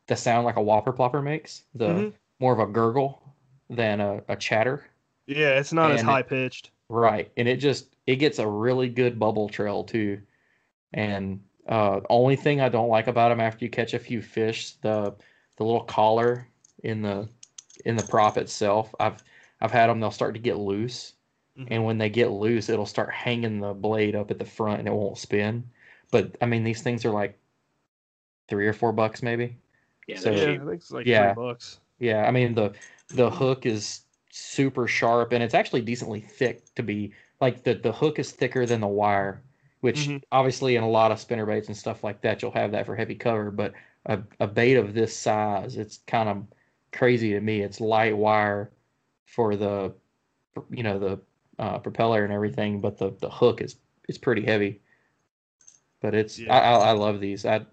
the 0.08 0.16
sound 0.16 0.44
like 0.46 0.56
a 0.56 0.62
whopper 0.62 0.92
plopper 0.92 1.22
makes. 1.22 1.64
The 1.74 1.88
Mhm. 1.88 2.12
more 2.40 2.52
of 2.52 2.58
a 2.60 2.66
gurgle 2.66 3.22
than 3.70 4.00
a, 4.00 4.22
a 4.28 4.36
chatter. 4.36 4.86
Yeah, 5.26 5.58
it's 5.58 5.72
not 5.72 5.90
as 5.92 6.00
And 6.00 6.08
it- 6.08 6.12
high 6.12 6.22
pitched. 6.22 6.70
Right, 6.88 7.32
and 7.36 7.48
it 7.48 7.56
just 7.58 7.96
it 8.06 8.16
gets 8.16 8.38
a 8.38 8.46
really 8.48 8.88
good 8.88 9.18
bubble 9.18 9.48
trail 9.48 9.82
too. 9.84 10.22
And 10.92 11.42
uh, 11.68 12.00
only 12.10 12.36
thing 12.36 12.60
I 12.60 12.68
don't 12.68 12.88
like 12.88 13.08
about 13.08 13.30
them 13.30 13.40
after 13.40 13.64
you 13.64 13.70
catch 13.70 13.94
a 13.94 13.98
few 13.98 14.22
fish, 14.22 14.72
the 14.82 15.14
the 15.56 15.64
little 15.64 15.84
collar 15.84 16.48
in 16.84 17.02
the 17.02 17.28
in 17.84 17.96
the 17.96 18.04
prop 18.04 18.36
itself. 18.38 18.94
I've 19.00 19.22
I've 19.60 19.72
had 19.72 19.88
them; 19.88 20.00
they'll 20.00 20.10
start 20.12 20.34
to 20.34 20.40
get 20.40 20.58
loose, 20.58 21.14
Mhm. 21.58 21.68
and 21.70 21.84
when 21.84 21.98
they 21.98 22.10
get 22.10 22.30
loose, 22.30 22.68
it'll 22.68 22.86
start 22.86 23.12
hanging 23.12 23.60
the 23.60 23.74
blade 23.74 24.14
up 24.16 24.30
at 24.30 24.38
the 24.38 24.44
front, 24.44 24.78
and 24.80 24.88
it 24.88 24.94
won't 24.94 25.18
spin. 25.18 25.70
But 26.12 26.36
I 26.40 26.46
mean, 26.46 26.62
these 26.64 26.82
things 26.82 27.04
are 27.04 27.10
like 27.10 27.38
three 28.48 28.66
or 28.66 28.72
four 28.72 28.92
bucks, 28.92 29.22
maybe. 29.22 29.56
Yeah, 30.06 30.18
So- 30.18 30.30
Yeah, 30.30 30.36
I 30.36 30.44
cheap. 30.46 30.60
think 30.60 30.72
it's 30.72 30.90
like 30.90 31.06
Yeah. 31.06 31.34
three 31.34 31.42
bucks. 31.44 31.80
Yeah, 31.98 32.26
I 32.26 32.30
mean 32.30 32.54
the 32.54 32.72
the 33.08 33.30
hook 33.30 33.66
is 33.66 34.02
super 34.30 34.86
sharp 34.86 35.32
and 35.32 35.42
it's 35.42 35.54
actually 35.54 35.80
decently 35.82 36.20
thick 36.20 36.62
to 36.74 36.82
be 36.82 37.12
like 37.40 37.62
the 37.64 37.74
the 37.74 37.92
hook 37.92 38.18
is 38.18 38.32
thicker 38.32 38.66
than 38.66 38.80
the 38.80 38.86
wire, 38.88 39.42
which 39.80 40.08
Mhm. 40.08 40.22
obviously 40.32 40.76
in 40.76 40.82
a 40.82 40.88
lot 40.88 41.10
of 41.12 41.18
spinner 41.20 41.46
baits 41.46 41.68
and 41.68 41.76
stuff 41.76 42.04
like 42.04 42.20
that 42.22 42.42
you'll 42.42 42.50
have 42.52 42.72
that 42.72 42.86
for 42.86 42.94
heavy 42.96 43.14
cover, 43.14 43.50
but 43.50 43.72
a, 44.06 44.22
a 44.40 44.46
bait 44.46 44.76
of 44.76 44.94
this 44.94 45.16
size, 45.16 45.76
it's 45.76 45.98
kind 46.06 46.28
of 46.28 46.46
crazy 46.92 47.30
to 47.32 47.40
me. 47.40 47.62
It's 47.62 47.80
light 47.80 48.16
wire 48.16 48.70
for 49.24 49.56
the 49.56 49.94
you 50.70 50.82
know 50.82 50.98
the 50.98 51.20
uh, 51.58 51.78
propeller 51.78 52.22
and 52.24 52.32
everything, 52.32 52.80
but 52.80 52.98
the 52.98 53.10
the 53.20 53.30
hook 53.30 53.60
is 53.62 53.76
is 54.08 54.18
pretty 54.18 54.44
heavy. 54.44 54.80
But 56.00 56.14
it's 56.14 56.38
Yeah. 56.38 56.54
I, 56.54 56.58
I 56.60 56.88
I 56.88 56.92
love 56.92 57.20
these. 57.20 57.44
I 57.46 57.56
I 57.56 57.66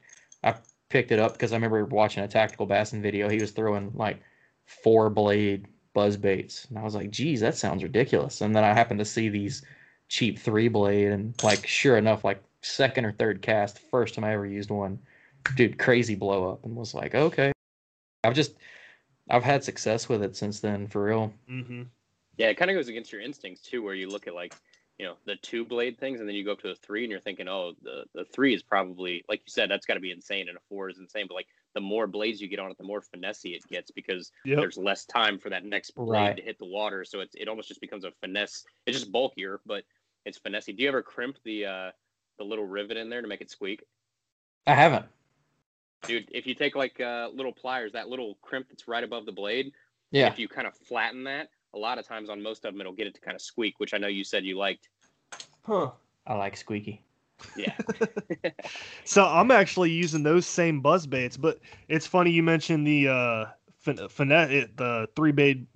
picked 0.90 1.12
it 1.12 1.20
up 1.20 1.34
because 1.34 1.52
I 1.52 1.56
remember 1.56 1.86
watching 1.86 2.24
a 2.24 2.28
tactical 2.28 2.66
bassin 2.66 3.02
video. 3.02 3.30
He 3.30 3.40
was 3.40 3.52
throwing 3.52 3.92
like 3.96 4.22
four 4.66 5.10
blade 5.10 5.68
buzz 5.94 6.18
baits, 6.18 6.66
and 6.66 6.78
I 6.80 6.84
was 6.84 6.96
like, 6.96 7.12
"Geez, 7.12 7.42
that 7.42 7.56
sounds 7.56 7.84
ridiculous." 7.84 8.42
And 8.42 8.56
then 8.56 8.64
I 8.64 8.74
happened 8.74 9.00
to 9.00 9.06
see 9.06 9.30
these 9.30 9.64
cheap 10.08 10.40
three 10.40 10.68
blade, 10.68 11.12
and 11.12 11.34
like 11.44 11.66
sure 11.68 11.98
enough, 11.98 12.24
like 12.24 12.44
second 12.62 13.06
or 13.06 13.12
third 13.12 13.42
cast, 13.42 13.80
first 13.80 14.16
time 14.16 14.24
I 14.24 14.34
ever 14.34 14.46
used 14.46 14.70
one, 14.70 15.00
dude, 15.56 15.80
crazy 15.80 16.16
blow 16.16 16.52
up, 16.52 16.64
and 16.66 16.76
was 16.76 16.94
like, 16.94 17.16
"Okay." 17.16 17.52
I've 18.24 18.36
just 18.36 18.56
I've 19.30 19.44
had 19.44 19.64
success 19.64 20.10
with 20.10 20.24
it 20.24 20.36
since 20.36 20.60
then, 20.60 20.88
for 20.88 21.04
real. 21.04 21.34
hmm 21.48 21.84
Yeah, 22.38 22.48
it 22.48 22.58
kind 22.58 22.72
of 22.72 22.76
goes 22.76 22.88
against 22.88 23.12
your 23.12 23.22
instincts 23.22 23.62
too, 23.62 23.82
where 23.84 23.94
you 23.96 24.10
look 24.10 24.28
at 24.28 24.36
like, 24.36 24.56
you 25.00 25.06
know, 25.06 25.18
the 25.26 25.36
two 25.38 25.66
blade 25.66 26.00
things, 26.00 26.20
and 26.20 26.30
then 26.30 26.36
you 26.36 26.46
go 26.46 26.52
up 26.54 26.60
to 26.60 26.70
a 26.70 26.76
three, 26.76 27.04
and 27.04 27.12
you're 27.12 27.20
thinking, 27.20 27.48
oh, 27.48 27.74
the 27.82 28.06
the 28.14 28.26
three 28.26 28.54
is 28.54 28.64
probably 28.64 29.24
like 29.28 29.40
you 29.42 29.50
said, 29.52 29.70
that's 29.70 29.86
got 29.86 29.96
to 29.96 30.00
be 30.00 30.12
insane, 30.12 30.48
and 30.50 30.58
a 30.58 30.62
four 30.70 30.90
is 30.90 31.00
insane. 31.00 31.26
But 31.28 31.36
like, 31.36 31.48
the 31.74 31.82
more 31.82 32.08
blades 32.08 32.40
you 32.42 32.48
get 32.48 32.60
on 32.60 32.72
it, 32.72 32.78
the 32.78 32.84
more 32.84 33.02
finessey 33.02 33.56
it 33.56 33.68
gets 33.68 33.92
because 33.92 34.32
Yep. 34.44 34.60
there's 34.60 34.78
less 34.78 35.06
time 35.06 35.40
for 35.40 35.50
that 35.50 35.66
next 35.66 35.92
blade 35.92 36.36
Right. 36.36 36.38
to 36.38 36.44
hit 36.44 36.60
the 36.60 36.66
water, 36.66 37.04
so 37.06 37.22
it's 37.22 37.36
it 37.36 37.48
almost 37.48 37.68
just 37.70 37.82
becomes 37.82 38.06
a 38.06 38.12
finesse. 38.22 38.64
It's 38.86 38.98
just 39.00 39.12
bulkier, 39.12 39.62
but 39.66 39.84
it's 40.26 40.40
finessey. 40.40 40.76
Do 40.78 40.84
you 40.84 40.90
ever 40.90 41.02
crimp 41.04 41.38
the 41.44 41.66
uh 41.66 41.92
the 42.38 42.46
little 42.46 42.66
rivet 42.66 42.98
in 42.98 43.10
there 43.10 43.22
to 43.22 43.28
make 43.28 43.42
it 43.42 43.50
squeak? 43.50 43.84
I 44.68 44.76
haven't. 44.76 45.08
Dude, 46.06 46.30
if 46.34 46.46
you 46.46 46.54
take 46.54 46.76
like 46.76 47.00
uh, 47.00 47.30
little 47.34 47.54
pliers, 47.54 47.94
that 47.94 48.10
little 48.10 48.36
crimp 48.42 48.68
that's 48.70 48.88
right 48.88 49.04
above 49.04 49.26
the 49.26 49.32
blade, 49.32 49.72
Yeah, 50.12 50.36
if 50.36 50.38
you 50.38 50.48
kind 50.50 50.68
of 50.68 50.76
flatten 50.76 51.24
that, 51.26 51.50
a 51.74 51.78
lot 51.78 51.98
of 51.98 52.08
times 52.08 52.30
on 52.30 52.42
most 52.42 52.66
of 52.66 52.74
them, 52.74 52.82
it'll 52.82 52.94
get 52.94 53.08
it 53.08 53.16
to 53.16 53.22
kind 53.22 53.36
of 53.36 53.42
squeak, 53.42 53.80
which 53.80 53.94
I 53.94 53.98
know 53.98 54.08
you 54.08 54.24
said 54.24 54.46
you 54.46 54.58
liked. 54.58 54.90
Huh. 55.66 55.92
I 56.28 56.36
like 56.36 56.56
squeaky. 56.58 57.04
Yeah. 57.58 57.74
So 59.06 59.26
I'm 59.26 59.52
actually 59.52 59.92
using 59.92 60.24
those 60.24 60.46
same 60.46 60.80
buzz 60.80 61.06
baits, 61.06 61.36
but 61.36 61.60
it's 61.90 62.08
funny 62.08 62.32
you 62.32 62.42
mentioned 62.42 62.88
the 62.88 63.10
uh 63.10 63.46
fin- 63.80 64.08
finesse, 64.08 64.50
it, 64.50 64.78
the 64.78 65.08
three 65.16 65.32
blade, 65.32 65.68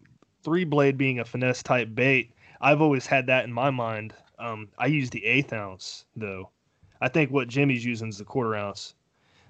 three 0.43 0.63
blade 0.63 0.97
being 0.97 1.19
a 1.19 1.25
finesse 1.25 1.61
type 1.61 1.93
bait. 1.93 2.31
I've 2.61 2.81
always 2.81 3.05
had 3.05 3.27
that 3.27 3.43
in 3.43 3.51
my 3.51 3.69
mind. 3.69 4.13
Um, 4.39 4.69
I 4.77 4.87
use 4.87 5.09
the 5.09 5.25
eighth 5.25 5.53
ounce 5.53 6.05
though. 6.15 6.49
I 7.01 7.09
think 7.09 7.31
what 7.31 7.47
Jimmy's 7.47 7.85
using 7.85 8.07
is 8.07 8.17
the 8.17 8.23
quarter 8.23 8.55
ounce, 8.55 8.95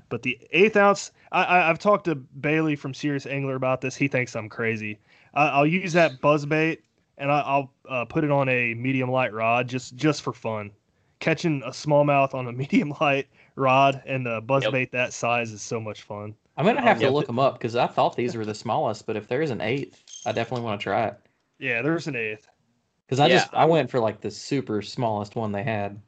but 0.09 0.23
the 0.23 0.37
eighth 0.51 0.75
ounce. 0.75 1.11
I, 1.31 1.43
I 1.43 1.69
I've 1.69 1.79
talked 1.79 2.05
to 2.05 2.15
Bailey 2.15 2.75
from 2.75 2.93
Serious 2.93 3.25
Angler 3.25 3.55
about 3.55 3.79
this. 3.81 3.95
He 3.95 4.07
thinks 4.07 4.35
I'm 4.35 4.49
crazy. 4.49 4.97
I, 5.37 5.49
I'll 5.49 5.67
use 5.67 5.93
that 5.93 6.21
buzz 6.21 6.45
bait 6.45 6.83
and 7.17 7.31
I, 7.31 7.39
I'll 7.41 7.73
uh, 7.89 8.05
put 8.05 8.23
it 8.23 8.31
on 8.31 8.49
a 8.49 8.73
medium 8.75 9.11
light 9.11 9.33
rod 9.33 9.67
just 9.67 9.95
just 9.95 10.21
for 10.23 10.33
fun. 10.33 10.71
Catching 11.19 11.63
a 11.63 11.69
smallmouth 11.71 12.33
on 12.33 12.47
a 12.47 12.51
medium 12.63 12.93
light 13.01 13.27
rod 13.55 14.03
and 14.05 14.27
a 14.27 14.41
buzz 14.41 14.67
Yep. 14.67 14.69
bait 14.69 14.91
that 14.91 15.13
size 15.13 15.51
is 15.51 15.61
so 15.61 15.79
much 15.79 16.03
fun. 16.03 16.35
I'm 16.57 16.65
gonna 16.65 16.81
Um, 16.81 16.81
have 16.81 16.99
yeah, 16.99 17.07
to 17.07 17.09
look 17.09 17.27
them 17.27 17.39
up 17.39 17.53
because 17.57 17.75
I 17.77 17.87
thought 17.87 18.17
these 18.17 18.35
were 18.35 18.45
the 18.45 18.53
smallest, 18.55 19.05
but 19.05 19.15
if 19.15 19.27
there's 19.29 19.49
an 19.51 19.61
eighth, 19.61 20.03
I 20.25 20.33
definitely 20.33 20.65
want 20.65 20.81
to 20.81 20.83
try 20.83 21.07
it. 21.07 21.19
Yeah, 21.59 21.81
there's 21.81 22.07
an 22.07 22.15
eighth. 22.15 22.47
Because 23.05 23.19
I 23.19 23.27
Yeah, 23.27 23.29
just 23.29 23.53
I 23.53 23.65
went 23.65 23.89
for 23.91 23.99
like 23.99 24.21
the 24.21 24.31
super 24.31 24.81
smallest 24.81 25.35
one 25.35 25.51
they 25.51 25.63
had. 25.63 26.01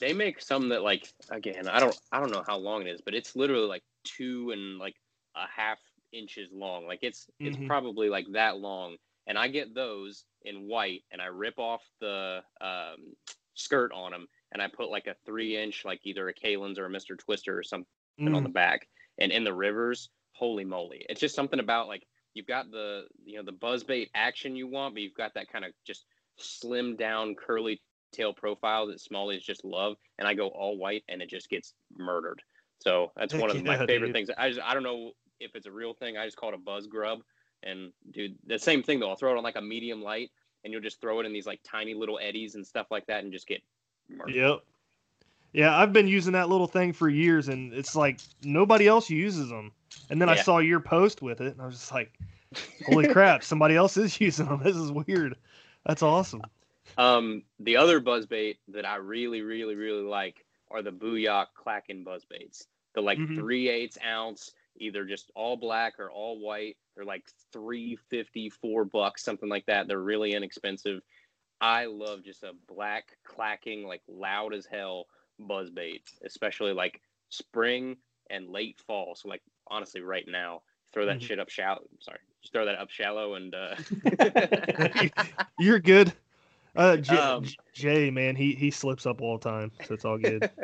they 0.00 0.12
make 0.12 0.40
some 0.40 0.68
that 0.70 0.82
like 0.82 1.12
again, 1.30 1.68
I 1.68 1.80
don't 1.80 1.96
I 2.12 2.20
don't 2.20 2.30
know 2.30 2.44
how 2.46 2.56
long 2.56 2.82
it 2.82 2.88
is, 2.88 3.00
but 3.04 3.14
it's 3.14 3.36
literally 3.36 3.66
like 3.66 3.82
two 4.04 4.50
and 4.50 4.78
like 4.78 4.94
a 5.36 5.46
half 5.46 5.78
inches 6.14 6.50
long. 6.52 6.86
Like 6.86 7.00
it's 7.02 7.28
it's 7.42 7.56
Mhm. 7.56 7.66
probably 7.66 8.08
like 8.08 8.26
that 8.32 8.58
long. 8.58 8.96
And 9.26 9.38
I 9.38 9.48
get 9.48 9.74
those 9.74 10.26
in 10.42 10.68
white 10.68 11.04
and 11.10 11.20
I 11.22 11.26
rip 11.26 11.58
off 11.58 11.82
the 12.00 12.42
um, 12.60 13.14
skirt 13.54 13.92
on 13.92 14.12
them 14.12 14.26
and 14.52 14.62
I 14.62 14.68
put 14.68 14.90
like 14.90 15.06
a 15.06 15.16
three 15.26 15.56
inch 15.56 15.84
like 15.84 16.00
either 16.04 16.28
a 16.28 16.34
Kalin's 16.34 16.78
or 16.78 16.86
a 16.86 16.90
Mr. 16.90 17.16
Twister 17.16 17.56
or 17.58 17.62
something 17.62 17.88
on 18.32 18.42
the 18.42 18.48
Mm, 18.48 18.50
back 18.50 18.88
and 19.18 19.30
in 19.32 19.44
the 19.44 19.54
rivers 19.54 20.10
holy 20.32 20.64
moly 20.64 21.04
it's 21.08 21.20
just 21.20 21.34
something 21.34 21.60
about 21.60 21.86
like 21.88 22.04
you've 22.34 22.46
got 22.46 22.70
the 22.70 23.04
you 23.24 23.36
know 23.36 23.44
the 23.44 23.52
buzzbait 23.52 24.08
action 24.14 24.56
you 24.56 24.66
want 24.66 24.94
but 24.94 25.02
you've 25.02 25.14
got 25.14 25.32
that 25.34 25.48
kind 25.48 25.64
of 25.64 25.72
just 25.86 26.06
slim 26.38 26.96
down 26.96 27.34
curly 27.36 27.80
tail 28.12 28.32
profile 28.32 28.86
that 28.86 28.98
smallies 28.98 29.42
just 29.42 29.64
love 29.64 29.96
and 30.18 30.26
i 30.26 30.34
go 30.34 30.48
all 30.48 30.76
white 30.78 31.04
and 31.08 31.22
it 31.22 31.28
just 31.28 31.48
gets 31.50 31.74
murdered 31.96 32.42
so 32.80 33.12
that's 33.16 33.34
Heck 33.34 33.36
one 33.36 33.50
of 33.50 33.62
my 33.64 33.78
favorite 33.86 34.10
dude. 34.10 34.12
things 34.12 34.30
i 34.36 34.48
just 34.48 34.60
i 34.62 34.74
don't 34.74 34.82
know 34.82 35.12
if 35.40 35.54
it's 35.54 35.66
a 35.66 35.72
real 35.72 35.94
thing 35.94 36.16
i 36.16 36.24
just 36.24 36.36
call 36.36 36.50
it 36.50 36.54
a 36.54 36.58
buzz 36.58 36.86
grub 36.86 37.20
and 37.62 37.92
dude 38.10 38.36
the 38.46 38.58
same 38.58 38.82
thing 38.82 39.00
though 39.00 39.10
i'll 39.10 39.16
throw 39.16 39.32
it 39.32 39.36
on 39.38 39.44
like 39.44 39.56
a 39.56 39.62
medium 39.62 40.02
light 40.02 40.30
and 40.64 40.72
you'll 40.72 40.82
just 40.82 41.00
throw 41.00 41.20
it 41.20 41.26
in 41.26 41.32
these 41.32 41.46
like 41.46 41.60
tiny 41.62 41.94
little 41.94 42.18
eddies 42.20 42.54
and 42.54 42.66
stuff 42.66 42.86
like 42.90 43.06
that 43.06 43.22
and 43.22 43.32
just 43.32 43.46
get 43.46 43.62
murdered. 44.08 44.34
Yep. 44.34 44.62
Yeah, 45.52 45.76
I've 45.76 45.92
been 45.92 46.08
using 46.08 46.32
that 46.32 46.48
little 46.48 46.66
thing 46.66 46.92
for 46.92 47.08
years, 47.08 47.48
and 47.48 47.72
it's 47.72 47.94
like 47.94 48.18
nobody 48.42 48.88
else 48.88 49.08
uses 49.08 49.50
them. 49.50 49.70
And 50.10 50.20
then 50.20 50.28
I 50.28 50.34
saw 50.34 50.58
your 50.58 50.80
post 50.80 51.22
with 51.22 51.40
it, 51.40 51.52
and 51.52 51.62
I 51.62 51.66
was 51.66 51.76
just 51.76 51.92
like, 51.92 52.12
"Holy 52.84 53.06
crap! 53.06 53.44
Somebody 53.44 53.76
else 53.76 53.96
is 53.96 54.20
using 54.20 54.46
them. 54.46 54.60
This 54.64 54.74
is 54.74 54.90
weird. 54.90 55.36
That's 55.86 56.02
awesome." 56.02 56.42
Um, 56.98 57.42
the 57.60 57.76
other 57.76 58.00
buzzbait 58.00 58.56
that 58.68 58.84
I 58.84 58.96
really, 58.96 59.42
really, 59.42 59.76
really 59.76 60.02
like 60.02 60.44
are 60.72 60.82
the 60.82 60.90
Booyah 60.90 61.46
Clacking 61.54 62.04
buzzbaits. 62.04 62.66
The 62.94 63.00
like 63.00 63.18
Mhm. 63.18 63.36
three 63.36 63.68
eighths 63.68 63.98
ounce, 64.04 64.54
either 64.78 65.04
just 65.04 65.30
all 65.34 65.56
black 65.56 65.98
or 65.98 66.10
all 66.10 66.38
white. 66.40 66.76
They're 66.94 67.04
like 67.04 67.24
three 67.52 67.96
fifty, 68.10 68.50
four 68.50 68.84
bucks, 68.84 69.24
something 69.24 69.48
like 69.48 69.66
that. 69.66 69.88
They're 69.88 70.00
really 70.00 70.32
inexpensive. 70.34 71.00
I 71.60 71.86
love 71.86 72.24
just 72.24 72.42
a 72.42 72.52
black 72.68 73.16
clacking, 73.24 73.86
like 73.86 74.02
loud 74.08 74.54
as 74.54 74.66
hell 74.66 75.06
buzzbait, 75.40 76.02
especially 76.24 76.72
like 76.72 77.00
spring 77.30 77.96
and 78.30 78.48
late 78.48 78.78
fall. 78.86 79.14
So 79.16 79.28
like 79.28 79.42
honestly, 79.68 80.00
right 80.00 80.26
now, 80.28 80.62
throw 80.92 81.06
that 81.06 81.18
Mhm. 81.18 81.22
shit 81.22 81.38
up 81.40 81.48
shallow. 81.50 81.86
Sorry, 82.00 82.18
just 82.42 82.52
throw 82.52 82.66
that 82.66 82.78
up 82.78 82.90
shallow 82.90 83.34
and 83.34 83.54
uh 83.54 83.74
You're 85.58 85.78
good. 85.78 86.12
Uh, 86.76 86.96
J- 86.96 87.16
Um, 87.16 87.44
Jay, 87.72 88.10
man, 88.10 88.34
he 88.36 88.54
he 88.54 88.70
slips 88.70 89.06
up 89.06 89.20
all 89.20 89.38
the 89.38 89.48
time, 89.48 89.70
so 89.84 89.94
it's 89.94 90.04
all 90.04 90.18
good. 90.18 90.48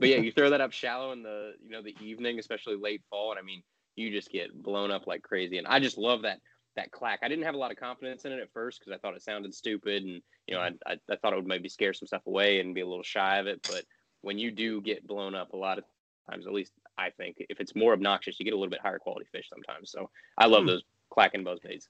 but 0.00 0.08
yeah, 0.08 0.16
you 0.16 0.32
throw 0.32 0.50
that 0.50 0.60
up 0.60 0.72
shallow 0.72 1.12
in 1.12 1.22
the 1.22 1.54
you 1.62 1.70
know 1.70 1.82
the 1.82 1.96
evening, 2.04 2.38
especially 2.38 2.76
late 2.76 3.02
fall, 3.10 3.30
and 3.30 3.38
I 3.38 3.42
mean 3.42 3.62
you 3.96 4.10
just 4.10 4.30
get 4.30 4.62
blown 4.62 4.90
up 4.90 5.06
like 5.06 5.22
crazy. 5.22 5.58
And 5.58 5.66
I 5.66 5.80
just 5.80 5.98
love 5.98 6.22
that 6.22 6.40
that 6.76 6.92
clack. 6.92 7.20
I 7.22 7.28
didn't 7.28 7.44
have 7.44 7.54
a 7.54 7.58
lot 7.58 7.70
of 7.72 7.76
confidence 7.76 8.24
in 8.24 8.32
it 8.32 8.40
at 8.40 8.52
first 8.52 8.80
because 8.80 8.92
I 8.92 8.98
thought 8.98 9.14
it 9.16 9.22
sounded 9.22 9.54
stupid, 9.54 10.04
and 10.04 10.22
you 10.46 10.54
know 10.54 10.60
I, 10.60 10.70
I 10.86 10.98
I 11.10 11.16
thought 11.16 11.32
it 11.32 11.36
would 11.36 11.46
maybe 11.46 11.68
scare 11.68 11.92
some 11.92 12.06
stuff 12.06 12.26
away 12.26 12.60
and 12.60 12.74
be 12.74 12.80
a 12.80 12.86
little 12.86 13.02
shy 13.04 13.38
of 13.38 13.46
it. 13.46 13.60
But 13.66 13.84
when 14.22 14.38
you 14.38 14.50
do 14.50 14.80
get 14.80 15.06
blown 15.06 15.34
up, 15.34 15.52
a 15.52 15.56
lot 15.56 15.78
of 15.78 15.84
times, 16.30 16.46
at 16.46 16.52
least 16.52 16.72
I 16.98 17.10
think, 17.10 17.36
if 17.48 17.60
it's 17.60 17.74
more 17.74 17.92
obnoxious, 17.92 18.38
you 18.38 18.44
get 18.44 18.54
a 18.54 18.56
little 18.56 18.70
bit 18.70 18.80
higher 18.82 18.98
quality 18.98 19.26
fish 19.32 19.48
sometimes. 19.48 19.90
So 19.90 20.10
I 20.38 20.46
love 20.46 20.64
Hmm. 20.64 20.66
those 20.66 20.82
clacking 21.12 21.44
buzzbaits. 21.44 21.84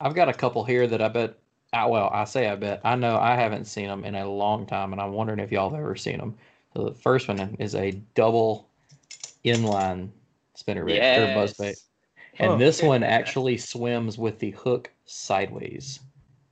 I've 0.00 0.14
got 0.14 0.28
a 0.28 0.34
couple 0.34 0.64
here 0.64 0.86
that 0.86 1.00
I 1.00 1.08
bet. 1.08 1.38
I, 1.72 1.86
well, 1.86 2.10
I 2.12 2.24
say 2.24 2.48
I 2.48 2.56
bet. 2.56 2.80
I 2.84 2.96
know 2.96 3.16
I 3.18 3.34
haven't 3.36 3.64
seen 3.64 3.86
them 3.88 4.04
in 4.04 4.14
a 4.14 4.28
long 4.28 4.66
time, 4.66 4.92
and 4.92 5.00
I'm 5.00 5.12
wondering 5.12 5.38
if 5.38 5.50
y'all 5.50 5.70
have 5.70 5.78
ever 5.78 5.96
seen 5.96 6.18
them. 6.18 6.36
So 6.74 6.84
the 6.84 6.94
first 6.94 7.28
one 7.28 7.56
is 7.58 7.74
a 7.74 7.92
double 8.14 8.68
inline 9.44 10.08
spinnerbait 10.56 10.98
or 11.18 11.34
buzzbait. 11.34 11.60
Yes. 11.60 11.84
And 12.38 12.52
Huh. 12.52 12.56
this 12.56 12.82
one 12.82 13.02
actually 13.02 13.58
swims 13.58 14.16
with 14.16 14.38
the 14.38 14.52
hook 14.52 14.90
sideways. 15.04 16.00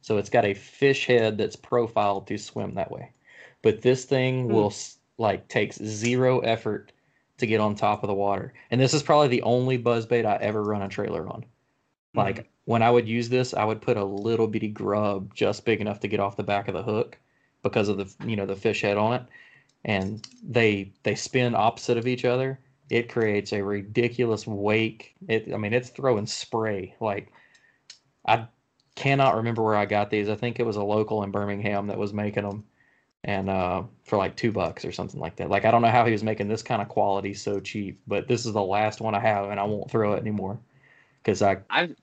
So 0.03 0.19
it's 0.19 0.31
got 0.31 0.45
a 0.45 0.55
fish 0.55 1.07
head 1.07 1.39
that's 1.39 1.57
profiled 1.57 2.27
to 2.27 2.39
swim 2.39 2.75
that 2.75 2.91
way. 2.91 3.13
but 3.63 3.83
this 3.83 4.07
thing 4.07 4.47
hmm. 4.47 4.55
will 4.55 4.73
like 5.19 5.47
takes 5.49 5.77
zero 5.77 6.41
effort 6.41 6.93
to 7.37 7.47
get 7.47 7.61
on 7.61 7.75
top 7.75 8.03
of 8.03 8.09
the 8.09 8.15
water. 8.15 8.55
And 8.71 8.81
this 8.81 8.95
is 8.95 9.03
probably 9.03 9.29
the 9.29 9.43
only 9.43 9.77
buzz 9.77 10.07
bait 10.07 10.25
I 10.25 10.37
ever 10.37 10.63
run 10.63 10.81
a 10.81 10.89
trailer 10.89 11.29
on. 11.29 11.45
Hmm. 12.15 12.19
Like 12.19 12.51
when 12.65 12.83
I 12.83 12.91
would 12.91 13.09
use 13.09 13.29
this, 13.29 13.53
I 13.53 13.65
would 13.65 13.83
put 13.83 13.97
a 13.97 14.05
little 14.05 14.47
bitty 14.47 14.69
grub 14.69 15.35
just 15.35 15.65
big 15.65 15.81
enough 15.81 16.01
to 16.01 16.09
get 16.09 16.21
off 16.21 16.37
the 16.37 16.43
back 16.43 16.69
of 16.69 16.75
the 16.75 16.83
hook 16.83 17.19
because 17.63 17.89
of 17.89 17.99
the 17.99 18.27
you 18.27 18.37
know 18.37 18.47
the 18.47 18.57
fish 18.57 18.83
head 18.83 18.97
on 18.97 19.15
it, 19.15 19.23
and 19.85 20.27
they 20.43 20.93
they 21.03 21.15
spin 21.15 21.55
opposite 21.55 21.99
of 21.99 22.07
each 22.07 22.25
other. 22.25 22.59
It 22.91 23.09
creates 23.09 23.53
a 23.53 23.63
ridiculous 23.63 24.47
wake. 24.47 25.15
It 25.29 25.53
I 25.53 25.57
mean 25.57 25.73
it's 25.73 25.91
throwing 25.91 26.27
spray 26.27 26.95
like 27.01 27.33
I 28.27 28.47
cannot 28.95 29.37
remember 29.37 29.63
where 29.63 29.77
I 29.77 29.87
got 29.87 30.11
these. 30.11 30.29
I 30.29 30.35
think 30.35 30.61
it 30.61 30.67
was 30.67 30.77
a 30.77 30.83
local 30.83 31.23
in 31.23 31.31
Birmingham 31.31 31.87
that 31.87 31.99
was 31.99 32.13
making 32.13 32.43
them, 32.45 32.65
and 33.25 33.49
uh, 33.49 33.85
for 34.05 34.17
like 34.19 34.37
two 34.37 34.53
bucks 34.53 34.85
or 34.85 34.93
something 34.93 35.21
like 35.21 35.37
that. 35.37 35.51
Like 35.51 35.65
I 35.65 35.71
don't 35.71 35.83
know 35.83 35.89
how 35.89 36.05
he 36.05 36.13
was 36.13 36.23
making 36.23 36.49
this 36.49 36.63
kind 36.63 36.83
of 36.83 36.89
quality 36.89 37.35
so 37.35 37.61
cheap, 37.61 38.01
but 38.07 38.29
this 38.29 38.45
is 38.47 38.53
the 38.53 38.63
last 38.63 39.01
one 39.01 39.15
I 39.15 39.21
have, 39.21 39.51
and 39.51 39.59
I 39.59 39.65
won't 39.65 39.91
throw 39.91 40.13
it 40.15 40.21
anymore 40.21 40.61
because 41.23 41.43
I 41.43 41.59
I've 41.71 41.95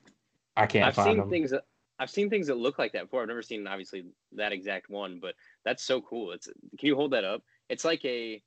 I 0.56 0.66
can't 0.66 0.88
I've 0.88 0.94
find 0.94 1.10
seen 1.10 1.18
them. 1.18 1.28
things 1.28 1.50
that 1.50 1.64
I've 2.00 2.10
seen 2.10 2.30
things 2.30 2.46
that 2.46 2.56
look 2.56 2.78
like 2.78 2.92
that 2.92 3.04
before. 3.04 3.22
I've 3.22 3.28
never 3.28 3.42
seen 3.42 3.66
obviously 3.66 4.04
that 4.32 4.52
exact 4.52 4.88
one, 4.90 5.18
but 5.20 5.34
that's 5.64 5.82
so 5.84 6.00
cool. 6.00 6.32
It's 6.32 6.46
can 6.46 6.86
you 6.86 6.96
hold 6.96 7.12
that 7.12 7.24
up? 7.24 7.42
It's 7.68 7.84
like 7.84 8.04
a 8.04 8.42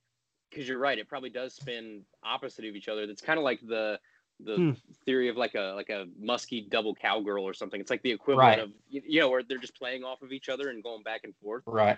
because 0.49 0.67
you're 0.67 0.80
right. 0.80 0.97
It 0.99 1.07
probably 1.07 1.30
does 1.30 1.55
spin 1.55 2.01
opposite 2.24 2.65
of 2.65 2.76
each 2.76 2.88
other. 2.89 3.07
That's 3.07 3.22
kind 3.22 3.38
of 3.39 3.43
like 3.43 3.61
the 3.61 3.99
the 4.43 4.55
Hmm. 4.55 4.72
theory 5.05 5.30
of 5.30 5.38
like 5.38 5.55
a 5.55 5.74
like 5.76 5.89
a 5.89 6.07
musky 6.19 6.61
double 6.61 6.95
cowgirl 6.95 7.43
or 7.43 7.53
something. 7.53 7.80
It's 7.80 7.91
like 7.91 8.01
the 8.01 8.11
equivalent 8.11 8.47
Right. 8.49 8.59
of 8.59 8.72
you 8.89 9.01
you 9.05 9.19
know 9.22 9.30
where 9.30 9.43
they're 9.43 9.57
just 9.59 9.76
playing 9.78 10.03
off 10.03 10.22
of 10.22 10.32
each 10.32 10.49
other 10.49 10.69
and 10.69 10.84
going 10.84 11.03
back 11.03 11.22
and 11.24 11.36
forth. 11.38 11.63
Right. 11.65 11.97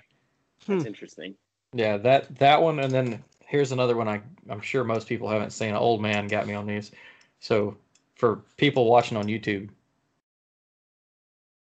That's 0.67 0.81
Hmm. 0.81 0.87
interesting. 0.87 1.35
Yeah, 1.73 1.97
that 1.97 2.35
that 2.37 2.61
one, 2.61 2.79
and 2.79 2.93
then 2.93 3.23
here's 3.45 3.71
another 3.71 3.95
one. 3.95 4.07
I 4.07 4.21
I'm 4.49 4.61
sure 4.61 4.83
most 4.83 5.07
people 5.07 5.27
haven't 5.29 5.51
seen. 5.51 5.69
An 5.69 5.75
old 5.75 6.01
man 6.01 6.27
got 6.27 6.47
me 6.47 6.53
on 6.53 6.67
these. 6.67 6.91
So 7.39 7.75
for 8.15 8.41
people 8.57 8.85
watching 8.85 9.17
on 9.17 9.25
YouTube, 9.25 9.69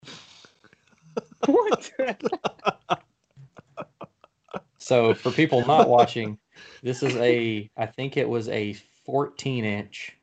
what? 1.45 1.91
so 4.83 5.13
for 5.13 5.31
people 5.31 5.65
not 5.65 5.87
watching, 5.87 6.37
this 6.83 7.03
is 7.03 7.15
a 7.15 7.69
I 7.77 7.85
think 7.85 8.17
it 8.17 8.27
was 8.27 8.49
a 8.49 8.73
14 9.05 9.63
inch 9.63 10.17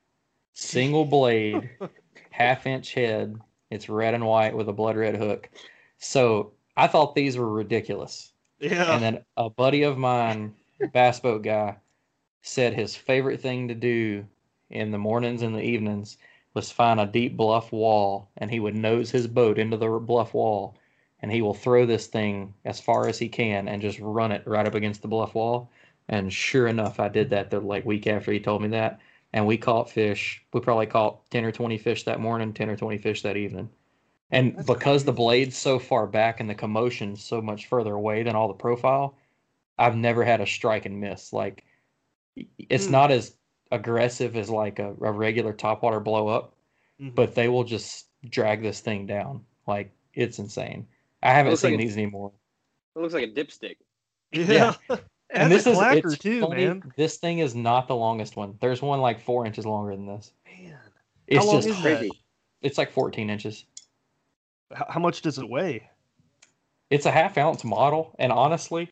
single 0.53 1.07
blade, 1.07 1.71
half 2.31 2.67
inch 2.67 2.93
head. 2.93 3.37
It's 3.71 3.89
red 3.89 4.15
and 4.15 4.27
white 4.27 4.55
with 4.55 4.69
a 4.69 4.73
blood 4.73 4.97
red 4.97 5.17
hook. 5.17 5.49
So 5.97 6.53
I 6.77 6.89
thought 6.89 7.15
these 7.15 7.39
were 7.39 7.51
ridiculous. 7.51 8.33
Yeah. 8.59 8.93
And 8.93 9.03
then 9.03 9.25
a 9.39 9.49
buddy 9.49 9.85
of 9.85 9.97
mine, 9.97 10.55
bass 10.93 11.21
boat 11.21 11.43
guy, 11.43 11.77
said 12.43 12.75
his 12.75 12.95
favorite 12.95 13.41
thing 13.41 13.69
to 13.69 13.75
do 13.75 14.27
in 14.69 14.91
the 14.91 14.99
mornings 14.99 15.41
and 15.41 15.55
the 15.55 15.63
evenings 15.63 16.19
was 16.53 16.71
find 16.71 17.01
a 17.01 17.07
deep 17.07 17.37
bluff 17.37 17.73
wall 17.73 18.29
and 18.37 18.51
he 18.51 18.61
would 18.61 18.75
nose 18.75 19.11
his 19.11 19.27
boat 19.27 19.59
into 19.59 19.79
the 19.79 19.89
bluff 19.89 20.35
wall 20.35 20.77
and 21.23 21.31
he 21.33 21.43
will 21.43 21.55
throw 21.55 21.87
this 21.87 22.07
thing 22.07 22.55
as 22.65 22.81
far 22.81 23.07
as 23.09 23.19
he 23.19 23.29
can 23.29 23.69
and 23.69 23.83
just 23.83 23.99
run 24.01 24.33
it 24.33 24.47
right 24.47 24.67
up 24.67 24.75
against 24.75 25.03
the 25.03 25.09
bluff 25.09 25.35
wall. 25.35 25.71
And 26.09 26.33
sure 26.33 26.67
enough, 26.67 26.99
I 27.01 27.09
did 27.09 27.31
that 27.31 27.51
the 27.51 27.61
like 27.61 27.85
week 27.85 28.07
after 28.07 28.33
he 28.33 28.41
told 28.41 28.63
me 28.63 28.69
that. 28.69 29.01
And 29.33 29.47
we 29.47 29.57
caught 29.59 29.91
fish. 29.91 30.45
We 30.53 30.61
probably 30.61 30.87
caught 30.87 31.31
10 31.31 31.45
or 31.45 31.53
20 31.53 31.79
fish 31.79 32.05
that 32.05 32.21
morning, 32.21 32.53
10 32.53 32.69
or 32.71 32.77
20 32.77 32.99
fish 32.99 33.23
that 33.23 33.37
evening. 33.37 33.71
And 34.31 34.57
That's 34.57 34.67
because 34.67 35.05
the 35.05 35.13
blade's 35.13 35.57
so 35.57 35.79
far 35.79 36.07
back 36.07 36.41
and 36.41 36.49
the 36.51 36.55
commotion's 36.55 37.23
so 37.23 37.41
much 37.43 37.67
further 37.67 37.95
away 37.95 38.23
than 38.23 38.37
all 38.37 38.49
the 38.49 38.55
profile, 38.55 39.17
I've 39.79 39.97
never 39.97 40.25
had 40.25 40.41
a 40.41 40.47
strike 40.47 40.87
and 40.87 41.01
miss. 41.01 41.33
Like 41.33 41.65
it's 42.59 42.87
Hmm. 42.87 42.93
not 42.93 43.11
as 43.11 43.37
aggressive 43.71 44.37
as 44.37 44.51
like 44.51 44.79
a, 44.79 44.91
a 45.01 45.13
regular 45.13 45.53
topwater 45.53 46.03
blow 46.03 46.29
up, 46.29 46.55
Mhm. 47.01 47.15
but 47.15 47.35
they 47.35 47.49
will 47.49 47.65
just 47.65 48.09
drag 48.29 48.63
this 48.63 48.81
thing 48.81 49.07
down. 49.07 49.45
Like 49.67 49.93
it's 50.15 50.39
insane. 50.39 50.89
I 51.23 51.33
haven't 51.33 51.53
looks 51.53 51.63
like 51.65 51.73
seen 51.73 51.81
a- 51.81 51.83
these 51.83 51.97
anymore. 51.97 52.33
It 52.97 53.01
looks 53.01 53.15
like 53.15 53.25
a 53.25 53.33
dipstick. 53.33 53.77
yeah. 54.33 54.75
And 55.33 55.53
this 55.53 55.65
is 55.65 55.79
it's 55.81 56.19
too, 56.19 56.41
funny, 56.41 56.67
man. 56.67 56.93
This 56.97 57.19
thing 57.19 57.39
is 57.39 57.55
not 57.55 57.87
the 57.87 57.95
longest 57.95 58.35
one. 58.35 58.59
There's 58.61 58.83
one 58.83 59.01
like 59.01 59.21
four 59.21 59.47
inches 59.47 59.65
longer 59.65 59.95
than 59.95 60.07
this. 60.07 60.33
Man. 60.45 60.77
It's 61.29 61.47
long 61.47 61.55
just 61.55 61.69
is 61.69 61.77
that? 61.77 61.99
crazy. 61.99 62.11
it's 62.63 62.77
like 62.77 62.91
14 62.91 63.31
inches. 63.31 63.65
How, 64.75 64.87
how 64.89 64.99
much 65.01 65.23
does 65.23 65.39
it 65.39 65.49
weigh? 65.49 65.89
It's 66.91 67.07
a 67.07 67.13
half 67.13 67.39
ounce 67.39 67.63
model, 67.63 68.17
and 68.19 68.33
honestly, 68.33 68.91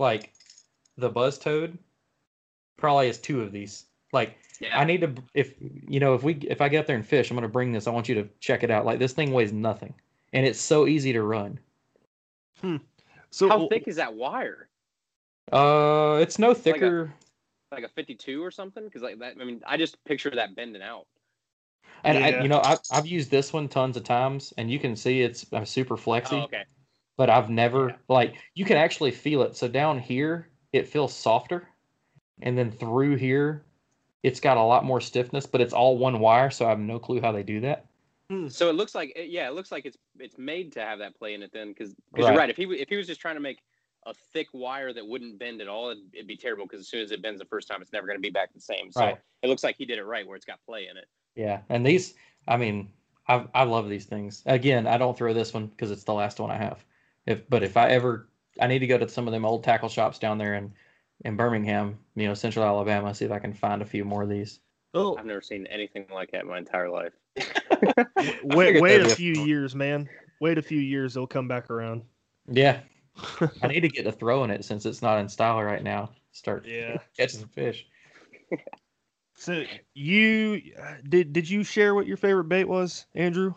like 0.00 0.32
the 0.96 1.08
Buzz 1.08 1.38
Toad 1.38 1.78
probably 2.76 3.08
is 3.08 3.18
two 3.18 3.42
of 3.42 3.52
these. 3.52 3.84
Like 4.12 4.36
Yeah. 4.60 4.76
I 4.76 4.84
need 4.84 5.02
to 5.02 5.14
if 5.34 5.54
you 5.60 6.00
know 6.00 6.14
if 6.14 6.24
we 6.24 6.34
if 6.34 6.60
I 6.60 6.68
get 6.68 6.80
up 6.80 6.86
there 6.86 6.96
and 6.96 7.06
fish, 7.06 7.30
I'm 7.30 7.36
gonna 7.36 7.46
bring 7.48 7.70
this. 7.70 7.86
I 7.86 7.90
want 7.90 8.08
you 8.08 8.16
to 8.16 8.28
check 8.40 8.64
it 8.64 8.70
out. 8.72 8.84
Like 8.84 8.98
this 8.98 9.12
thing 9.12 9.32
weighs 9.32 9.52
nothing, 9.52 9.94
and 10.32 10.46
it's 10.46 10.60
so 10.60 10.86
easy 10.86 11.12
to 11.12 11.22
run. 11.22 11.58
So 13.30 13.48
How 13.48 13.68
thick 13.68 13.84
is 13.86 13.96
that 13.96 14.14
wire? 14.14 14.68
Uh, 15.52 16.18
it's 16.20 16.38
no 16.38 16.48
Like 16.48 16.56
a- 16.58 16.62
thicker, 16.62 17.14
Like 17.70 17.84
a 17.84 17.88
52 17.88 18.42
or 18.42 18.50
something? 18.50 18.84
Because 18.84 19.02
like 19.02 19.18
that, 19.20 19.34
I 19.40 19.44
mean, 19.44 19.62
I 19.66 19.76
just 19.76 20.02
picture 20.04 20.30
that 20.30 20.54
bending 20.56 20.82
out. 20.82 21.06
and 22.04 22.18
I, 22.18 22.42
you 22.42 22.48
know 22.48 22.60
I've 22.62 22.80
I've 22.90 23.06
used 23.06 23.30
this 23.30 23.52
one 23.52 23.68
tons 23.68 23.96
of 23.96 24.04
times, 24.04 24.52
and 24.58 24.70
you 24.70 24.78
can 24.78 24.96
see 24.96 25.22
it's 25.22 25.50
uh, 25.52 25.64
super 25.64 25.96
flexy. 25.96 26.36
Oh, 26.36 26.42
okay. 26.44 26.64
But 27.16 27.30
I've 27.30 27.50
never 27.50 27.88
Yeah. 27.88 27.96
like 28.08 28.34
you 28.54 28.64
can 28.64 28.76
actually 28.76 29.10
feel 29.10 29.42
it. 29.42 29.56
So 29.56 29.68
down 29.68 29.98
here, 29.98 30.48
it 30.72 30.88
feels 30.88 31.14
softer, 31.14 31.68
and 32.40 32.56
then 32.56 32.70
through 32.70 33.16
here, 33.16 33.64
it's 34.22 34.40
got 34.40 34.56
a 34.56 34.62
lot 34.62 34.84
more 34.84 35.00
stiffness. 35.00 35.46
But 35.46 35.60
it's 35.60 35.72
all 35.74 35.98
one 35.98 36.18
wire, 36.20 36.50
so 36.50 36.66
I 36.66 36.70
have 36.70 36.78
no 36.80 36.98
clue 36.98 37.20
how 37.20 37.32
they 37.32 37.42
do 37.42 37.60
that. 37.60 37.86
Hmm. 38.30 38.48
So 38.48 38.68
it 38.68 38.74
looks 38.74 38.94
like, 38.94 39.12
yeah, 39.16 39.48
it 39.48 39.54
looks 39.54 39.72
like 39.72 39.86
it's 39.86 39.96
it's 40.18 40.36
made 40.36 40.72
to 40.72 40.80
have 40.80 40.98
that 40.98 41.16
play 41.16 41.34
in 41.34 41.42
it 41.42 41.50
then, 41.52 41.68
because 41.68 41.94
Right. 42.12 42.28
you're 42.28 42.36
right. 42.36 42.50
If 42.50 42.56
he 42.56 42.64
if 42.64 42.88
he 42.88 42.96
was 42.96 43.06
just 43.06 43.20
trying 43.20 43.36
to 43.36 43.40
make 43.40 43.62
a 44.06 44.12
thick 44.32 44.48
wire 44.52 44.92
that 44.92 45.06
wouldn't 45.06 45.38
bend 45.38 45.60
at 45.60 45.68
all, 45.68 45.90
it'd, 45.90 46.02
it'd 46.12 46.26
be 46.26 46.36
terrible. 46.36 46.66
Because 46.66 46.80
as 46.80 46.88
soon 46.88 47.02
as 47.02 47.10
it 47.10 47.22
bends 47.22 47.40
the 47.40 47.46
first 47.46 47.68
time, 47.68 47.80
it's 47.80 47.92
never 47.92 48.06
going 48.06 48.18
to 48.18 48.22
be 48.22 48.30
back 48.30 48.52
the 48.52 48.60
same. 48.60 48.92
So 48.92 49.00
Right. 49.00 49.18
it 49.42 49.48
looks 49.48 49.64
like 49.64 49.76
he 49.76 49.86
did 49.86 49.98
it 49.98 50.04
right, 50.04 50.26
where 50.26 50.36
it's 50.36 50.44
got 50.44 50.62
play 50.64 50.88
in 50.88 50.96
it. 50.96 51.06
Yeah, 51.36 51.60
and 51.68 51.86
these, 51.86 52.14
I 52.46 52.56
mean, 52.56 52.92
I 53.28 53.46
I 53.54 53.62
love 53.64 53.88
these 53.88 54.04
things. 54.04 54.42
Again, 54.44 54.86
I 54.86 54.98
don't 54.98 55.16
throw 55.16 55.32
this 55.32 55.54
one 55.54 55.66
because 55.68 55.90
it's 55.90 56.04
the 56.04 56.14
last 56.14 56.38
one 56.40 56.50
I 56.50 56.56
have. 56.56 56.84
If 57.26 57.48
but 57.48 57.62
if 57.62 57.76
I 57.76 57.90
ever, 57.90 58.28
I 58.60 58.66
need 58.66 58.80
to 58.80 58.86
go 58.86 58.98
to 58.98 59.08
some 59.08 59.26
of 59.26 59.32
them 59.32 59.44
old 59.44 59.64
tackle 59.64 59.88
shops 59.88 60.18
down 60.18 60.38
there 60.38 60.54
in 60.54 60.74
in 61.24 61.36
Birmingham, 61.36 61.98
you 62.14 62.28
know, 62.28 62.34
Central 62.34 62.64
Alabama, 62.64 63.14
see 63.14 63.24
if 63.24 63.32
I 63.32 63.38
can 63.38 63.52
find 63.54 63.82
a 63.82 63.86
few 63.86 64.04
more 64.04 64.22
of 64.22 64.28
these. 64.28 64.60
Oh, 64.94 65.16
I've 65.16 65.26
never 65.26 65.42
seen 65.42 65.66
anything 65.66 66.06
like 66.12 66.30
that 66.30 66.42
in 66.42 66.48
my 66.48 66.58
entire 66.58 66.88
life. 66.90 67.12
wait, 68.44 68.80
wait 68.80 69.00
a 69.00 69.04
be 69.04 69.10
a 69.10 69.14
few 69.14 69.34
fun 69.34 69.46
years, 69.46 69.74
man. 69.74 70.08
Wait 70.40 70.58
a 70.58 70.62
few 70.62 70.80
years, 70.80 71.14
they'll 71.14 71.26
come 71.26 71.48
back 71.48 71.70
around. 71.70 72.02
Yeah, 72.50 72.80
I 73.62 73.68
need 73.68 73.80
to 73.80 73.88
get 73.88 74.04
to 74.04 74.12
throwing 74.12 74.50
it 74.50 74.64
since 74.64 74.86
it's 74.86 75.02
not 75.02 75.18
in 75.18 75.28
style 75.28 75.62
right 75.62 75.82
now. 75.82 76.10
Start 76.32 76.66
Yeah. 76.66 76.98
catching 77.16 77.40
some 77.40 77.48
fish. 77.48 77.86
So 79.34 79.64
you 79.94 80.60
did? 81.08 81.32
Did 81.32 81.48
you 81.48 81.62
share 81.62 81.94
what 81.94 82.06
your 82.06 82.16
favorite 82.16 82.48
bait 82.48 82.64
was, 82.64 83.06
Andrew? 83.14 83.54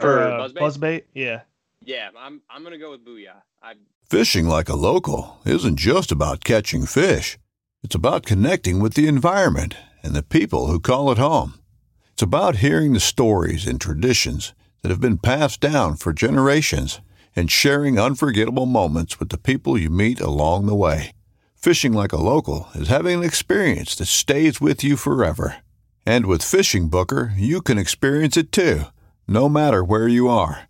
For 0.00 0.20
uh, 0.20 0.48
buzzbait? 0.48 0.60
buzzbait? 0.60 1.02
Yeah. 1.14 1.42
yeah, 1.84 2.10
I'm 2.16 2.40
I'm 2.48 2.62
gonna 2.62 2.78
go 2.78 2.90
with 2.90 3.04
Booyah. 3.04 3.42
I 3.62 3.74
Fishing 4.08 4.46
like 4.46 4.68
a 4.68 4.76
local 4.76 5.38
isn't 5.44 5.76
just 5.76 6.12
about 6.12 6.44
catching 6.44 6.86
fish. 6.86 7.36
It's 7.82 7.94
about 7.94 8.24
connecting 8.24 8.80
with 8.80 8.94
the 8.94 9.06
environment 9.06 9.76
and 10.02 10.14
the 10.14 10.22
people 10.22 10.68
who 10.68 10.80
call 10.80 11.10
it 11.12 11.18
home. 11.18 11.54
It's 12.18 12.22
about 12.24 12.56
hearing 12.56 12.94
the 12.94 12.98
stories 12.98 13.64
and 13.64 13.80
traditions 13.80 14.52
that 14.82 14.88
have 14.88 15.00
been 15.00 15.18
passed 15.18 15.60
down 15.60 15.94
for 15.94 16.12
generations 16.12 17.00
and 17.36 17.48
sharing 17.48 17.96
unforgettable 17.96 18.66
moments 18.66 19.20
with 19.20 19.28
the 19.28 19.38
people 19.38 19.78
you 19.78 19.88
meet 19.88 20.18
along 20.18 20.66
the 20.66 20.74
way. 20.74 21.12
Fishing 21.54 21.92
like 21.92 22.10
a 22.10 22.16
local 22.16 22.70
is 22.74 22.88
having 22.88 23.18
an 23.18 23.24
experience 23.24 23.94
that 23.94 24.06
stays 24.06 24.60
with 24.60 24.82
you 24.82 24.96
forever. 24.96 25.58
And 26.04 26.26
with 26.26 26.40
FishingBooker, 26.42 27.34
you 27.36 27.62
can 27.62 27.78
experience 27.78 28.36
it 28.36 28.50
too, 28.50 28.86
no 29.28 29.48
matter 29.48 29.84
where 29.84 30.08
you 30.08 30.26
are. 30.26 30.62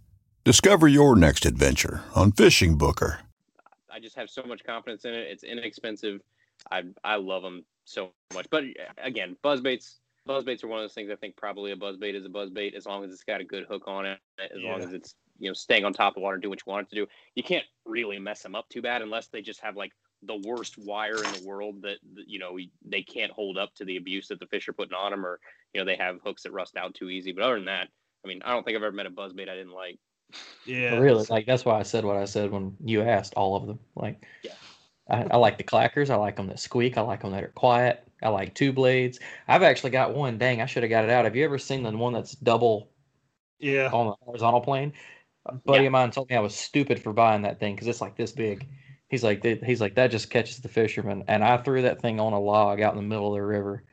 Discover 0.44 0.88
your 0.88 1.16
next 1.16 1.46
adventure 1.46 2.02
on 2.14 2.32
FishingBooker. 2.32 3.20
I 3.90 3.98
just 4.00 4.16
have 4.16 4.28
so 4.28 4.42
much 4.42 4.64
confidence 4.64 5.06
in 5.06 5.14
it. 5.14 5.26
It's 5.30 5.44
inexpensive. 5.44 6.20
I 6.70 6.82
I 7.02 7.16
love 7.16 7.42
them 7.42 7.64
so 7.86 8.10
much. 8.34 8.48
But 8.50 8.64
again, 9.02 9.34
buzzbaits 9.42 9.94
buzzbaits 10.28 10.62
are 10.62 10.68
one 10.68 10.78
of 10.78 10.84
those 10.84 10.92
things. 10.92 11.10
I 11.10 11.16
think 11.16 11.36
probably 11.36 11.72
a 11.72 11.76
buzzbait 11.76 12.14
is 12.14 12.24
a 12.24 12.28
buzzbait 12.28 12.74
as 12.74 12.86
long 12.86 13.04
as 13.04 13.12
it's 13.12 13.24
got 13.24 13.40
a 13.40 13.44
good 13.44 13.64
hook 13.64 13.84
on 13.86 14.06
it. 14.06 14.18
As 14.38 14.60
long 14.60 14.80
as 14.80 14.92
it's 14.92 15.14
you 15.38 15.48
know 15.48 15.54
staying 15.54 15.84
on 15.84 15.92
top 15.92 16.12
of 16.12 16.14
the 16.16 16.20
water, 16.20 16.38
do 16.38 16.50
what 16.50 16.60
you 16.64 16.70
want 16.70 16.86
it 16.86 16.90
to 16.90 16.96
do. 16.96 17.06
You 17.34 17.42
can't 17.42 17.64
really 17.84 18.18
mess 18.18 18.42
them 18.42 18.54
up 18.54 18.68
too 18.68 18.82
bad 18.82 19.02
unless 19.02 19.28
they 19.28 19.40
just 19.40 19.60
have 19.60 19.76
like 19.76 19.92
the 20.22 20.40
worst 20.44 20.76
wire 20.78 21.16
in 21.16 21.32
the 21.32 21.42
world 21.44 21.82
that 21.82 21.98
that, 22.14 22.28
you 22.28 22.38
know 22.38 22.58
they 22.84 23.02
can't 23.02 23.32
hold 23.32 23.56
up 23.56 23.74
to 23.76 23.84
the 23.84 23.96
abuse 23.96 24.28
that 24.28 24.40
the 24.40 24.46
fish 24.46 24.68
are 24.68 24.72
putting 24.72 24.94
on 24.94 25.10
them, 25.10 25.24
or 25.24 25.40
you 25.72 25.80
know 25.80 25.84
they 25.84 25.96
have 25.96 26.18
hooks 26.24 26.42
that 26.42 26.52
rust 26.52 26.76
out 26.76 26.94
too 26.94 27.08
easy. 27.08 27.32
But 27.32 27.44
other 27.44 27.56
than 27.56 27.66
that, 27.66 27.88
I 28.24 28.28
mean, 28.28 28.42
I 28.44 28.52
don't 28.52 28.64
think 28.64 28.76
I've 28.76 28.82
ever 28.82 28.94
met 28.94 29.06
a 29.06 29.10
buzzbait 29.10 29.48
I 29.48 29.56
didn't 29.56 29.72
like. 29.72 29.98
Yeah. 30.66 30.98
Really, 30.98 31.24
like 31.30 31.46
that's 31.46 31.64
why 31.64 31.78
I 31.78 31.82
said 31.82 32.04
what 32.04 32.16
I 32.16 32.24
said 32.24 32.50
when 32.50 32.76
you 32.84 33.02
asked 33.02 33.34
all 33.34 33.56
of 33.56 33.66
them. 33.66 33.78
Like, 33.94 34.26
Yeah. 34.42 34.52
I, 35.08 35.26
I 35.30 35.36
like 35.38 35.56
the 35.56 35.64
clackers. 35.64 36.10
I 36.10 36.16
like 36.16 36.36
them 36.36 36.48
that 36.48 36.60
squeak. 36.60 36.98
I 36.98 37.00
like 37.00 37.22
them 37.22 37.32
that 37.32 37.44
are 37.44 37.48
quiet. 37.48 38.06
I 38.22 38.28
like 38.30 38.54
two 38.54 38.72
blades. 38.72 39.20
I've 39.46 39.62
actually 39.62 39.90
got 39.90 40.14
one. 40.14 40.38
Dang, 40.38 40.60
I 40.60 40.66
should 40.66 40.82
have 40.82 40.90
got 40.90 41.04
it 41.04 41.10
out. 41.10 41.24
Have 41.24 41.36
you 41.36 41.44
ever 41.44 41.58
seen 41.58 41.82
the 41.82 41.96
one 41.96 42.12
that's 42.12 42.32
double 42.32 42.90
Yeah. 43.58 43.90
on 43.92 44.08
the 44.08 44.14
horizontal 44.24 44.60
plane? 44.60 44.92
A 45.46 45.54
buddy 45.54 45.86
of 45.86 45.92
mine 45.92 46.10
told 46.10 46.28
me 46.28 46.36
I 46.36 46.40
was 46.40 46.54
stupid 46.54 47.02
for 47.02 47.12
buying 47.12 47.42
that 47.42 47.60
thing 47.60 47.74
because 47.74 47.88
it's 47.88 48.00
like 48.00 48.16
this 48.16 48.32
big. 48.32 48.66
He's 49.08 49.24
like, 49.24 49.42
he's 49.42 49.80
like, 49.80 49.94
that 49.94 50.10
just 50.10 50.28
catches 50.30 50.58
the 50.58 50.68
fisherman. 50.68 51.24
And 51.28 51.42
I 51.42 51.56
threw 51.56 51.82
that 51.82 52.02
thing 52.02 52.20
on 52.20 52.34
a 52.34 52.40
log 52.40 52.82
out 52.82 52.92
in 52.92 52.98
the 52.98 53.02
middle 53.08 53.28
of 53.28 53.34
the 53.34 53.42
river, 53.42 53.84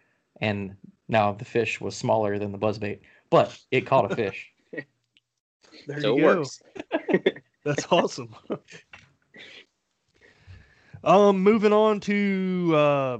and 0.41 0.75
now 1.07 1.31
the 1.31 1.45
fish 1.45 1.79
was 1.79 1.95
smaller 1.95 2.37
than 2.37 2.51
the 2.51 2.57
buzzbait, 2.57 2.99
but 3.29 3.57
it 3.71 3.85
caught 3.85 4.11
a 4.11 4.15
fish. 4.15 4.51
There 5.87 6.01
so 6.01 6.17
you 6.17 6.17
it 6.17 6.21
go. 6.21 6.37
works. 6.37 6.61
That's 7.63 7.85
awesome. 7.91 8.35
um, 11.03 11.43
moving 11.43 11.73
on 11.73 11.99
to 12.01 12.71
uh, 12.75 13.17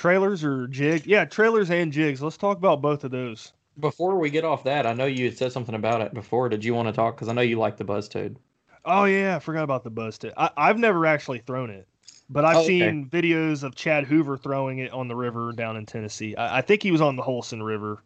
trailers 0.00 0.42
or 0.42 0.66
jig. 0.66 1.06
Yeah, 1.06 1.26
trailers 1.26 1.70
and 1.70 1.92
jigs. 1.92 2.22
Let's 2.22 2.38
talk 2.38 2.56
about 2.56 2.80
both 2.80 3.04
of 3.04 3.10
those. 3.10 3.52
Before 3.80 4.16
we 4.16 4.30
get 4.30 4.44
off 4.44 4.62
that, 4.62 4.86
I 4.86 4.92
know 4.92 5.06
you 5.06 5.24
had 5.24 5.36
said 5.36 5.50
something 5.50 5.74
about 5.74 6.00
it 6.02 6.14
before. 6.14 6.48
Did 6.48 6.64
you 6.64 6.72
want 6.72 6.86
to 6.86 6.92
talk? 6.92 7.16
Because 7.16 7.28
I 7.28 7.32
know 7.32 7.42
you 7.42 7.58
like 7.58 7.76
the 7.76 7.84
buzz 7.84 8.08
toad. 8.08 8.38
Oh 8.84 9.04
yeah, 9.04 9.36
I 9.36 9.38
forgot 9.38 9.64
about 9.64 9.84
the 9.84 9.90
buzz 9.90 10.18
tip. 10.18 10.34
I, 10.36 10.50
I've 10.56 10.78
never 10.78 11.06
actually 11.06 11.38
thrown 11.38 11.70
it, 11.70 11.86
but 12.28 12.44
I've 12.44 12.56
Oh, 12.56 12.60
okay. 12.66 12.66
seen 12.66 13.08
videos 13.08 13.62
of 13.62 13.74
Chad 13.74 14.04
Hoover 14.04 14.36
throwing 14.36 14.78
it 14.78 14.92
on 14.92 15.08
the 15.08 15.16
river 15.16 15.52
down 15.52 15.76
in 15.76 15.86
Tennessee. 15.86 16.36
I, 16.36 16.58
I 16.58 16.60
think 16.62 16.82
he 16.82 16.90
was 16.90 17.00
on 17.00 17.16
the 17.16 17.22
Holston 17.22 17.62
River. 17.62 18.02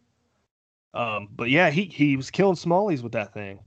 Um, 0.93 1.29
but 1.31 1.49
yeah, 1.49 1.69
he 1.69 1.85
he 1.85 2.15
was 2.17 2.31
killing 2.31 2.55
smallies 2.55 3.03
with 3.03 3.13
that 3.13 3.33
thing. 3.33 3.59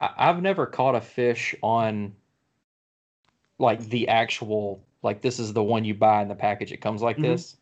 I, 0.00 0.10
I've 0.16 0.40
never 0.42 0.66
caught 0.66 0.94
a 0.94 1.00
fish 1.00 1.54
on 1.62 2.14
like 3.58 3.80
the 3.88 4.08
actual 4.08 4.84
like 5.02 5.20
this 5.22 5.38
is 5.38 5.52
the 5.52 5.62
one 5.62 5.84
you 5.84 5.94
buy 5.94 6.22
in 6.22 6.28
the 6.28 6.34
package. 6.34 6.72
It 6.72 6.78
comes 6.78 7.02
like 7.02 7.18
Mhm. 7.18 7.20
this. 7.20 7.56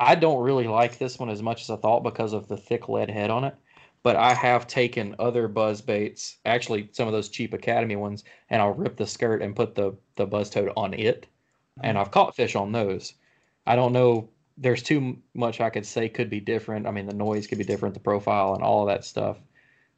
I 0.00 0.14
don't 0.14 0.42
really 0.42 0.66
like 0.66 0.96
this 0.96 1.18
one 1.18 1.28
as 1.28 1.42
much 1.42 1.60
as 1.60 1.68
I 1.68 1.76
thought 1.76 2.02
because 2.02 2.32
of 2.32 2.48
the 2.48 2.56
thick 2.56 2.88
lead 2.88 3.10
head 3.10 3.30
on 3.30 3.44
it. 3.44 3.54
But 4.02 4.16
I 4.16 4.32
have 4.32 4.66
taken 4.66 5.14
other 5.18 5.46
buzz 5.46 5.82
baits, 5.82 6.38
actually 6.46 6.88
some 6.92 7.06
of 7.06 7.12
those 7.12 7.28
cheap 7.28 7.52
Academy 7.52 7.96
ones, 7.96 8.24
and 8.48 8.62
I'll 8.62 8.72
rip 8.72 8.96
the 8.96 9.06
skirt 9.06 9.42
and 9.42 9.54
put 9.54 9.74
the 9.74 9.94
the 10.16 10.24
buzz 10.24 10.48
toad 10.48 10.72
on 10.74 10.94
it, 10.94 11.26
and 11.82 11.98
I've 11.98 12.10
caught 12.10 12.34
fish 12.34 12.56
on 12.56 12.72
those. 12.72 13.12
I 13.66 13.76
don't 13.76 13.92
know. 13.92 14.30
There's 14.56 14.82
too 14.82 15.18
much 15.34 15.60
I 15.60 15.68
could 15.68 15.84
say 15.84 16.08
could 16.08 16.30
be 16.30 16.40
different. 16.40 16.86
I 16.86 16.92
mean, 16.92 17.06
the 17.06 17.12
noise 17.12 17.46
could 17.46 17.58
be 17.58 17.64
different, 17.64 17.92
the 17.92 18.00
profile, 18.00 18.54
and 18.54 18.64
all 18.64 18.80
of 18.80 18.88
that 18.88 19.04
stuff. 19.04 19.36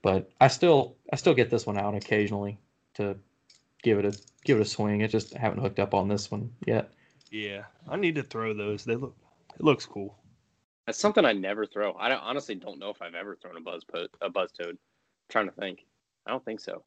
But 0.03 0.29
I 0.41 0.49
still 0.49 0.97
I 1.13 1.17
still 1.17 1.35
get 1.35 1.49
this 1.49 1.65
one 1.65 1.79
out 1.79 1.95
occasionally 1.95 2.59
to 2.95 3.17
give 3.85 4.01
it 4.01 4.05
a 4.05 4.19
give 4.45 4.59
it 4.59 4.63
a 4.63 4.65
swing. 4.65 5.05
I 5.05 5.07
just 5.07 5.33
haven't 5.35 5.61
hooked 5.61 5.79
up 5.79 5.95
on 5.95 6.09
this 6.09 6.29
one 6.29 6.51
yet. 6.67 6.93
Yeah, 7.31 7.63
I 7.89 7.97
need 7.97 8.17
to 8.17 8.25
throw 8.25 8.53
those. 8.53 8.85
They 8.85 8.97
look 8.97 9.15
it 9.59 9.65
looks 9.65 9.87
cool. 9.87 10.19
That's 10.87 10.99
something 10.99 11.25
I 11.25 11.33
never 11.33 11.65
throw. 11.67 11.95
I 11.95 12.09
don't, 12.09 12.21
honestly 12.23 12.55
don't 12.57 12.79
know 12.79 12.91
if 12.91 13.01
I've 13.01 13.15
ever 13.15 13.37
thrown 13.37 13.57
a 13.57 13.61
buzz 13.61 13.85
po- 13.85 14.09
a 14.21 14.29
buzz 14.29 14.51
toad. 14.53 14.77
trying 15.31 15.47
to 15.47 15.53
think. 15.55 15.87
I 16.27 16.31
don't 16.31 16.45
think 16.45 16.61
so. 16.61 16.85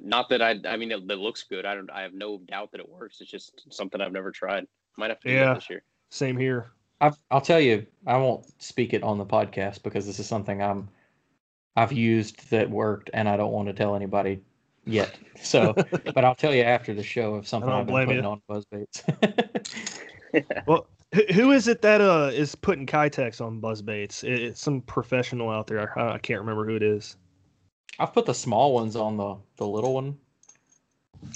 Not 0.00 0.28
that 0.30 0.40
I. 0.40 0.58
I 0.66 0.76
mean, 0.76 0.90
it, 0.92 1.02
it 1.10 1.18
looks 1.18 1.42
good. 1.42 1.66
I 1.66 1.74
don't. 1.74 1.90
I 1.90 2.02
have 2.02 2.14
no 2.14 2.38
doubt 2.38 2.70
that 2.72 2.80
it 2.80 2.88
works. 2.88 3.20
It's 3.20 3.30
just 3.30 3.62
something 3.70 4.00
I've 4.00 4.12
never 4.12 4.30
tried. 4.30 4.66
Might 4.96 5.10
have 5.10 5.20
to 5.20 5.28
do 5.28 5.34
Yeah. 5.34 5.44
that 5.46 5.54
this 5.56 5.70
year. 5.70 5.82
Same 6.10 6.36
here. 6.36 6.72
I've, 7.00 7.16
I'll 7.30 7.40
tell 7.40 7.58
you, 7.60 7.84
I 8.06 8.16
won't 8.16 8.46
speak 8.62 8.94
it 8.94 9.02
on 9.02 9.18
the 9.18 9.26
podcast 9.26 9.82
because 9.82 10.06
this 10.06 10.18
is 10.20 10.26
something 10.26 10.62
I'm 10.62 10.88
I've 11.76 11.92
used 11.92 12.48
that 12.50 12.70
worked, 12.70 13.10
and 13.12 13.28
I 13.28 13.36
don't 13.36 13.52
want 13.52 13.66
to 13.68 13.74
tell 13.74 13.96
anybody 13.96 14.40
yet. 14.84 15.14
So, 15.42 15.74
but 16.14 16.24
I'll 16.24 16.34
tell 16.36 16.54
you 16.54 16.62
after 16.62 16.94
the 16.94 17.02
show 17.02 17.36
if 17.36 17.48
something 17.48 17.68
don't 17.68 17.80
I've 17.80 17.86
been 17.86 17.92
blame 17.94 18.06
putting 18.06 18.24
you. 18.24 18.30
on 18.30 18.42
buzz 18.48 18.64
baits. 18.66 19.02
Well, 20.66 20.86
who, 21.14 21.22
who 21.32 21.52
is 21.52 21.68
it 21.68 21.82
that 21.82 22.00
uh 22.00 22.30
is 22.32 22.54
putting 22.54 22.86
Keitechs 22.86 23.40
on 23.40 23.60
buzz 23.60 23.82
baits? 23.82 24.24
It, 24.24 24.32
it's 24.32 24.60
some 24.60 24.80
professional 24.82 25.50
out 25.50 25.66
there. 25.66 25.98
I, 25.98 26.14
I 26.14 26.18
can't 26.18 26.40
remember 26.40 26.64
who 26.66 26.76
it 26.76 26.82
is. 26.82 27.16
I've 27.98 28.12
put 28.12 28.26
the 28.26 28.34
small 28.34 28.72
ones 28.74 28.96
on 28.96 29.16
the 29.16 29.36
the 29.56 29.66
little 29.66 29.94
one, 29.94 30.16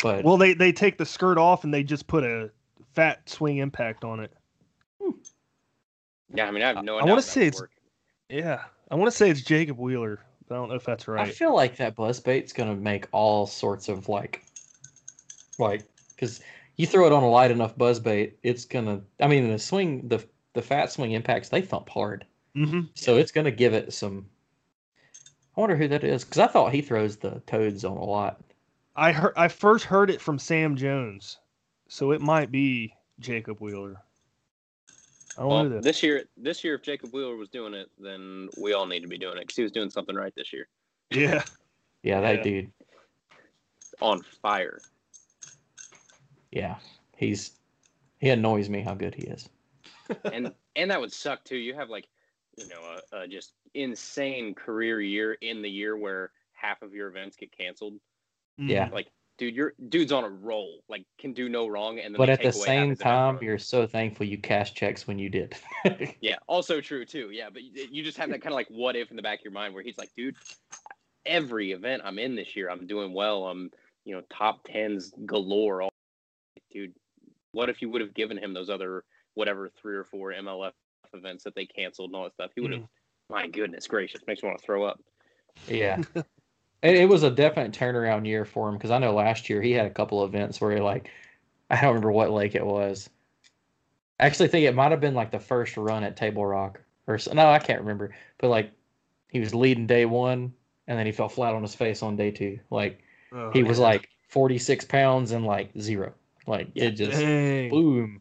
but 0.03 0.25
Well, 0.25 0.37
they 0.37 0.55
they 0.55 0.73
take 0.73 0.99
the 0.99 1.07
skirt 1.07 1.39
off 1.39 1.65
and 1.65 1.73
they 1.73 1.83
just 1.83 2.07
put 2.07 2.25
a 2.25 2.51
fat 2.95 3.29
swing 3.29 3.59
impact 3.59 4.05
on 4.05 4.21
it. 4.21 4.33
Yeah, 6.35 6.47
I 6.47 6.51
mean, 6.51 6.63
I 6.63 6.69
have 6.69 6.85
no. 6.85 6.97
I 6.97 7.01
doubt 7.01 7.09
wanna 7.09 7.23
say 7.23 7.47
it's- 7.49 7.61
work. 7.61 7.71
Yeah, 8.29 8.65
I 8.91 8.97
want 8.97 9.11
to 9.11 9.17
say 9.17 9.31
it's 9.31 9.43
Jacob 9.43 9.79
Wheeler. 9.79 10.19
I 10.51 10.55
don't 10.55 10.69
know 10.69 10.75
if 10.75 10.85
that's 10.85 11.07
right. 11.07 11.29
I 11.29 11.31
feel 11.31 11.55
like 11.55 11.77
that 11.77 11.95
buzz 11.95 12.19
bait's 12.19 12.53
gonna 12.53 12.75
make 12.75 13.07
all 13.13 13.47
sorts 13.47 13.89
of 13.89 14.09
like, 14.09 14.45
like, 15.61 15.85
because 16.15 16.41
you 16.77 16.87
throw 16.87 17.07
it 17.07 17.13
on 17.13 17.23
a 17.23 17.29
light 17.29 17.51
enough 17.51 17.77
buzz 17.77 18.01
bait, 18.01 18.39
it's 18.43 18.65
gonna. 18.65 19.03
I 19.21 19.27
mean, 19.29 19.51
the 19.51 19.59
swing, 19.59 20.09
the 20.09 20.25
the 20.55 20.63
fat 20.63 20.91
swing 20.93 21.13
impacts, 21.13 21.49
they 21.49 21.63
thump 21.63 21.89
hard, 21.89 22.27
hmm 22.55 22.83
so 22.95 23.17
it's 23.17 23.33
gonna 23.33 23.51
give 23.51 23.75
it 23.75 23.93
some. 23.93 24.27
I 25.57 25.61
wonder 25.61 25.77
who 25.77 25.89
that 25.89 26.05
is 26.05 26.25
because 26.25 26.39
I 26.39 26.47
thought 26.49 26.73
he 26.75 26.83
throws 26.83 27.17
the 27.17 27.41
toads 27.47 27.85
on 27.85 27.97
a 27.97 28.05
lot. 28.05 28.41
I 28.95 29.13
heard 29.13 29.35
I 29.37 29.49
first 29.49 29.85
heard 29.85 30.11
it 30.11 30.21
from 30.21 30.39
Sam 30.39 30.77
Jones, 30.77 31.39
so 31.89 32.13
it 32.13 32.21
might 32.21 32.51
be 32.51 32.95
Jacob 33.21 33.61
Wheeler. 33.61 33.97
I 35.37 35.41
don't 35.43 35.49
Well, 35.51 35.65
know 35.65 35.69
that. 35.71 35.83
this 35.83 36.03
year, 36.03 36.25
this 36.39 36.65
year, 36.65 36.77
if 36.77 36.83
Jacob 36.83 37.13
Wheeler 37.13 37.37
was 37.37 37.51
doing 37.51 37.75
it, 37.75 37.91
then 37.99 38.49
we 38.57 38.73
all 38.73 38.87
need 38.87 39.01
to 39.01 39.09
be 39.09 39.19
doing 39.19 39.37
it 39.37 39.41
because 39.41 39.57
he 39.57 39.63
was 39.63 39.73
doing 39.73 39.91
something 39.91 40.17
right 40.17 40.35
this 40.35 40.51
year. 40.53 40.67
Yeah, 41.11 41.43
Yeah, 42.03 42.21
that 42.23 42.39
Yeah. 42.39 42.43
dude. 42.43 42.73
On 44.01 44.23
fire. 44.43 44.81
Yeah, 46.57 46.77
he's 47.19 47.51
he 48.19 48.31
annoys 48.31 48.71
me 48.71 48.81
how 48.81 48.95
good 48.95 49.15
he 49.15 49.25
is. 49.25 49.47
and 50.33 50.53
and 50.75 50.91
that 50.91 50.99
would 50.99 51.13
suck 51.13 51.45
too. 51.45 51.57
You 51.57 51.75
have 51.75 51.91
like, 51.91 52.09
you 52.57 52.67
know, 52.69 52.99
a, 53.13 53.17
a 53.19 53.29
just 53.29 53.53
insane 53.75 54.55
career 54.55 55.03
year 55.03 55.35
in 55.35 55.61
the 55.61 55.69
year 55.69 55.99
where 55.99 56.31
half 56.53 56.81
of 56.81 56.95
your 56.95 57.09
events 57.09 57.37
get 57.37 57.55
canceled. 57.55 57.95
Mm. 58.59 58.71
Yeah. 58.71 58.89
Like, 58.91 59.09
dude, 59.37 59.55
you're 59.55 59.75
dude's 59.91 60.13
on 60.13 60.25
a 60.25 60.31
roll. 60.31 60.81
Like, 60.89 61.05
can 61.19 61.35
do 61.35 61.51
no 61.51 61.67
wrong. 61.67 61.99
And 61.99 62.15
then 62.15 62.19
But 62.19 62.31
at 62.31 62.39
the 62.39 62.53
take 62.53 62.55
away 62.55 62.67
half 62.67 62.85
same 62.87 62.97
time, 62.97 63.39
you're 63.43 63.59
so 63.59 63.87
thankful 63.87 64.25
you 64.25 64.39
cash 64.39 64.73
checks 64.73 65.07
when 65.07 65.19
you 65.19 65.29
did. 65.29 65.55
yeah, 66.23 66.37
also 66.47 66.81
true 66.81 67.05
too. 67.05 67.29
Yeah, 67.33 67.51
but 67.53 67.65
you 67.65 67.87
you 67.91 68.03
just 68.03 68.17
have 68.17 68.31
that 68.31 68.41
kind 68.41 68.55
of 68.55 68.57
like 68.57 68.69
what 68.69 68.97
if 68.97 69.11
in 69.11 69.17
the 69.17 69.23
back 69.23 69.41
of 69.41 69.45
your 69.45 69.53
mind 69.53 69.75
where 69.75 69.83
he's 69.83 69.99
like, 69.99 70.11
dude, 70.17 70.37
every 71.27 71.73
event 71.73 72.01
I'm 72.03 72.19
in 72.19 72.35
this 72.35 72.57
year, 72.57 72.71
I'm 72.71 72.87
doing 72.87 73.13
well. 73.13 73.45
I'm 73.45 73.71
you 74.07 74.15
know 74.15 74.23
top 74.31 74.65
tens 74.65 75.13
galore. 75.27 75.91
All 76.75 76.81
dude, 76.81 76.95
what 77.53 77.69
if 77.69 77.83
you 77.83 77.91
would 77.91 78.01
have 78.01 78.15
given 78.15 78.39
him 78.39 78.55
those 78.55 78.71
other 78.71 79.05
whatever 79.35 79.69
three 79.69 79.97
or 79.97 80.05
four 80.05 80.33
MLF 80.33 80.73
events 81.15 81.45
that 81.45 81.55
they 81.55 81.67
canceled 81.67 82.11
and 82.11 82.17
all 82.17 82.25
that 82.25 82.35
stuff? 82.35 82.51
He 82.55 82.61
would 82.61 82.73
have. 82.73 82.81
Hmm. 82.81 82.87
My 83.29 83.49
goodness 83.49 83.89
gracious, 83.89 84.21
makes 84.29 84.41
me 84.43 84.49
want 84.49 84.61
to 84.61 84.65
throw 84.65 84.85
up. 84.85 85.01
Yeah. 85.67 86.01
it, 86.15 86.95
it 86.95 87.09
was 87.09 87.25
a 87.25 87.31
definite 87.31 87.73
turnaround 87.73 88.25
year 88.25 88.45
for 88.45 88.69
him 88.69 88.77
because 88.77 88.93
I 88.93 88.99
know 88.99 89.13
last 89.13 89.51
year 89.51 89.61
he 89.61 89.73
had 89.73 89.87
a 89.87 89.91
couple 89.91 90.25
events 90.25 90.61
where 90.61 90.73
he 90.73 90.81
like 90.81 91.11
I 91.71 91.81
don't 91.81 91.89
remember 91.89 92.13
what 92.13 92.31
lake 92.31 92.55
it 92.55 92.65
was. 92.65 93.11
I 94.21 94.27
actually 94.27 94.49
think 94.49 94.65
it 94.65 94.77
might 94.77 94.93
have 94.93 95.01
been 95.01 95.15
like 95.15 95.33
the 95.33 95.41
first 95.41 95.77
run 95.77 96.05
at 96.05 96.17
Table 96.17 96.47
Rock 96.47 96.81
or 97.09 97.19
so, 97.19 97.33
no, 97.33 97.49
I 97.49 97.59
can't 97.59 97.81
remember. 97.81 98.15
But 98.39 98.49
like 98.49 98.71
he 99.29 99.41
was 99.41 99.55
leading 99.55 99.89
day 99.89 100.05
one 100.05 100.53
and 100.87 100.97
then 100.97 101.07
he 101.07 101.11
fell 101.11 101.29
flat 101.29 101.55
on 101.55 101.63
his 101.63 101.75
face 101.75 102.05
on 102.05 102.15
day 102.15 102.31
two. 102.31 102.61
Like 102.71 103.03
Oh, 103.33 103.51
he 103.51 103.63
was 103.63 103.79
yeah. 103.79 103.85
like 103.85 104.09
46 104.29 104.85
pounds 104.87 105.33
and 105.33 105.45
like 105.45 105.71
zero. 105.79 106.13
Like 106.47 106.71
it 106.75 106.93
just 106.93 107.27
Dang, 107.27 107.69
boom. 107.69 108.21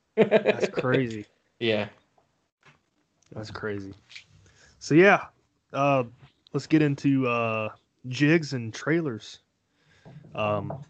that's 0.50 0.68
crazy. 0.68 1.26
yeah. 1.60 1.90
That's 3.34 3.52
crazy. 3.52 3.94
So 4.80 4.96
yeah, 4.96 5.26
uh, 5.74 6.04
let's 6.54 6.68
get 6.68 6.82
into 6.82 7.28
uh, 7.28 7.70
jigs 8.08 8.54
and 8.54 8.74
trailers. 8.74 9.40
Um, 10.36 10.84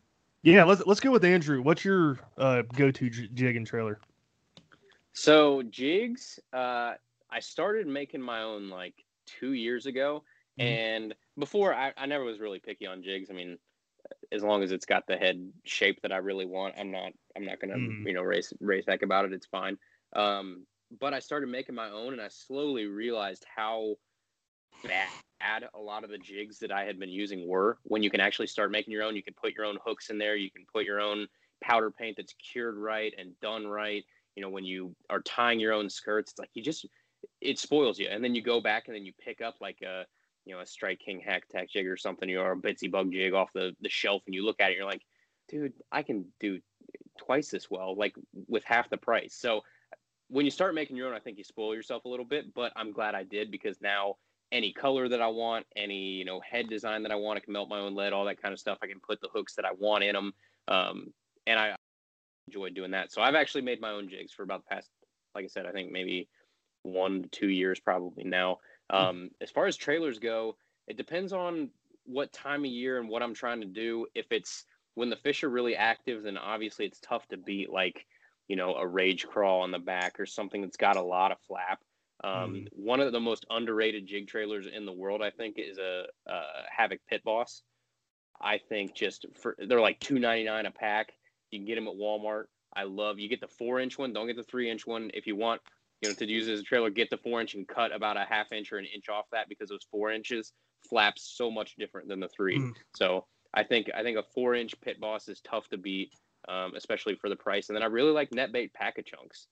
yeah, 0.44 0.64
let's 0.64 0.86
let's 0.86 1.00
go 1.00 1.12
with 1.12 1.24
Andrew. 1.26 1.62
What's 1.62 1.84
your 1.86 2.20
uh, 2.38 2.64
go-to 2.74 3.10
j- 3.10 3.30
jig 3.34 3.56
and 3.56 3.66
trailer? 3.66 4.00
So 5.14 5.64
jigs, 5.64 6.40
uh, 6.54 6.94
I 7.30 7.40
started 7.40 7.88
making 7.88 8.22
my 8.22 8.42
own 8.42 8.70
like 8.70 8.94
two 9.26 9.54
years 9.54 9.86
ago, 9.86 10.24
Mhm. 10.58 10.80
and 10.84 11.14
before 11.38 11.74
I, 11.74 11.94
I 11.98 12.06
never 12.06 12.24
was 12.24 12.40
really 12.40 12.60
picky 12.60 12.86
on 12.86 13.04
jigs. 13.04 13.30
I 13.30 13.34
mean, 13.34 13.58
as 14.32 14.44
long 14.44 14.64
as 14.64 14.72
it's 14.72 14.86
got 14.86 15.08
the 15.08 15.18
head 15.18 15.52
shape 15.64 16.02
that 16.02 16.12
I 16.12 16.18
really 16.18 16.46
want, 16.46 16.76
I'm 16.78 16.92
not 16.92 17.12
I'm 17.36 17.46
not 17.46 17.60
gonna 17.60 17.78
Mhm. 17.78 18.06
you 18.06 18.14
know 18.14 18.22
race 18.22 18.54
race 18.60 18.86
back 18.86 19.02
about 19.04 19.26
it. 19.26 19.34
It's 19.34 19.48
fine. 19.48 19.78
Um, 20.14 20.66
but 21.00 21.14
I 21.14 21.20
started 21.20 21.50
making 21.50 21.76
my 21.76 21.90
own, 21.90 22.14
and 22.14 22.22
I 22.22 22.28
slowly 22.30 22.86
realized 22.86 23.46
how 23.54 23.96
bad 24.84 25.70
a 25.74 25.80
lot 25.80 26.04
of 26.04 26.10
the 26.10 26.18
jigs 26.18 26.60
that 26.60 26.72
I 26.72 26.86
had 26.86 27.00
been 27.00 27.10
using 27.10 27.48
were. 27.48 27.80
When 27.84 28.04
you 28.04 28.10
can 28.10 28.22
actually 28.22 28.48
start 28.48 28.72
making 28.72 28.94
your 28.94 29.04
own, 29.04 29.16
you 29.16 29.24
can 29.24 29.34
put 29.34 29.54
your 29.54 29.66
own 29.66 29.78
hooks 29.84 30.10
in 30.10 30.18
there. 30.18 30.36
You 30.36 30.52
can 30.52 30.66
put 30.72 30.86
your 30.86 31.02
own 31.02 31.28
powder 31.62 31.92
paint 31.92 32.18
that's 32.18 32.34
cured 32.34 32.78
right 32.78 33.14
and 33.18 33.40
done 33.40 33.66
right 33.66 34.04
you 34.36 34.42
know 34.42 34.50
when 34.50 34.66
you 34.66 34.94
are 35.10 35.22
tying 35.22 35.60
your 35.60 35.74
own 35.74 35.90
skirts 35.90 36.32
it's 36.32 36.40
like 36.40 36.50
you 36.54 36.62
just 36.62 36.86
it 37.42 37.58
spoils 37.58 37.98
you 37.98 38.08
and 38.08 38.24
then 38.24 38.36
you 38.36 38.42
go 38.42 38.62
back 38.62 38.88
and 38.88 38.96
then 38.96 39.06
you 39.06 39.14
pick 39.24 39.42
up 39.42 39.56
like 39.62 39.82
a 39.82 40.06
you 40.46 40.54
know 40.54 40.62
a 40.62 40.66
Strike 40.66 41.00
King 41.00 41.20
hack 41.20 41.44
attack 41.50 41.70
jig 41.70 41.88
or 41.88 41.98
something, 41.98 42.30
you 42.30 42.36
know, 42.38 42.44
or 42.44 42.52
a 42.52 42.58
Bitsy 42.58 42.90
bug 42.90 43.12
jig 43.12 43.34
off 43.34 43.52
the 43.54 43.76
the 43.82 43.90
shelf, 43.90 44.22
and 44.26 44.36
you 44.36 44.46
look 44.46 44.60
at 44.60 44.72
it, 44.72 44.78
you're 44.78 44.86
like, 44.86 45.02
dude, 45.50 45.74
I 45.92 46.04
can 46.04 46.32
do 46.40 46.60
twice 47.18 47.54
as 47.54 47.70
well, 47.70 47.96
like 47.96 48.16
with 48.48 48.64
half 48.64 48.90
the 48.90 48.98
price. 48.98 49.36
So 49.36 49.62
when 50.30 50.46
you 50.46 50.52
start 50.52 50.76
making 50.76 50.98
your 50.98 51.08
own, 51.08 51.14
I 51.14 51.20
think 51.20 51.38
you 51.38 51.44
spoil 51.44 51.76
yourself 51.76 52.06
a 52.06 52.10
little 52.10 52.26
bit. 52.26 52.54
But 52.54 52.72
I'm 52.76 52.92
glad 52.92 53.16
I 53.16 53.24
did 53.24 53.52
because 53.52 53.78
now 53.82 54.16
any 54.52 54.72
color 54.72 55.10
that 55.10 55.22
I 55.22 55.28
want, 55.28 55.66
any 55.76 56.12
you 56.14 56.26
know 56.26 56.40
head 56.40 56.70
design 56.70 57.04
that 57.04 57.12
I 57.12 57.16
want, 57.16 57.38
I 57.38 57.40
can 57.42 57.54
melt 57.54 57.70
my 57.70 57.80
own 57.80 57.96
lead, 57.96 58.14
all 58.14 58.26
that 58.26 58.42
kind 58.42 58.54
of 58.54 58.60
stuff. 58.60 58.78
I 58.82 58.88
can 58.88 59.00
put 59.00 59.22
the 59.22 59.30
hooks 59.34 59.56
that 59.56 59.66
I 59.66 59.72
want 59.78 60.04
in 60.04 60.14
them, 60.14 60.34
um, 60.68 61.14
and 61.48 61.60
I 61.60 61.76
enjoy 62.48 62.70
doing 62.70 62.92
that. 62.92 63.12
So 63.12 63.22
I've 63.22 63.36
actually 63.36 63.62
made 63.62 63.82
my 63.82 63.92
own 63.92 64.10
jigs 64.10 64.32
for 64.32 64.44
about 64.44 64.64
the 64.64 64.76
past, 64.76 64.90
like 65.34 65.46
I 65.46 65.48
said, 65.48 65.66
I 65.66 65.72
think 65.72 65.92
maybe 65.92 66.30
one 66.84 67.24
to 67.24 67.30
two 67.30 67.50
years 67.50 67.80
probably 67.80 68.24
now. 68.24 68.60
Um, 68.92 69.32
as 69.42 69.50
far 69.50 69.66
as 69.66 69.76
trailers 69.76 70.20
go, 70.20 70.56
it 70.88 70.98
depends 70.98 71.34
on 71.34 71.70
what 72.06 72.32
time 72.32 72.62
of 72.62 72.72
year 72.72 73.00
and 73.00 73.10
what 73.10 73.24
I'm 73.24 73.34
trying 73.34 73.62
to 73.62 73.68
do. 73.68 74.06
If 74.14 74.28
it's 74.32 74.66
when 74.96 75.10
the 75.10 75.16
fish 75.18 75.44
are 75.44 75.50
really 75.50 75.76
active, 75.76 76.24
then 76.24 76.38
obviously 76.38 76.86
it's 76.86 77.00
tough 77.00 77.28
to 77.28 77.38
beat 77.38 77.72
like, 77.72 78.06
you 78.48 78.56
know, 78.56 78.76
a 78.76 78.88
rage 78.88 79.26
crawl 79.28 79.62
on 79.62 79.72
the 79.72 79.80
back 79.80 80.20
or 80.20 80.26
something 80.26 80.62
that's 80.62 80.78
got 80.78 80.98
a 80.98 81.02
lot 81.02 81.32
of 81.32 81.38
flap. 81.48 81.80
Um, 82.24 82.54
mm. 82.54 82.68
One 82.72 83.02
of 83.02 83.12
the 83.12 83.20
most 83.20 83.46
underrated 83.50 84.08
jig 84.08 84.28
trailers 84.28 84.68
in 84.68 84.86
the 84.86 84.94
world, 84.94 85.22
I 85.22 85.30
think, 85.30 85.58
is 85.58 85.78
a, 85.78 86.06
a 86.28 86.42
Havoc 86.76 87.00
Pit 87.10 87.22
Boss. 87.24 87.62
I 88.42 88.58
think 88.58 88.96
just 88.96 89.26
for 89.42 89.56
they're 89.58 89.82
like 89.82 90.00
two 90.00 90.20
ninety 90.20 90.44
nine 90.44 90.66
a 90.66 90.72
pack. 90.72 91.14
You 91.52 91.60
can 91.60 91.66
get 91.66 91.76
them 91.76 91.88
at 91.88 91.96
Walmart. 91.96 92.46
I 92.76 92.84
love 92.84 93.20
you 93.20 93.30
get 93.30 93.40
the 93.40 93.48
four 93.48 93.80
inch 93.80 93.98
one. 93.98 94.12
Don't 94.12 94.28
get 94.28 94.36
the 94.36 94.44
three 94.44 94.70
inch 94.70 94.86
one 94.86 95.12
if 95.14 95.26
you 95.26 95.36
want 95.36 95.62
you 96.02 96.10
know, 96.10 96.16
to 96.16 96.30
use 96.30 96.48
as 96.48 96.60
a 96.60 96.64
trailer, 96.64 96.90
get 96.90 97.10
the 97.10 97.18
four 97.18 97.42
inch 97.42 97.56
and 97.56 97.68
cut 97.68 97.94
about 97.94 98.18
a 98.18 98.26
half 98.28 98.52
inch 98.52 98.72
or 98.72 98.78
an 98.78 98.86
inch 98.94 99.10
off 99.10 99.26
that 99.32 99.48
because 99.50 99.70
those 99.70 99.86
four 99.90 100.12
inches 100.12 100.54
flaps 100.90 101.34
so 101.36 101.50
much 101.50 101.76
different 101.78 102.08
than 102.08 102.20
the 102.20 102.30
three. 102.30 102.60
Mm. 102.60 102.72
So 102.96 103.26
I 103.56 103.64
think 103.64 103.90
I 103.96 104.04
think 104.04 104.18
a 104.18 104.24
four 104.24 104.56
inch 104.56 104.80
pit 104.82 105.00
boss 105.00 105.28
is 105.28 105.42
tough 105.42 105.70
to 105.70 105.78
beat, 105.78 106.14
um, 106.48 106.74
especially 106.76 107.16
for 107.16 107.30
the 107.30 107.36
price. 107.36 107.70
And 107.70 107.76
then 107.76 107.84
I 107.84 107.88
really 107.88 108.12
like 108.12 108.32
NetBait 108.32 108.74
Paca 108.74 109.04
Chunks. 109.04 109.48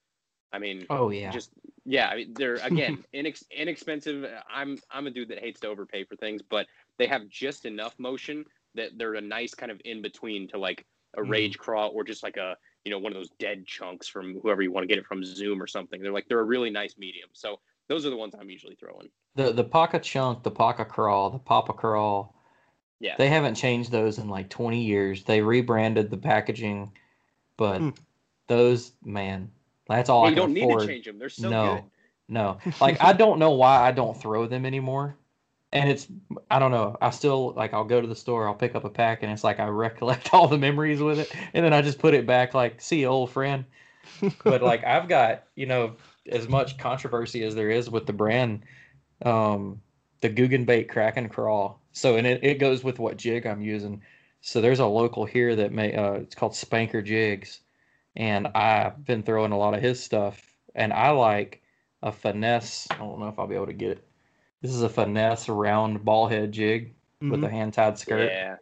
I 0.51 0.59
mean, 0.59 0.85
oh 0.89 1.09
yeah, 1.09 1.31
just 1.31 1.49
yeah. 1.85 2.09
I 2.09 2.15
mean, 2.17 2.33
they're 2.35 2.55
again 2.55 3.03
inex- 3.15 3.49
inexpensive. 3.49 4.25
I'm 4.53 4.77
I'm 4.91 5.07
a 5.07 5.09
dude 5.09 5.29
that 5.29 5.39
hates 5.39 5.59
to 5.61 5.67
overpay 5.67 6.03
for 6.03 6.15
things, 6.15 6.41
but 6.47 6.67
they 6.99 7.07
have 7.07 7.27
just 7.27 7.65
enough 7.65 7.95
motion 7.97 8.45
that 8.75 8.91
they're 8.97 9.15
a 9.15 9.21
nice 9.21 9.55
kind 9.55 9.71
of 9.71 9.81
in 9.85 10.01
between 10.01 10.47
to 10.49 10.57
like 10.57 10.85
a 11.17 11.21
mm. 11.21 11.29
rage 11.29 11.57
crawl 11.57 11.91
or 11.93 12.03
just 12.03 12.23
like 12.23 12.37
a 12.37 12.55
you 12.85 12.91
know, 12.91 12.99
one 12.99 13.11
of 13.11 13.17
those 13.17 13.29
dead 13.39 13.65
chunks 13.65 14.07
from 14.07 14.39
whoever 14.41 14.61
you 14.61 14.71
want 14.71 14.83
to 14.83 14.87
get 14.87 14.97
it 14.97 15.05
from 15.05 15.23
Zoom 15.23 15.61
or 15.61 15.67
something. 15.67 16.01
They're 16.01 16.11
like 16.11 16.27
they're 16.27 16.39
a 16.39 16.43
really 16.43 16.69
nice 16.69 16.95
medium. 16.97 17.29
So 17.33 17.59
those 17.87 18.05
are 18.05 18.09
the 18.09 18.17
ones 18.17 18.35
I'm 18.39 18.49
usually 18.49 18.75
throwing. 18.75 19.09
The 19.35 19.53
the 19.53 19.63
Paca 19.63 19.99
chunk, 19.99 20.43
the 20.43 20.51
Paca 20.51 20.85
crawl, 20.85 21.29
the 21.29 21.39
Papa 21.39 21.73
crawl. 21.73 22.35
Yeah. 23.03 23.15
They 23.17 23.27
haven't 23.27 23.55
changed 23.55 23.91
those 23.91 24.17
in 24.17 24.29
like 24.29 24.49
20 24.49 24.81
years. 24.81 25.23
They 25.23 25.41
rebranded 25.41 26.09
the 26.09 26.17
packaging, 26.17 26.91
but 27.57 27.81
mm. 27.81 27.97
those 28.47 28.93
man, 29.03 29.51
that's 29.87 30.09
all 30.09 30.21
well, 30.21 30.31
I 30.31 30.33
can 30.33 30.53
don't 30.53 30.57
afford. 30.57 30.79
need 30.79 30.87
to 30.87 30.93
change 30.93 31.05
them. 31.05 31.19
They're 31.19 31.29
so 31.29 31.49
no, 31.49 31.75
good. 31.75 31.83
No. 32.29 32.57
Like 32.81 33.03
I 33.03 33.13
don't 33.13 33.39
know 33.39 33.51
why 33.51 33.81
I 33.81 33.91
don't 33.91 34.19
throw 34.19 34.47
them 34.47 34.65
anymore 34.65 35.17
and 35.73 35.89
it's 35.89 36.07
I 36.49 36.59
don't 36.59 36.71
know. 36.71 36.95
I 37.01 37.09
still 37.09 37.51
like 37.53 37.73
I'll 37.73 37.83
go 37.83 37.99
to 37.99 38.07
the 38.07 38.15
store, 38.15 38.47
I'll 38.47 38.53
pick 38.53 38.75
up 38.75 38.85
a 38.85 38.89
pack, 38.89 39.23
and 39.23 39.31
it's 39.31 39.43
like 39.43 39.59
I 39.59 39.67
recollect 39.67 40.29
all 40.33 40.47
the 40.47 40.57
memories 40.57 41.01
with 41.01 41.19
it, 41.19 41.35
and 41.53 41.65
then 41.65 41.73
I 41.73 41.81
just 41.81 41.99
put 41.99 42.13
it 42.13 42.25
back 42.25 42.53
like, 42.53 42.79
see 42.79 43.01
you, 43.01 43.07
old 43.07 43.31
friend. 43.31 43.65
but 44.43 44.61
like 44.61 44.85
I've 44.85 45.09
got 45.09 45.43
you 45.55 45.65
know 45.65 45.95
as 46.29 46.47
much 46.47 46.77
controversy 46.77 47.43
as 47.43 47.55
there 47.55 47.69
is 47.69 47.89
with 47.89 48.05
the 48.05 48.13
brand, 48.13 48.63
um, 49.25 49.81
the 50.23 50.29
Googan 50.29 50.65
Bait 50.65 50.89
Kraken 50.89 51.29
Crawl. 51.29 51.79
So 51.91 52.17
and 52.17 52.25
it, 52.25 52.43
it 52.43 52.59
goes 52.59 52.83
with 52.83 52.97
what 52.97 53.17
jig 53.17 53.45
I'm 53.45 53.61
using. 53.61 54.01
So 54.41 54.59
there's 54.59 54.79
a 54.79 54.85
local 54.87 55.25
here 55.25 55.55
that 55.55 55.71
may 55.71 55.95
uh, 55.95 56.13
it's 56.13 56.35
called 56.35 56.55
Spanker 56.55 57.03
Jigs, 57.03 57.61
and 58.15 58.47
I've 58.47 59.05
been 59.05 59.23
throwing 59.23 59.51
a 59.51 59.57
lot 59.57 59.75
of 59.75 59.81
his 59.81 60.03
stuff, 60.03 60.41
and 60.73 60.91
I 60.91 61.11
like 61.11 61.61
a 62.01 62.11
finesse. 62.11 62.87
I 62.89 62.97
don't 62.97 63.19
know 63.19 63.27
if 63.27 63.37
I'll 63.37 63.47
be 63.47 63.55
able 63.55 63.67
to 63.67 63.73
get 63.73 63.91
it 63.91 64.07
this 64.63 64.71
is 64.71 64.81
a 64.81 64.89
finesse 64.89 65.49
round 65.49 66.03
ball 66.03 66.27
head 66.27 66.51
jig 66.51 66.95
mm-hmm. 67.21 67.29
with 67.29 67.43
a 67.43 67.49
hand 67.49 67.73
tied 67.73 67.99
skirt. 67.99 68.31
Yeah. 68.31 68.55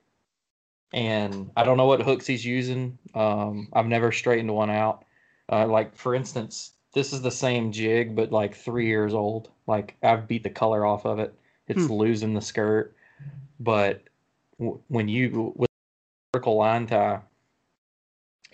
And 0.94 1.52
I 1.56 1.64
don't 1.64 1.78
know 1.78 1.86
what 1.86 2.02
hooks 2.02 2.28
he's 2.28 2.44
using. 2.44 2.98
Um, 3.14 3.70
I've 3.72 3.86
never 3.86 4.12
straightened 4.12 4.54
one 4.54 4.70
out. 4.70 5.06
Uh, 5.50 5.68
like 5.68 5.96
for 5.96 6.16
instance, 6.16 6.72
this 6.94 7.14
is 7.14 7.22
the 7.22 7.32
same 7.32 7.72
jig, 7.72 8.16
but 8.16 8.32
like 8.32 8.56
three 8.56 8.88
years 8.88 9.14
old. 9.14 9.50
Like 9.68 9.96
I've 10.04 10.28
beat 10.28 10.44
the 10.44 10.50
color 10.50 10.86
off 10.86 11.06
of 11.06 11.20
it. 11.20 11.34
It's 11.68 11.86
hmm. 11.86 11.94
losing 11.94 12.34
the 12.34 12.42
skirt. 12.42 12.96
But 13.60 14.04
w- 14.60 14.80
when 14.88 15.08
you 15.08 15.54
with 15.56 15.70
vertical 16.34 16.56
line 16.56 16.88
tie, 16.88 17.22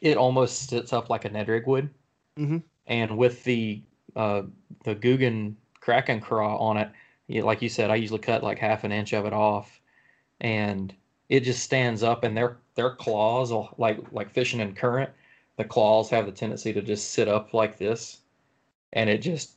it 0.02 0.18
almost 0.18 0.70
sits 0.70 0.94
up 0.94 1.10
like 1.10 1.26
a 1.26 1.30
Ned 1.30 1.48
rig 1.48 1.68
would. 1.68 1.90
Mm-hmm. 2.38 2.58
And 2.88 3.18
with 3.18 3.44
the 3.44 3.82
uh, 4.16 4.44
the 4.84 4.96
Googan 4.96 5.56
Kraken 5.80 6.22
craw 6.22 6.58
on 6.58 6.78
it, 6.78 6.90
you, 7.28 7.44
like 7.44 7.62
you 7.62 7.70
said, 7.70 7.90
I 7.90 7.96
usually 7.96 8.20
cut 8.20 8.44
like 8.44 8.60
half 8.60 8.84
an 8.84 8.92
inch 8.92 9.14
of 9.14 9.26
it 9.26 9.34
off, 9.34 9.80
and 10.40 10.94
it 11.30 11.42
just 11.42 11.64
stands 11.64 12.04
up. 12.04 12.24
And 12.24 12.36
their 12.36 12.58
their 12.76 12.92
claws, 12.92 13.52
like 13.78 14.00
like 14.12 14.32
fishing 14.32 14.60
in 14.60 14.74
current, 14.74 15.10
the 15.58 15.66
claws 15.66 16.10
have 16.10 16.26
the 16.26 16.32
tendency 16.32 16.74
to 16.74 16.82
just 16.82 17.12
sit 17.12 17.28
up 17.28 17.54
like 17.54 17.78
this, 17.78 18.20
and 18.94 19.10
it 19.10 19.20
just 19.20 19.54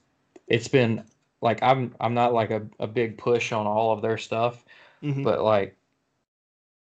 it's 0.49 0.69
been 0.69 1.05
like 1.41 1.63
I'm 1.63 1.95
I'm 2.01 2.15
not 2.15 2.33
like 2.33 2.51
a, 2.51 2.67
a 2.79 2.87
big 2.87 3.19
push 3.19 3.53
on 3.53 3.67
all 3.67 3.93
of 3.93 4.03
their 4.03 4.19
stuff, 4.19 4.65
mm-hmm. 5.03 5.23
but 5.23 5.43
like 5.43 5.77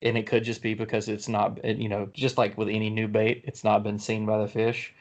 and 0.02 0.18
it 0.18 0.28
could 0.28 0.44
just 0.44 0.62
be 0.62 0.74
because 0.74 1.10
it's 1.10 1.28
not 1.28 1.64
you 1.66 1.90
know 1.90 2.10
just 2.14 2.38
like 2.38 2.58
with 2.58 2.70
any 2.70 2.90
new 2.90 3.08
bait 3.08 3.44
it's 3.46 3.64
not 3.64 3.82
been 3.82 3.98
seen 3.98 4.28
by 4.28 4.38
the 4.38 4.48
fish 4.48 4.94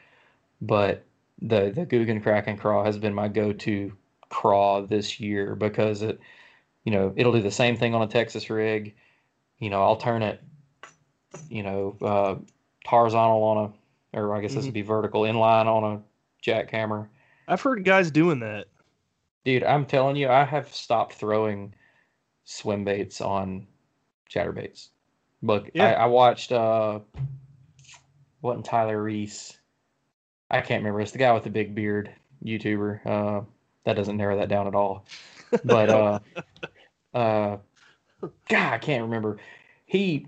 but 0.61 1.05
the 1.41 1.71
the 1.71 1.85
Googan 1.85 2.21
Kraken 2.21 2.57
craw 2.57 2.83
has 2.83 2.97
been 2.97 3.13
my 3.13 3.27
go-to 3.27 3.93
craw 4.29 4.81
this 4.81 5.19
year 5.19 5.55
because 5.55 6.01
it, 6.01 6.19
you 6.83 6.91
know, 6.91 7.13
it'll 7.15 7.33
do 7.33 7.41
the 7.41 7.51
same 7.51 7.77
thing 7.77 7.93
on 7.93 8.01
a 8.01 8.07
Texas 8.07 8.49
rig. 8.49 8.95
You 9.59 9.69
know, 9.69 9.81
I'll 9.81 9.97
turn 9.97 10.23
it, 10.23 10.41
you 11.49 11.63
know, 11.63 11.97
uh, 12.01 12.35
horizontal 12.85 13.43
on 13.43 13.73
a, 14.13 14.17
or 14.17 14.35
I 14.35 14.41
guess 14.41 14.51
mm-hmm. 14.51 14.57
this 14.57 14.65
would 14.65 14.73
be 14.73 14.81
vertical 14.81 15.21
inline 15.21 15.65
on 15.65 15.83
a 15.83 16.01
jackhammer. 16.43 17.07
I've 17.47 17.61
heard 17.61 17.83
guys 17.83 18.11
doing 18.11 18.39
that. 18.39 18.67
Dude, 19.47 19.63
I'm 19.63 19.85
telling 19.85 20.17
you, 20.17 20.27
I 20.27 20.43
have 20.43 20.73
stopped 20.73 21.13
throwing 21.13 21.73
swim 22.43 22.83
baits 22.83 23.21
on 23.21 23.65
chatterbaits. 24.29 24.89
Look, 25.41 25.69
yeah. 25.73 25.91
I, 25.91 25.91
I 25.93 26.05
watched 26.07 26.51
uh 26.51 26.99
wasn't 28.41 28.65
Tyler 28.65 29.01
Reese. 29.01 29.57
I 30.51 30.59
can't 30.59 30.81
remember. 30.81 30.99
It's 30.99 31.13
the 31.13 31.19
guy 31.19 31.31
with 31.31 31.45
the 31.45 31.49
big 31.49 31.73
beard, 31.73 32.11
YouTuber. 32.43 33.05
Uh 33.05 33.41
that 33.85 33.93
doesn't 33.93 34.17
narrow 34.17 34.35
that 34.35 34.49
down 34.49 34.67
at 34.67 34.75
all. 34.75 35.05
But 35.63 35.89
uh, 35.91 36.19
uh, 37.17 37.57
God, 38.49 38.73
I 38.73 38.77
can't 38.79 39.03
remember. 39.03 39.37
He 39.85 40.27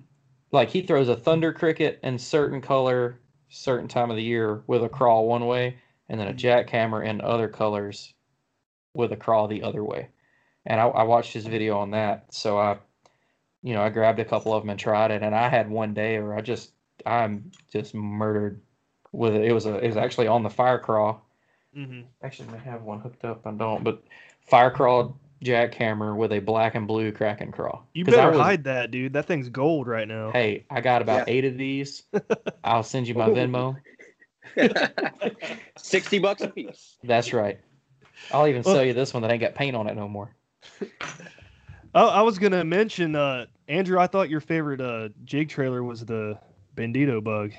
like 0.53 0.69
he 0.69 0.81
throws 0.81 1.09
a 1.09 1.17
thunder 1.17 1.51
cricket 1.51 1.99
in 2.03 2.17
certain 2.17 2.61
color, 2.61 3.19
certain 3.49 3.89
time 3.89 4.11
of 4.11 4.15
the 4.15 4.23
year 4.23 4.63
with 4.67 4.81
a 4.81 4.87
crawl 4.87 5.27
one 5.27 5.45
way, 5.45 5.75
and 6.07 6.17
then 6.17 6.29
a 6.29 6.33
mm-hmm. 6.33 6.73
jackhammer 6.73 7.05
in 7.05 7.19
other 7.19 7.49
colors 7.49 8.13
with 8.99 9.11
a 9.11 9.17
crawl 9.17 9.47
the 9.47 9.63
other 9.63 9.83
way. 9.83 10.09
And 10.65 10.79
I, 10.79 10.85
I 10.87 11.03
watched 11.03 11.33
his 11.33 11.45
video 11.45 11.77
on 11.79 11.91
that, 11.91 12.33
so 12.33 12.57
I, 12.59 12.77
you 13.63 13.73
know, 13.73 13.81
I 13.81 13.89
grabbed 13.89 14.19
a 14.19 14.25
couple 14.25 14.53
of 14.53 14.61
them 14.61 14.69
and 14.69 14.79
tried 14.79 15.11
it, 15.11 15.23
and 15.23 15.33
I 15.33 15.49
had 15.49 15.69
one 15.69 15.93
day 15.93 16.19
where 16.19 16.35
I 16.35 16.41
just 16.41 16.71
I'm 17.05 17.51
just 17.71 17.95
murdered 17.95 18.61
with 19.11 19.33
it. 19.33 19.45
It 19.45 19.53
was 19.53 19.65
a 19.65 19.77
it 19.77 19.87
was 19.87 19.97
actually 19.97 20.27
on 20.27 20.43
the 20.43 20.49
fire 20.49 20.77
crawl 20.77 21.25
Mm-hmm. 21.75 22.01
Actually, 22.23 22.49
I 22.49 22.51
may 22.53 22.59
have 22.59 22.83
one 22.83 22.99
hooked 22.99 23.23
up. 23.25 23.45
I 23.45 23.51
don't, 23.51 23.83
but 23.83 24.03
fire 24.47 24.71
crawl 24.71 25.19
jackhammer 25.43 26.15
with 26.15 26.33
a 26.33 26.39
black 26.39 26.75
and 26.75 26.87
blue 26.87 27.11
Kraken 27.11 27.51
crawl. 27.51 27.87
You 27.93 28.05
better 28.05 28.31
was, 28.31 28.39
hide 28.39 28.63
that, 28.65 28.91
dude. 28.91 29.13
That 29.13 29.25
thing's 29.25 29.49
gold 29.49 29.87
right 29.87 30.07
now. 30.07 30.31
Hey, 30.31 30.65
I 30.69 30.81
got 30.81 31.01
about 31.01 31.27
yeah. 31.27 31.33
eight 31.33 31.45
of 31.45 31.57
these. 31.57 32.03
I'll 32.63 32.83
send 32.83 33.07
you 33.07 33.13
my 33.13 33.29
Venmo. 33.29 33.77
Sixty 35.77 36.19
bucks 36.19 36.41
a 36.41 36.47
piece. 36.47 36.97
That's 37.03 37.33
right. 37.33 37.59
I'll 38.31 38.47
even 38.47 38.61
well, 38.63 38.75
sell 38.75 38.83
you 38.83 38.93
this 38.93 39.13
one 39.13 39.23
that 39.23 39.31
ain't 39.31 39.41
got 39.41 39.55
paint 39.55 39.75
on 39.75 39.87
it 39.87 39.95
no 39.95 40.07
more. 40.07 40.35
I, 41.93 42.01
I 42.01 42.21
was 42.21 42.37
gonna 42.37 42.63
mention, 42.63 43.15
uh, 43.15 43.45
Andrew. 43.67 43.99
I 43.99 44.07
thought 44.07 44.29
your 44.29 44.41
favorite 44.41 44.81
uh, 44.81 45.09
jig 45.23 45.49
trailer 45.49 45.83
was 45.83 46.05
the 46.05 46.37
Bandito 46.75 47.23
bug. 47.23 47.51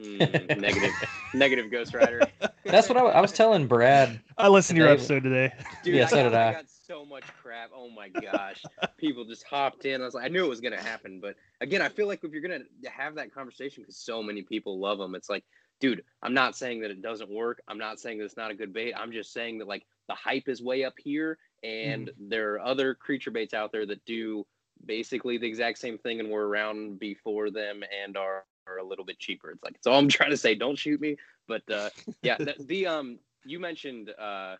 Mm, 0.00 0.58
negative, 0.60 0.92
negative 1.34 1.70
Ghost 1.70 1.94
Rider. 1.94 2.22
That's 2.64 2.88
what 2.88 2.96
I, 2.96 3.02
I, 3.02 3.20
was 3.20 3.32
telling 3.32 3.66
Brad. 3.66 4.20
I 4.38 4.48
listened 4.48 4.76
to 4.76 4.82
your 4.82 4.90
episode 4.90 5.22
today. 5.22 5.52
Dude, 5.84 5.96
yeah, 5.96 6.04
I 6.04 6.06
so 6.06 6.16
got, 6.16 6.22
did 6.22 6.34
I. 6.34 6.48
I 6.48 6.52
got 6.52 6.64
so 6.68 7.04
much 7.04 7.24
crap. 7.42 7.70
Oh 7.74 7.90
my 7.90 8.08
gosh, 8.08 8.62
people 8.96 9.24
just 9.24 9.44
hopped 9.44 9.84
in. 9.84 10.00
I 10.00 10.04
was 10.04 10.14
like, 10.14 10.24
I 10.24 10.28
knew 10.28 10.44
it 10.44 10.48
was 10.48 10.60
gonna 10.60 10.80
happen, 10.80 11.20
but 11.20 11.36
again, 11.60 11.82
I 11.82 11.88
feel 11.88 12.06
like 12.06 12.24
if 12.24 12.32
you're 12.32 12.42
gonna 12.42 12.64
have 12.90 13.14
that 13.16 13.34
conversation, 13.34 13.82
because 13.82 13.96
so 13.96 14.22
many 14.22 14.42
people 14.42 14.80
love 14.80 14.98
them, 14.98 15.14
it's 15.14 15.28
like 15.28 15.44
dude, 15.80 16.04
I'm 16.22 16.34
not 16.34 16.56
saying 16.56 16.80
that 16.80 16.90
it 16.90 17.02
doesn't 17.02 17.30
work. 17.30 17.62
I'm 17.66 17.78
not 17.78 17.98
saying 17.98 18.18
that 18.18 18.24
it's 18.24 18.36
not 18.36 18.50
a 18.50 18.54
good 18.54 18.72
bait. 18.72 18.94
I'm 18.96 19.12
just 19.12 19.32
saying 19.32 19.58
that 19.58 19.68
like 19.68 19.86
the 20.08 20.14
hype 20.14 20.48
is 20.48 20.62
way 20.62 20.84
up 20.84 20.94
here, 20.98 21.38
and 21.62 22.08
mm. 22.08 22.12
there 22.18 22.54
are 22.54 22.60
other 22.60 22.94
creature 22.94 23.30
baits 23.30 23.54
out 23.54 23.72
there 23.72 23.86
that 23.86 24.04
do 24.04 24.46
basically 24.86 25.38
the 25.38 25.46
exact 25.46 25.78
same 25.78 25.98
thing 25.98 26.20
and 26.20 26.30
were 26.30 26.48
around 26.48 26.98
before 26.98 27.50
them 27.50 27.82
and 28.02 28.16
are, 28.16 28.44
are 28.66 28.78
a 28.78 28.84
little 28.84 29.04
bit 29.04 29.18
cheaper. 29.18 29.50
It's 29.50 29.62
like 29.64 29.74
it's 29.74 29.86
all 29.86 29.98
I'm 29.98 30.08
trying 30.08 30.30
to 30.30 30.36
say. 30.36 30.54
Don't 30.54 30.78
shoot 30.78 31.00
me, 31.00 31.16
but 31.48 31.62
uh, 31.70 31.90
yeah, 32.22 32.36
the, 32.38 32.54
the 32.60 32.86
um 32.86 33.18
you 33.44 33.58
mentioned 33.58 34.10
uh 34.18 34.56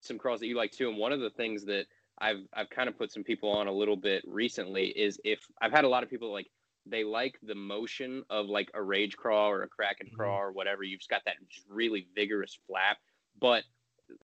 some 0.00 0.18
crawls 0.18 0.40
that 0.40 0.46
you 0.46 0.56
like 0.56 0.72
too, 0.72 0.88
and 0.88 0.96
one 0.96 1.12
of 1.12 1.20
the 1.20 1.30
things 1.30 1.64
that 1.66 1.86
I've 2.20 2.46
I've 2.52 2.70
kind 2.70 2.88
of 2.88 2.96
put 2.96 3.12
some 3.12 3.24
people 3.24 3.50
on 3.50 3.66
a 3.66 3.72
little 3.72 3.96
bit 3.96 4.22
recently 4.26 4.86
is 4.86 5.20
if 5.24 5.40
I've 5.60 5.72
had 5.72 5.84
a 5.84 5.88
lot 5.88 6.02
of 6.02 6.10
people 6.10 6.32
like 6.32 6.50
they 6.90 7.04
like 7.04 7.38
the 7.42 7.54
motion 7.54 8.24
of 8.30 8.46
like 8.46 8.70
a 8.74 8.82
rage 8.82 9.16
crawl 9.16 9.50
or 9.50 9.62
a 9.62 9.68
kraken 9.68 10.06
mm-hmm. 10.06 10.16
crawl 10.16 10.38
or 10.38 10.52
whatever. 10.52 10.82
You've 10.82 11.00
just 11.00 11.10
got 11.10 11.22
that 11.26 11.36
just 11.48 11.66
really 11.68 12.06
vigorous 12.14 12.58
flap, 12.66 12.98
but 13.40 13.64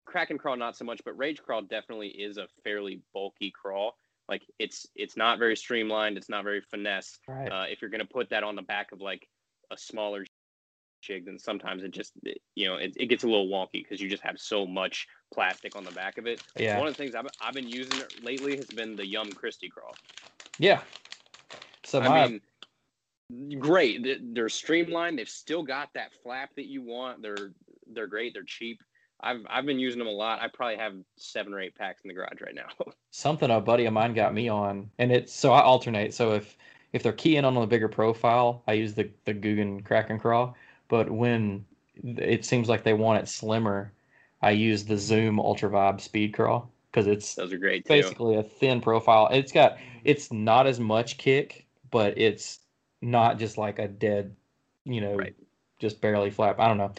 kraken 0.04 0.38
crawl 0.38 0.56
not 0.56 0.76
so 0.76 0.84
much, 0.84 1.00
but 1.04 1.16
rage 1.16 1.42
crawl 1.42 1.62
definitely 1.62 2.08
is 2.08 2.38
a 2.38 2.46
fairly 2.64 3.00
bulky 3.12 3.50
crawl. 3.50 3.96
Like 4.28 4.42
it's 4.58 4.86
it's 4.94 5.16
not 5.16 5.38
very 5.38 5.56
streamlined. 5.56 6.16
It's 6.16 6.28
not 6.28 6.44
very 6.44 6.60
finesse. 6.60 7.18
Right. 7.26 7.48
Uh, 7.48 7.64
if 7.68 7.82
you're 7.82 7.90
gonna 7.90 8.04
put 8.04 8.30
that 8.30 8.44
on 8.44 8.56
the 8.56 8.62
back 8.62 8.92
of 8.92 9.00
like 9.00 9.28
a 9.70 9.76
smaller 9.76 10.24
jig, 11.02 11.26
then 11.26 11.38
sometimes 11.38 11.82
it 11.82 11.90
just 11.90 12.12
it, 12.22 12.40
you 12.54 12.68
know 12.68 12.76
it, 12.76 12.96
it 12.96 13.06
gets 13.06 13.24
a 13.24 13.26
little 13.26 13.48
wonky 13.48 13.82
because 13.82 14.00
you 14.00 14.08
just 14.08 14.22
have 14.22 14.38
so 14.38 14.64
much 14.64 15.06
plastic 15.34 15.74
on 15.76 15.84
the 15.84 15.90
back 15.90 16.18
of 16.18 16.26
it. 16.26 16.42
Yeah. 16.56 16.78
One 16.78 16.86
of 16.86 16.94
the 16.94 17.02
things 17.02 17.14
I've, 17.14 17.26
I've 17.40 17.54
been 17.54 17.68
using 17.68 18.00
lately 18.22 18.56
has 18.56 18.66
been 18.66 18.94
the 18.94 19.06
Yum 19.06 19.32
Christie 19.32 19.68
crawl. 19.68 19.94
Yeah. 20.58 20.80
So 21.84 22.00
I 22.00 22.28
mean, 22.28 22.40
great. 23.58 24.06
They're 24.34 24.48
streamlined. 24.48 25.18
They've 25.18 25.28
still 25.28 25.62
got 25.62 25.90
that 25.94 26.12
flap 26.22 26.50
that 26.56 26.66
you 26.66 26.82
want. 26.82 27.22
They're 27.22 27.52
they're 27.92 28.06
great. 28.06 28.34
They're 28.34 28.44
cheap. 28.44 28.82
I've 29.20 29.40
I've 29.48 29.66
been 29.66 29.78
using 29.78 29.98
them 29.98 30.08
a 30.08 30.12
lot. 30.12 30.40
I 30.40 30.48
probably 30.48 30.76
have 30.76 30.94
seven 31.16 31.54
or 31.54 31.60
eight 31.60 31.76
packs 31.76 32.02
in 32.04 32.08
the 32.08 32.14
garage 32.14 32.40
right 32.40 32.54
now. 32.54 32.68
Something 33.10 33.50
a 33.50 33.60
buddy 33.60 33.84
of 33.84 33.92
mine 33.92 34.14
got 34.14 34.34
me 34.34 34.48
on, 34.48 34.90
and 34.98 35.12
it's 35.12 35.32
so 35.32 35.52
I 35.52 35.62
alternate. 35.62 36.14
So 36.14 36.32
if 36.32 36.56
if 36.92 37.02
they're 37.02 37.12
keying 37.12 37.44
on 37.44 37.56
a 37.56 37.66
bigger 37.66 37.88
profile, 37.88 38.62
I 38.66 38.74
use 38.74 38.94
the 38.94 39.10
the 39.24 39.34
Googan 39.34 39.84
Kraken 39.84 40.18
Crawl. 40.18 40.56
But 40.88 41.10
when 41.10 41.64
it 42.04 42.44
seems 42.44 42.68
like 42.68 42.84
they 42.84 42.94
want 42.94 43.22
it 43.22 43.28
slimmer, 43.28 43.92
I 44.42 44.50
use 44.50 44.84
the 44.84 44.98
Zoom 44.98 45.38
Ultra 45.38 45.70
Vibe 45.70 46.00
Speed 46.00 46.34
Crawl 46.34 46.70
because 46.90 47.06
it's 47.06 47.34
those 47.34 47.52
are 47.52 47.58
great. 47.58 47.86
Basically, 47.86 48.34
too. 48.34 48.40
a 48.40 48.42
thin 48.42 48.80
profile. 48.80 49.28
It's 49.30 49.52
got 49.52 49.78
it's 50.04 50.32
not 50.32 50.66
as 50.66 50.80
much 50.80 51.16
kick, 51.16 51.66
but 51.90 52.18
it's 52.18 52.58
not 53.02 53.38
just 53.38 53.58
like 53.58 53.78
a 53.78 53.88
dead, 53.88 54.34
you 54.84 55.00
know, 55.00 55.16
right. 55.16 55.34
just 55.78 56.00
barely 56.00 56.30
flap. 56.30 56.58
I 56.58 56.68
don't 56.68 56.78
know. 56.78 56.92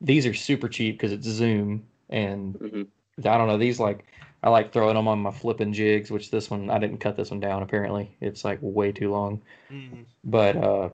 These 0.00 0.26
are 0.26 0.34
super 0.34 0.68
cheap 0.68 0.96
because 0.96 1.12
it's 1.12 1.26
Zoom, 1.26 1.84
and 2.08 2.58
mm-hmm. 2.58 3.28
I 3.28 3.38
don't 3.38 3.46
know. 3.46 3.58
These 3.58 3.78
like 3.78 4.06
I 4.42 4.48
like 4.48 4.72
throwing 4.72 4.94
them 4.94 5.06
on 5.06 5.20
my 5.20 5.30
flipping 5.30 5.72
jigs, 5.72 6.10
which 6.10 6.30
this 6.30 6.50
one 6.50 6.70
I 6.70 6.78
didn't 6.78 6.98
cut 6.98 7.16
this 7.16 7.30
one 7.30 7.40
down. 7.40 7.62
Apparently, 7.62 8.16
it's 8.20 8.44
like 8.44 8.58
way 8.62 8.90
too 8.90 9.10
long. 9.10 9.42
Mm-hmm. 9.70 10.02
But 10.24 10.56
uh, 10.56 10.90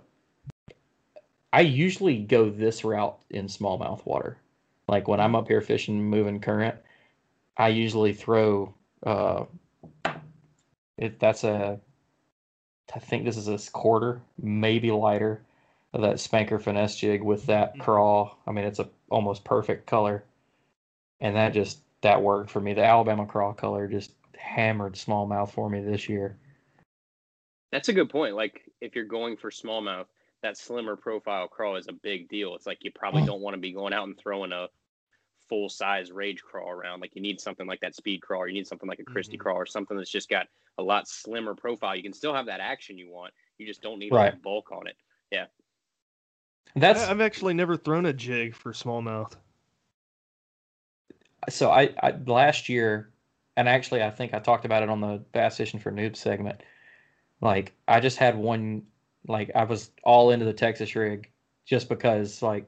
I 1.53 1.61
usually 1.61 2.19
go 2.19 2.51
this 2.51 2.85
route 2.85 3.19
in 3.31 3.47
smallmouth 3.47 4.05
water. 4.05 4.37
Like 4.89 5.07
when 5.07 5.21
I'm 5.21 5.37
up 5.37 5.49
here 5.49 5.61
fishing, 5.61 6.03
moving 6.03 6.41
current, 6.41 6.77
I 7.57 7.69
usually 7.69 8.13
throw. 8.13 8.75
Uh, 9.05 9.45
it 10.99 11.21
that's 11.21 11.45
a 11.45 11.79
I 12.95 12.99
think 12.99 13.25
this 13.25 13.37
is 13.37 13.49
a 13.49 13.71
quarter, 13.71 14.21
maybe 14.41 14.91
lighter, 14.91 15.43
of 15.93 16.03
that 16.03 16.21
spanker 16.21 16.59
finesse 16.59 16.97
jig 16.97 17.23
with 17.23 17.47
that 17.47 17.73
mm-hmm. 17.73 17.83
crawl. 17.83 18.39
I 18.47 18.53
mean, 18.53 18.65
it's 18.65 18.79
a 18.79 18.89
almost 19.11 19.45
perfect 19.45 19.87
color, 19.87 20.25
and 21.21 21.37
that 21.37 21.53
just 21.53 21.81
that 22.03 22.23
worked 22.23 22.51
for 22.51 22.61
me. 22.61 22.75
The 22.75 22.85
Alabama 22.85 23.27
crawl 23.27 23.55
color 23.55 23.87
just 23.89 24.13
hammered 24.37 24.95
smallmouth 24.95 25.51
for 25.51 25.69
me 25.69 25.81
this 25.81 26.09
year. 26.09 26.37
That's 27.73 27.89
a 27.89 27.93
good 27.93 28.11
point. 28.11 28.37
Like 28.37 28.63
if 28.81 28.95
you're 28.95 29.05
going 29.05 29.37
for 29.37 29.51
smallmouth, 29.51 30.07
that 30.43 30.57
slimmer 30.57 30.97
profile 30.97 31.49
crawl 31.49 31.77
is 31.77 31.89
a 31.89 31.93
big 31.93 32.29
deal. 32.29 32.55
It's 32.55 32.67
like 32.67 32.85
you 32.85 32.93
probably 32.93 33.23
mm. 33.23 33.27
don't 33.27 33.41
want 33.41 33.55
to 33.55 33.61
be 33.61 33.73
going 33.73 33.93
out 33.93 34.07
and 34.07 34.17
throwing 34.19 34.53
a 34.53 34.69
full 35.49 35.69
size 35.69 36.13
rage 36.13 36.43
crawl 36.43 36.71
around. 36.71 37.01
Like 37.01 37.15
you 37.15 37.23
need 37.23 37.41
something 37.41 37.67
like 37.67 37.81
that 37.81 37.95
speed 37.95 38.23
crawl, 38.23 38.43
or 38.43 38.49
you 38.49 38.55
need 38.55 38.67
something 38.67 38.89
like 38.89 38.99
a 38.99 39.05
Christie 39.05 39.33
mm-hmm. 39.33 39.43
crawl, 39.43 39.57
or 39.57 39.67
something 39.67 39.97
that's 39.97 40.11
just 40.11 40.29
got 40.29 40.47
a 40.79 40.83
lot 40.83 41.09
slimmer 41.09 41.55
profile. 41.55 41.97
You 41.97 42.03
can 42.03 42.13
still 42.13 42.35
have 42.35 42.47
that 42.47 42.61
action 42.61 42.99
you 42.99 43.11
want. 43.11 43.33
You 43.59 43.67
just 43.67 43.83
don't 43.83 43.99
need 43.99 44.13
right. 44.13 44.35
a 44.35 44.37
bulk 44.37 44.71
on 44.73 44.87
it. 44.87 44.97
Yeah. 45.31 45.47
That's 46.75 47.03
I've 47.05 47.21
actually 47.21 47.55
never 47.55 47.77
thrown 47.77 48.07
a 48.07 48.13
jig 48.13 48.55
for 48.55 48.73
smallmouth. 48.73 49.35
So 51.49 51.71
I, 51.71 51.95
I 52.03 52.15
last 52.27 52.69
year, 52.69 53.11
and 53.57 53.69
actually 53.69 54.03
I 54.03 54.11
think 54.11 54.35
I 54.35 54.41
talked 54.41 54.65
about 54.65 54.83
it 54.83 54.91
on 54.91 55.01
the 55.01 55.23
bass 55.33 55.57
fishing 55.57 55.81
for 55.81 55.91
noob 55.91 56.17
segment. 56.17 56.63
Like 57.41 57.73
I 57.89 58.01
just 58.01 58.19
had 58.19 58.37
one, 58.37 58.83
like 59.27 59.51
I 59.55 59.65
was 59.65 59.91
all 60.03 60.31
into 60.31 60.45
the 60.45 60.53
Texas 60.53 60.95
rig, 60.95 61.31
just 61.65 61.89
because 61.89 62.43
like, 62.43 62.67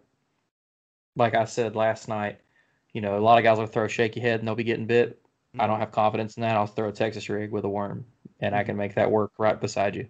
like 1.16 1.35
I 1.35 1.45
said 1.45 1.76
last 1.76 2.09
night, 2.09 2.41
you 2.93 3.01
know, 3.01 3.18
a 3.18 3.20
lot 3.20 3.39
of 3.39 3.45
guys 3.45 3.59
will 3.59 3.66
throw 3.66 3.84
a 3.84 3.89
shaky 3.89 4.20
head 4.20 4.41
and 4.41 4.49
they'll 4.49 4.55
be 4.55 4.64
getting 4.64 4.86
bit. 4.86 5.20
Mm-hmm. 5.20 5.61
I 5.61 5.66
don't 5.66 5.74
mm-hmm. 5.74 5.80
have 5.80 5.93
confidence 5.93 6.36
in 6.36 6.43
that. 6.43 6.57
I'll 6.57 6.66
throw 6.66 6.89
a 6.89 6.93
Texas 6.93 7.28
rig 7.28 7.51
with 7.51 7.64
a 7.64 7.68
worm, 7.68 8.07
and 8.41 8.55
I 8.55 8.64
can 8.64 8.76
make 8.76 8.95
that 8.95 9.11
work 9.11 9.32
right 9.39 9.61
beside 9.61 9.97
you. 9.97 10.09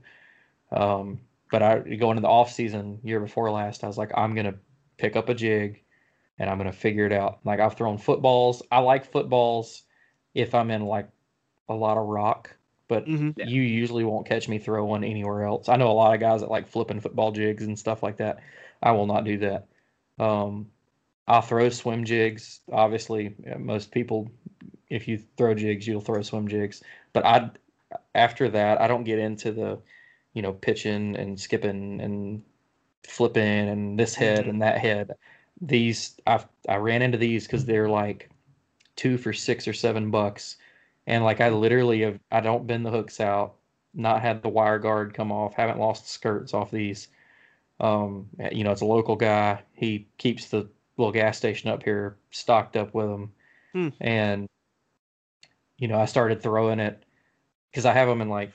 Um, 0.70 1.20
but 1.51 1.62
I 1.62 1.79
going 1.79 2.16
into 2.16 2.22
the 2.22 2.29
off 2.29 2.53
season 2.53 3.01
year 3.03 3.20
before 3.20 3.51
last, 3.51 3.85
I 3.85 3.87
was 3.87 3.99
like, 3.99 4.12
I'm 4.16 4.35
gonna 4.35 4.57
pick 4.97 5.16
up 5.16 5.29
a 5.29 5.35
jig, 5.35 5.83
and 6.39 6.51
I'm 6.51 6.59
gonna 6.59 6.72
figure 6.72 7.07
it 7.07 7.12
out. 7.12 7.41
Like 7.45 7.61
I've 7.61 7.76
thrown 7.76 7.99
footballs. 7.99 8.62
I 8.70 8.81
like 8.81 9.11
footballs 9.11 9.83
if 10.35 10.55
I'm 10.55 10.70
in 10.70 10.85
like 10.85 11.09
a 11.68 11.74
lot 11.74 11.99
of 11.99 12.07
rock, 12.07 12.57
but 12.89 13.07
mm-hmm. 13.07 13.41
you 13.49 13.62
usually 13.62 14.05
won't 14.05 14.26
catch 14.26 14.49
me 14.49 14.59
throw 14.59 14.85
one 14.85 15.05
anywhere 15.05 15.45
else. 15.45 15.68
I 15.68 15.76
know 15.76 15.91
a 15.91 15.93
lot 15.93 16.14
of 16.14 16.20
guys 16.20 16.41
that 16.41 16.51
like 16.51 16.68
flipping 16.68 17.01
football 17.01 17.33
jigs 17.33 17.64
and 17.64 17.79
stuff 17.79 18.03
like 18.03 18.18
that. 18.18 18.39
I 18.83 18.93
will 18.93 19.07
not 19.07 19.24
do 19.24 19.39
that. 19.39 19.66
Um, 20.18 20.68
I'll 21.29 21.43
throw 21.43 21.68
swim 21.68 22.05
jigs. 22.05 22.61
Obviously, 22.72 23.35
most 23.59 23.93
people 23.93 24.31
if 24.91 25.07
you 25.07 25.22
throw 25.37 25.55
jigs, 25.55 25.87
you'll 25.87 26.01
throw 26.01 26.22
swim 26.22 26.49
jigs. 26.49 26.83
But 27.12 27.24
I, 27.24 27.51
after 28.14 28.49
that, 28.49 28.81
I 28.81 28.87
don't 28.87 29.05
get 29.05 29.18
into 29.18 29.53
the, 29.53 29.79
you 30.35 30.43
know, 30.43 30.53
pitching 30.53 31.16
and 31.16 31.39
skipping 31.39 32.01
and 32.01 32.43
flipping 33.07 33.68
and 33.68 33.99
this 33.99 34.14
head 34.14 34.41
mm-hmm. 34.41 34.51
and 34.51 34.62
that 34.62 34.79
head. 34.79 35.12
These 35.61 36.16
I 36.26 36.45
I 36.68 36.76
ran 36.76 37.03
into 37.03 37.18
these 37.18 37.47
because 37.47 37.64
they're 37.64 37.89
like 37.89 38.31
two 38.97 39.18
for 39.18 39.33
six 39.33 39.66
or 39.66 39.72
seven 39.72 40.11
bucks, 40.11 40.57
and 41.07 41.24
like 41.24 41.41
I 41.41 41.51
literally 41.51 42.03
have 42.03 42.18
I 42.31 42.41
don't 42.41 42.66
bend 42.66 42.87
the 42.87 42.91
hooks 42.91 43.20
out, 43.20 43.55
not 43.95 44.22
had 44.22 44.43
the 44.43 44.49
wire 44.49 44.79
guard 44.79 45.14
come 45.14 45.33
off, 45.33 45.55
haven't 45.55 45.81
lost 45.81 46.05
the 46.05 46.11
skirts 46.11 46.55
off 46.55 46.70
these. 46.70 47.09
Um, 47.81 48.29
you 48.53 48.64
know, 48.64 48.72
it's 48.72 48.81
a 48.81 48.87
local 48.87 49.16
guy. 49.16 49.62
He 49.72 50.07
keeps 50.18 50.47
the 50.47 50.68
little 50.99 51.13
gas 51.13 51.39
station 51.39 51.71
up 51.71 51.83
here 51.83 52.17
stocked 52.31 52.77
up 52.77 52.93
with 52.93 53.07
them, 53.07 53.33
hmm. 53.73 53.89
and 54.01 54.49
you 55.79 55.89
know, 55.89 55.99
I 55.99 56.05
started 56.05 56.43
throwing 56.43 56.81
it 56.81 57.03
because 57.71 57.87
I 57.87 57.93
have 57.93 58.09
them 58.09 58.21
in 58.21 58.29
like 58.29 58.53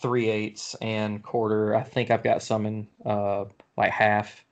three 0.00 0.28
eighths 0.28 0.74
and 0.80 1.22
quarter. 1.22 1.74
I 1.74 1.82
think 1.82 2.10
I've 2.10 2.22
got 2.22 2.42
some 2.42 2.64
in 2.64 2.88
uh, 3.04 3.44
like 3.76 3.90
half, 3.90 4.44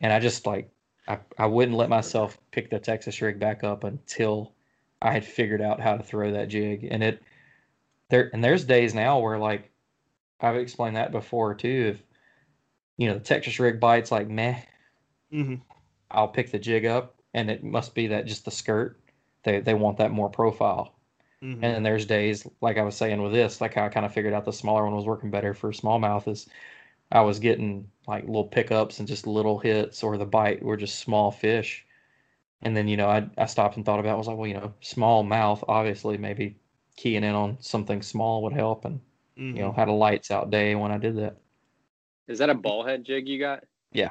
and 0.00 0.12
I 0.12 0.20
just 0.20 0.46
like 0.46 0.70
I, 1.08 1.18
I 1.38 1.46
wouldn't 1.46 1.76
let 1.76 1.88
myself 1.88 2.38
pick 2.50 2.70
the 2.70 2.78
Texas 2.78 3.20
rig 3.20 3.38
back 3.38 3.64
up 3.64 3.84
until 3.84 4.52
I 5.00 5.12
had 5.12 5.24
figured 5.24 5.62
out 5.62 5.80
how 5.80 5.96
to 5.96 6.02
throw 6.02 6.32
that 6.32 6.48
jig. 6.48 6.86
And 6.90 7.02
it 7.02 7.22
there 8.10 8.30
and 8.32 8.42
there's 8.42 8.64
days 8.64 8.94
now 8.94 9.18
where 9.18 9.38
like 9.38 9.70
I've 10.40 10.56
explained 10.56 10.96
that 10.96 11.12
before 11.12 11.54
too. 11.54 11.94
If 11.94 12.02
you 12.96 13.08
know 13.08 13.14
the 13.14 13.20
Texas 13.20 13.58
rig 13.58 13.80
bites 13.80 14.10
like 14.10 14.28
meh, 14.28 14.60
mm-hmm. 15.32 15.56
I'll 16.10 16.28
pick 16.28 16.50
the 16.50 16.58
jig 16.58 16.86
up, 16.86 17.16
and 17.34 17.50
it 17.50 17.64
must 17.64 17.94
be 17.94 18.06
that 18.08 18.26
just 18.26 18.44
the 18.44 18.50
skirt. 18.50 19.00
They 19.42 19.60
they 19.60 19.74
want 19.74 19.98
that 19.98 20.10
more 20.10 20.30
profile. 20.30 20.94
Mm-hmm. 21.42 21.64
And 21.64 21.74
then 21.74 21.82
there's 21.82 22.06
days, 22.06 22.46
like 22.60 22.78
I 22.78 22.82
was 22.82 22.96
saying 22.96 23.22
with 23.22 23.32
this, 23.32 23.60
like 23.60 23.74
how 23.74 23.84
I 23.84 23.88
kind 23.90 24.06
of 24.06 24.14
figured 24.14 24.32
out 24.32 24.44
the 24.44 24.52
smaller 24.52 24.84
one 24.84 24.96
was 24.96 25.04
working 25.04 25.30
better 25.30 25.52
for 25.52 25.70
smallmouth 25.70 26.28
is 26.28 26.48
I 27.12 27.20
was 27.20 27.38
getting 27.38 27.88
like 28.08 28.24
little 28.24 28.44
pickups 28.44 28.98
and 28.98 29.06
just 29.06 29.26
little 29.26 29.58
hits, 29.58 30.02
or 30.02 30.16
the 30.16 30.24
bite 30.24 30.62
were 30.62 30.76
just 30.76 30.98
small 30.98 31.30
fish. 31.30 31.84
And 32.62 32.74
then, 32.74 32.88
you 32.88 32.96
know, 32.96 33.08
I, 33.08 33.28
I 33.36 33.44
stopped 33.46 33.76
and 33.76 33.84
thought 33.84 34.00
about 34.00 34.10
it. 34.10 34.14
I 34.14 34.16
was 34.16 34.26
like, 34.28 34.38
well, 34.38 34.46
you 34.46 34.54
know, 34.54 34.72
small 34.80 35.22
mouth, 35.22 35.62
obviously, 35.68 36.16
maybe 36.16 36.56
keying 36.96 37.22
in 37.22 37.34
on 37.34 37.58
something 37.60 38.00
small 38.00 38.42
would 38.42 38.54
help. 38.54 38.86
And, 38.86 38.98
mm-hmm. 39.38 39.56
you 39.56 39.62
know, 39.62 39.68
mm-hmm. 39.68 39.78
had 39.78 39.88
a 39.88 39.92
lights 39.92 40.30
out 40.30 40.50
day 40.50 40.74
when 40.74 40.90
I 40.90 40.96
did 40.96 41.16
that. 41.18 41.36
Is 42.28 42.38
that 42.38 42.48
a 42.48 42.54
ball 42.54 42.82
head 42.82 43.04
jig 43.04 43.28
you 43.28 43.38
got? 43.38 43.64
Yeah. 43.92 44.08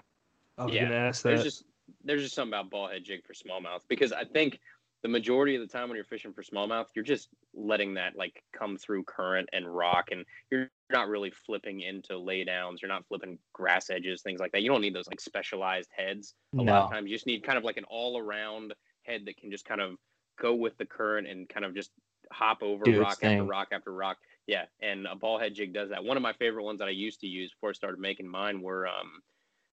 I 0.59 0.65
was 0.65 0.73
yeah. 0.73 0.81
going 0.81 0.91
to 0.91 0.97
ask 0.97 1.23
that. 1.23 1.29
There's 1.29 1.43
just, 1.43 1.63
there's 2.03 2.23
just 2.23 2.35
something 2.35 2.53
about 2.53 2.69
ball 2.69 2.87
head 2.87 3.03
jig 3.03 3.21
for 3.25 3.33
smallmouth 3.33 3.81
because 3.87 4.11
I 4.11 4.23
think 4.23 4.59
the 5.05 5.09
majority 5.09 5.55
of 5.55 5.61
the 5.61 5.67
time 5.67 5.87
when 5.87 5.95
you're 5.95 6.03
fishing 6.03 6.33
for 6.33 6.41
smallmouth, 6.41 6.87
you're 6.95 7.05
just 7.05 7.29
letting 7.53 7.93
that 7.93 8.17
like 8.17 8.41
come 8.57 8.75
through 8.75 9.03
current 9.03 9.47
and 9.53 9.67
rock, 9.67 10.07
and 10.09 10.25
you're 10.49 10.67
not 10.91 11.09
really 11.09 11.31
flipping 11.45 11.81
into 11.81 12.13
laydowns. 12.13 12.81
You're 12.81 12.89
not 12.89 13.05
flipping 13.07 13.37
grass 13.53 13.91
edges, 13.91 14.23
things 14.23 14.39
like 14.39 14.51
that. 14.53 14.63
You 14.63 14.69
don't 14.69 14.81
need 14.81 14.95
those 14.95 15.07
like 15.07 15.21
specialized 15.21 15.91
heads. 15.95 16.33
A 16.57 16.61
lot 16.63 16.85
of 16.85 16.91
times, 16.91 17.07
you 17.07 17.15
just 17.15 17.27
need 17.27 17.43
kind 17.43 17.55
of 17.55 17.63
like 17.63 17.77
an 17.77 17.83
all-around 17.83 18.73
head 19.03 19.21
that 19.25 19.37
can 19.37 19.51
just 19.51 19.65
kind 19.65 19.79
of 19.79 19.91
go 20.41 20.55
with 20.55 20.75
the 20.79 20.85
current 20.87 21.27
and 21.27 21.47
kind 21.47 21.65
of 21.65 21.75
just 21.75 21.91
hop 22.31 22.63
over 22.63 22.89
its 22.89 22.97
rock 22.97 23.19
after 23.21 23.43
rock 23.43 23.67
after 23.71 23.93
rock. 23.93 24.17
Yeah, 24.47 24.65
and 24.81 25.05
a 25.05 25.15
ball 25.15 25.37
head 25.37 25.53
jig 25.53 25.71
does 25.71 25.89
that. 25.89 26.03
One 26.03 26.17
of 26.17 26.23
my 26.23 26.33
favorite 26.33 26.63
ones 26.63 26.79
that 26.79 26.87
I 26.87 26.91
used 26.91 27.19
to 27.19 27.27
use 27.27 27.51
before 27.51 27.69
I 27.69 27.73
started 27.73 27.99
making 27.99 28.27
mine 28.27 28.59
were 28.59 28.87
um, 28.87 29.21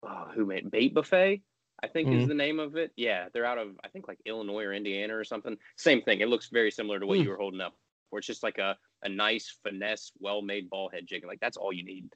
oh, 0.02 0.26
who 0.34 0.44
made 0.44 0.72
Bait 0.72 0.92
Buffet? 0.92 1.42
I 1.82 1.88
think 1.88 2.12
is 2.12 2.24
Mhm. 2.24 2.28
the 2.28 2.34
name 2.34 2.60
of 2.60 2.76
it. 2.76 2.92
Yeah, 2.96 3.28
they're 3.32 3.44
out 3.46 3.58
of 3.58 3.78
I 3.84 3.88
think 3.88 4.08
like 4.08 4.20
Illinois 4.26 4.64
or 4.64 4.72
Indiana 4.72 5.16
or 5.16 5.24
something. 5.24 5.56
Same 5.76 6.02
thing. 6.02 6.20
It 6.20 6.28
looks 6.28 6.48
very 6.48 6.70
similar 6.70 6.98
to 7.00 7.06
what 7.06 7.18
Hmm. 7.18 7.24
you 7.24 7.30
were 7.30 7.36
holding 7.36 7.60
up, 7.60 7.74
where 8.10 8.18
it's 8.18 8.26
just 8.26 8.42
like 8.42 8.58
a 8.58 8.78
a 9.02 9.08
nice 9.08 9.58
finesse, 9.62 10.12
well 10.18 10.42
made 10.42 10.68
ball 10.70 10.88
head 10.90 11.06
jig. 11.06 11.24
Like 11.24 11.40
that's 11.40 11.56
all 11.56 11.72
you 11.72 11.84
need. 11.84 12.10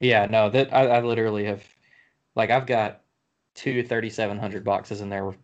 Yeah, 0.00 0.26
no, 0.26 0.48
that 0.50 0.72
I, 0.72 0.86
I 0.86 1.00
literally 1.02 1.44
have, 1.44 1.62
like, 2.36 2.50
I've 2.50 2.66
got 2.66 3.02
two 3.54 3.82
3,700 3.82 4.64
boxes 4.64 5.00
in 5.00 5.10
there, 5.10 5.34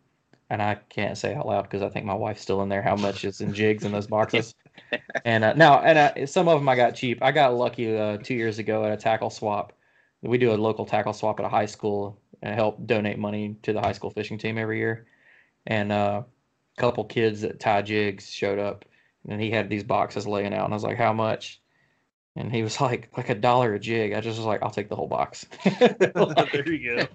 and 0.51 0.63
I 0.63 0.77
can't 0.77 1.19
say 1.19 1.35
out 1.35 1.47
loud 1.47 1.63
because 1.65 1.83
I 1.83 1.89
think 1.91 2.07
my 2.07 2.15
wife's 2.15 2.43
still 2.43 2.63
in 2.63 2.69
there. 2.69 2.83
How 2.83 2.97
much 2.97 3.25
is 3.25 3.41
in 3.41 3.53
jigs 3.53 3.85
in 3.85 3.93
those 3.93 4.07
boxes? 4.09 4.55
and 5.25 5.45
uh, 5.45 5.55
now, 5.55 5.81
and 5.81 5.99
uh, 5.99 6.27
some 6.27 6.49
of 6.49 6.61
them 6.61 6.69
I 6.69 6.77
got 6.77 6.95
cheap. 6.97 7.23
I 7.23 7.33
got 7.33 7.55
lucky 7.55 7.97
uh, 7.97 8.19
two 8.19 8.35
years 8.35 8.59
ago 8.59 8.85
at 8.85 8.93
a 8.93 8.97
tackle 8.97 9.31
swap. 9.31 9.75
We 10.23 10.39
do 10.39 10.53
a 10.53 10.57
local 10.57 10.87
tackle 10.87 11.13
swap 11.13 11.39
at 11.41 11.47
a 11.47 11.49
high 11.51 11.67
school 11.67 12.21
and 12.43 12.55
help 12.55 12.87
donate 12.87 13.19
money 13.19 13.57
to 13.63 13.73
the 13.73 13.81
high 13.81 13.93
school 13.93 14.11
fishing 14.11 14.39
team 14.39 14.59
every 14.59 14.79
year. 14.79 15.07
And 15.67 15.93
uh, 15.93 16.23
a 16.77 16.81
couple 16.81 17.05
kids 17.05 17.43
that 17.43 17.61
tie 17.61 17.83
jigs 17.83 18.31
showed 18.31 18.59
up, 18.59 18.85
and 19.29 19.41
he 19.41 19.51
had 19.51 19.69
these 19.69 19.85
boxes 19.85 20.27
laying 20.27 20.55
out, 20.55 20.65
and 20.65 20.73
I 20.75 20.77
was 20.77 20.85
like, 20.85 20.99
"How 20.99 21.13
much?" 21.13 21.61
And 22.37 22.53
he 22.53 22.63
was 22.63 22.81
like, 22.83 23.11
like 23.17 23.31
a 23.31 23.35
dollar 23.35 23.75
a 23.75 23.79
jig. 23.81 24.13
I 24.13 24.21
just 24.21 24.39
was 24.39 24.47
like, 24.47 24.63
I'll 24.63 24.71
take 24.71 24.89
the 24.89 24.97
whole 24.97 25.09
box. 25.09 25.47
there 25.65 26.73
you 26.73 26.97
go. 26.97 27.09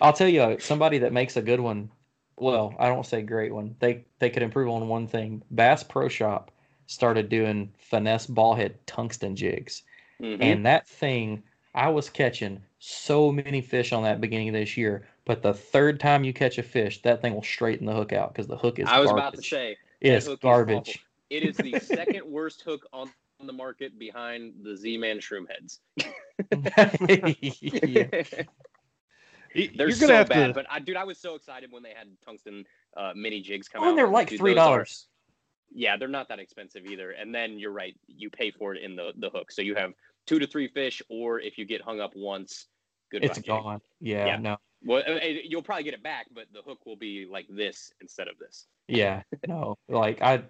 I'll 0.00 0.12
tell 0.12 0.28
you, 0.28 0.56
somebody 0.60 0.98
that 0.98 1.12
makes 1.12 1.36
a 1.36 1.42
good 1.42 1.60
one. 1.60 1.90
Well, 2.36 2.74
I 2.78 2.88
don't 2.88 3.04
say 3.04 3.22
great 3.22 3.52
one. 3.54 3.76
They 3.80 4.06
they 4.18 4.30
could 4.30 4.42
improve 4.42 4.70
on 4.70 4.88
one 4.88 5.06
thing. 5.06 5.42
Bass 5.50 5.82
Pro 5.82 6.08
Shop 6.08 6.50
started 6.86 7.28
doing 7.28 7.72
finesse 7.78 8.26
ball 8.26 8.54
head 8.54 8.78
tungsten 8.86 9.36
jigs, 9.36 9.82
Mhm. 10.20 10.38
and 10.40 10.66
that 10.66 10.88
thing 10.88 11.42
I 11.74 11.88
was 11.88 12.10
catching 12.10 12.62
so 12.78 13.30
many 13.30 13.60
fish 13.60 13.92
on 13.92 14.02
that 14.02 14.20
beginning 14.20 14.48
of 14.48 14.54
this 14.54 14.76
year. 14.76 15.06
But 15.24 15.42
the 15.42 15.54
third 15.54 16.00
time 16.00 16.24
you 16.24 16.32
catch 16.32 16.58
a 16.58 16.62
fish, 16.62 17.02
that 17.02 17.22
thing 17.22 17.34
will 17.34 17.42
straighten 17.42 17.86
the 17.86 17.92
hook 17.94 18.12
out 18.12 18.32
because 18.32 18.46
the 18.48 18.56
hook 18.56 18.78
is. 18.78 18.88
I 18.88 18.98
was 18.98 19.08
garbage. 19.10 19.22
about 19.22 19.34
to 19.36 19.42
say 19.42 19.76
it's 20.00 20.26
hook 20.26 20.34
is 20.34 20.40
garbage. 20.42 21.06
it 21.30 21.42
is 21.44 21.56
the 21.56 21.78
second 21.78 22.24
worst 22.26 22.62
hook 22.62 22.86
on 22.92 23.10
the 23.46 23.52
market 23.52 23.98
behind 23.98 24.52
the 24.62 24.76
Z-Man 24.76 25.18
shroom 25.18 25.44
heads. 25.48 25.80
yeah. 27.82 28.06
They're 29.54 29.88
You're 29.88 29.90
so 29.92 30.06
gonna 30.06 30.18
have 30.18 30.28
bad, 30.28 30.48
to. 30.48 30.54
but 30.54 30.66
I, 30.70 30.78
dude, 30.78 30.96
I 30.96 31.04
was 31.04 31.18
so 31.18 31.34
excited 31.34 31.72
when 31.72 31.82
they 31.82 31.92
had 31.94 32.08
tungsten 32.24 32.64
uh, 32.96 33.12
mini 33.16 33.40
jigs 33.40 33.68
come 33.68 33.82
Oh, 33.82 33.86
out. 33.86 33.88
and 33.90 33.98
they're 33.98 34.08
like 34.08 34.28
Dude, 34.28 34.38
three 34.38 34.54
dollars. 34.54 35.06
Yeah, 35.72 35.96
they're 35.96 36.08
not 36.08 36.28
that 36.28 36.38
expensive 36.40 36.86
either. 36.86 37.12
And 37.12 37.34
then 37.34 37.58
you're 37.58 37.72
right, 37.72 37.96
you 38.06 38.30
pay 38.30 38.50
for 38.50 38.74
it 38.74 38.82
in 38.82 38.94
the 38.96 39.12
the 39.18 39.30
hook. 39.30 39.50
So 39.50 39.62
you 39.62 39.74
have 39.74 39.92
two 40.30 40.38
to 40.38 40.46
three 40.46 40.68
fish, 40.68 41.02
or 41.08 41.40
if 41.40 41.58
you 41.58 41.64
get 41.64 41.82
hung 41.82 42.00
up 42.00 42.12
once, 42.14 42.66
goodbye. 43.10 43.26
It's 43.26 43.38
jig. 43.38 43.46
gone. 43.46 43.80
Yeah, 44.00 44.26
Yeah. 44.26 44.36
no. 44.36 44.56
Well, 44.84 45.02
uh, 45.06 45.16
uh, 45.16 45.24
you'll 45.44 45.60
probably 45.60 45.82
get 45.82 45.92
it 45.92 46.04
back, 46.04 46.26
but 46.32 46.46
the 46.54 46.62
hook 46.62 46.86
will 46.86 46.96
be 46.96 47.26
like 47.28 47.46
this 47.50 47.92
instead 48.00 48.28
of 48.28 48.38
this. 48.38 48.68
Yeah, 48.86 49.22
no. 49.48 49.76
Like 49.88 50.22
I, 50.22 50.42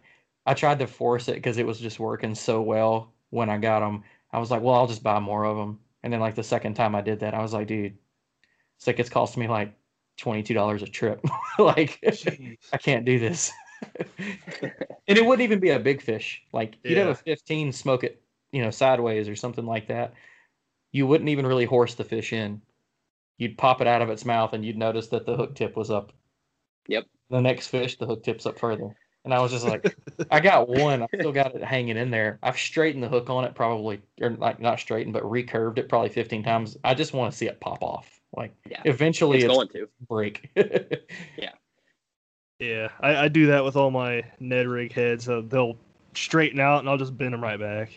I 0.44 0.52
tried 0.52 0.78
to 0.80 0.86
force 0.86 1.28
it 1.28 1.34
because 1.36 1.56
it 1.56 1.66
was 1.66 1.80
just 1.80 1.98
working 1.98 2.34
so 2.34 2.60
well 2.60 3.14
when 3.30 3.48
I 3.48 3.56
got 3.56 3.80
them. 3.80 4.04
I 4.32 4.38
was 4.38 4.50
like, 4.50 4.60
well, 4.60 4.74
I'll 4.74 4.86
just 4.86 5.02
buy 5.02 5.18
more 5.18 5.44
of 5.44 5.56
them. 5.56 5.80
And 6.02 6.12
then 6.12 6.20
like 6.20 6.34
the 6.34 6.44
second 6.44 6.74
time 6.74 6.94
I 6.94 7.00
did 7.00 7.20
that, 7.20 7.34
I 7.34 7.40
was 7.40 7.54
like, 7.54 7.66
dude, 7.66 7.96
it's 8.76 8.86
like 8.86 9.00
it's 9.00 9.08
cost 9.08 9.38
me 9.38 9.48
like 9.48 9.72
twenty 10.18 10.42
two 10.42 10.54
dollars 10.54 10.82
a 10.82 10.86
trip. 10.86 11.24
like 11.58 11.98
Jeez. 12.02 12.58
I 12.72 12.76
can't 12.76 13.06
do 13.06 13.18
this. 13.18 13.50
and 14.18 15.18
it 15.18 15.24
wouldn't 15.24 15.42
even 15.42 15.58
be 15.58 15.70
a 15.70 15.78
big 15.78 16.02
fish. 16.02 16.42
Like 16.52 16.76
you'd 16.84 16.98
have 16.98 17.08
a 17.08 17.14
fifteen, 17.14 17.72
smoke 17.72 18.04
it, 18.04 18.22
you 18.52 18.62
know, 18.62 18.70
sideways 18.70 19.28
or 19.28 19.36
something 19.36 19.66
like 19.66 19.88
that. 19.88 20.14
You 20.92 21.06
wouldn't 21.06 21.30
even 21.30 21.46
really 21.46 21.64
horse 21.64 21.94
the 21.94 22.04
fish 22.04 22.32
in. 22.32 22.60
You'd 23.38 23.56
pop 23.58 23.80
it 23.80 23.86
out 23.86 24.02
of 24.02 24.10
its 24.10 24.24
mouth, 24.24 24.52
and 24.52 24.64
you'd 24.64 24.76
notice 24.76 25.08
that 25.08 25.24
the 25.24 25.36
hook 25.36 25.54
tip 25.54 25.76
was 25.76 25.90
up. 25.90 26.12
Yep. 26.88 27.06
The 27.30 27.40
next 27.40 27.68
fish, 27.68 27.96
the 27.96 28.06
hook 28.06 28.24
tips 28.24 28.44
up 28.46 28.58
further. 28.58 28.94
And 29.24 29.32
I 29.34 29.40
was 29.40 29.52
just 29.52 29.64
like, 29.66 29.94
I 30.30 30.40
got 30.40 30.68
one. 30.68 31.02
I 31.02 31.06
still 31.14 31.32
got 31.32 31.54
it 31.54 31.62
hanging 31.62 31.96
in 31.96 32.10
there. 32.10 32.38
I've 32.42 32.58
straightened 32.58 33.04
the 33.04 33.08
hook 33.08 33.30
on 33.30 33.44
it 33.44 33.54
probably, 33.54 34.00
or 34.20 34.30
like 34.30 34.60
not 34.60 34.80
straightened, 34.80 35.12
but 35.12 35.22
recurved 35.22 35.78
it 35.78 35.88
probably 35.88 36.08
15 36.08 36.42
times. 36.42 36.76
I 36.84 36.94
just 36.94 37.12
want 37.12 37.30
to 37.32 37.36
see 37.36 37.46
it 37.46 37.60
pop 37.60 37.82
off. 37.82 38.20
Like 38.36 38.54
Yeah. 38.68 38.80
eventually 38.84 39.38
It's 39.38 39.44
it's, 39.44 39.54
going 39.54 39.68
to. 39.68 39.88
break. 40.08 40.50
Yeah, 42.60 42.88
I, 43.00 43.16
I 43.16 43.28
do 43.28 43.46
that 43.46 43.64
with 43.64 43.74
all 43.74 43.90
my 43.90 44.22
Ned 44.38 44.66
rig 44.68 44.92
heads. 44.92 45.28
Uh, 45.28 45.40
they'll 45.48 45.78
straighten 46.14 46.60
out, 46.60 46.80
and 46.80 46.88
I'll 46.90 46.98
just 46.98 47.16
bend 47.16 47.32
them 47.32 47.42
right 47.42 47.58
back. 47.58 47.90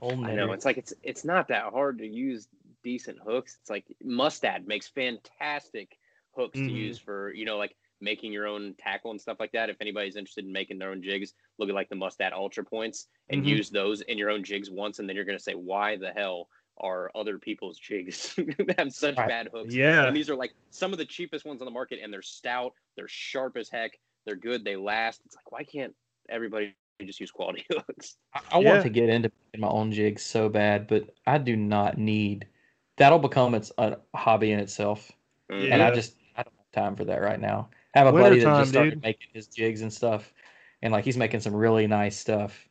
Old 0.00 0.24
I 0.24 0.34
know 0.34 0.52
it's 0.52 0.64
like 0.64 0.78
it's 0.78 0.92
it's 1.02 1.24
not 1.24 1.48
that 1.48 1.64
hard 1.72 1.98
to 1.98 2.06
use 2.06 2.48
decent 2.82 3.18
hooks. 3.24 3.58
It's 3.60 3.70
like 3.70 3.84
Mustad 4.02 4.66
makes 4.66 4.88
fantastic 4.88 5.98
hooks 6.32 6.58
Mhm. 6.58 6.66
to 6.66 6.72
use 6.72 6.98
for 6.98 7.32
you 7.34 7.44
know 7.44 7.58
like 7.58 7.76
making 8.00 8.32
your 8.32 8.46
own 8.46 8.74
tackle 8.78 9.10
and 9.10 9.20
stuff 9.20 9.38
like 9.40 9.52
that. 9.52 9.68
If 9.68 9.76
anybody's 9.80 10.16
interested 10.16 10.46
in 10.46 10.52
making 10.52 10.78
their 10.78 10.90
own 10.90 11.02
jigs, 11.02 11.34
look 11.58 11.68
at 11.68 11.74
like 11.74 11.90
the 11.90 11.96
Mustad 11.96 12.32
Ultra 12.32 12.64
Points 12.64 13.08
and 13.28 13.44
Mhm. 13.44 13.48
use 13.48 13.68
those 13.70 14.00
in 14.02 14.16
your 14.16 14.30
own 14.30 14.42
jigs 14.42 14.70
once, 14.70 14.98
and 14.98 15.08
then 15.08 15.16
you're 15.16 15.26
gonna 15.26 15.38
say, 15.38 15.54
why 15.54 15.96
the 15.96 16.10
hell 16.12 16.48
are 16.78 17.10
other 17.14 17.38
people's 17.38 17.78
jigs 17.78 18.34
have 18.78 18.90
such 18.94 19.18
Right. 19.18 19.28
bad 19.28 19.48
hooks? 19.52 19.74
Yeah, 19.74 20.06
And 20.06 20.16
these 20.16 20.30
are 20.30 20.34
like 20.36 20.54
some 20.70 20.92
of 20.92 20.98
the 20.98 21.04
cheapest 21.04 21.44
ones 21.44 21.60
on 21.60 21.66
the 21.66 21.70
market, 21.72 21.98
and 22.02 22.10
they're 22.10 22.22
stout, 22.22 22.72
they're 22.96 23.06
sharp 23.08 23.58
as 23.58 23.68
heck, 23.68 23.98
they're 24.24 24.34
good, 24.36 24.64
they 24.64 24.76
last. 24.76 25.20
It's 25.26 25.36
like 25.36 25.52
why 25.52 25.64
can't 25.64 25.94
everybody 26.30 26.74
just 27.06 27.20
use 27.20 27.30
quality 27.30 27.64
hooks? 27.70 28.16
I, 28.34 28.40
I 28.52 28.58
Yeah. 28.58 28.68
want 28.68 28.82
to 28.82 28.90
get 28.90 29.08
into 29.08 29.30
my 29.58 29.68
own 29.68 29.92
jigs 29.92 30.22
so 30.22 30.48
bad, 30.48 30.86
but 30.86 31.14
I 31.26 31.38
do 31.38 31.56
not 31.56 31.98
need. 31.98 32.48
That'll 32.96 33.18
become 33.18 33.54
its 33.54 33.72
a 33.78 33.98
hobby 34.14 34.52
in 34.52 34.60
itself, 34.60 35.10
Mm. 35.50 35.72
and 35.72 35.82
I 35.82 35.90
just 35.90 36.16
I 36.36 36.42
don't 36.42 36.54
have 36.56 36.70
time 36.72 36.96
for 36.96 37.04
that 37.06 37.20
right 37.22 37.40
now. 37.40 37.70
I 37.94 37.98
have 37.98 38.08
a 38.08 38.12
buddy 38.12 38.40
that 38.40 38.52
Wintertime, 38.52 38.54
just 38.54 38.70
started 38.70 38.94
dude. 38.94 39.02
making 39.02 39.28
his 39.32 39.48
jigs 39.48 39.82
and 39.82 39.92
stuff, 39.92 40.32
and 40.82 40.92
like 40.92 41.04
he's 41.04 41.16
making 41.16 41.40
some 41.40 41.54
really 41.54 41.86
nice 41.86 42.18
stuff, 42.18 42.68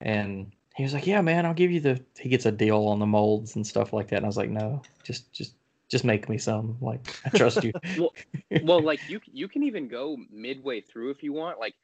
and 0.00 0.54
he 0.76 0.82
was 0.84 0.94
like, 0.94 1.06
"Yeah, 1.06 1.20
man, 1.20 1.44
I'll 1.46 1.54
give 1.54 1.70
you 1.70 1.80
the." 1.80 2.04
He 2.18 2.28
gets 2.28 2.46
a 2.46 2.52
deal 2.52 2.86
on 2.88 2.98
the 3.00 3.06
molds 3.06 3.56
and 3.56 3.66
stuff 3.66 3.92
like 3.92 4.08
that, 4.08 4.16
and 4.16 4.24
I 4.26 4.28
was 4.28 4.36
like, 4.36 4.50
"No, 4.50 4.82
just 5.02 5.32
just 5.32 5.56
just 5.90 6.04
make 6.04 6.28
me 6.28 6.38
some. 6.38 6.78
Like 6.80 7.00
I 7.24 7.30
trust 7.30 7.64
you." 7.64 7.72
well, 7.94 8.14
well 8.60 8.82
like 8.82 9.00
you 9.06 9.20
you 9.32 9.48
can 9.48 9.62
even 9.62 9.88
go 9.88 10.16
midway 10.30 10.80
through 10.80 11.10
if 11.10 11.22
you 11.22 11.32
want 11.32 11.58
like 11.58 11.74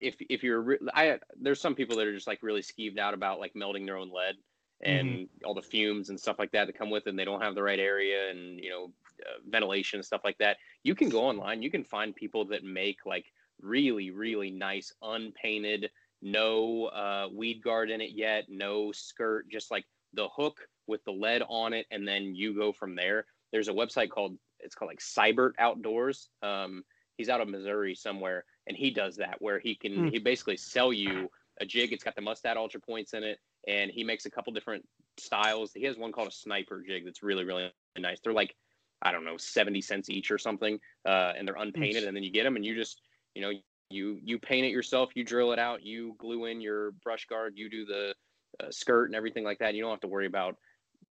if 0.00 0.14
if 0.28 0.42
you're 0.42 0.60
re- 0.60 0.78
i 0.94 1.18
there's 1.40 1.60
some 1.60 1.74
people 1.74 1.96
that 1.96 2.06
are 2.06 2.14
just 2.14 2.26
like 2.26 2.42
really 2.42 2.62
skeeved 2.62 2.98
out 2.98 3.14
about 3.14 3.40
like 3.40 3.54
melting 3.54 3.86
their 3.86 3.96
own 3.96 4.10
lead 4.12 4.36
and 4.82 5.28
all 5.44 5.54
the 5.54 5.62
fumes 5.62 6.10
and 6.10 6.20
stuff 6.20 6.38
like 6.38 6.50
that 6.52 6.66
that 6.66 6.78
come 6.78 6.90
with 6.90 7.06
it 7.06 7.10
and 7.10 7.18
they 7.18 7.24
don't 7.24 7.40
have 7.40 7.54
the 7.54 7.62
right 7.62 7.78
area 7.78 8.30
and 8.30 8.60
you 8.60 8.68
know 8.68 8.92
uh, 9.22 9.38
ventilation 9.48 9.98
and 9.98 10.04
stuff 10.04 10.20
like 10.22 10.36
that. 10.36 10.58
You 10.82 10.94
can 10.94 11.08
go 11.08 11.24
online 11.24 11.62
you 11.62 11.70
can 11.70 11.84
find 11.84 12.14
people 12.14 12.44
that 12.46 12.64
make 12.64 12.98
like 13.06 13.24
really 13.62 14.10
really 14.10 14.50
nice 14.50 14.92
unpainted 15.02 15.90
no 16.20 16.86
uh, 16.86 17.28
weed 17.32 17.62
guard 17.62 17.90
in 17.90 18.00
it 18.00 18.10
yet 18.14 18.44
no 18.48 18.92
skirt 18.92 19.48
just 19.50 19.70
like 19.70 19.84
the 20.12 20.28
hook 20.28 20.60
with 20.86 21.02
the 21.04 21.12
lead 21.12 21.42
on 21.48 21.72
it 21.72 21.86
and 21.90 22.06
then 22.06 22.34
you 22.34 22.54
go 22.54 22.72
from 22.72 22.94
there. 22.94 23.26
There's 23.52 23.68
a 23.68 23.72
website 23.72 24.10
called 24.10 24.36
it's 24.60 24.74
called 24.74 24.90
like 24.90 25.00
Siebert 25.00 25.54
Outdoors. 25.58 26.28
Um, 26.42 26.82
he's 27.16 27.28
out 27.28 27.40
of 27.40 27.48
Missouri 27.48 27.94
somewhere, 27.94 28.44
and 28.66 28.76
he 28.76 28.90
does 28.90 29.16
that 29.16 29.40
where 29.40 29.58
he 29.58 29.74
can 29.74 29.94
Hmm. 29.94 30.08
he 30.08 30.18
basically 30.18 30.56
sell 30.56 30.92
you 30.92 31.30
a 31.60 31.66
jig. 31.66 31.92
It's 31.92 32.04
got 32.04 32.14
the 32.14 32.22
Mustad 32.22 32.56
Ultra 32.56 32.80
Points 32.80 33.14
in 33.14 33.24
it, 33.24 33.38
and 33.66 33.90
he 33.90 34.04
makes 34.04 34.26
a 34.26 34.30
couple 34.30 34.52
different 34.52 34.86
styles. 35.18 35.72
He 35.72 35.84
has 35.84 35.96
one 35.96 36.12
called 36.12 36.28
a 36.28 36.32
Sniper 36.32 36.82
jig 36.86 37.04
that's 37.04 37.22
really 37.22 37.44
really 37.44 37.72
nice. 37.98 38.20
They're 38.20 38.32
like 38.32 38.54
I 39.02 39.12
don't 39.12 39.24
know 39.24 39.36
seventy 39.36 39.80
cents 39.80 40.10
each 40.10 40.30
or 40.30 40.38
something, 40.38 40.78
uh, 41.06 41.32
and 41.36 41.46
they're 41.46 41.56
unpainted. 41.56 42.04
And 42.04 42.16
then 42.16 42.22
you 42.22 42.30
get 42.30 42.44
them, 42.44 42.56
and 42.56 42.64
you 42.64 42.74
just 42.74 43.02
you 43.34 43.42
know 43.42 43.52
you 43.90 44.18
you 44.22 44.38
paint 44.38 44.66
it 44.66 44.70
yourself, 44.70 45.10
you 45.14 45.24
drill 45.24 45.52
it 45.52 45.58
out, 45.58 45.82
you 45.82 46.14
glue 46.18 46.46
in 46.46 46.60
your 46.60 46.92
brush 47.04 47.26
guard, 47.26 47.54
you 47.56 47.68
do 47.70 47.84
the 47.84 48.14
uh, 48.60 48.70
skirt 48.70 49.06
and 49.06 49.14
everything 49.14 49.44
like 49.44 49.58
that. 49.58 49.74
You 49.74 49.82
don't 49.82 49.90
have 49.90 50.00
to 50.00 50.08
worry 50.08 50.26
about 50.26 50.56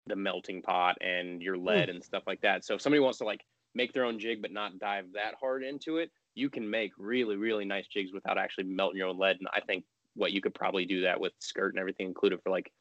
the 0.08 0.16
melting 0.16 0.62
pot 0.62 0.97
and 1.02 1.41
your 1.41 1.58
lead 1.58 1.89
and 1.89 2.04
stuff 2.04 2.24
like 2.26 2.41
that. 2.41 2.64
So 2.66 2.76
if 2.76 2.82
somebody 2.82 2.99
wants 3.02 3.20
to 3.20 3.26
like 3.26 3.41
make 3.76 3.93
their 3.93 4.06
own 4.06 4.20
jig 4.20 4.41
but 4.41 4.52
not 4.52 4.80
dive 4.80 5.06
that 5.14 5.36
hard 5.39 5.64
into 5.64 5.97
it, 5.97 6.12
you 6.36 6.49
can 6.49 6.69
make 6.69 6.91
really 6.97 7.36
really 7.36 7.65
nice 7.65 7.88
jigs 7.88 8.11
without 8.13 8.38
actually 8.38 8.63
melting 8.65 8.97
your 8.97 9.07
own 9.07 9.17
lead. 9.17 9.38
And 9.39 9.47
I 9.53 9.59
think 9.61 9.84
what 10.15 10.32
you 10.32 10.41
could 10.41 10.53
probably 10.53 10.86
do 10.86 11.01
that 11.01 11.19
with 11.19 11.34
skirt 11.39 11.73
and 11.73 11.79
everything 11.79 12.07
included 12.07 12.39
for 12.43 12.49
like 12.49 12.71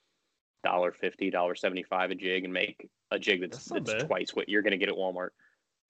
dollar 0.65 0.93
fifty, 0.93 1.31
dollar 1.31 1.55
seventy 1.55 1.83
five 1.83 2.11
a 2.11 2.15
jig, 2.15 2.45
and 2.45 2.53
make 2.53 2.89
a 3.11 3.19
jig 3.19 3.41
that's 3.41 3.65
That's 3.67 3.91
that's 3.91 4.05
twice 4.05 4.35
what 4.35 4.49
you're 4.49 4.63
gonna 4.63 4.77
get 4.77 4.89
at 4.89 4.95
Walmart. 4.95 5.31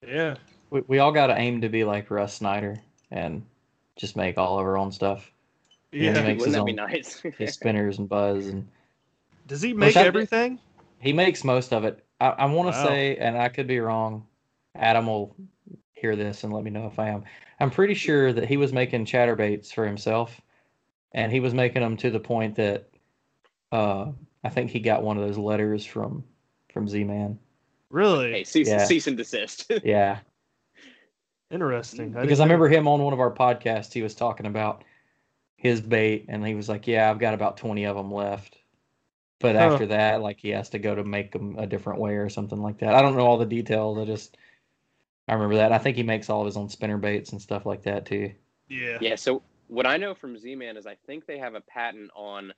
yeah. 0.06 0.36
We, 0.70 0.82
we 0.86 0.98
all 1.00 1.10
got 1.10 1.26
to 1.26 1.36
aim 1.36 1.60
to 1.62 1.68
be 1.68 1.82
like 1.82 2.10
Russ 2.12 2.34
Snyder 2.34 2.80
and 3.10 3.44
just 3.96 4.14
make 4.16 4.38
all 4.38 4.56
of 4.58 4.64
our 4.64 4.76
own 4.78 4.92
stuff. 4.92 5.32
Yeah, 5.90 6.16
he 6.20 6.22
makes 6.28 6.46
wouldn't 6.46 6.54
that 6.54 6.58
his 6.60 6.64
be 6.64 6.72
nice? 6.72 7.20
His 7.38 7.54
spinners 7.54 7.98
and 7.98 8.08
buzz 8.08 8.46
and 8.46 8.68
Does 9.48 9.60
he 9.62 9.72
make 9.72 9.94
that- 9.94 10.06
everything? 10.06 10.60
he 11.00 11.12
makes 11.12 11.42
most 11.42 11.72
of 11.72 11.84
it. 11.84 12.04
I, 12.20 12.28
I 12.28 12.44
want 12.46 12.72
to 12.72 12.78
Wow. 12.78 12.86
say, 12.86 13.16
and 13.16 13.36
I 13.36 13.48
could 13.48 13.66
be 13.66 13.80
wrong. 13.80 14.24
Adam 14.76 15.08
will 15.08 15.34
hear 16.00 16.16
this 16.16 16.44
and 16.44 16.52
let 16.52 16.64
me 16.64 16.70
know 16.70 16.86
if 16.86 16.98
I 16.98 17.08
am. 17.08 17.24
I'm 17.60 17.70
pretty 17.70 17.94
sure 17.94 18.32
that 18.32 18.48
he 18.48 18.56
was 18.56 18.72
making 18.72 19.04
chatterbaits 19.04 19.72
for 19.72 19.86
himself, 19.86 20.40
and 21.12 21.30
he 21.30 21.40
was 21.40 21.54
making 21.54 21.82
them 21.82 21.96
to 21.98 22.10
the 22.10 22.20
point 22.20 22.56
that 22.56 22.88
uh, 23.72 24.06
I 24.42 24.48
think 24.48 24.70
he 24.70 24.80
got 24.80 25.02
one 25.02 25.16
of 25.18 25.26
those 25.26 25.38
letters 25.38 25.84
from 25.84 26.24
from 26.72 26.88
Z-Man. 26.88 27.38
Really 27.90 28.30
hey, 28.32 28.44
cease, 28.44 28.68
Yeah. 28.68 28.84
cease 28.84 29.06
and 29.06 29.16
desist. 29.16 29.70
Yeah, 29.84 30.20
interesting. 31.50 32.12
because 32.12 32.40
I 32.40 32.44
remember 32.44 32.68
him 32.68 32.86
on 32.88 33.02
one 33.02 33.12
of 33.12 33.20
our 33.20 33.32
podcasts. 33.32 33.92
He 33.92 34.02
was 34.02 34.14
talking 34.14 34.46
about 34.46 34.84
his 35.56 35.80
bait, 35.80 36.26
and 36.28 36.46
he 36.46 36.54
was 36.54 36.68
like, 36.68 36.86
"Yeah, 36.86 37.10
I've 37.10 37.18
got 37.18 37.34
about 37.34 37.56
twenty 37.56 37.84
of 37.84 37.96
them 37.96 38.12
left." 38.12 38.56
But 39.40 39.56
Huh. 39.56 39.64
after 39.72 39.86
that, 39.86 40.22
like 40.22 40.38
he 40.38 40.50
has 40.50 40.68
to 40.70 40.78
go 40.78 40.94
to 40.94 41.02
make 41.04 41.32
them 41.32 41.56
a 41.58 41.66
different 41.66 42.00
way 42.00 42.16
or 42.16 42.28
something 42.28 42.60
like 42.60 42.78
that. 42.78 42.94
I 42.94 43.02
don't 43.02 43.16
know 43.16 43.26
all 43.26 43.38
the 43.38 43.46
details. 43.46 43.98
I 43.98 44.04
just 44.04 44.36
I 45.28 45.34
remember 45.34 45.56
that. 45.56 45.72
I 45.72 45.78
think 45.78 45.96
he 45.96 46.02
makes 46.02 46.28
all 46.28 46.40
of 46.40 46.46
his 46.46 46.56
own 46.56 46.68
spinner 46.68 46.98
baits 46.98 47.32
and 47.32 47.40
stuff 47.40 47.66
like 47.66 47.82
that 47.82 48.06
too. 48.06 48.32
Yeah. 48.68 48.98
Yeah, 49.00 49.14
so 49.16 49.42
what 49.68 49.86
I 49.86 49.96
know 49.96 50.14
from 50.14 50.36
Z-Man 50.38 50.76
is 50.76 50.86
I 50.86 50.96
think 51.06 51.26
they 51.26 51.38
have 51.38 51.54
a 51.54 51.60
patent 51.60 52.10
on 52.16 52.52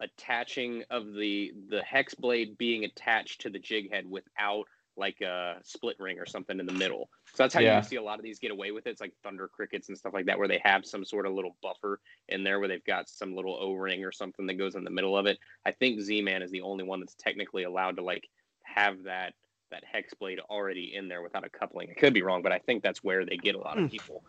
attaching 0.00 0.84
of 0.90 1.14
the 1.14 1.54
the 1.70 1.80
hex 1.82 2.14
blade 2.14 2.58
being 2.58 2.84
attached 2.84 3.40
to 3.40 3.48
the 3.50 3.58
jig 3.58 3.90
head 3.90 4.04
without 4.08 4.64
like 4.98 5.20
a 5.20 5.56
split 5.62 5.96
ring 5.98 6.18
or 6.18 6.26
something 6.26 6.58
in 6.58 6.66
the 6.66 6.72
middle. 6.72 7.10
So 7.34 7.42
that's 7.42 7.54
how 7.54 7.60
Yeah. 7.60 7.76
you 7.76 7.82
see 7.82 7.96
a 7.96 8.02
lot 8.02 8.18
of 8.18 8.22
these 8.24 8.38
get 8.38 8.50
away 8.50 8.70
with 8.70 8.86
it. 8.86 8.90
It's 8.90 9.00
like 9.00 9.12
thunder 9.22 9.46
crickets 9.46 9.88
and 9.88 9.96
stuff 9.96 10.14
like 10.14 10.24
that, 10.26 10.38
where 10.38 10.48
they 10.48 10.60
have 10.64 10.86
some 10.86 11.04
sort 11.04 11.26
of 11.26 11.34
little 11.34 11.56
buffer 11.62 12.00
in 12.28 12.42
there 12.42 12.60
where 12.60 12.68
they've 12.68 12.84
got 12.84 13.08
some 13.08 13.34
little 13.36 13.56
O-ring 13.60 14.04
or 14.04 14.12
something 14.12 14.46
that 14.46 14.54
goes 14.54 14.74
in 14.74 14.84
the 14.84 14.90
middle 14.90 15.16
of 15.16 15.26
it. 15.26 15.38
I 15.66 15.72
think 15.72 16.00
Z-Man 16.00 16.42
is 16.42 16.50
the 16.50 16.62
only 16.62 16.84
one 16.84 17.00
that's 17.00 17.14
technically 17.14 17.64
allowed 17.64 17.96
to 17.96 18.02
like 18.02 18.26
have 18.62 19.02
that 19.04 19.34
that 19.70 19.84
hex 19.84 20.14
blade 20.14 20.38
already 20.50 20.94
in 20.94 21.08
there 21.08 21.22
without 21.22 21.44
a 21.44 21.48
coupling. 21.48 21.88
I 21.90 21.94
could 21.94 22.14
be 22.14 22.22
wrong, 22.22 22.42
but 22.42 22.52
I 22.52 22.58
think 22.58 22.82
that's 22.82 23.02
where 23.02 23.24
they 23.24 23.36
get 23.36 23.54
a 23.54 23.58
lot 23.58 23.78
Hmm. 23.78 23.84
of 23.84 23.90
people. 23.90 24.22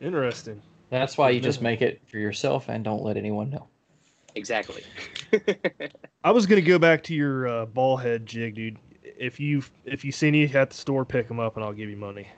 Interesting. 0.00 0.60
That's 0.90 1.16
why 1.18 1.30
you 1.30 1.40
just 1.40 1.62
make 1.62 1.82
it 1.82 2.00
for 2.06 2.18
yourself 2.18 2.68
and 2.68 2.84
don't 2.84 3.02
let 3.02 3.16
anyone 3.16 3.50
know. 3.50 3.66
Exactly. 4.34 4.82
I 6.24 6.30
was 6.30 6.46
gonna 6.46 6.60
go 6.60 6.78
back 6.78 7.02
to 7.04 7.14
your 7.14 7.48
uh, 7.48 7.66
ball 7.66 7.96
head 7.96 8.26
jig, 8.26 8.54
dude. 8.54 8.78
If 9.02 9.40
you 9.40 9.62
if 9.86 10.04
you 10.04 10.12
see 10.12 10.28
any 10.28 10.44
at 10.44 10.70
the 10.70 10.76
store, 10.76 11.04
pick 11.04 11.26
them 11.28 11.40
up 11.40 11.56
and 11.56 11.64
I'll 11.64 11.72
give 11.72 11.88
you 11.88 11.96
money. 11.96 12.28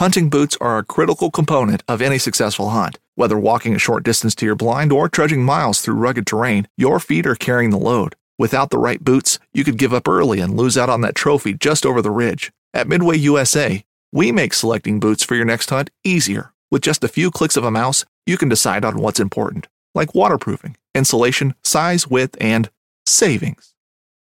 Hunting 0.00 0.30
boots 0.30 0.56
are 0.60 0.78
a 0.78 0.84
critical 0.84 1.30
component 1.30 1.82
of 1.88 2.00
any 2.00 2.18
successful 2.18 2.70
hunt. 2.70 2.98
Whether 3.16 3.38
walking 3.38 3.74
a 3.74 3.78
short 3.80 4.04
distance 4.04 4.34
to 4.36 4.46
your 4.46 4.54
blind 4.54 4.92
or 4.92 5.08
trudging 5.08 5.42
miles 5.44 5.80
through 5.80 5.96
rugged 5.96 6.26
terrain, 6.26 6.68
your 6.76 7.00
feet 7.00 7.26
are 7.26 7.34
carrying 7.34 7.70
the 7.70 7.78
load. 7.78 8.14
Without 8.38 8.70
the 8.70 8.78
right 8.78 9.02
boots, 9.02 9.38
you 9.52 9.64
could 9.64 9.78
give 9.78 9.92
up 9.92 10.06
early 10.08 10.38
and 10.40 10.56
lose 10.56 10.78
out 10.78 10.88
on 10.88 11.00
that 11.00 11.14
trophy 11.16 11.54
just 11.54 11.84
over 11.84 12.00
the 12.00 12.10
ridge. 12.10 12.52
At 12.72 12.86
Midway 12.88 13.16
USA, 13.18 13.84
we 14.12 14.30
make 14.30 14.54
selecting 14.54 15.00
boots 15.00 15.24
for 15.24 15.34
your 15.34 15.44
next 15.44 15.70
hunt 15.70 15.90
easier. 16.04 16.52
With 16.70 16.82
just 16.82 17.02
a 17.02 17.08
few 17.08 17.30
clicks 17.30 17.56
of 17.56 17.64
a 17.64 17.70
mouse, 17.70 18.04
you 18.26 18.36
can 18.38 18.48
decide 18.48 18.84
on 18.84 18.98
what's 19.00 19.18
important, 19.20 19.66
like 19.94 20.14
waterproofing, 20.14 20.76
insulation, 20.94 21.54
size, 21.64 22.06
width, 22.06 22.36
and 22.40 22.70
savings. 23.06 23.74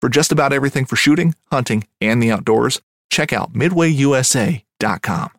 For 0.01 0.09
just 0.09 0.33
about 0.33 0.53
everything 0.53 0.85
for 0.87 0.97
shooting, 0.97 1.35
hunting, 1.51 1.87
and 2.01 2.23
the 2.23 2.31
outdoors, 2.31 2.81
check 3.11 3.33
out 3.33 3.53
midwayusa.com. 3.53 5.31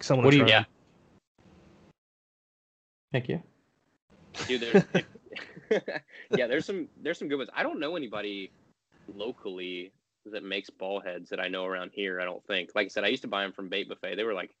Someone 0.00 0.24
What 0.26 0.30
do 0.32 0.36
you- 0.38 0.42
try. 0.42 0.50
Yeah. 0.50 0.64
Thank 3.12 3.28
you. 3.28 3.42
Dude, 4.48 4.60
there's, 4.60 4.84
yeah, 6.30 6.46
there's 6.46 6.66
some 6.66 6.88
there's 7.02 7.18
some 7.18 7.28
good 7.28 7.38
ones. 7.38 7.50
I 7.54 7.62
don't 7.62 7.80
know 7.80 7.96
anybody 7.96 8.52
locally 9.08 9.92
that 10.26 10.42
makes 10.42 10.70
ball 10.70 11.00
heads 11.00 11.28
that 11.30 11.40
I 11.40 11.48
know 11.48 11.64
around 11.64 11.90
here. 11.92 12.20
I 12.20 12.24
don't 12.24 12.44
think. 12.46 12.70
Like 12.74 12.86
I 12.86 12.88
said, 12.88 13.04
I 13.04 13.08
used 13.08 13.22
to 13.22 13.28
buy 13.28 13.42
them 13.42 13.52
from 13.52 13.68
Bait 13.68 13.88
Buffet. 13.88 14.16
They 14.16 14.24
were 14.24 14.34
like 14.34 14.54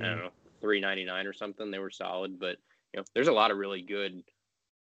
I 0.00 0.06
Mhm. 0.06 0.14
don't 0.14 0.18
know 0.18 0.30
three 0.60 0.80
ninety 0.80 1.04
nine 1.04 1.26
or 1.26 1.32
something. 1.32 1.70
They 1.70 1.78
were 1.78 1.90
solid, 1.90 2.38
but 2.38 2.56
you 2.92 2.98
know, 2.98 3.04
there's 3.14 3.28
a 3.28 3.32
lot 3.32 3.50
of 3.50 3.58
really 3.58 3.82
good 3.82 4.22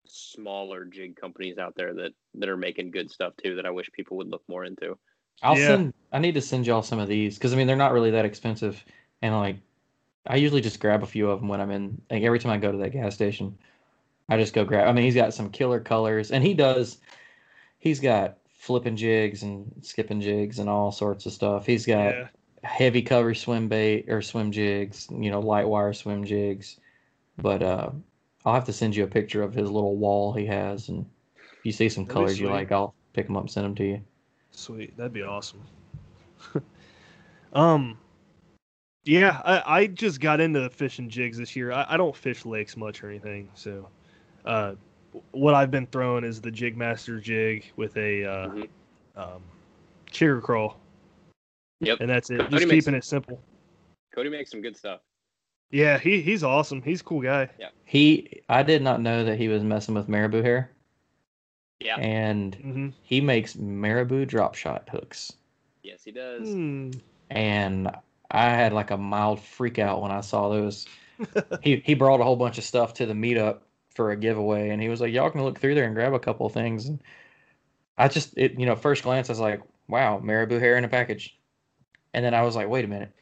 smaller 0.08 0.86
jig 0.86 1.16
companies 1.16 1.58
out 1.58 1.76
there 1.76 1.94
that 1.94 2.14
that 2.36 2.50
are 2.50 2.58
making 2.58 2.92
good 2.92 3.12
stuff 3.12 3.34
too. 3.38 3.56
That 3.56 3.66
I 3.66 3.72
wish 3.72 3.92
people 3.92 4.18
would 4.18 4.30
look 4.30 4.44
more 4.48 4.66
into. 4.66 4.98
I'll 5.42 5.56
Yeah. 5.56 5.68
send. 5.68 5.94
I 6.12 6.20
need 6.20 6.34
to 6.34 6.42
send 6.42 6.68
y'all 6.68 6.82
some 6.82 7.00
of 7.00 7.08
these 7.08 7.38
because 7.38 7.54
I 7.54 7.58
mean 7.58 7.68
they're 7.68 7.76
not 7.76 7.94
really 7.94 8.12
that 8.12 8.26
expensive, 8.26 8.84
and 9.22 9.36
like 9.36 9.58
I 10.28 10.36
usually 10.38 10.62
just 10.62 10.80
grab 10.80 11.04
a 11.04 11.08
few 11.08 11.30
of 11.30 11.40
them 11.40 11.50
when 11.50 11.62
I'm 11.62 11.72
in. 11.72 12.02
Like 12.10 12.24
every 12.24 12.40
time 12.40 12.52
I 12.52 12.58
go 12.58 12.72
to 12.72 12.78
that 12.80 12.92
gas 12.92 13.16
station, 13.16 13.58
I 14.32 14.38
just 14.38 14.54
go 14.54 14.64
grab. 14.64 14.88
I 14.88 14.94
mean 14.94 15.04
he's 15.04 15.14
got 15.16 15.34
some 15.34 15.50
killer 15.50 15.82
colors, 15.82 16.32
and 16.32 16.42
he 16.42 16.54
does. 16.54 17.00
He's 17.80 18.00
got 18.00 18.38
flipping 18.48 18.96
jigs 18.96 19.44
and 19.44 19.70
skipping 19.82 20.22
jigs 20.22 20.60
and 20.60 20.70
all 20.70 20.92
sorts 20.94 21.26
of 21.26 21.34
stuff. 21.34 21.66
He's 21.66 21.86
got 21.86 22.16
Yeah. 22.16 22.28
heavy 22.64 23.02
cover 23.02 23.34
swim 23.34 23.68
bait 23.68 24.06
or 24.08 24.22
swim 24.22 24.52
jigs, 24.52 25.10
you 25.12 25.32
know, 25.32 25.42
light 25.42 25.68
wire 25.68 25.92
swim 25.92 26.24
jigs. 26.24 26.80
But 27.38 27.62
uh, 27.62 27.90
I'll 28.46 28.54
have 28.54 28.66
to 28.66 28.74
send 28.74 28.96
you 28.96 29.04
a 29.04 29.08
picture 29.08 29.44
of 29.44 29.54
his 29.54 29.70
little 29.70 29.98
wall 29.98 30.32
he 30.32 30.46
has, 30.46 30.88
and 30.88 31.06
if 31.60 31.66
you 31.66 31.74
see 31.74 31.90
some 31.90 32.06
That'd 32.06 32.14
colors 32.16 32.40
you 32.40 32.50
like, 32.50 32.72
I'll 32.72 32.96
pick 33.12 33.28
them 33.28 33.36
up 33.36 33.44
and 33.44 33.52
send 33.52 33.66
them 33.66 33.76
to 33.76 33.84
you. 33.84 34.02
Sweet, 34.52 34.96
that'd 34.96 35.12
be 35.12 35.24
awesome. 35.24 35.62
um, 37.54 37.98
yeah, 39.04 39.42
I, 39.44 39.80
I 39.80 39.88
just 39.88 40.22
got 40.22 40.40
into 40.40 40.70
fishing 40.70 41.10
jigs 41.10 41.38
this 41.38 41.54
year. 41.56 41.72
I, 41.74 41.86
I 41.90 41.98
don't 41.98 42.16
fish 42.16 42.46
lakes 42.46 42.78
much 42.78 43.04
or 43.04 43.10
anything, 43.10 43.50
so 43.56 43.90
uh, 44.46 44.74
what 45.32 45.54
I've 45.54 45.72
been 45.72 45.88
throwing 45.88 46.24
is 46.24 46.42
the 46.42 46.52
Jig 46.52 46.78
Master 46.78 47.20
jig 47.20 47.66
with 47.76 47.96
a 47.98 48.24
uh, 48.26 48.48
Mhm. 48.50 48.68
um, 49.16 49.42
Chigger 50.12 50.42
Craw. 50.42 50.76
Yep. 51.84 51.98
and 52.02 52.10
that's 52.10 52.30
it. 52.30 52.38
Cody 52.40 52.52
Just 52.52 52.68
makes- 52.68 52.86
keeping 52.86 52.96
it 52.98 53.04
simple. 53.04 53.42
Cody 54.14 54.30
makes 54.30 54.52
some 54.52 54.62
good 54.62 54.78
stuff. 54.78 55.02
Yeah, 55.72 55.98
he 55.98 56.22
he's 56.22 56.44
awesome. 56.44 56.82
He's 56.82 57.02
a 57.02 57.04
cool 57.04 57.22
guy. 57.22 57.50
Yeah, 57.58 57.70
He, 57.86 58.42
I 58.50 58.62
did 58.62 58.82
not 58.84 59.02
know 59.02 59.24
that 59.24 59.38
he 59.40 59.48
was 59.48 59.64
messing 59.64 59.96
with 59.96 60.08
marabou 60.10 60.42
hair, 60.44 60.70
Yeah. 61.80 61.96
and 61.98 62.54
hmm 62.56 62.90
he 63.04 63.20
makes 63.22 63.56
marabou 63.56 64.26
drop 64.26 64.54
shot 64.56 64.88
hooks. 64.90 65.34
Yes, 65.82 66.04
he 66.04 66.12
does. 66.12 66.50
Hmm. 66.50 66.92
And 67.32 67.90
I 68.30 68.50
had 68.50 68.74
like 68.74 68.92
a 68.92 68.98
mild 68.98 69.40
freak 69.40 69.80
out 69.80 70.02
when 70.02 70.12
I 70.12 70.22
saw 70.22 70.50
those. 70.50 70.86
he 71.64 71.78
he 71.78 71.94
brought 71.96 72.20
a 72.20 72.24
whole 72.24 72.36
bunch 72.36 72.58
of 72.58 72.64
stuff 72.66 72.94
to 72.96 73.06
the 73.06 73.14
meetup 73.14 73.60
for 74.02 74.12
a 74.12 74.18
giveaway, 74.18 74.70
and 74.70 74.82
he 74.82 74.90
was 74.90 75.02
like, 75.02 75.14
"Y'all 75.14 75.30
can 75.32 75.44
look 75.44 75.60
through 75.60 75.76
there 75.76 75.86
and 75.86 75.96
grab 75.96 76.14
a 76.14 76.20
couple 76.20 76.50
things." 76.50 76.88
And 76.88 77.02
I 77.98 78.08
just, 78.08 78.38
it, 78.38 78.60
you 78.60 78.66
know, 78.66 78.76
first 78.76 79.04
glance, 79.04 79.30
I 79.30 79.34
was 79.34 79.40
like, 79.40 79.62
"Wow, 79.88 80.20
marabou 80.20 80.60
hair 80.60 80.78
in 80.78 80.86
a 80.86 80.90
package," 80.90 81.40
and 82.14 82.26
then 82.26 82.34
I 82.34 82.44
was 82.44 82.56
like, 82.56 82.70
"Wait 82.70 82.86
a 82.86 82.88
minute." 82.88 83.14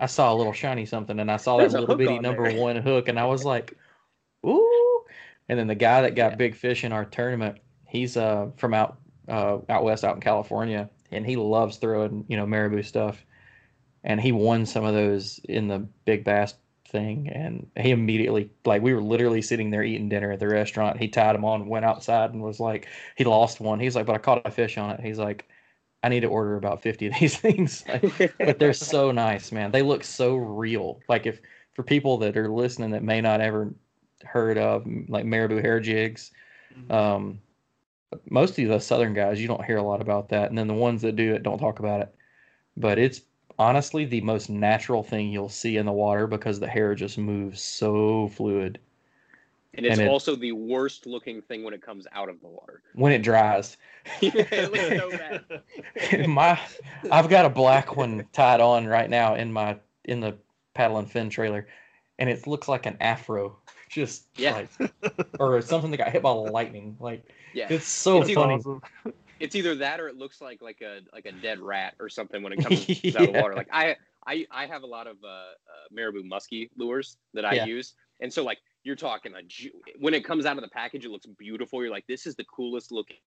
I 0.00 0.06
saw 0.06 0.32
a 0.32 0.36
little 0.36 0.52
shiny 0.52 0.86
something, 0.86 1.18
and 1.20 1.30
I 1.30 1.36
saw 1.38 1.58
that 1.58 1.70
There's 1.70 1.74
a 1.74 1.78
little 1.78 1.94
bitty 1.96 2.18
on 2.18 2.22
number 2.22 2.50
one 2.50 2.76
hook, 2.76 3.08
and 3.08 3.18
I 3.20 3.26
was 3.26 3.44
like, 3.44 3.76
"Ooh!" 4.46 5.04
And 5.48 5.58
then 5.58 5.66
the 5.68 5.74
guy 5.74 6.02
that 6.02 6.14
got 6.16 6.32
Yeah. 6.32 6.36
big 6.38 6.54
fish 6.56 6.84
in 6.84 6.92
our 6.92 7.04
tournament, 7.04 7.58
he's 7.86 8.16
uh 8.16 8.50
from 8.56 8.74
out 8.74 8.98
uh 9.28 9.58
out 9.68 9.84
west, 9.84 10.04
out 10.04 10.16
in 10.16 10.22
California, 10.22 10.90
and 11.10 11.26
he 11.26 11.36
loves 11.36 11.78
throwing 11.78 12.26
you 12.28 12.36
know 12.36 12.46
marabou 12.46 12.82
stuff, 12.82 13.24
and 14.04 14.20
he 14.20 14.32
won 14.32 14.66
some 14.66 14.84
of 14.84 14.94
those 14.94 15.40
in 15.44 15.68
the 15.68 15.80
big 16.04 16.24
bass 16.24 16.54
thing, 16.92 17.28
and 17.28 17.66
he 17.76 17.90
immediately 17.90 18.50
like 18.64 18.82
we 18.82 18.94
were 18.94 19.02
literally 19.02 19.42
sitting 19.42 19.70
there 19.70 19.82
eating 19.82 20.08
dinner 20.08 20.30
at 20.30 20.38
the 20.38 20.48
restaurant. 20.48 21.00
He 21.00 21.08
tied 21.08 21.34
them 21.34 21.44
on, 21.44 21.66
went 21.66 21.84
outside, 21.84 22.32
and 22.32 22.42
was 22.42 22.60
like, 22.60 22.86
he 23.16 23.24
lost 23.24 23.60
one. 23.60 23.80
He's 23.80 23.96
like, 23.96 24.06
but 24.06 24.14
I 24.14 24.18
caught 24.18 24.46
a 24.46 24.50
fish 24.50 24.78
on 24.78 24.90
it. 24.90 25.00
He's 25.00 25.18
like, 25.18 25.48
I 26.04 26.08
need 26.08 26.20
to 26.20 26.28
order 26.28 26.56
about 26.56 26.82
fifty 26.82 27.06
of 27.08 27.14
these 27.18 27.36
things. 27.40 27.84
Like, 27.88 28.36
but 28.38 28.58
they're 28.58 28.72
so 28.72 29.10
nice, 29.12 29.50
man. 29.50 29.72
They 29.72 29.82
look 29.82 30.04
so 30.04 30.36
real. 30.36 31.00
Like 31.08 31.26
if 31.26 31.40
for 31.72 31.82
people 31.82 32.18
that 32.18 32.36
are 32.36 32.48
listening 32.48 32.90
that 32.90 33.02
may 33.02 33.20
not 33.20 33.40
ever 33.40 33.74
heard 34.24 34.58
of 34.58 34.86
like 35.08 35.24
marabou 35.24 35.60
hair 35.60 35.80
jigs, 35.80 36.30
um, 36.90 37.40
most 38.28 38.58
of 38.58 38.68
the 38.68 38.78
southern 38.78 39.14
guys 39.14 39.40
you 39.40 39.48
don't 39.48 39.64
hear 39.64 39.78
a 39.78 39.82
lot 39.82 40.00
about 40.00 40.28
that, 40.28 40.50
and 40.50 40.58
then 40.58 40.68
the 40.68 40.74
ones 40.74 41.02
that 41.02 41.16
do 41.16 41.34
it 41.34 41.42
don't 41.42 41.58
talk 41.58 41.78
about 41.78 42.02
it. 42.02 42.14
But 42.76 42.98
it's 42.98 43.22
honestly 43.62 44.04
the 44.04 44.20
most 44.20 44.50
natural 44.50 45.02
thing 45.02 45.30
you'll 45.30 45.48
see 45.48 45.76
in 45.76 45.86
the 45.86 45.92
water 45.92 46.26
because 46.26 46.58
the 46.60 46.66
hair 46.66 46.94
just 46.94 47.16
moves 47.16 47.60
so 47.62 48.28
fluid 48.28 48.78
and 49.74 49.86
it's 49.86 49.98
and 49.98 50.06
it- 50.06 50.10
also 50.10 50.34
the 50.36 50.52
worst 50.52 51.06
looking 51.06 51.40
thing 51.42 51.62
when 51.64 51.72
it 51.72 51.80
comes 51.80 52.06
out 52.12 52.28
of 52.28 52.40
the 52.40 52.48
water. 52.48 52.82
when 52.94 53.12
it 53.12 53.22
dries. 53.22 53.76
it 54.20 55.00
so 56.10 56.26
my 56.28 56.58
I've 57.10 57.28
got 57.28 57.44
a 57.46 57.50
black 57.50 57.96
one 57.96 58.26
tied 58.32 58.60
on 58.60 58.86
right 58.86 59.08
now 59.08 59.34
in 59.36 59.52
my 59.52 59.78
in 60.04 60.20
the 60.20 60.36
paddle 60.74 60.98
and 60.98 61.10
fin 61.10 61.30
trailer, 61.30 61.68
and 62.18 62.28
it 62.28 62.46
looks 62.46 62.66
like 62.68 62.86
an 62.86 62.96
afro, 63.00 63.56
just 63.88 64.26
Yeah. 64.36 64.64
like, 64.80 64.92
or 65.38 65.60
something 65.62 65.90
that 65.92 65.96
got 65.98 66.10
hit 66.12 66.22
by 66.22 66.30
lightning. 66.30 66.96
Like 66.98 67.24
Yeah. 67.54 67.68
it's 67.70 67.86
so 67.86 68.22
It's 68.22 68.32
funny. 68.32 68.54
awesome. 68.54 68.82
It's 69.42 69.54
either 69.56 69.74
that 69.76 70.00
or 70.00 70.08
it 70.08 70.16
looks 70.16 70.40
like 70.40 70.62
like 70.62 70.80
a 70.80 71.00
like 71.12 71.26
a 71.26 71.32
dead 71.32 71.58
rat 71.60 71.94
or 72.00 72.08
something 72.08 72.42
when 72.42 72.52
it 72.52 72.62
comes 72.62 72.88
out 73.16 73.22
of 73.28 73.32
the 73.34 73.38
water. 73.40 73.54
Like 73.54 73.68
I 73.72 73.96
I 74.26 74.46
I 74.50 74.66
have 74.66 74.82
a 74.82 74.86
lot 74.86 75.06
of 75.06 75.16
uh, 75.24 75.26
uh 75.28 75.52
marabou 75.90 76.22
muskie 76.22 76.70
lures 76.76 77.16
that 77.34 77.44
I 77.44 77.54
Yeah. 77.54 77.66
use, 77.66 77.94
and 78.20 78.32
so 78.32 78.44
like 78.44 78.58
you're 78.84 78.96
talking 78.96 79.34
a 79.34 79.42
ju- 79.42 79.70
when 79.98 80.14
it 80.14 80.24
comes 80.24 80.46
out 80.46 80.56
of 80.56 80.62
the 80.62 80.68
package, 80.70 81.04
it 81.04 81.10
looks 81.10 81.26
beautiful. 81.38 81.82
You're 81.82 81.90
like, 81.90 82.06
this 82.06 82.26
is 82.26 82.34
the 82.36 82.44
coolest 82.44 82.90
looking 82.92 83.18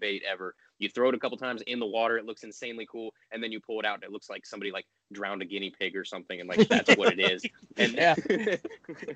bait 0.00 0.22
ever. 0.28 0.54
You 0.80 0.88
throw 0.88 1.08
it 1.08 1.14
a 1.14 1.18
couple 1.18 1.38
times 1.38 1.62
in 1.62 1.78
the 1.78 1.86
water, 1.86 2.18
it 2.18 2.24
looks 2.26 2.42
insanely 2.44 2.86
cool, 2.90 3.14
and 3.30 3.42
then 3.42 3.52
you 3.52 3.60
pull 3.60 3.78
it 3.80 3.86
out, 3.86 3.94
and 3.94 4.04
it 4.04 4.10
looks 4.10 4.28
like 4.28 4.44
somebody 4.44 4.70
like 4.72 4.86
drowned 5.12 5.40
a 5.40 5.44
guinea 5.46 5.70
pig 5.78 5.96
or 5.96 6.04
something, 6.04 6.40
and 6.40 6.48
like 6.48 6.68
that's 6.68 6.90
what 6.96 7.12
it 7.12 7.20
is. 7.20 7.44
And 7.78 7.94
Yeah. 7.94 8.14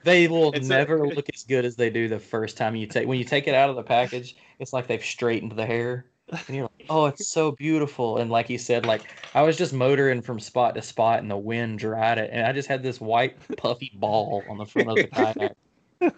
They 0.04 0.28
will 0.28 0.50
a- 0.54 0.60
never 0.60 1.06
look 1.06 1.26
as 1.34 1.44
good 1.44 1.64
as 1.64 1.76
they 1.76 1.90
do 1.90 2.08
the 2.08 2.18
first 2.20 2.56
time 2.56 2.76
you 2.76 2.86
take 2.86 3.06
when 3.08 3.18
you 3.18 3.24
take 3.24 3.46
it 3.48 3.54
out 3.54 3.70
of 3.70 3.76
the 3.76 3.82
package. 3.82 4.36
It's 4.58 4.72
like 4.72 4.86
they've 4.86 5.04
straightened 5.04 5.52
the 5.52 5.66
hair, 5.66 6.06
and 6.30 6.56
you're 6.56 6.64
like, 6.64 6.86
"Oh, 6.88 7.06
it's 7.06 7.28
so 7.28 7.52
beautiful." 7.52 8.18
And 8.18 8.30
like 8.30 8.48
you 8.50 8.58
said, 8.58 8.84
like 8.84 9.02
I 9.34 9.42
was 9.42 9.56
just 9.56 9.72
motoring 9.72 10.22
from 10.22 10.40
spot 10.40 10.74
to 10.74 10.82
spot, 10.82 11.20
and 11.20 11.30
the 11.30 11.36
wind 11.36 11.78
dried 11.78 12.18
it, 12.18 12.30
and 12.32 12.46
I 12.46 12.52
just 12.52 12.68
had 12.68 12.82
this 12.82 13.00
white 13.00 13.36
puffy 13.56 13.90
ball 13.94 14.44
on 14.48 14.58
the 14.58 14.66
front 14.66 14.90
of 14.90 14.98
the 14.98 15.06
kayak. 15.08 15.52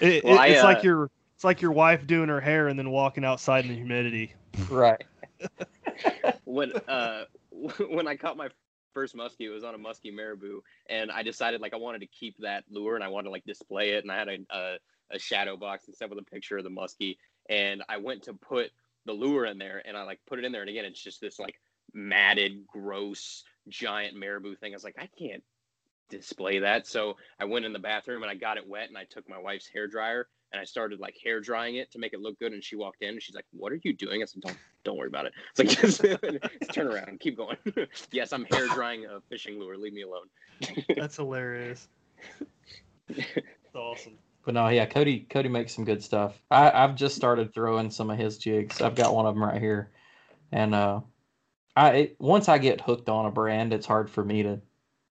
It, 0.00 0.22
Well, 0.24 0.34
it- 0.34 0.40
I, 0.40 0.46
it's 0.48 0.62
like 0.62 0.78
uh, 0.78 0.82
your 0.82 1.10
it's 1.36 1.44
like 1.44 1.62
your 1.62 1.72
wife 1.72 2.06
doing 2.06 2.28
her 2.28 2.40
hair 2.40 2.68
and 2.68 2.78
then 2.78 2.90
walking 2.90 3.24
outside 3.24 3.64
in 3.64 3.68
the 3.70 3.74
humidity. 3.76 4.34
Right. 4.68 5.02
when 6.44 6.72
uh 6.88 7.24
when 7.88 8.06
I 8.06 8.16
caught 8.16 8.36
my 8.36 8.48
first 8.92 9.14
muskie, 9.16 9.40
it 9.40 9.50
was 9.50 9.64
on 9.64 9.74
a 9.74 9.78
muskie 9.78 10.14
marabou, 10.14 10.60
and 10.88 11.10
I 11.10 11.22
decided 11.22 11.60
like 11.60 11.74
I 11.74 11.78
wanted 11.78 12.00
to 12.00 12.06
keep 12.06 12.36
that 12.38 12.64
lure 12.70 12.94
and 12.94 13.04
I 13.04 13.08
wanted 13.08 13.24
to 13.24 13.30
like 13.30 13.44
display 13.44 13.90
it, 13.90 14.04
and 14.04 14.12
I 14.12 14.16
had 14.18 14.28
a 14.28 14.38
a, 14.50 14.76
a 15.12 15.18
shadow 15.18 15.56
box 15.56 15.86
and 15.86 15.94
stuff 15.94 16.10
with 16.10 16.18
a 16.18 16.22
picture 16.30 16.58
of 16.58 16.64
the 16.64 16.70
muskie, 16.70 17.16
and 17.48 17.82
I 17.88 17.96
went 17.98 18.22
to 18.24 18.34
put 18.34 18.70
the 19.06 19.12
lure 19.12 19.46
in 19.46 19.58
there, 19.58 19.82
and 19.86 19.96
I 19.96 20.02
like 20.02 20.20
put 20.26 20.38
it 20.38 20.44
in 20.44 20.52
there, 20.52 20.62
and 20.62 20.70
again, 20.70 20.84
it's 20.84 21.02
just 21.02 21.20
this 21.20 21.38
like 21.38 21.54
matted, 21.94 22.66
gross, 22.66 23.44
giant 23.68 24.16
marabou 24.16 24.56
thing. 24.56 24.72
I 24.72 24.76
was 24.76 24.84
like, 24.84 24.96
I 24.98 25.08
can't 25.18 25.42
display 26.08 26.60
that, 26.60 26.86
so 26.86 27.16
I 27.40 27.44
went 27.44 27.64
in 27.64 27.72
the 27.72 27.78
bathroom 27.78 28.22
and 28.22 28.30
I 28.30 28.34
got 28.34 28.56
it 28.56 28.68
wet, 28.68 28.88
and 28.88 28.98
I 28.98 29.04
took 29.04 29.28
my 29.28 29.38
wife's 29.38 29.68
hair 29.68 29.86
dryer. 29.86 30.28
And 30.52 30.60
I 30.60 30.64
started 30.64 31.00
like 31.00 31.16
hair 31.22 31.40
drying 31.40 31.74
it 31.76 31.90
to 31.90 31.98
make 31.98 32.12
it 32.12 32.20
look 32.20 32.38
good. 32.38 32.52
And 32.52 32.62
she 32.62 32.76
walked 32.76 33.02
in 33.02 33.08
and 33.08 33.22
she's 33.22 33.34
like, 33.34 33.44
"What 33.50 33.72
are 33.72 33.80
you 33.82 33.92
doing?" 33.92 34.22
I 34.22 34.26
said, 34.26 34.42
"Don't, 34.42 34.56
don't 34.84 34.96
worry 34.96 35.08
about 35.08 35.26
it." 35.26 35.32
It's 35.50 35.58
like 35.58 35.68
just, 35.80 36.02
just 36.02 36.72
turn 36.72 36.86
around, 36.86 37.18
keep 37.18 37.36
going. 37.36 37.56
yes, 38.12 38.32
I'm 38.32 38.44
hair 38.44 38.68
drying 38.68 39.06
a 39.06 39.20
fishing 39.28 39.58
lure. 39.58 39.76
Leave 39.76 39.92
me 39.92 40.02
alone. 40.02 40.28
That's 40.96 41.16
hilarious. 41.16 41.88
That's 43.08 43.74
awesome. 43.74 44.18
But 44.46 44.54
no, 44.54 44.68
yeah, 44.68 44.86
Cody 44.86 45.26
Cody 45.28 45.48
makes 45.48 45.74
some 45.74 45.84
good 45.84 46.02
stuff. 46.02 46.40
I, 46.52 46.70
I've 46.70 46.94
just 46.94 47.16
started 47.16 47.52
throwing 47.52 47.90
some 47.90 48.10
of 48.10 48.16
his 48.16 48.38
jigs. 48.38 48.80
I've 48.80 48.94
got 48.94 49.12
one 49.12 49.26
of 49.26 49.34
them 49.34 49.42
right 49.42 49.60
here, 49.60 49.90
and 50.52 50.72
uh, 50.72 51.00
I 51.74 51.90
it, 51.90 52.16
once 52.20 52.48
I 52.48 52.58
get 52.58 52.80
hooked 52.80 53.08
on 53.08 53.26
a 53.26 53.30
brand, 53.32 53.74
it's 53.74 53.86
hard 53.86 54.08
for 54.08 54.24
me 54.24 54.44
to 54.44 54.60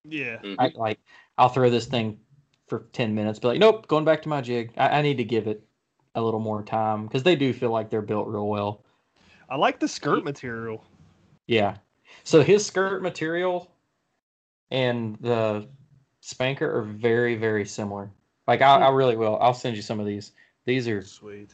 Yeah. 0.06 0.40
I, 0.58 0.72
like. 0.74 1.00
I'll 1.38 1.50
throw 1.50 1.70
this 1.70 1.86
thing 1.86 2.18
for 2.68 2.88
ten 2.94 3.14
minutes, 3.14 3.40
be 3.40 3.50
like, 3.50 3.60
nope, 3.60 3.88
going 3.88 4.06
back 4.06 4.22
to 4.22 4.30
my 4.30 4.40
jig. 4.40 4.72
I, 4.78 5.00
I 5.00 5.02
need 5.02 5.18
to 5.18 5.26
give 5.26 5.48
it 5.48 5.68
a 6.16 6.22
little 6.22 6.40
more 6.40 6.64
time 6.64 7.06
because 7.06 7.24
they 7.24 7.36
do 7.36 7.52
feel 7.52 7.72
like 7.72 7.90
they're 7.90 8.02
built 8.02 8.30
real 8.30 8.48
well. 8.48 8.86
I 9.50 9.58
like 9.58 9.82
the 9.82 9.88
skirt 9.90 10.24
material. 10.24 10.86
Yeah. 11.46 11.76
So 12.24 12.42
his 12.42 12.66
skirt 12.66 13.02
material 13.04 13.70
and 14.72 15.18
the 15.20 15.68
spanker 16.22 16.74
are 16.74 16.84
very 16.84 17.36
very 17.36 17.66
similar. 17.66 18.12
Like 18.48 18.62
I, 18.62 18.78
I 18.78 18.90
really 18.90 19.16
will. 19.16 19.38
I'll 19.40 19.54
send 19.54 19.76
you 19.76 19.82
some 19.82 20.00
of 20.00 20.06
these. 20.06 20.32
These 20.66 20.88
are 20.88 21.02
Sweet. 21.02 21.52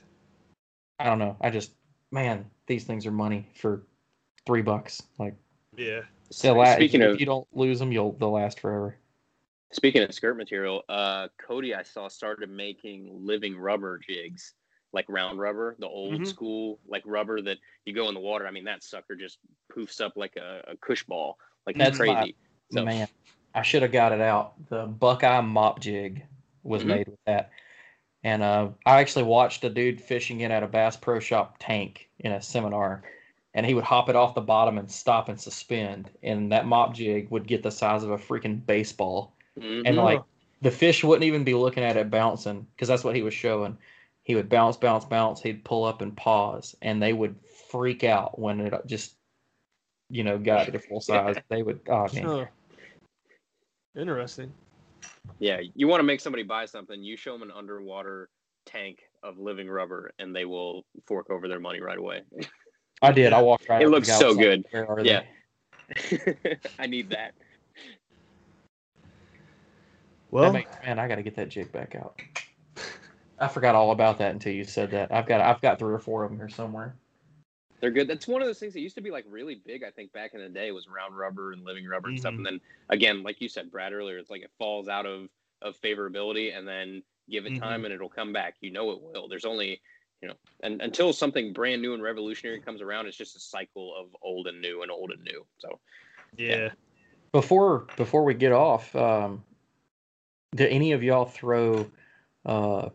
I 1.00 1.06
don't 1.06 1.20
know. 1.20 1.36
I 1.42 1.50
just 1.50 1.72
man, 2.12 2.46
these 2.68 2.84
things 2.84 3.06
are 3.06 3.12
money 3.12 3.48
for 3.56 3.84
three 4.46 4.62
bucks. 4.62 5.02
Like 5.18 5.36
Yeah. 5.76 6.02
they'll 6.42 6.56
last. 6.56 6.76
Speaking 6.76 7.02
if, 7.02 7.08
of- 7.08 7.14
if 7.16 7.20
you 7.20 7.26
don't 7.26 7.48
lose 7.54 7.80
them, 7.80 7.92
you'll 7.92 8.14
they'll 8.14 8.32
last 8.32 8.60
forever. 8.60 8.98
Speaking 9.74 10.04
of 10.04 10.14
skirt 10.14 10.36
material, 10.36 10.84
uh, 10.90 11.30
Cody 11.38 11.74
I 11.74 11.84
saw 11.84 12.10
started 12.10 12.50
making 12.50 13.10
living 13.26 13.58
rubber 13.58 13.98
jigs, 14.00 14.54
like 14.92 15.06
round 15.08 15.40
rubber, 15.40 15.78
the 15.80 15.88
old 15.88 16.16
Mhm. 16.16 16.28
school 16.28 16.80
like 16.86 17.04
rubber 17.06 17.42
that 17.42 17.58
you 17.86 17.94
go 17.94 18.10
in 18.10 18.14
the 18.14 18.20
water. 18.20 18.46
I 18.46 18.52
mean, 18.52 18.66
that 18.66 18.84
sucker 18.84 19.16
just 19.16 19.38
poofs 19.72 20.02
up 20.02 20.18
like 20.18 20.36
a, 20.36 20.62
a 20.68 20.76
Koosh 20.78 21.04
ball, 21.06 21.38
like 21.66 21.78
That's 21.78 21.98
crazy. 21.98 22.14
my- 22.14 22.34
So- 22.74 22.84
Man, 22.86 23.08
I 23.56 23.62
should 23.64 23.82
have 23.82 23.92
got 23.94 24.12
it 24.12 24.22
out. 24.22 24.54
The 24.70 24.86
Buckeye 24.88 25.40
mop 25.42 25.80
jig 25.80 26.24
was 26.64 26.84
Mhm. 26.84 26.88
made 26.88 27.08
with 27.08 27.20
that. 27.26 27.52
And 28.24 28.44
uh, 28.44 28.70
I 28.86 29.00
actually 29.00 29.24
watched 29.24 29.64
a 29.64 29.70
dude 29.70 30.00
fishing 30.00 30.42
it 30.42 30.52
at 30.52 30.64
a 30.64 30.68
Bass 30.68 30.96
Pro 30.96 31.20
Shop 31.20 31.56
tank 31.60 32.10
in 32.20 32.32
a 32.32 32.42
seminar, 32.42 33.04
and 33.54 33.66
he 33.66 33.74
would 33.74 33.84
hop 33.84 34.10
it 34.10 34.16
off 34.16 34.36
the 34.36 34.42
bottom 34.42 34.78
and 34.78 34.90
stop 34.90 35.28
and 35.28 35.40
suspend, 35.40 36.12
and 36.22 36.52
that 36.52 36.68
mop 36.68 36.94
jig 36.94 37.30
would 37.32 37.48
get 37.48 37.64
the 37.64 37.72
size 37.72 38.04
of 38.04 38.12
a 38.12 38.18
freaking 38.18 38.64
baseball. 38.66 39.36
Mhm. 39.58 39.84
And 39.86 39.98
like 39.98 40.22
the 40.62 40.72
fish 40.72 41.04
wouldn't 41.04 41.26
even 41.26 41.44
be 41.44 41.56
looking 41.56 41.84
at 41.84 41.98
it 41.98 42.12
bouncing 42.12 42.68
because 42.76 42.88
that's 42.88 43.04
what 43.04 43.16
he 43.16 43.24
was 43.24 43.34
showing. 43.34 43.78
He 44.24 44.36
would 44.36 44.50
bounce, 44.50 44.78
bounce, 44.78 45.06
bounce. 45.06 45.42
He'd 45.42 45.66
pull 45.66 45.84
up 45.84 46.02
and 46.02 46.16
pause, 46.16 46.76
and 46.84 47.02
they 47.02 47.14
would 47.14 47.36
freak 47.72 48.04
out 48.04 48.38
when 48.38 48.60
it 48.60 48.74
just, 48.86 49.16
you 50.10 50.24
know, 50.24 50.38
got 50.38 50.72
to 50.72 50.80
full 50.80 51.02
size. 51.02 51.38
They 51.50 51.64
would, 51.64 51.80
oh 51.90 52.08
man, 52.14 52.26
Huh. 52.28 52.46
Interesting. 53.96 54.54
Yeah, 55.40 55.60
you 55.76 55.88
want 55.88 56.00
to 56.00 56.04
make 56.04 56.22
somebody 56.22 56.44
buy 56.44 56.66
something, 56.66 57.04
you 57.04 57.18
show 57.18 57.34
them 57.34 57.42
an 57.42 57.52
underwater 57.56 58.30
tank 58.66 59.00
of 59.24 59.38
living 59.38 59.70
rubber, 59.70 60.12
and 60.20 60.36
they 60.36 60.46
will 60.46 60.86
fork 61.08 61.30
over 61.30 61.48
their 61.48 61.60
money 61.60 61.82
right 61.82 61.98
away. 61.98 62.22
I 63.02 63.12
did. 63.12 63.34
I 63.34 63.42
walked 63.42 63.68
right. 63.70 63.82
It 63.82 63.86
up 63.86 63.88
to 63.88 63.90
the 63.90 63.96
looks 63.96 64.08
so 64.20 64.28
was 64.28 64.38
like, 64.38 64.72
good. 64.72 65.06
Yeah. 65.06 65.24
I 66.80 66.88
need 66.88 67.10
that. 67.10 67.34
Well, 70.30 70.46
That 70.46 70.54
makes- 70.54 70.76
man, 70.86 71.00
I 71.00 71.08
got 71.08 71.16
to 71.16 71.24
get 71.24 71.36
that 71.36 71.50
jig 71.50 71.72
back 71.72 71.96
out. 71.96 72.22
I 73.40 73.48
forgot 73.48 73.74
all 73.74 73.92
about 73.92 74.20
that 74.20 74.32
until 74.32 74.54
you 74.54 74.64
said 74.64 74.92
that. 74.92 75.12
I've 75.12 75.26
got 75.26 75.42
I've 75.42 75.60
got 75.62 75.80
three 75.80 75.94
or 75.94 76.00
four 76.00 76.24
of 76.24 76.30
them 76.30 76.38
here 76.38 76.48
somewhere. 76.48 76.96
They're 77.82 77.92
good. 77.92 78.08
That's 78.08 78.28
one 78.28 78.42
of 78.42 78.48
those 78.48 78.60
things 78.60 78.74
that 78.74 78.80
used 78.80 78.96
to 78.96 79.02
be 79.02 79.12
like 79.12 79.26
really 79.28 79.56
big. 79.56 79.84
I 79.84 79.90
think 79.90 80.14
back 80.14 80.34
in 80.34 80.40
the 80.40 80.50
day 80.50 80.72
was 80.72 80.88
round 80.88 81.18
rubber 81.18 81.52
and 81.52 81.66
living 81.66 81.88
rubber 81.88 82.10
and 82.10 82.20
stuff. 82.20 82.34
Mhm. 82.34 82.38
And 82.38 82.46
then 82.46 82.62
again, 82.90 83.24
like 83.24 83.42
you 83.42 83.50
said, 83.50 83.72
Brad 83.72 83.92
earlier, 83.92 84.18
it's 84.20 84.30
like 84.30 84.44
it 84.44 84.52
falls 84.58 84.88
out 84.88 85.06
of 85.06 85.30
of 85.64 85.80
favorability, 85.82 86.58
and 86.58 86.68
then 86.68 87.04
give 87.30 87.46
it 87.46 87.60
time, 87.60 87.86
and 87.86 87.94
it'll 87.94 88.10
come 88.10 88.34
back. 88.34 88.56
You 88.62 88.72
know 88.72 88.92
it 88.92 89.02
will. 89.02 89.28
There's 89.28 89.46
only 89.46 89.82
you 90.22 90.28
know, 90.28 90.36
and 90.62 90.82
until 90.82 91.14
something 91.14 91.52
brand 91.52 91.82
new 91.82 91.94
and 91.96 92.04
revolutionary 92.04 92.62
comes 92.62 92.82
around, 92.82 93.08
it's 93.08 93.18
just 93.18 93.36
a 93.36 93.40
cycle 93.40 93.96
of 93.96 94.16
old 94.22 94.48
and 94.48 94.62
new 94.62 94.84
and 94.84 94.92
old 94.92 95.12
and 95.12 95.24
new. 95.24 95.46
So 95.58 95.80
yeah. 96.38 96.70
Before 97.32 97.88
before 97.98 98.24
we 98.24 98.34
get 98.34 98.52
off, 98.52 98.96
um, 98.96 99.44
do 100.56 100.68
any 100.68 100.92
of 100.92 101.02
y'all 101.02 101.26
throw 101.26 101.90
uh, 102.46 102.90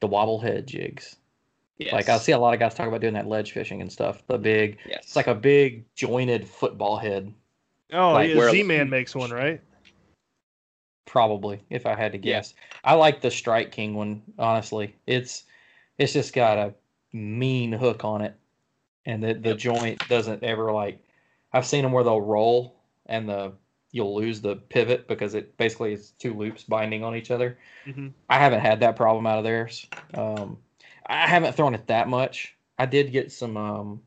the 0.00 0.08
wobblehead 0.08 0.66
jigs? 0.66 1.16
Yes. 1.78 1.92
Like 1.92 2.08
I 2.08 2.18
see 2.18 2.32
a 2.32 2.38
lot 2.38 2.54
of 2.54 2.60
guys 2.60 2.74
talk 2.74 2.88
about 2.88 3.00
doing 3.00 3.14
that 3.14 3.26
ledge 3.26 3.52
fishing 3.52 3.80
and 3.80 3.90
stuff. 3.90 4.22
The 4.26 4.38
big, 4.38 4.78
Yes. 4.86 5.00
it's 5.04 5.16
like 5.16 5.26
a 5.28 5.34
big 5.34 5.84
jointed 5.94 6.46
football 6.46 6.96
head, 6.96 7.32
Oh, 7.92 8.12
Like 8.12 8.30
yeah. 8.30 8.50
Z 8.50 8.62
Man 8.64 8.90
makes 8.90 9.14
one, 9.14 9.30
right? 9.30 9.60
probably 11.06 11.58
if 11.70 11.86
I 11.86 11.94
had 11.94 12.12
to 12.12 12.18
Yeah. 12.18 12.34
guess. 12.38 12.54
I 12.84 12.92
like 12.94 13.20
the 13.20 13.30
Strike 13.30 13.72
King 13.72 13.94
one. 13.94 14.22
Honestly, 14.38 14.94
it's 15.06 15.44
it's 15.96 16.12
just 16.12 16.34
got 16.34 16.58
a 16.58 16.74
mean 17.12 17.72
hook 17.72 18.04
on 18.04 18.20
it, 18.20 18.34
and 19.06 19.22
the 19.22 19.34
the 19.34 19.50
Yep. 19.50 19.58
joint 19.58 20.08
doesn't 20.08 20.42
ever 20.42 20.70
like. 20.72 20.98
I've 21.52 21.66
seen 21.66 21.82
them 21.82 21.92
where 21.92 22.04
they'll 22.04 22.20
roll 22.20 22.76
and 23.06 23.26
the 23.28 23.52
you'll 23.90 24.14
lose 24.14 24.42
the 24.42 24.56
pivot 24.56 25.08
because 25.08 25.34
it 25.34 25.56
basically 25.56 25.94
is 25.94 26.10
two 26.18 26.34
loops 26.34 26.62
binding 26.62 27.02
on 27.02 27.16
each 27.16 27.30
other. 27.30 27.58
Mhm. 27.86 28.12
I 28.28 28.38
haven't 28.38 28.60
had 28.60 28.80
that 28.80 28.96
problem 28.96 29.26
out 29.26 29.38
of 29.38 29.44
theirs. 29.44 29.86
Um, 30.12 30.58
I 31.08 31.26
haven't 31.26 31.54
thrown 31.54 31.74
it 31.74 31.86
that 31.88 32.08
much. 32.08 32.56
I 32.78 32.86
did 32.86 33.10
get 33.12 33.32
some. 33.32 33.56
Um, 33.56 34.02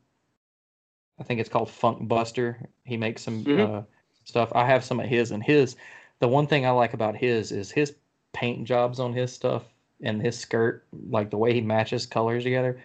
I 1.18 1.24
think 1.24 1.40
it's 1.40 1.48
called 1.48 1.70
Funk 1.70 2.06
Buster. 2.08 2.68
He 2.84 2.96
makes 2.96 3.22
some 3.22 3.44
Mhm. 3.44 3.78
uh, 3.78 3.82
stuff. 4.24 4.52
I 4.54 4.66
have 4.66 4.84
some 4.84 5.00
of 5.00 5.06
his, 5.06 5.30
and 5.30 5.42
his. 5.42 5.76
The 6.20 6.28
one 6.28 6.46
thing 6.46 6.66
I 6.66 6.70
like 6.70 6.94
about 6.94 7.16
his 7.16 7.52
is 7.52 7.70
his 7.70 7.96
paint 8.32 8.64
jobs 8.66 8.98
on 9.00 9.12
his 9.12 9.32
stuff 9.32 9.64
and 10.02 10.20
his 10.22 10.38
skirt, 10.38 10.84
like 11.10 11.30
the 11.30 11.38
way 11.38 11.52
he 11.54 11.60
matches 11.60 12.06
colors 12.06 12.44
together. 12.44 12.80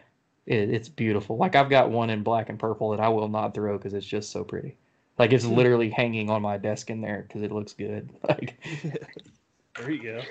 It, 0.45 0.69
it's 0.69 0.89
beautiful. 0.89 1.37
Like 1.37 1.55
I've 1.55 1.69
got 1.69 1.91
one 1.91 2.09
in 2.09 2.23
black 2.23 2.49
and 2.49 2.59
purple 2.59 2.91
that 2.91 2.99
I 2.99 3.09
will 3.09 3.27
not 3.29 3.53
throw 3.53 3.77
because 3.77 3.93
it's 3.93 4.05
just 4.05 4.31
so 4.31 4.43
pretty. 4.43 4.77
Like 5.17 5.33
it's 5.33 5.45
Hmm. 5.45 5.55
literally 5.55 5.89
hanging 5.89 6.29
on 6.29 6.41
my 6.41 6.57
desk 6.57 6.89
in 6.89 7.01
there 7.01 7.23
because 7.27 7.41
it 7.43 7.51
looks 7.51 7.73
good. 7.73 8.09
Like 8.27 8.57
there 9.75 9.89
you 9.91 10.03
go. 10.03 10.27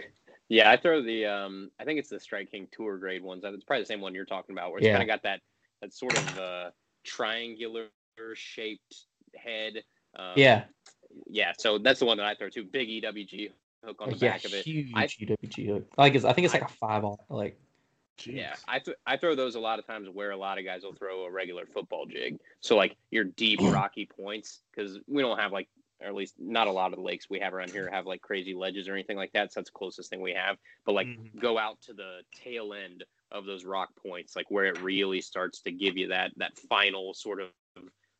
Yeah, 0.49 0.71
I 0.71 0.77
throw 0.77 1.03
the 1.03 1.27
um 1.27 1.71
I 1.81 1.85
think 1.85 1.99
it's 1.99 2.09
the 2.11 2.21
Strike 2.21 2.51
King 2.51 2.69
tour 2.71 2.99
grade 2.99 3.23
ones. 3.23 3.43
It's 3.45 3.65
probably 3.65 3.83
the 3.83 3.87
same 3.87 4.01
one 4.01 4.15
you're 4.15 4.25
talking 4.25 4.55
about 4.55 4.71
where 4.71 4.79
it's 4.79 4.87
Yeah. 4.87 4.93
kind 4.93 5.03
of 5.03 5.09
got 5.09 5.23
that 5.25 5.41
that 5.83 5.93
sort 5.93 6.15
of 6.17 6.39
uh 6.39 6.71
triangular 7.05 7.87
shaped 8.35 9.07
head. 9.37 9.83
Um, 10.15 10.33
yeah, 10.37 10.65
Yeah, 11.29 11.53
so 11.59 11.79
that's 11.79 12.01
the 12.01 12.07
one 12.07 12.17
that 12.19 12.27
I 12.27 12.35
throw 12.35 12.49
too. 12.49 12.65
Big 12.65 12.89
EWG 12.89 13.51
hook 13.85 13.97
on 14.01 14.11
the 14.11 14.17
yeah, 14.17 14.33
back 14.33 14.45
of 14.45 14.55
it. 14.55 14.65
huge 14.65 14.91
I- 14.95 15.07
EWG 15.07 15.67
hook. 15.69 15.87
Like 15.99 16.15
it's, 16.15 16.25
I 16.25 16.33
think 16.33 16.45
it's 16.47 16.55
like 16.55 16.63
a 16.63 16.69
five 16.69 17.05
on. 17.05 17.17
Like 17.29 17.59
Yeah, 18.25 18.55
I 18.67 18.79
th- 18.79 18.97
I 19.07 19.17
throw 19.17 19.35
those 19.35 19.55
a 19.57 19.61
lot 19.61 19.79
of 19.79 19.87
times 19.87 20.09
where 20.09 20.31
a 20.31 20.37
lot 20.37 20.59
of 20.59 20.65
guys 20.65 20.83
will 20.85 20.95
throw 20.95 21.25
a 21.25 21.31
regular 21.31 21.67
football 21.67 22.07
jig. 22.07 22.39
So 22.61 22.77
like 22.77 22.97
your 23.11 23.25
deep 23.25 23.59
rocky 23.63 24.07
points 24.07 24.63
because 24.75 24.99
we 25.07 25.23
don't 25.23 25.39
have 25.39 25.53
like 25.53 25.69
or 26.01 26.09
at 26.09 26.15
least 26.15 26.35
not 26.39 26.67
a 26.67 26.73
lot 26.73 26.93
of 26.93 26.97
the 26.97 27.03
lakes 27.05 27.29
we 27.31 27.41
have 27.41 27.55
around 27.55 27.71
here 27.71 27.89
have 27.91 28.07
like 28.07 28.21
crazy 28.21 28.55
ledges 28.55 28.89
or 28.89 28.93
anything 28.93 29.17
like 29.17 29.33
that. 29.33 29.53
So 29.53 29.61
that's 29.61 29.71
the 29.71 29.79
closest 29.79 30.11
thing 30.11 30.21
we 30.21 30.35
have. 30.35 30.59
But 30.85 30.93
like 30.93 31.07
Mhm. 31.07 31.41
go 31.41 31.59
out 31.59 31.81
to 31.83 31.95
the 31.95 32.21
tail 32.35 32.75
end 32.75 33.05
of 33.31 33.45
those 33.47 33.65
rock 33.65 33.91
points, 33.97 34.37
like 34.37 34.51
where 34.51 34.67
it 34.67 34.81
really 34.81 35.21
starts 35.21 35.61
to 35.63 35.73
give 35.73 35.97
you 35.97 36.09
that 36.09 36.33
that 36.37 36.57
final 36.69 37.15
sort 37.15 37.41
of 37.41 37.51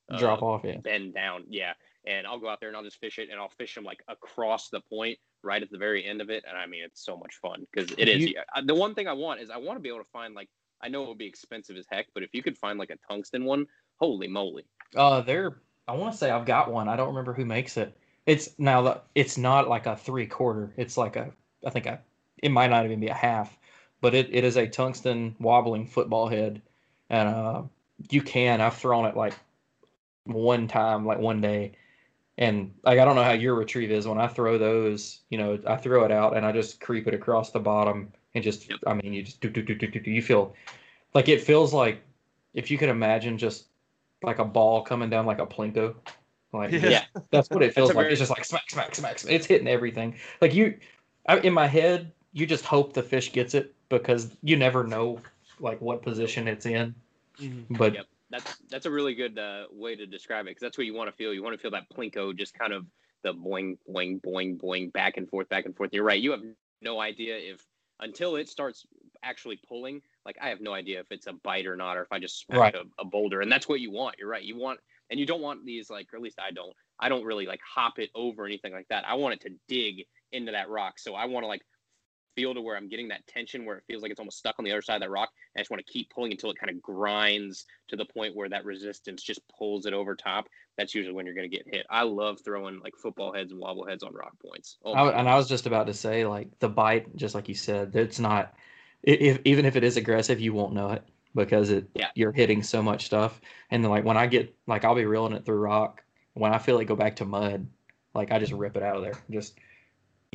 uh, 0.09 0.19
Drop 0.19 0.43
off, 0.43 0.63
yeah. 0.65 0.79
bend 0.79 1.15
down. 1.15 1.45
Yeah. 1.49 1.75
And 2.05 2.27
I'll 2.27 2.39
go 2.39 2.49
out 2.49 2.61
there 2.61 2.69
and 2.69 2.77
I'll 2.77 2.85
just 2.85 3.01
fish 3.01 3.19
it 3.19 3.29
and 3.31 3.41
I'll 3.41 3.49
fish 3.49 3.75
them 3.75 3.83
like 3.85 4.03
across 4.07 4.69
the 4.69 4.81
point 4.81 5.19
right 5.43 5.61
at 5.63 5.71
the 5.71 5.79
very 5.79 6.05
end 6.05 6.21
of 6.21 6.31
it. 6.31 6.45
And 6.49 6.57
I 6.57 6.65
mean, 6.67 6.85
it's 6.85 7.05
so 7.05 7.17
much 7.17 7.35
fun 7.43 7.67
because 7.73 7.91
it 7.99 8.09
is. 8.09 8.27
You- 8.27 8.35
yeah, 8.37 8.61
The 8.63 8.75
one 8.75 8.95
thing 8.95 9.09
I 9.09 9.13
want 9.13 9.41
is 9.41 9.51
I 9.51 9.57
want 9.57 9.77
to 9.79 9.83
be 9.83 9.89
able 9.89 9.99
to 10.05 10.11
find 10.13 10.35
like, 10.35 10.49
I 10.81 10.89
know 10.89 11.03
it 11.03 11.09
would 11.09 11.19
be 11.19 11.27
expensive 11.27 11.77
as 11.77 11.87
heck, 11.91 12.07
but 12.15 12.23
if 12.23 12.33
you 12.35 12.43
could 12.43 12.57
find 12.57 12.79
like 12.79 12.91
a 12.91 12.97
tungsten 13.11 13.45
one, 13.45 13.67
holy 13.99 14.29
moly. 14.29 14.65
Uh, 14.95 15.21
they're. 15.23 15.61
I 15.89 15.95
want 15.95 16.13
to 16.13 16.19
say 16.19 16.31
I've 16.31 16.47
got 16.47 16.73
one. 16.73 16.89
I 16.89 16.97
don't 16.97 17.09
remember 17.09 17.33
who 17.33 17.45
makes 17.45 17.77
it. 17.77 17.97
It's 18.27 18.59
now. 18.59 19.03
It's 19.15 19.39
not 19.39 19.69
like 19.69 19.87
a 19.87 19.97
three 19.97 20.27
quarter. 20.27 20.73
It's 20.77 20.97
like 20.97 21.17
a. 21.17 21.31
I 21.65 21.71
think 21.71 21.87
a. 21.87 22.01
It 22.39 22.51
might 22.51 22.71
not 22.71 22.85
even 22.85 23.01
be 23.01 23.09
a 23.09 23.15
half, 23.15 23.57
but 24.01 24.15
it, 24.15 24.29
it 24.33 24.45
is 24.45 24.57
a 24.57 24.67
tungsten 24.67 25.37
wobbling 25.39 25.87
football 25.87 26.29
head, 26.29 26.61
and 27.09 27.29
uh, 27.29 27.63
you 28.11 28.23
can. 28.23 28.61
I've 28.61 28.77
thrown 28.77 29.07
it 29.07 29.17
like 29.17 29.35
one 30.25 30.67
time, 30.67 31.07
like 31.07 31.19
one 31.19 31.41
day, 31.41 31.73
and 32.37 32.75
like 32.83 32.99
I 32.99 33.05
don't 33.05 33.15
know 33.15 33.23
how 33.23 33.33
your 33.33 33.55
retrieve 33.55 33.93
is. 33.93 34.09
When 34.09 34.19
I 34.19 34.27
throw 34.27 34.59
those, 34.59 35.21
you 35.31 35.39
know, 35.39 35.59
I 35.67 35.77
throw 35.77 36.05
it 36.05 36.11
out 36.11 36.37
and 36.37 36.45
I 36.45 36.51
just 36.51 36.81
creep 36.81 37.07
it 37.07 37.15
across 37.15 37.53
the 37.53 37.61
bottom 37.61 38.13
and 38.35 38.43
just. 38.43 38.69
Yep. 38.69 38.81
I 38.89 38.95
mean, 38.95 39.13
you 39.13 39.23
just 39.23 39.41
do 39.41 39.49
do 39.49 39.63
do 39.63 39.77
do 39.77 39.87
do. 39.87 40.01
do. 40.01 40.11
You 40.11 40.23
feel 40.23 40.55
like 41.15 41.29
it 41.29 41.43
feels 41.43 41.73
like 41.73 42.03
if 42.55 42.73
you 42.73 42.79
could 42.79 42.89
imagine 42.89 43.39
just 43.39 43.67
like 44.27 44.39
a 44.41 44.45
ball 44.45 44.83
coming 44.83 45.09
down 45.09 45.25
like 45.25 45.39
a 45.39 45.47
plinko. 45.47 45.95
Like 46.53 46.73
Yeah. 46.73 46.81
just- 46.81 47.07
that's 47.31 47.49
what 47.51 47.63
it 47.63 47.75
feels 47.75 47.89
like. 47.91 47.97
very- 48.05 48.13
It's 48.13 48.19
just 48.19 48.31
like 48.31 48.45
smack, 48.45 48.69
smack, 48.69 48.95
smack. 48.95 49.19
smack. 49.21 49.33
It's 49.33 49.47
hitting 49.47 49.69
everything. 49.69 50.17
Like 50.41 50.53
you, 50.53 50.77
I, 51.29 51.39
in 51.39 51.53
my 51.55 51.67
head, 51.67 52.13
you 52.33 52.45
just 52.47 52.65
hope 52.65 52.93
the 52.93 53.03
fish 53.03 53.33
gets 53.33 53.55
it 53.55 53.75
because 53.89 54.37
you 54.43 54.57
never 54.57 54.85
know 54.85 55.21
like 55.61 55.81
what 55.81 56.03
position 56.03 56.47
it's 56.49 56.67
in. 56.67 56.95
Mhm. 57.41 57.65
But 57.79 57.95
Yep. 57.95 58.07
That's 58.29 58.57
that's 58.69 58.87
a 58.87 58.91
really 58.91 59.15
good 59.15 59.39
uh, 59.39 59.67
way 59.71 59.95
to 59.95 60.05
describe 60.05 60.47
it 60.47 60.51
because 60.51 60.61
that's 60.63 60.77
what 60.77 60.85
you 60.85 60.95
want 60.95 61.09
to 61.09 61.17
feel. 61.17 61.33
You 61.33 61.45
want 61.45 61.55
to 61.55 61.63
feel 61.63 61.71
that 61.71 61.89
plinko, 61.97 62.37
just 62.37 62.59
kind 62.59 62.73
of 62.73 62.85
the 63.23 63.33
boing, 63.33 63.79
boing, 63.89 64.21
boing, 64.21 64.59
boing, 64.61 64.93
back 64.93 65.17
and 65.17 65.29
forth, 65.29 65.49
back 65.49 65.65
and 65.65 65.77
forth. 65.77 65.91
You're 65.93 66.03
right. 66.03 66.21
You 66.21 66.33
have 66.33 66.43
no 66.83 67.01
idea 67.01 67.37
if 67.37 67.65
until 68.01 68.37
it 68.37 68.49
starts 68.49 68.87
actually 69.23 69.61
pulling. 69.69 70.01
Like 70.25 70.37
I 70.41 70.49
have 70.49 70.61
no 70.61 70.73
idea 70.75 71.01
if 71.01 71.07
it's 71.11 71.27
a 71.27 71.33
bite 71.33 71.67
or 71.67 71.77
not, 71.77 71.97
or 71.97 72.03
if 72.03 72.13
I 72.13 72.19
just 72.19 72.41
smacked 72.41 72.61
Right. 72.61 72.75
a, 72.75 73.03
a 73.03 73.05
boulder. 73.05 73.41
And 73.41 73.51
that's 73.51 73.69
what 73.69 73.81
you 73.81 73.91
want. 73.91 74.17
You're 74.19 74.29
right. 74.29 74.43
You 74.43 74.57
want, 74.57 74.81
and 75.11 75.19
you 75.21 75.27
don't 75.27 75.41
want 75.43 75.65
these 75.65 75.89
like, 75.91 76.13
or 76.13 76.17
at 76.17 76.23
least 76.23 76.39
I 76.39 76.51
don't. 76.51 76.75
I 76.99 77.09
don't 77.09 77.25
really 77.25 77.47
like 77.47 77.61
hop 77.63 77.99
it 77.99 78.11
over 78.15 78.47
anything 78.47 78.73
like 78.73 78.89
that. 78.89 79.05
I 79.07 79.15
want 79.15 79.35
it 79.35 79.41
to 79.43 79.55
dig 79.69 80.05
into 80.33 80.53
that 80.53 80.69
rock. 80.69 80.99
So 80.99 81.15
I 81.15 81.27
want 81.27 81.45
to 81.45 81.49
like 81.49 81.63
feel 82.37 82.55
to 82.55 82.61
where 82.61 82.77
I'm 82.77 82.89
getting 82.89 83.09
that 83.09 83.27
tension 83.27 83.65
where 83.65 83.79
it 83.79 83.85
feels 83.89 84.03
like 84.03 84.13
it's 84.13 84.21
almost 84.21 84.39
stuck 84.39 84.55
on 84.59 84.65
the 84.65 84.71
other 84.71 84.83
side 84.83 84.97
of 84.97 85.01
that 85.01 85.11
rock. 85.11 85.31
And 85.55 85.61
I 85.61 85.63
just 85.63 85.71
want 85.71 85.85
to 85.85 85.93
keep 85.93 86.11
pulling 86.11 86.31
until 86.31 86.51
it 86.51 86.59
kind 86.59 86.71
of 86.71 86.81
grinds 86.81 87.65
to 87.89 87.97
the 87.97 88.05
point 88.05 88.37
where 88.37 88.49
that 88.49 88.65
resistance 88.65 89.23
just 89.23 89.41
pulls 89.49 89.87
it 89.87 89.93
over 89.93 90.15
top. 90.15 90.47
That's 90.77 90.95
usually 90.95 91.15
when 91.15 91.27
you're 91.27 91.35
going 91.35 91.51
to 91.51 91.57
get 91.57 91.67
hit. 91.67 91.87
I 91.91 92.03
love 92.03 92.41
throwing 92.45 92.79
like 92.81 92.95
football 92.97 93.33
heads 93.33 93.51
and 93.51 93.61
wobble 93.61 93.87
heads 93.87 94.03
on 94.05 94.15
rock 94.15 94.35
points. 94.45 94.77
Oh, 94.85 94.93
I, 94.93 95.19
and 95.19 95.29
I 95.29 95.35
was 95.35 95.49
just 95.49 95.67
about 95.67 95.87
to 95.87 95.95
say 95.95 96.27
like 96.27 96.49
the 96.61 96.69
bite, 96.69 97.17
just 97.17 97.35
like 97.35 97.49
you 97.49 97.55
said, 97.55 97.97
it's 97.97 98.21
not. 98.21 98.55
If 99.03 99.41
even 99.45 99.65
if 99.65 99.75
it 99.77 99.85
is 99.85 99.97
aggressive, 99.97 100.41
you 100.41 100.53
won't 100.53 100.75
know 100.75 100.91
it 100.91 101.03
because 101.35 101.71
it 101.71 101.89
Yeah. 101.95 102.09
you're 102.15 102.33
hitting 102.33 102.63
so 102.63 102.83
much 102.83 103.07
stuff. 103.07 103.41
And 103.71 103.83
then 103.83 103.91
like 103.91 104.05
when 104.05 104.17
I 104.17 104.27
get 104.27 104.55
like 104.67 104.85
I'll 104.85 104.95
be 104.95 105.07
reeling 105.07 105.33
it 105.33 105.45
through 105.45 105.59
rock. 105.59 106.03
When 106.35 106.53
I 106.53 106.59
feel 106.59 106.79
it 106.81 106.85
go 106.85 106.97
back 106.97 107.17
to 107.17 107.25
mud, 107.25 107.67
like 108.13 108.31
I 108.31 108.39
just 108.39 108.53
rip 108.53 108.77
it 108.77 108.83
out 108.83 108.97
of 108.97 109.03
there. 109.03 109.15
Just 109.31 109.59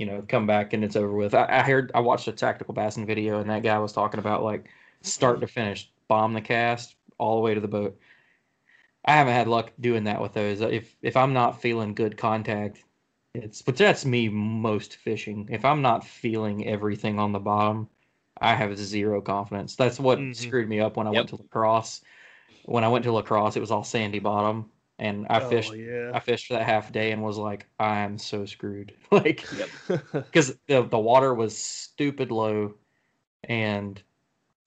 you 0.02 0.07
know, 0.07 0.23
come 0.28 0.48
back 0.48 0.73
and 0.73 0.84
it's 0.84 0.95
over 0.95 1.14
with. 1.14 1.36
I, 1.36 1.45
I 1.48 1.61
heard 1.61 1.91
I 1.94 1.99
watched 1.99 2.28
a 2.28 2.32
tactical 2.32 2.73
bassing 2.73 3.06
video 3.06 3.40
and 3.40 3.49
that 3.52 3.61
guy 3.61 3.78
was 3.78 3.94
talking 3.94 4.19
about 4.19 4.44
like 4.44 4.68
start 5.03 5.40
to 5.41 5.48
finish, 5.48 5.91
bomb 6.07 6.34
the 6.34 6.41
cast 6.41 6.95
all 7.19 7.36
the 7.36 7.41
way 7.41 7.53
to 7.53 7.61
the 7.61 7.68
boat. 7.68 7.99
I 9.06 9.14
haven't 9.14 9.34
had 9.34 9.48
luck 9.48 9.73
doing 9.80 10.06
that 10.06 10.19
with 10.22 10.34
those. 10.34 10.61
If 10.61 10.95
if 11.03 11.15
I'm 11.15 11.34
not 11.34 11.61
feeling 11.61 11.94
good 11.94 12.18
contact, 12.18 12.84
it's 13.36 13.61
but 13.61 13.78
that's 13.78 14.06
me 14.06 14.28
most 14.30 14.95
fishing. 14.98 15.48
If 15.52 15.65
I'm 15.65 15.84
not 15.84 16.03
feeling 16.03 16.68
everything 16.68 17.19
on 17.19 17.32
the 17.32 17.40
bottom, 17.40 17.88
I 18.40 18.56
have 18.56 18.76
zero 18.78 19.22
confidence. 19.22 19.76
That's 19.76 19.99
what 19.99 20.19
Mhm. 20.19 20.36
screwed 20.36 20.68
me 20.69 20.80
up 20.80 20.98
when 20.98 21.06
I 21.07 21.11
Yep. 21.11 21.18
went 21.19 21.30
to 21.30 21.36
La 21.38 21.44
Crosse. 21.52 22.02
When 22.64 22.84
I 22.84 22.90
went 22.90 23.03
to 23.06 23.11
La 23.14 23.22
Crosse, 23.23 23.56
it 23.57 23.61
was 23.61 23.72
all 23.72 23.84
sandy 23.84 24.19
bottom, 24.19 24.72
and 25.02 25.28
I 25.30 25.41
Oh, 25.41 25.49
fished. 25.49 25.73
yeah. 25.73 26.11
I 26.14 26.22
fished 26.22 26.48
for 26.48 26.56
that 26.56 26.65
half 26.68 26.94
day 26.94 27.11
and 27.14 27.23
was 27.23 27.38
like, 27.40 27.68
I 27.80 28.02
am 28.02 28.19
so 28.19 28.45
screwed. 28.45 28.95
like, 29.11 29.45
because 30.32 30.56
the 30.68 30.84
the 30.84 30.99
water 30.99 31.34
was 31.36 31.57
stupid 31.57 32.32
low, 32.32 32.76
and 33.44 34.02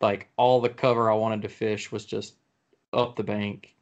like 0.00 0.28
all 0.36 0.60
the 0.62 0.70
cover 0.70 1.10
I 1.10 1.14
wanted 1.16 1.42
to 1.42 1.50
fish 1.50 1.92
was 1.92 2.06
just 2.06 2.36
up 2.92 3.16
the 3.16 3.24
bank. 3.24 3.74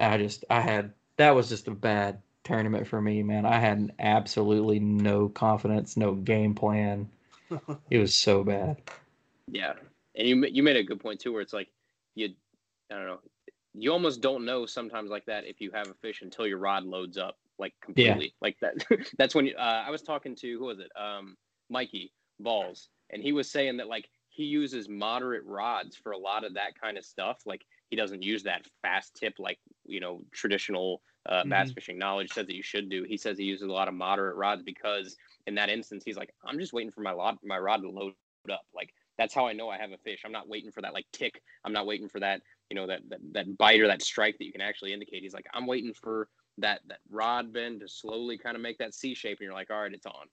I 0.00 0.18
just 0.18 0.44
I 0.50 0.60
had 0.60 0.94
that 1.16 1.32
was 1.36 1.48
just 1.50 1.68
a 1.68 1.72
bad 1.72 2.22
tournament 2.44 2.88
for 2.88 3.00
me, 3.02 3.22
man. 3.22 3.46
I 3.46 3.58
had 3.60 3.92
absolutely 4.00 4.80
no 4.80 5.28
confidence, 5.30 5.96
no 5.96 6.14
game 6.14 6.54
plan. 6.54 7.10
It 7.90 7.98
was 7.98 8.14
so 8.16 8.44
bad. 8.44 8.82
Yeah, 9.48 9.74
and 10.14 10.28
you 10.28 10.46
you 10.46 10.62
made 10.62 10.76
a 10.76 10.84
good 10.84 11.00
point 11.00 11.20
too, 11.20 11.32
where 11.32 11.42
it's 11.42 11.52
like 11.52 11.68
you, 12.14 12.30
I 12.90 12.94
don't 12.96 13.06
know, 13.06 13.20
you 13.74 13.92
almost 13.92 14.20
don't 14.20 14.44
know 14.44 14.66
sometimes 14.66 15.10
like 15.10 15.24
that 15.26 15.44
if 15.46 15.60
you 15.60 15.70
have 15.72 15.88
a 15.88 15.94
fish 15.94 16.22
until 16.22 16.46
your 16.46 16.58
rod 16.58 16.84
loads 16.84 17.16
up 17.18 17.36
like 17.58 17.74
completely. 17.80 18.34
Like 18.40 18.58
that. 18.60 18.84
that's 19.18 19.34
when 19.34 19.46
you, 19.46 19.54
uh, 19.56 19.84
I 19.86 19.90
was 19.90 20.02
talking 20.02 20.34
to 20.36 20.58
who 20.58 20.64
was 20.64 20.80
it? 20.80 20.90
Um, 21.00 21.36
Mikey 21.68 22.12
Balls, 22.40 22.88
and 23.10 23.22
he 23.22 23.32
was 23.32 23.50
saying 23.50 23.76
that 23.76 23.86
like 23.88 24.08
he 24.30 24.44
uses 24.44 24.88
moderate 24.88 25.44
rods 25.44 25.94
for 25.96 26.12
a 26.12 26.18
lot 26.18 26.44
of 26.44 26.54
that 26.54 26.80
kind 26.80 26.96
of 26.98 27.04
stuff. 27.04 27.42
Like 27.46 27.64
he 27.90 27.96
doesn't 27.96 28.22
use 28.22 28.42
that 28.44 28.66
fast 28.82 29.14
tip 29.14 29.34
like 29.38 29.58
you 29.84 30.00
know 30.00 30.22
traditional 30.32 31.02
uh, 31.28 31.44
bass 31.44 31.70
Mhm. 31.70 31.74
fishing 31.74 31.98
knowledge 31.98 32.32
says 32.32 32.46
that 32.46 32.56
you 32.56 32.62
should 32.62 32.88
do. 32.88 33.04
He 33.04 33.16
says 33.16 33.36
he 33.38 33.44
uses 33.44 33.68
a 33.68 33.72
lot 33.72 33.88
of 33.88 33.94
moderate 33.94 34.36
rods 34.36 34.62
because 34.62 35.16
in 35.46 35.54
that 35.56 35.68
instance 35.68 36.02
he's 36.04 36.16
like 36.16 36.34
I'm 36.44 36.58
just 36.58 36.72
waiting 36.72 36.90
for 36.90 37.02
my 37.02 37.12
rod 37.12 37.36
my 37.44 37.58
rod 37.58 37.82
to 37.82 37.90
load 37.90 38.14
up. 38.50 38.62
Like 38.74 38.94
that's 39.18 39.34
how 39.34 39.46
I 39.46 39.52
know 39.52 39.68
I 39.68 39.76
have 39.76 39.92
a 39.92 39.98
fish. 39.98 40.22
I'm 40.24 40.32
not 40.32 40.48
waiting 40.48 40.72
for 40.72 40.80
that 40.80 40.94
like 40.94 41.06
tick. 41.12 41.42
I'm 41.64 41.72
not 41.74 41.86
waiting 41.86 42.08
for 42.08 42.20
that, 42.20 42.40
you 42.70 42.76
know, 42.76 42.86
that 42.86 43.00
that, 43.08 43.20
that 43.32 43.58
bite 43.58 43.80
or 43.80 43.88
that 43.88 44.02
strike 44.02 44.38
that 44.38 44.44
you 44.44 44.52
can 44.52 44.60
actually 44.60 44.92
indicate. 44.92 45.22
He's 45.22 45.34
like, 45.34 45.46
I'm 45.52 45.66
waiting 45.66 45.92
for 45.92 46.28
that 46.58 46.80
that 46.88 46.98
rod 47.10 47.52
bend 47.52 47.80
to 47.80 47.88
slowly 47.88 48.38
kind 48.38 48.56
of 48.56 48.62
make 48.62 48.78
that 48.78 48.94
C 48.94 49.14
shape, 49.14 49.38
and 49.40 49.44
you're 49.44 49.54
like, 49.54 49.70
all 49.70 49.82
right, 49.82 49.92
it's 49.92 50.06
on. 50.06 50.26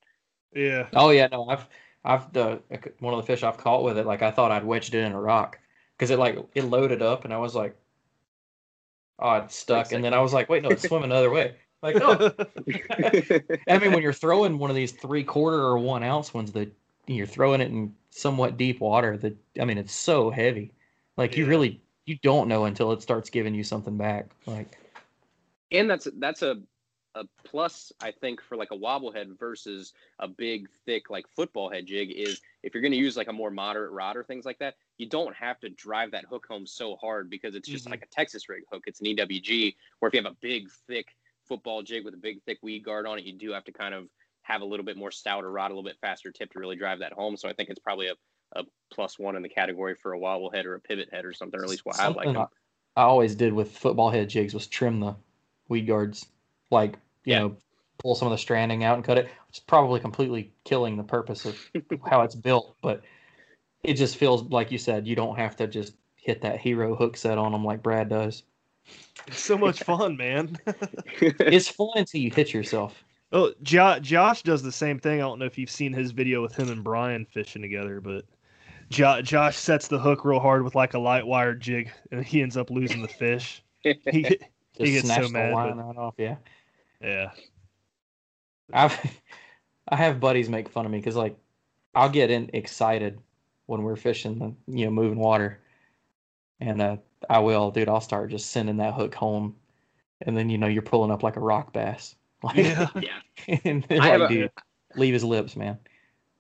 yeah. 0.54 0.88
Oh 0.94 1.10
yeah, 1.10 1.28
no, 1.32 1.50
I've 1.50 1.68
I've 2.06 2.32
the 2.34 2.62
one 3.00 3.14
of 3.14 3.20
the 3.20 3.26
fish 3.26 3.44
I've 3.44 3.58
caught 3.58 3.84
with 3.84 3.98
it. 3.98 4.06
Like 4.06 4.22
I 4.22 4.32
thought 4.32 4.52
I'd 4.52 4.66
wedged 4.66 4.96
it 4.96 5.04
in 5.04 5.12
a 5.12 5.20
rock 5.20 5.60
because 5.98 6.12
it 6.12 6.20
like 6.20 6.38
it 6.56 6.64
loaded 6.64 7.02
up 7.02 7.26
and 7.26 7.34
I 7.34 7.38
was 7.38 7.56
like, 7.56 7.76
oh, 9.20 9.34
it's 9.36 9.56
stuck. 9.56 9.92
And 9.92 10.04
then 10.04 10.14
I 10.14 10.22
was 10.22 10.34
like, 10.34 10.50
wait, 10.50 10.64
no, 10.64 10.70
it's 10.70 10.88
swimming 10.88 11.10
the 11.10 11.16
other 11.16 11.32
way. 11.32 11.56
Like, 11.82 11.98
oh, 12.02 12.32
I 13.68 13.78
mean, 13.78 13.92
when 13.92 14.02
you're 14.02 14.14
throwing 14.14 14.58
one 14.58 14.70
of 14.70 14.76
these 14.76 14.94
three 14.94 15.24
quarter 15.24 15.60
or 15.60 15.78
one 15.78 16.04
ounce 16.04 16.34
ones 16.34 16.52
that 16.54 16.72
you're 17.08 17.28
throwing 17.28 17.62
it 17.62 17.70
in 17.72 17.94
somewhat 18.10 18.58
deep 18.58 18.80
water, 18.80 19.18
that 19.18 19.36
I 19.60 19.66
mean, 19.66 19.78
it's 19.78 19.94
so 19.94 20.30
heavy. 20.30 20.74
Like 21.18 21.36
you 21.36 21.46
really 21.46 21.82
you 22.08 22.18
don't 22.24 22.48
know 22.48 22.66
until 22.66 22.92
it 22.94 23.02
starts 23.02 23.30
giving 23.30 23.54
you 23.54 23.64
something 23.64 23.98
back. 23.98 24.28
Like 24.48 24.80
and 25.72 25.90
that's 25.90 26.08
that's 26.18 26.42
a 26.42 26.62
a 27.16 27.24
plus 27.44 27.92
I 28.00 28.12
think 28.12 28.42
for 28.42 28.56
like 28.56 28.72
a 28.72 28.78
wobblehead 28.78 29.38
versus 29.40 29.94
a 30.20 30.28
big 30.28 30.70
thick 30.86 31.10
like 31.10 31.26
football 31.36 31.70
head 31.70 31.88
jig 31.88 32.12
is 32.12 32.42
if 32.64 32.74
you're 32.74 32.82
going 32.82 32.92
to 32.92 32.98
use 32.98 33.18
like 33.18 33.28
a 33.28 33.34
more 33.34 33.50
moderate 33.50 33.92
rod 33.92 34.16
or 34.16 34.24
things 34.24 34.46
like 34.46 34.60
that, 34.60 34.76
you 34.98 35.10
don't 35.10 35.36
have 35.36 35.60
to 35.62 35.70
drive 35.70 36.12
that 36.12 36.26
hook 36.26 36.46
home 36.48 36.66
so 36.68 36.96
hard 36.98 37.30
because 37.30 37.56
it's 37.56 37.68
just 37.68 37.86
Mhm. 37.88 37.92
like 37.92 38.04
a 38.04 38.08
Texas 38.08 38.48
rig 38.48 38.64
hook. 38.72 38.84
It's 38.88 39.00
an 39.00 39.08
EWG. 39.08 39.76
Or 40.00 40.08
if 40.08 40.14
you 40.14 40.22
have 40.22 40.32
a 40.32 40.38
big 40.42 40.70
thick 40.88 41.16
football 41.44 41.82
jig 41.82 42.06
with 42.06 42.14
a 42.14 42.18
big 42.18 42.42
thick 42.44 42.60
weed 42.62 42.84
guard 42.84 43.08
on 43.08 43.18
it, 43.18 43.26
you 43.26 43.34
do 43.34 43.52
have 43.52 43.64
to 43.66 43.72
kind 43.72 43.96
of 43.96 44.10
have 44.44 44.62
a 44.62 44.66
little 44.66 44.86
bit 44.86 44.96
more 44.96 45.12
stouter 45.12 45.52
rod, 45.52 45.72
a 45.72 45.74
little 45.74 45.84
bit 45.84 45.98
faster 46.00 46.32
tip 46.32 46.52
to 46.52 46.60
really 46.60 46.76
drive 46.76 47.00
that 47.00 47.14
home. 47.14 47.36
So 47.36 47.50
I 47.50 47.54
think 47.54 47.70
it's 47.70 47.80
probably 47.80 48.08
a, 48.08 48.14
a 48.56 48.64
plus 48.92 49.20
one 49.20 49.36
in 49.36 49.42
the 49.44 49.50
category 49.50 49.96
for 49.96 50.14
a 50.14 50.20
wobble 50.20 50.50
head 50.50 50.66
or 50.66 50.76
a 50.76 50.80
pivot 50.80 51.10
head 51.12 51.26
or 51.26 51.34
something, 51.34 51.60
or 51.60 51.64
at 51.64 51.70
least 51.70 51.86
what 51.86 52.00
I 52.00 52.08
like 52.08 52.16
Something 52.16 52.34
them. 52.34 52.48
I 52.96 53.04
always 53.04 53.36
did 53.36 53.54
with 53.54 53.78
football 53.78 54.10
head 54.10 54.30
jigs 54.30 54.54
was 54.54 54.68
trim 54.68 55.00
the 55.00 55.16
weed 55.70 55.88
guards, 55.88 56.26
like 56.72 56.94
you 57.26 57.34
Yeah. 57.34 57.40
know, 57.40 57.58
pull 58.00 58.16
some 58.16 58.28
of 58.28 58.32
the 58.32 58.38
stranding 58.38 58.84
out 58.84 58.96
and 58.96 59.04
cut 59.04 59.18
it. 59.18 59.30
It's 59.50 59.60
probably 59.60 60.00
completely 60.00 60.54
killing 60.64 60.98
the 60.98 61.04
purpose 61.04 61.46
of 61.46 61.56
how 62.10 62.22
it's 62.22 62.36
built, 62.36 62.76
but 62.82 63.04
it 63.84 63.94
just 63.94 64.18
feels 64.18 64.44
like 64.44 64.72
you 64.72 64.78
said 64.78 65.08
you 65.08 65.16
don't 65.16 65.38
have 65.38 65.56
to 65.58 65.68
just 65.68 65.96
hit 66.16 66.42
that 66.42 66.60
hero 66.60 66.96
hook 66.96 67.16
set 67.18 67.38
on 67.38 67.52
them 67.52 67.64
like 67.64 67.84
Brad 67.84 68.10
does. 68.10 68.44
It's 69.28 69.40
so 69.40 69.58
much 69.58 69.84
fun, 69.84 70.16
man. 70.18 70.58
It's 71.20 71.68
fun 71.68 71.90
until 71.96 72.22
you 72.22 72.32
hit 72.32 72.54
yourself. 72.54 73.04
Oh, 73.32 73.54
jo- 73.64 74.00
Josh 74.00 74.42
does 74.44 74.62
the 74.62 74.72
same 74.72 75.00
thing. 75.00 75.16
I 75.16 75.24
don't 75.24 75.40
know 75.40 75.46
if 75.46 75.58
you've 75.58 75.70
seen 75.70 75.92
his 75.92 76.12
video 76.12 76.42
with 76.42 76.56
him 76.56 76.70
and 76.70 76.84
Brian 76.84 77.26
fishing 77.26 77.62
together, 77.62 78.00
but 78.00 78.26
jo- 78.90 79.22
Josh 79.22 79.58
sets 79.58 79.88
the 79.88 80.00
hook 80.00 80.24
real 80.26 80.40
hard 80.40 80.64
with 80.64 80.76
like 80.76 80.94
a 80.94 81.00
light 81.00 81.26
wire 81.26 81.54
jig, 81.56 81.92
and 82.12 82.26
he 82.26 82.42
ends 82.42 82.58
up 82.58 82.70
losing 82.70 83.02
the 83.02 83.08
fish. 83.08 83.64
He, 83.84 84.38
He 84.74 84.92
gets 84.92 85.08
so 85.08 85.28
mad, 85.30 85.52
the 85.52 85.56
line 85.56 85.78
but- 85.78 85.86
right 85.86 85.98
off. 85.98 86.16
Yeah. 86.18 86.36
yeah, 87.02 87.32
I've 88.74 89.00
I 89.90 89.96
have 89.96 90.20
buddies 90.20 90.50
make 90.50 90.70
fun 90.70 90.86
of 90.86 90.92
me 90.92 90.98
because 91.00 91.16
like 91.16 91.36
I'll 91.96 92.10
get 92.10 92.30
in 92.30 92.50
excited 92.54 93.20
when 93.66 93.82
we're 93.84 93.96
fishing 93.96 94.38
the 94.40 94.54
you 94.78 94.86
know 94.86 94.92
moving 94.92 95.20
water, 95.20 95.60
and 96.60 96.82
uh, 96.82 96.98
I 97.30 97.40
will, 97.40 97.72
dude. 97.72 97.90
I'll 97.90 98.02
start 98.02 98.30
just 98.30 98.52
sending 98.52 98.78
that 98.78 98.94
hook 98.94 99.16
home, 99.16 99.56
and 100.22 100.36
then 100.38 100.50
you 100.50 100.58
know 100.58 100.68
you're 100.68 100.82
pulling 100.82 101.12
up 101.12 101.24
like 101.24 101.38
a 101.38 101.42
rock 101.42 101.74
bass. 101.74 102.16
Like, 102.44 102.58
Yeah. 102.58 102.88
Yeah. 103.02 103.58
and 103.66 103.84
they're 103.90 104.00
have 104.00 104.22
like, 104.22 104.30
a- 104.30 104.34
dude, 104.34 104.52
leave 104.96 105.14
his 105.16 105.24
lips, 105.24 105.56
man. 105.56 105.80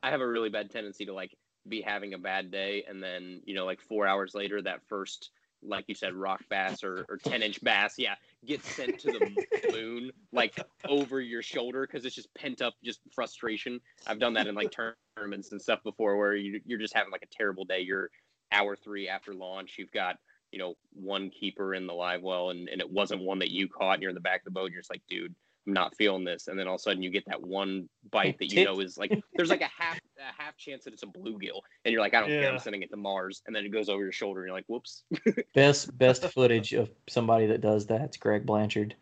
I 0.03 0.11
have 0.11 0.21
a 0.21 0.27
really 0.27 0.49
bad 0.49 0.69
tendency 0.69 1.05
to 1.07 1.13
like 1.13 1.35
be 1.69 1.81
having 1.81 2.13
a 2.13 2.17
bad 2.17 2.51
day 2.51 2.83
and 2.87 3.01
then, 3.01 3.41
you 3.45 3.55
know, 3.55 3.65
like 3.65 3.81
four 3.81 4.07
hours 4.07 4.33
later, 4.33 4.61
that 4.61 4.81
first, 4.87 5.31
like 5.63 5.85
you 5.87 5.95
said, 5.95 6.13
rock 6.13 6.41
bass 6.49 6.83
or, 6.83 7.05
or 7.09 7.17
10 7.17 7.41
inch 7.41 7.61
bass, 7.63 7.95
yeah, 7.97 8.15
gets 8.45 8.69
sent 8.69 8.99
to 8.99 9.11
the 9.11 9.71
moon, 9.71 10.11
like 10.31 10.59
over 10.87 11.19
your 11.19 11.41
shoulder 11.41 11.87
because 11.87 12.05
it's 12.05 12.15
just 12.15 12.33
pent 12.35 12.61
up, 12.61 12.75
just 12.83 12.99
frustration. 13.13 13.79
I've 14.05 14.19
done 14.19 14.33
that 14.33 14.47
in 14.47 14.55
like 14.55 14.71
tournaments 15.15 15.51
and 15.51 15.61
stuff 15.61 15.83
before 15.83 16.17
where 16.17 16.35
you, 16.35 16.61
you're 16.65 16.79
just 16.79 16.95
having 16.95 17.11
like 17.11 17.23
a 17.23 17.35
terrible 17.37 17.65
day. 17.65 17.81
You're 17.81 18.09
hour 18.51 18.75
three 18.75 19.09
after 19.09 19.33
launch, 19.33 19.75
you've 19.77 19.91
got, 19.91 20.17
you 20.51 20.59
know, 20.59 20.75
one 20.93 21.29
keeper 21.29 21.73
in 21.73 21.87
the 21.87 21.93
live 21.93 22.21
well 22.21 22.51
and, 22.51 22.69
and 22.69 22.79
it 22.79 22.89
wasn't 22.89 23.21
one 23.21 23.39
that 23.39 23.51
you 23.51 23.67
caught 23.67 23.95
and 23.95 24.01
you're 24.01 24.09
in 24.09 24.15
the 24.15 24.21
back 24.21 24.41
of 24.41 24.45
the 24.45 24.51
boat 24.51 24.65
and 24.65 24.73
you're 24.73 24.81
just 24.81 24.91
like, 24.91 25.01
dude, 25.09 25.35
I'm 25.67 25.73
not 25.73 25.95
feeling 25.95 26.23
this. 26.23 26.47
And 26.47 26.57
then 26.57 26.67
all 26.67 26.75
of 26.75 26.79
a 26.79 26.83
sudden 26.83 27.03
you 27.03 27.09
get 27.09 27.25
that 27.25 27.41
one 27.41 27.89
bite 28.09 28.37
that 28.39 28.53
you 28.53 28.63
know 28.63 28.79
is 28.79 28.97
like 28.97 29.11
there's 29.33 29.49
like 29.49 29.61
a 29.61 29.69
half 29.77 29.99
a 30.19 30.41
half 30.41 30.57
chance 30.57 30.83
that 30.85 30.93
it's 30.93 31.03
a 31.03 31.07
bluegill. 31.07 31.61
And 31.85 31.91
you're 31.91 32.01
like, 32.01 32.13
I 32.13 32.21
don't 32.21 32.29
care, 32.29 32.51
I'm 32.51 32.59
sending 32.59 32.81
it 32.81 32.89
to 32.91 32.97
Mars. 32.97 33.41
And 33.45 33.55
then 33.55 33.65
it 33.65 33.69
goes 33.69 33.89
over 33.89 34.03
your 34.03 34.11
shoulder 34.11 34.41
and 34.41 34.47
you're 34.47 34.55
like, 34.57 34.65
whoops. 34.67 35.03
Best 35.53 35.97
best 35.97 36.23
footage 36.33 36.73
of 36.73 36.89
somebody 37.07 37.47
that 37.47 37.61
does 37.61 37.85
that. 37.87 38.01
It's 38.01 38.17
Greg 38.17 38.45
Blanchard. 38.45 38.95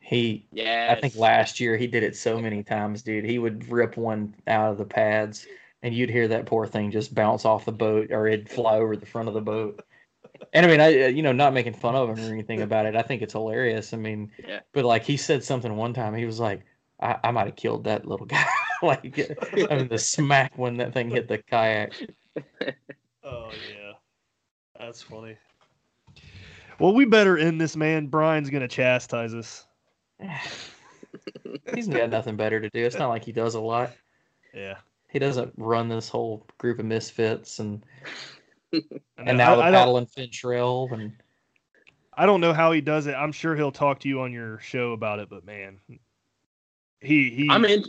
He 0.00 0.46
Yeah. 0.52 0.94
I 0.96 1.00
think 1.00 1.16
last 1.16 1.58
year 1.60 1.76
he 1.76 1.86
did 1.86 2.02
it 2.02 2.16
so 2.16 2.38
many 2.40 2.62
times, 2.62 3.02
dude. 3.02 3.24
He 3.24 3.38
would 3.38 3.68
rip 3.70 3.96
one 3.96 4.34
out 4.46 4.70
of 4.70 4.78
the 4.78 4.84
pads, 4.84 5.46
and 5.82 5.94
you'd 5.94 6.10
hear 6.10 6.28
that 6.28 6.46
poor 6.46 6.66
thing 6.66 6.90
just 6.90 7.14
bounce 7.14 7.44
off 7.44 7.64
the 7.64 7.72
boat, 7.72 8.12
or 8.12 8.26
it'd 8.26 8.48
fly 8.48 8.76
over 8.76 8.96
the 8.96 9.06
front 9.06 9.28
of 9.28 9.34
the 9.34 9.40
boat. 9.40 9.84
And 10.52 10.64
I 10.66 10.68
mean, 10.68 10.80
I 10.80 11.06
you 11.08 11.22
know, 11.22 11.32
not 11.32 11.54
making 11.54 11.74
fun 11.74 11.96
of 11.96 12.08
him 12.10 12.24
or 12.24 12.32
anything 12.32 12.62
about 12.62 12.86
it. 12.86 12.94
I 12.94 13.02
think 13.02 13.22
it's 13.22 13.32
hilarious. 13.32 13.92
I 13.92 13.96
mean, 13.96 14.30
Yeah. 14.46 14.60
but 14.72 14.84
like 14.84 15.02
he 15.04 15.16
said 15.16 15.42
something 15.42 15.74
one 15.76 15.94
time, 15.94 16.14
he 16.14 16.24
was 16.26 16.38
like, 16.38 16.64
"I, 17.00 17.16
I 17.24 17.30
might 17.30 17.46
have 17.46 17.56
killed 17.56 17.84
that 17.84 18.06
little 18.06 18.26
guy." 18.26 18.44
like, 18.82 19.18
I 19.70 19.76
mean, 19.76 19.88
the 19.88 19.98
smack 19.98 20.56
when 20.56 20.76
that 20.78 20.92
thing 20.92 21.10
hit 21.10 21.28
the 21.28 21.38
kayak. 21.38 21.94
Oh 23.28 23.50
yeah, 23.74 23.94
that's 24.78 25.02
funny. 25.02 25.36
Well, 26.78 26.94
we 26.94 27.06
better 27.06 27.36
end 27.36 27.60
this, 27.60 27.74
man. 27.74 28.06
Brian's 28.06 28.50
gonna 28.50 28.68
chastise 28.68 29.34
us. 29.34 29.66
He's 31.74 31.88
got 31.88 32.10
nothing 32.10 32.36
better 32.36 32.60
to 32.60 32.70
do. 32.70 32.84
It's 32.84 32.98
not 32.98 33.08
like 33.08 33.24
he 33.24 33.32
does 33.32 33.56
a 33.56 33.60
lot. 33.60 33.90
Yeah. 34.54 34.76
He 35.08 35.18
doesn't 35.18 35.52
run 35.56 35.88
this 35.88 36.08
whole 36.08 36.46
group 36.58 36.78
of 36.78 36.84
misfits, 36.84 37.58
and 37.58 37.84
I 38.72 38.80
and 39.18 39.38
now 39.38 39.54
I, 39.54 39.56
the 39.56 39.62
I 39.62 39.70
paddle 39.70 39.94
don't, 39.94 40.02
and 40.02 40.10
fin 40.10 40.30
trail, 40.30 40.88
and 40.92 41.12
I 42.12 42.26
don't 42.26 42.40
know 42.40 42.52
how 42.52 42.72
he 42.72 42.80
does 42.80 43.06
it. 43.06 43.14
I'm 43.14 43.32
sure 43.32 43.56
he'll 43.56 43.72
talk 43.72 44.00
to 44.00 44.08
you 44.08 44.20
on 44.20 44.32
your 44.32 44.58
show 44.60 44.92
about 44.92 45.18
it, 45.18 45.28
but 45.28 45.44
man, 45.44 45.78
he 47.00 47.30
he. 47.30 47.48
I'm 47.50 47.64
in 47.64 47.84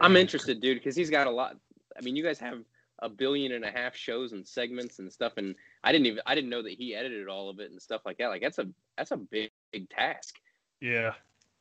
I'm 0.00 0.16
interested, 0.16 0.60
dude, 0.60 0.78
because 0.78 0.96
he's 0.96 1.10
got 1.10 1.26
a 1.26 1.30
lot 1.30 1.56
I 1.98 2.02
mean, 2.02 2.16
you 2.16 2.22
guys 2.22 2.38
have 2.40 2.62
a 3.00 3.08
billion 3.08 3.52
and 3.52 3.64
a 3.64 3.70
half 3.70 3.94
shows 3.94 4.32
and 4.32 4.46
segments 4.46 4.98
and 4.98 5.12
stuff 5.12 5.34
and 5.36 5.54
I 5.84 5.92
didn't 5.92 6.06
even 6.06 6.20
I 6.26 6.34
didn't 6.34 6.50
know 6.50 6.62
that 6.62 6.72
he 6.72 6.94
edited 6.94 7.28
all 7.28 7.50
of 7.50 7.60
it 7.60 7.70
and 7.70 7.80
stuff 7.80 8.02
like 8.04 8.18
that. 8.18 8.28
Like 8.28 8.42
that's 8.42 8.58
a 8.58 8.68
that's 8.96 9.10
a 9.10 9.16
big 9.16 9.50
big 9.72 9.88
task. 9.90 10.36
Yeah, 10.80 11.12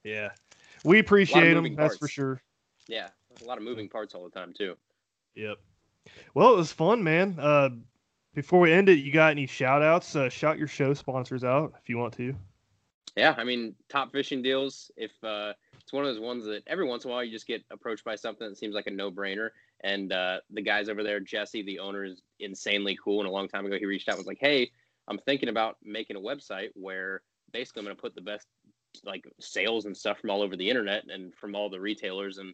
yeah. 0.03 0.29
We 0.83 0.99
appreciate 0.99 1.55
him. 1.55 1.75
That's 1.75 1.97
for 1.97 2.07
sure. 2.07 2.41
Yeah. 2.87 3.09
A 3.41 3.45
lot 3.45 3.57
of 3.57 3.63
moving 3.63 3.89
parts 3.89 4.13
all 4.13 4.23
the 4.23 4.29
time 4.29 4.53
too. 4.57 4.75
Yep. 5.35 5.57
Well, 6.33 6.53
it 6.53 6.57
was 6.57 6.71
fun, 6.71 7.03
man. 7.03 7.37
Uh, 7.39 7.69
before 8.33 8.59
we 8.59 8.71
end 8.71 8.89
it, 8.89 8.99
you 8.99 9.11
got 9.11 9.31
any 9.31 9.47
shout 9.47 9.81
outs? 9.81 10.15
Uh, 10.15 10.29
shout 10.29 10.57
your 10.57 10.67
show 10.67 10.93
sponsors 10.93 11.43
out 11.43 11.73
if 11.81 11.89
you 11.89 11.97
want 11.97 12.15
to. 12.17 12.35
Yeah, 13.15 13.33
I 13.37 13.43
mean, 13.43 13.75
top 13.89 14.11
fishing 14.11 14.41
deals. 14.41 14.91
If 14.97 15.11
uh, 15.23 15.53
it's 15.85 15.93
one 15.93 16.03
of 16.03 16.11
those 16.11 16.19
ones 16.19 16.45
that 16.45 16.63
every 16.65 16.87
once 16.87 17.05
in 17.05 17.11
a 17.11 17.13
while 17.13 17.23
you 17.23 17.31
just 17.31 17.45
get 17.45 17.63
approached 17.69 18.03
by 18.03 18.15
something 18.15 18.49
that 18.49 18.57
seems 18.57 18.73
like 18.73 18.87
a 18.87 18.91
no-brainer, 18.91 19.49
and 19.83 20.11
uh, 20.11 20.39
the 20.49 20.63
guys 20.63 20.89
over 20.89 21.03
there, 21.03 21.19
Jesse, 21.19 21.61
the 21.61 21.77
owner, 21.77 22.05
is 22.05 22.23
insanely 22.39 22.97
cool. 23.03 23.19
And 23.19 23.29
a 23.29 23.31
long 23.31 23.47
time 23.47 23.67
ago, 23.67 23.77
he 23.77 23.85
reached 23.85 24.09
out 24.09 24.13
and 24.13 24.21
was 24.21 24.25
like, 24.25 24.39
"Hey, 24.39 24.71
I'm 25.07 25.19
thinking 25.19 25.47
about 25.47 25.77
making 25.83 26.15
a 26.15 26.19
website 26.19 26.69
where 26.73 27.21
basically 27.53 27.81
I'm 27.81 27.85
going 27.85 27.95
to 27.95 28.01
put 28.01 28.15
the 28.15 28.21
best 28.21 28.47
like 29.03 29.25
sales 29.39 29.85
and 29.85 29.95
stuff 29.95 30.17
from 30.19 30.31
all 30.31 30.41
over 30.41 30.55
the 30.55 30.67
internet 30.67 31.03
and 31.07 31.35
from 31.35 31.53
all 31.53 31.69
the 31.69 31.79
retailers, 31.79 32.39
and 32.39 32.51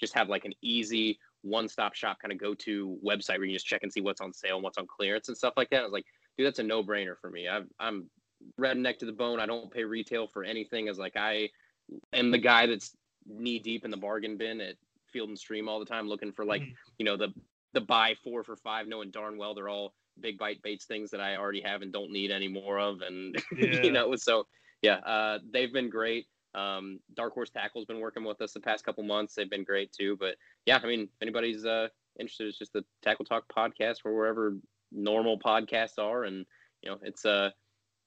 just 0.00 0.12
have 0.14 0.28
like 0.28 0.44
an 0.44 0.54
easy 0.60 1.20
one-stop 1.42 1.94
shop 1.94 2.18
kind 2.20 2.32
of 2.32 2.40
go-to 2.40 2.98
website 3.06 3.38
where 3.38 3.44
you 3.44 3.54
just 3.54 3.66
check 3.66 3.84
and 3.84 3.92
see 3.92 4.00
what's 4.00 4.20
on 4.20 4.32
sale 4.32 4.56
and 4.56 4.64
what's 4.64 4.78
on 4.78 4.86
clearance 4.88 5.28
and 5.28 5.36
stuff 5.36 5.54
like 5.56 5.70
that." 5.70 5.82
I 5.82 5.84
was 5.84 5.92
like, 5.92 6.06
"Dude, 6.36 6.48
that's 6.48 6.58
a 6.58 6.64
no-brainer 6.64 7.16
for 7.20 7.30
me. 7.30 7.46
I've, 7.46 7.68
I'm 7.78 8.10
redneck 8.60 8.98
to 8.98 9.06
the 9.06 9.12
bone. 9.12 9.38
I 9.38 9.46
don't 9.46 9.70
pay 9.70 9.84
retail 9.84 10.26
for 10.26 10.42
anything. 10.42 10.88
As 10.88 10.98
like 10.98 11.16
I 11.16 11.48
am 12.12 12.30
the 12.30 12.38
guy 12.38 12.66
that's 12.66 12.96
knee 13.26 13.58
deep 13.58 13.84
in 13.84 13.90
the 13.90 13.96
bargain 13.96 14.36
bin 14.36 14.60
at 14.60 14.76
Field 15.12 15.28
and 15.28 15.38
Stream 15.38 15.68
all 15.68 15.78
the 15.78 15.86
time, 15.86 16.08
looking 16.08 16.32
for 16.32 16.44
like 16.44 16.62
Mhm. 16.62 16.74
you 16.98 17.04
know 17.04 17.16
the 17.16 17.32
the 17.72 17.80
buy 17.80 18.14
four 18.22 18.44
for 18.44 18.56
five, 18.56 18.86
knowing 18.86 19.10
darn 19.10 19.36
well 19.36 19.54
they're 19.54 19.68
all 19.68 19.94
big 20.20 20.38
bite 20.38 20.62
baits 20.62 20.84
things 20.84 21.10
that 21.10 21.20
I 21.20 21.36
already 21.36 21.60
have 21.60 21.82
and 21.82 21.92
don't 21.92 22.12
need 22.12 22.30
any 22.30 22.46
more 22.48 22.78
of. 22.78 23.00
And 23.02 23.34
Yeah. 23.56 23.82
you 23.82 23.90
know, 23.90 24.14
so 24.16 24.46
yeah, 24.82 24.98
uh, 24.98 25.38
they've 25.50 25.72
been 25.72 25.90
great. 25.90 26.26
Um, 26.54 27.00
Dark 27.14 27.34
Horse 27.34 27.50
Tackle's 27.50 27.84
been 27.84 27.98
working 27.98 28.22
with 28.22 28.40
us 28.40 28.52
the 28.52 28.60
past 28.60 28.84
couple 28.84 29.02
months. 29.02 29.34
They've 29.34 29.50
been 29.50 29.64
great 29.64 29.90
too. 29.92 30.16
But 30.16 30.36
yeah, 30.66 30.78
I 30.80 30.86
mean, 30.86 31.00
if 31.00 31.08
anybody's 31.22 31.64
uh, 31.64 31.88
interested, 32.20 32.46
it's 32.46 32.58
just 32.58 32.72
the 32.72 32.84
Tackle 33.02 33.24
Talk 33.24 33.52
podcast 33.52 34.04
or 34.04 34.14
wherever 34.14 34.56
normal 34.92 35.36
podcasts 35.36 35.98
are, 35.98 36.24
and 36.24 36.46
you 36.82 36.90
know, 36.90 36.98
it's 37.02 37.24
uh 37.24 37.50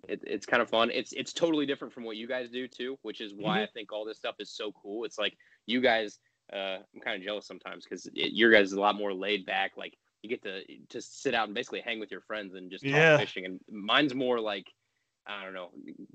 it, 0.07 0.22
it's 0.26 0.45
kind 0.45 0.61
of 0.61 0.69
fun. 0.69 0.90
It's 0.91 1.14
it's 1.14 1.34
totally 1.34 1.65
different 1.65 1.94
from 1.94 2.03
what 2.03 2.18
you 2.18 2.28
guys 2.28 2.49
do 2.49 2.68
too, 2.68 2.98
which 3.02 3.22
is 3.22 3.34
why 3.34 3.64
I 3.64 3.68
think 3.68 3.91
all 3.91 4.06
this 4.06 4.18
stuff 4.18 4.36
is 4.40 4.52
so 4.52 4.72
cool. 4.72 5.06
It's 5.06 5.18
like 5.18 5.38
you 5.65 5.82
guys. 5.82 6.19
Uh, 6.53 6.78
I'm 6.95 7.02
kind 7.03 7.18
of 7.18 7.24
jealous 7.24 7.45
sometimes 7.45 7.84
because 7.84 8.10
your 8.14 8.52
guys 8.52 8.68
is 8.68 8.74
a 8.74 8.80
lot 8.80 8.95
more 8.95 9.14
laid 9.14 9.45
back. 9.45 9.72
Like 9.76 9.98
you 10.22 10.30
get 10.30 10.41
to 10.44 10.61
to 10.90 11.02
sit 11.02 11.36
out 11.36 11.48
and 11.48 11.56
basically 11.56 11.82
hang 11.82 11.99
with 11.99 12.10
your 12.10 12.22
friends 12.22 12.56
and 12.56 12.72
just 12.72 12.84
talk 12.84 12.94
Yeah. 12.94 13.18
fishing. 13.18 13.45
And 13.45 13.60
mine's 13.69 14.15
more 14.15 14.40
like 14.40 14.68
I 15.26 15.44
don't 15.44 15.53
know, 15.53 15.72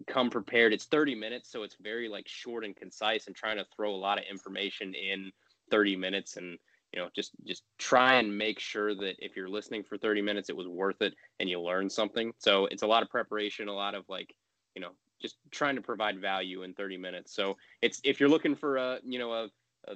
come 0.06 0.30
prepared. 0.30 0.72
It's 0.72 0.86
30 0.86 1.14
minutes, 1.14 1.50
so 1.50 1.64
it's 1.64 1.76
very 1.80 2.08
like 2.08 2.26
short 2.26 2.64
and 2.64 2.74
concise, 2.74 3.26
and 3.26 3.36
trying 3.36 3.58
to 3.58 3.66
throw 3.76 3.94
a 3.94 3.96
lot 3.96 4.18
of 4.18 4.24
information 4.30 4.94
in 4.94 5.30
30 5.70 5.96
minutes, 5.96 6.38
and 6.38 6.58
you 6.92 7.00
know, 7.00 7.08
just 7.14 7.32
just 7.46 7.62
try 7.78 8.14
and 8.14 8.36
make 8.36 8.58
sure 8.58 8.94
that 8.94 9.14
if 9.18 9.36
you're 9.36 9.48
listening 9.48 9.82
for 9.82 9.96
30 9.96 10.22
minutes, 10.22 10.50
it 10.50 10.56
was 10.56 10.68
worth 10.68 11.00
it 11.00 11.14
and 11.40 11.48
you 11.48 11.60
learned 11.60 11.90
something. 11.90 12.32
So 12.38 12.66
it's 12.66 12.82
a 12.82 12.86
lot 12.86 13.02
of 13.02 13.08
preparation, 13.08 13.68
a 13.68 13.72
lot 13.72 13.94
of 13.94 14.04
like, 14.08 14.34
you 14.74 14.82
know, 14.82 14.90
just 15.20 15.36
trying 15.50 15.76
to 15.76 15.82
provide 15.82 16.20
value 16.20 16.64
in 16.64 16.74
30 16.74 16.98
minutes. 16.98 17.34
So 17.34 17.56
it's 17.80 18.00
if 18.04 18.20
you're 18.20 18.28
looking 18.28 18.54
for 18.54 18.76
a, 18.76 18.98
you 19.04 19.18
know, 19.18 19.32
a, 19.32 19.44
a 19.88 19.94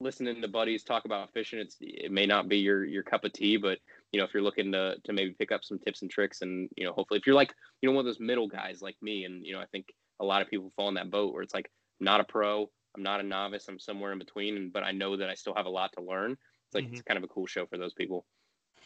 listening 0.00 0.40
to 0.40 0.48
buddies 0.48 0.84
talk 0.84 1.04
about 1.04 1.32
fishing, 1.32 1.58
it's 1.58 1.76
it 1.80 2.12
may 2.12 2.26
not 2.26 2.48
be 2.48 2.58
your 2.58 2.84
your 2.84 3.02
cup 3.02 3.24
of 3.24 3.32
tea, 3.32 3.56
but 3.56 3.78
you 4.12 4.20
know, 4.20 4.24
if 4.24 4.32
you're 4.32 4.42
looking 4.42 4.70
to 4.72 4.96
to 5.04 5.12
maybe 5.12 5.34
pick 5.38 5.52
up 5.52 5.64
some 5.64 5.78
tips 5.78 6.02
and 6.02 6.10
tricks, 6.10 6.42
and 6.42 6.68
you 6.76 6.84
know, 6.84 6.92
hopefully, 6.92 7.18
if 7.18 7.26
you're 7.26 7.34
like 7.34 7.52
you 7.82 7.88
know 7.88 7.94
one 7.94 8.02
of 8.02 8.06
those 8.06 8.20
middle 8.20 8.48
guys 8.48 8.80
like 8.80 8.96
me, 9.02 9.24
and 9.24 9.44
you 9.44 9.52
know, 9.52 9.60
I 9.60 9.66
think 9.66 9.86
a 10.20 10.24
lot 10.24 10.42
of 10.42 10.48
people 10.48 10.72
fall 10.76 10.88
in 10.88 10.94
that 10.94 11.10
boat 11.10 11.32
where 11.32 11.42
it's 11.42 11.54
like 11.54 11.70
not 12.00 12.20
a 12.20 12.24
pro, 12.24 12.70
I'm 12.96 13.02
not 13.02 13.20
a 13.20 13.22
novice, 13.22 13.66
I'm 13.68 13.78
somewhere 13.78 14.12
in 14.12 14.18
between, 14.18 14.70
but 14.70 14.82
I 14.82 14.92
know 14.92 15.16
that 15.16 15.28
I 15.28 15.34
still 15.34 15.54
have 15.54 15.66
a 15.66 15.70
lot 15.70 15.92
to 15.94 16.02
learn. 16.02 16.32
It's 16.32 16.74
like 16.74 16.84
it's 16.84 17.00
mm-hmm. 17.00 17.06
kind 17.06 17.18
of 17.18 17.24
a 17.24 17.28
cool 17.28 17.46
show 17.46 17.66
for 17.66 17.78
those 17.78 17.94
people. 17.94 18.26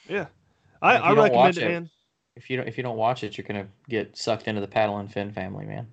Yeah. 0.08 0.26
I, 0.80 0.96
I 0.96 1.08
recommend 1.10 1.34
watch 1.34 1.56
it, 1.56 1.62
it- 1.62 1.68
man. 1.68 1.90
if 2.36 2.50
you 2.50 2.56
don't 2.56 2.68
if 2.68 2.76
you 2.76 2.82
don't 2.82 2.96
watch 2.96 3.24
it, 3.24 3.38
you're 3.38 3.46
gonna 3.46 3.68
get 3.88 4.16
sucked 4.16 4.48
into 4.48 4.60
the 4.60 4.68
paddle 4.68 4.98
and 4.98 5.12
fin 5.12 5.32
family, 5.32 5.64
man. 5.64 5.86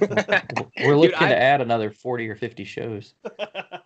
We're 0.80 0.96
looking 0.96 1.16
I- 1.16 1.28
to 1.28 1.36
add 1.40 1.60
another 1.60 1.90
forty 1.90 2.28
or 2.28 2.36
fifty 2.36 2.64
shows. 2.64 3.14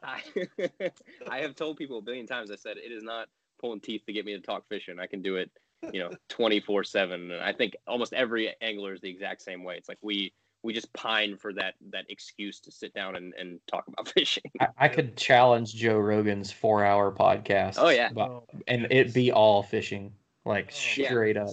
I, 0.03 0.21
I 1.29 1.39
have 1.39 1.55
told 1.55 1.77
people 1.77 1.99
a 1.99 2.03
billion 2.03 2.27
times. 2.27 2.51
I 2.51 2.57
said 2.57 2.77
it 2.77 2.93
is 2.93 3.03
not 3.03 3.29
pulling 3.61 3.81
teeth 3.81 4.03
to 4.07 4.13
get 4.13 4.25
me 4.25 4.35
to 4.35 4.41
talk 4.41 4.65
fishing. 4.69 4.99
I 5.01 5.07
can 5.07 5.23
do 5.23 5.37
it, 5.37 5.51
you 5.93 6.01
know, 6.01 6.11
twenty 6.29 6.61
four 6.61 6.85
seven. 6.85 7.31
And 7.31 7.43
I 7.43 7.53
think 7.53 7.77
almost 7.87 8.13
every 8.13 8.55
angler 8.61 8.95
is 8.95 9.01
the 9.01 9.11
exact 9.11 9.43
same 9.43 9.65
way. 9.65 9.77
It's 9.77 9.89
like 9.89 9.99
we 10.03 10.33
we 10.63 10.73
just 10.73 10.93
pine 10.93 11.37
for 11.37 11.53
that 11.55 11.75
that 11.91 12.05
excuse 12.09 12.61
to 12.61 12.71
sit 12.73 12.93
down 12.95 13.17
and, 13.17 13.33
and 13.35 13.61
talk 13.67 13.85
about 13.89 14.09
fishing. 14.15 14.51
I, 14.61 14.69
I 14.79 14.89
could 14.89 15.17
challenge 15.17 15.75
Joe 15.75 15.99
Rogan's 15.99 16.51
four 16.53 16.85
hour 16.85 17.13
podcast. 17.13 17.75
Oh, 17.79 17.89
yeah. 17.89 18.11
about- 18.11 18.31
Oh, 18.31 18.61
and 18.67 18.87
it 18.91 19.15
be 19.15 19.31
all 19.33 19.63
fishing, 19.63 20.13
like 20.45 20.73
Oh, 20.73 20.77
yeah. 20.97 21.09
straight 21.09 21.37
up. 21.37 21.51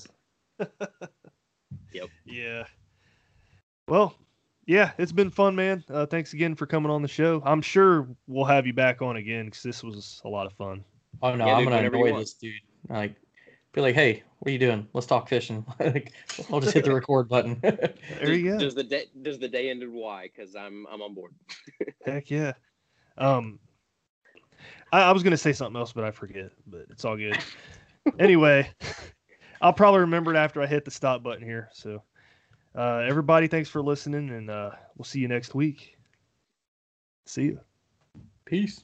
Yep. 1.94 2.10
Yeah. 2.26 2.64
Well, 3.88 4.16
yeah, 4.66 4.92
it's 4.98 5.12
been 5.12 5.30
fun, 5.30 5.56
man. 5.56 5.84
Uh, 5.90 6.06
thanks 6.06 6.34
again 6.34 6.56
for 6.56 6.66
coming 6.66 6.90
on 6.92 7.02
the 7.02 7.08
show. 7.08 7.42
I'm 7.46 7.62
sure 7.62 8.08
we'll 8.28 8.46
have 8.46 8.66
you 8.66 8.74
back 8.74 9.02
on 9.02 9.18
again 9.18 9.46
because 9.46 9.62
this 9.62 9.84
was 9.84 10.22
a 10.24 10.30
lot 10.30 10.46
of 10.48 10.54
fun. 10.54 10.84
Oh 11.22 11.36
no, 11.36 11.46
Yeah, 11.46 11.54
I'm 11.54 11.60
dude, 11.60 11.66
gonna 11.70 11.76
whenever 11.78 11.98
you 11.98 12.06
annoy 12.08 12.20
this 12.20 12.34
dude. 12.34 12.54
Like, 12.90 13.16
be 13.74 13.82
like, 13.82 13.96
hey, 13.96 14.24
what 14.40 14.50
are 14.50 14.52
you 14.52 14.60
doing? 14.60 14.88
Let's 14.94 15.08
talk 15.08 15.28
fishing. 15.28 15.66
like, 15.80 16.14
I'll 16.52 16.60
just 16.60 16.74
hit 16.74 16.86
the 16.86 16.94
record 16.94 17.28
button. 17.28 17.62
There 18.20 18.34
you 18.34 18.52
go. 18.52 18.60
Does 18.60 18.76
the 18.76 18.84
day 18.84 19.06
does 19.22 19.40
the 19.40 19.48
day 19.48 19.70
end 19.70 19.82
in 19.82 19.94
Y? 19.94 20.30
Because 20.34 20.56
I'm 20.56 20.86
I'm 20.92 21.02
on 21.02 21.14
board. 21.14 21.34
Heck 22.06 22.30
yeah. 22.30 22.54
Um, 23.18 23.60
I, 24.92 25.04
I 25.04 25.12
was 25.12 25.24
gonna 25.24 25.38
say 25.38 25.54
something 25.54 25.80
else, 25.80 25.94
but 25.94 26.04
I 26.04 26.12
forget. 26.12 26.52
But 26.68 26.86
it's 26.90 27.04
all 27.04 27.18
good. 27.18 27.38
anyway, 28.20 28.70
I'll 29.62 29.74
probably 29.74 30.02
remember 30.02 30.34
it 30.34 30.38
after 30.38 30.62
I 30.62 30.68
hit 30.68 30.86
the 30.86 30.92
stop 30.92 31.24
button 31.24 31.44
here. 31.44 31.70
So, 31.74 32.04
uh, 32.76 32.98
everybody, 33.08 33.48
thanks 33.48 33.70
for 33.70 33.82
listening, 33.82 34.30
and 34.30 34.50
uh, 34.50 34.72
we'll 34.96 35.06
see 35.06 35.20
you 35.20 35.28
next 35.28 35.56
week. 35.56 35.98
See 37.26 37.44
you. 37.44 37.60
Peace. 38.46 38.84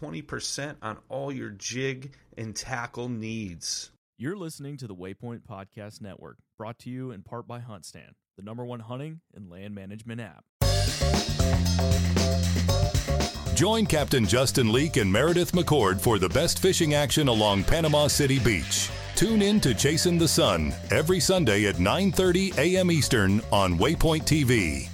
20% 0.00 0.76
on 0.82 0.98
all 1.08 1.32
your 1.32 1.50
jig 1.50 2.12
and 2.36 2.54
tackle 2.54 3.08
needs. 3.08 3.90
You're 4.18 4.36
listening 4.36 4.76
to 4.78 4.86
the 4.86 4.94
Waypoint 4.94 5.40
Podcast 5.48 6.00
Network, 6.00 6.38
brought 6.56 6.78
to 6.80 6.90
you 6.90 7.10
in 7.10 7.22
part 7.22 7.46
by 7.46 7.60
HuntStand, 7.60 8.12
the 8.36 8.42
number 8.42 8.64
one 8.64 8.80
hunting 8.80 9.20
and 9.34 9.50
land 9.50 9.74
management 9.74 10.20
app. 10.20 10.44
Join 13.54 13.86
Captain 13.86 14.24
Justin 14.24 14.72
Leake 14.72 14.98
and 14.98 15.12
Meredith 15.12 15.52
McCord 15.52 16.00
for 16.00 16.18
the 16.18 16.28
best 16.28 16.60
fishing 16.60 16.94
action 16.94 17.26
along 17.26 17.64
Panama 17.64 18.06
City 18.06 18.38
Beach. 18.38 18.88
Tune 19.16 19.42
in 19.42 19.60
to 19.60 19.74
Chasing 19.74 20.16
the 20.16 20.28
Sun 20.28 20.72
every 20.92 21.18
Sunday 21.18 21.66
at 21.66 21.76
9:30 21.76 22.56
a.m. 22.56 22.92
Eastern 22.92 23.40
on 23.50 23.76
Waypoint 23.76 24.22
TV. 24.22 24.88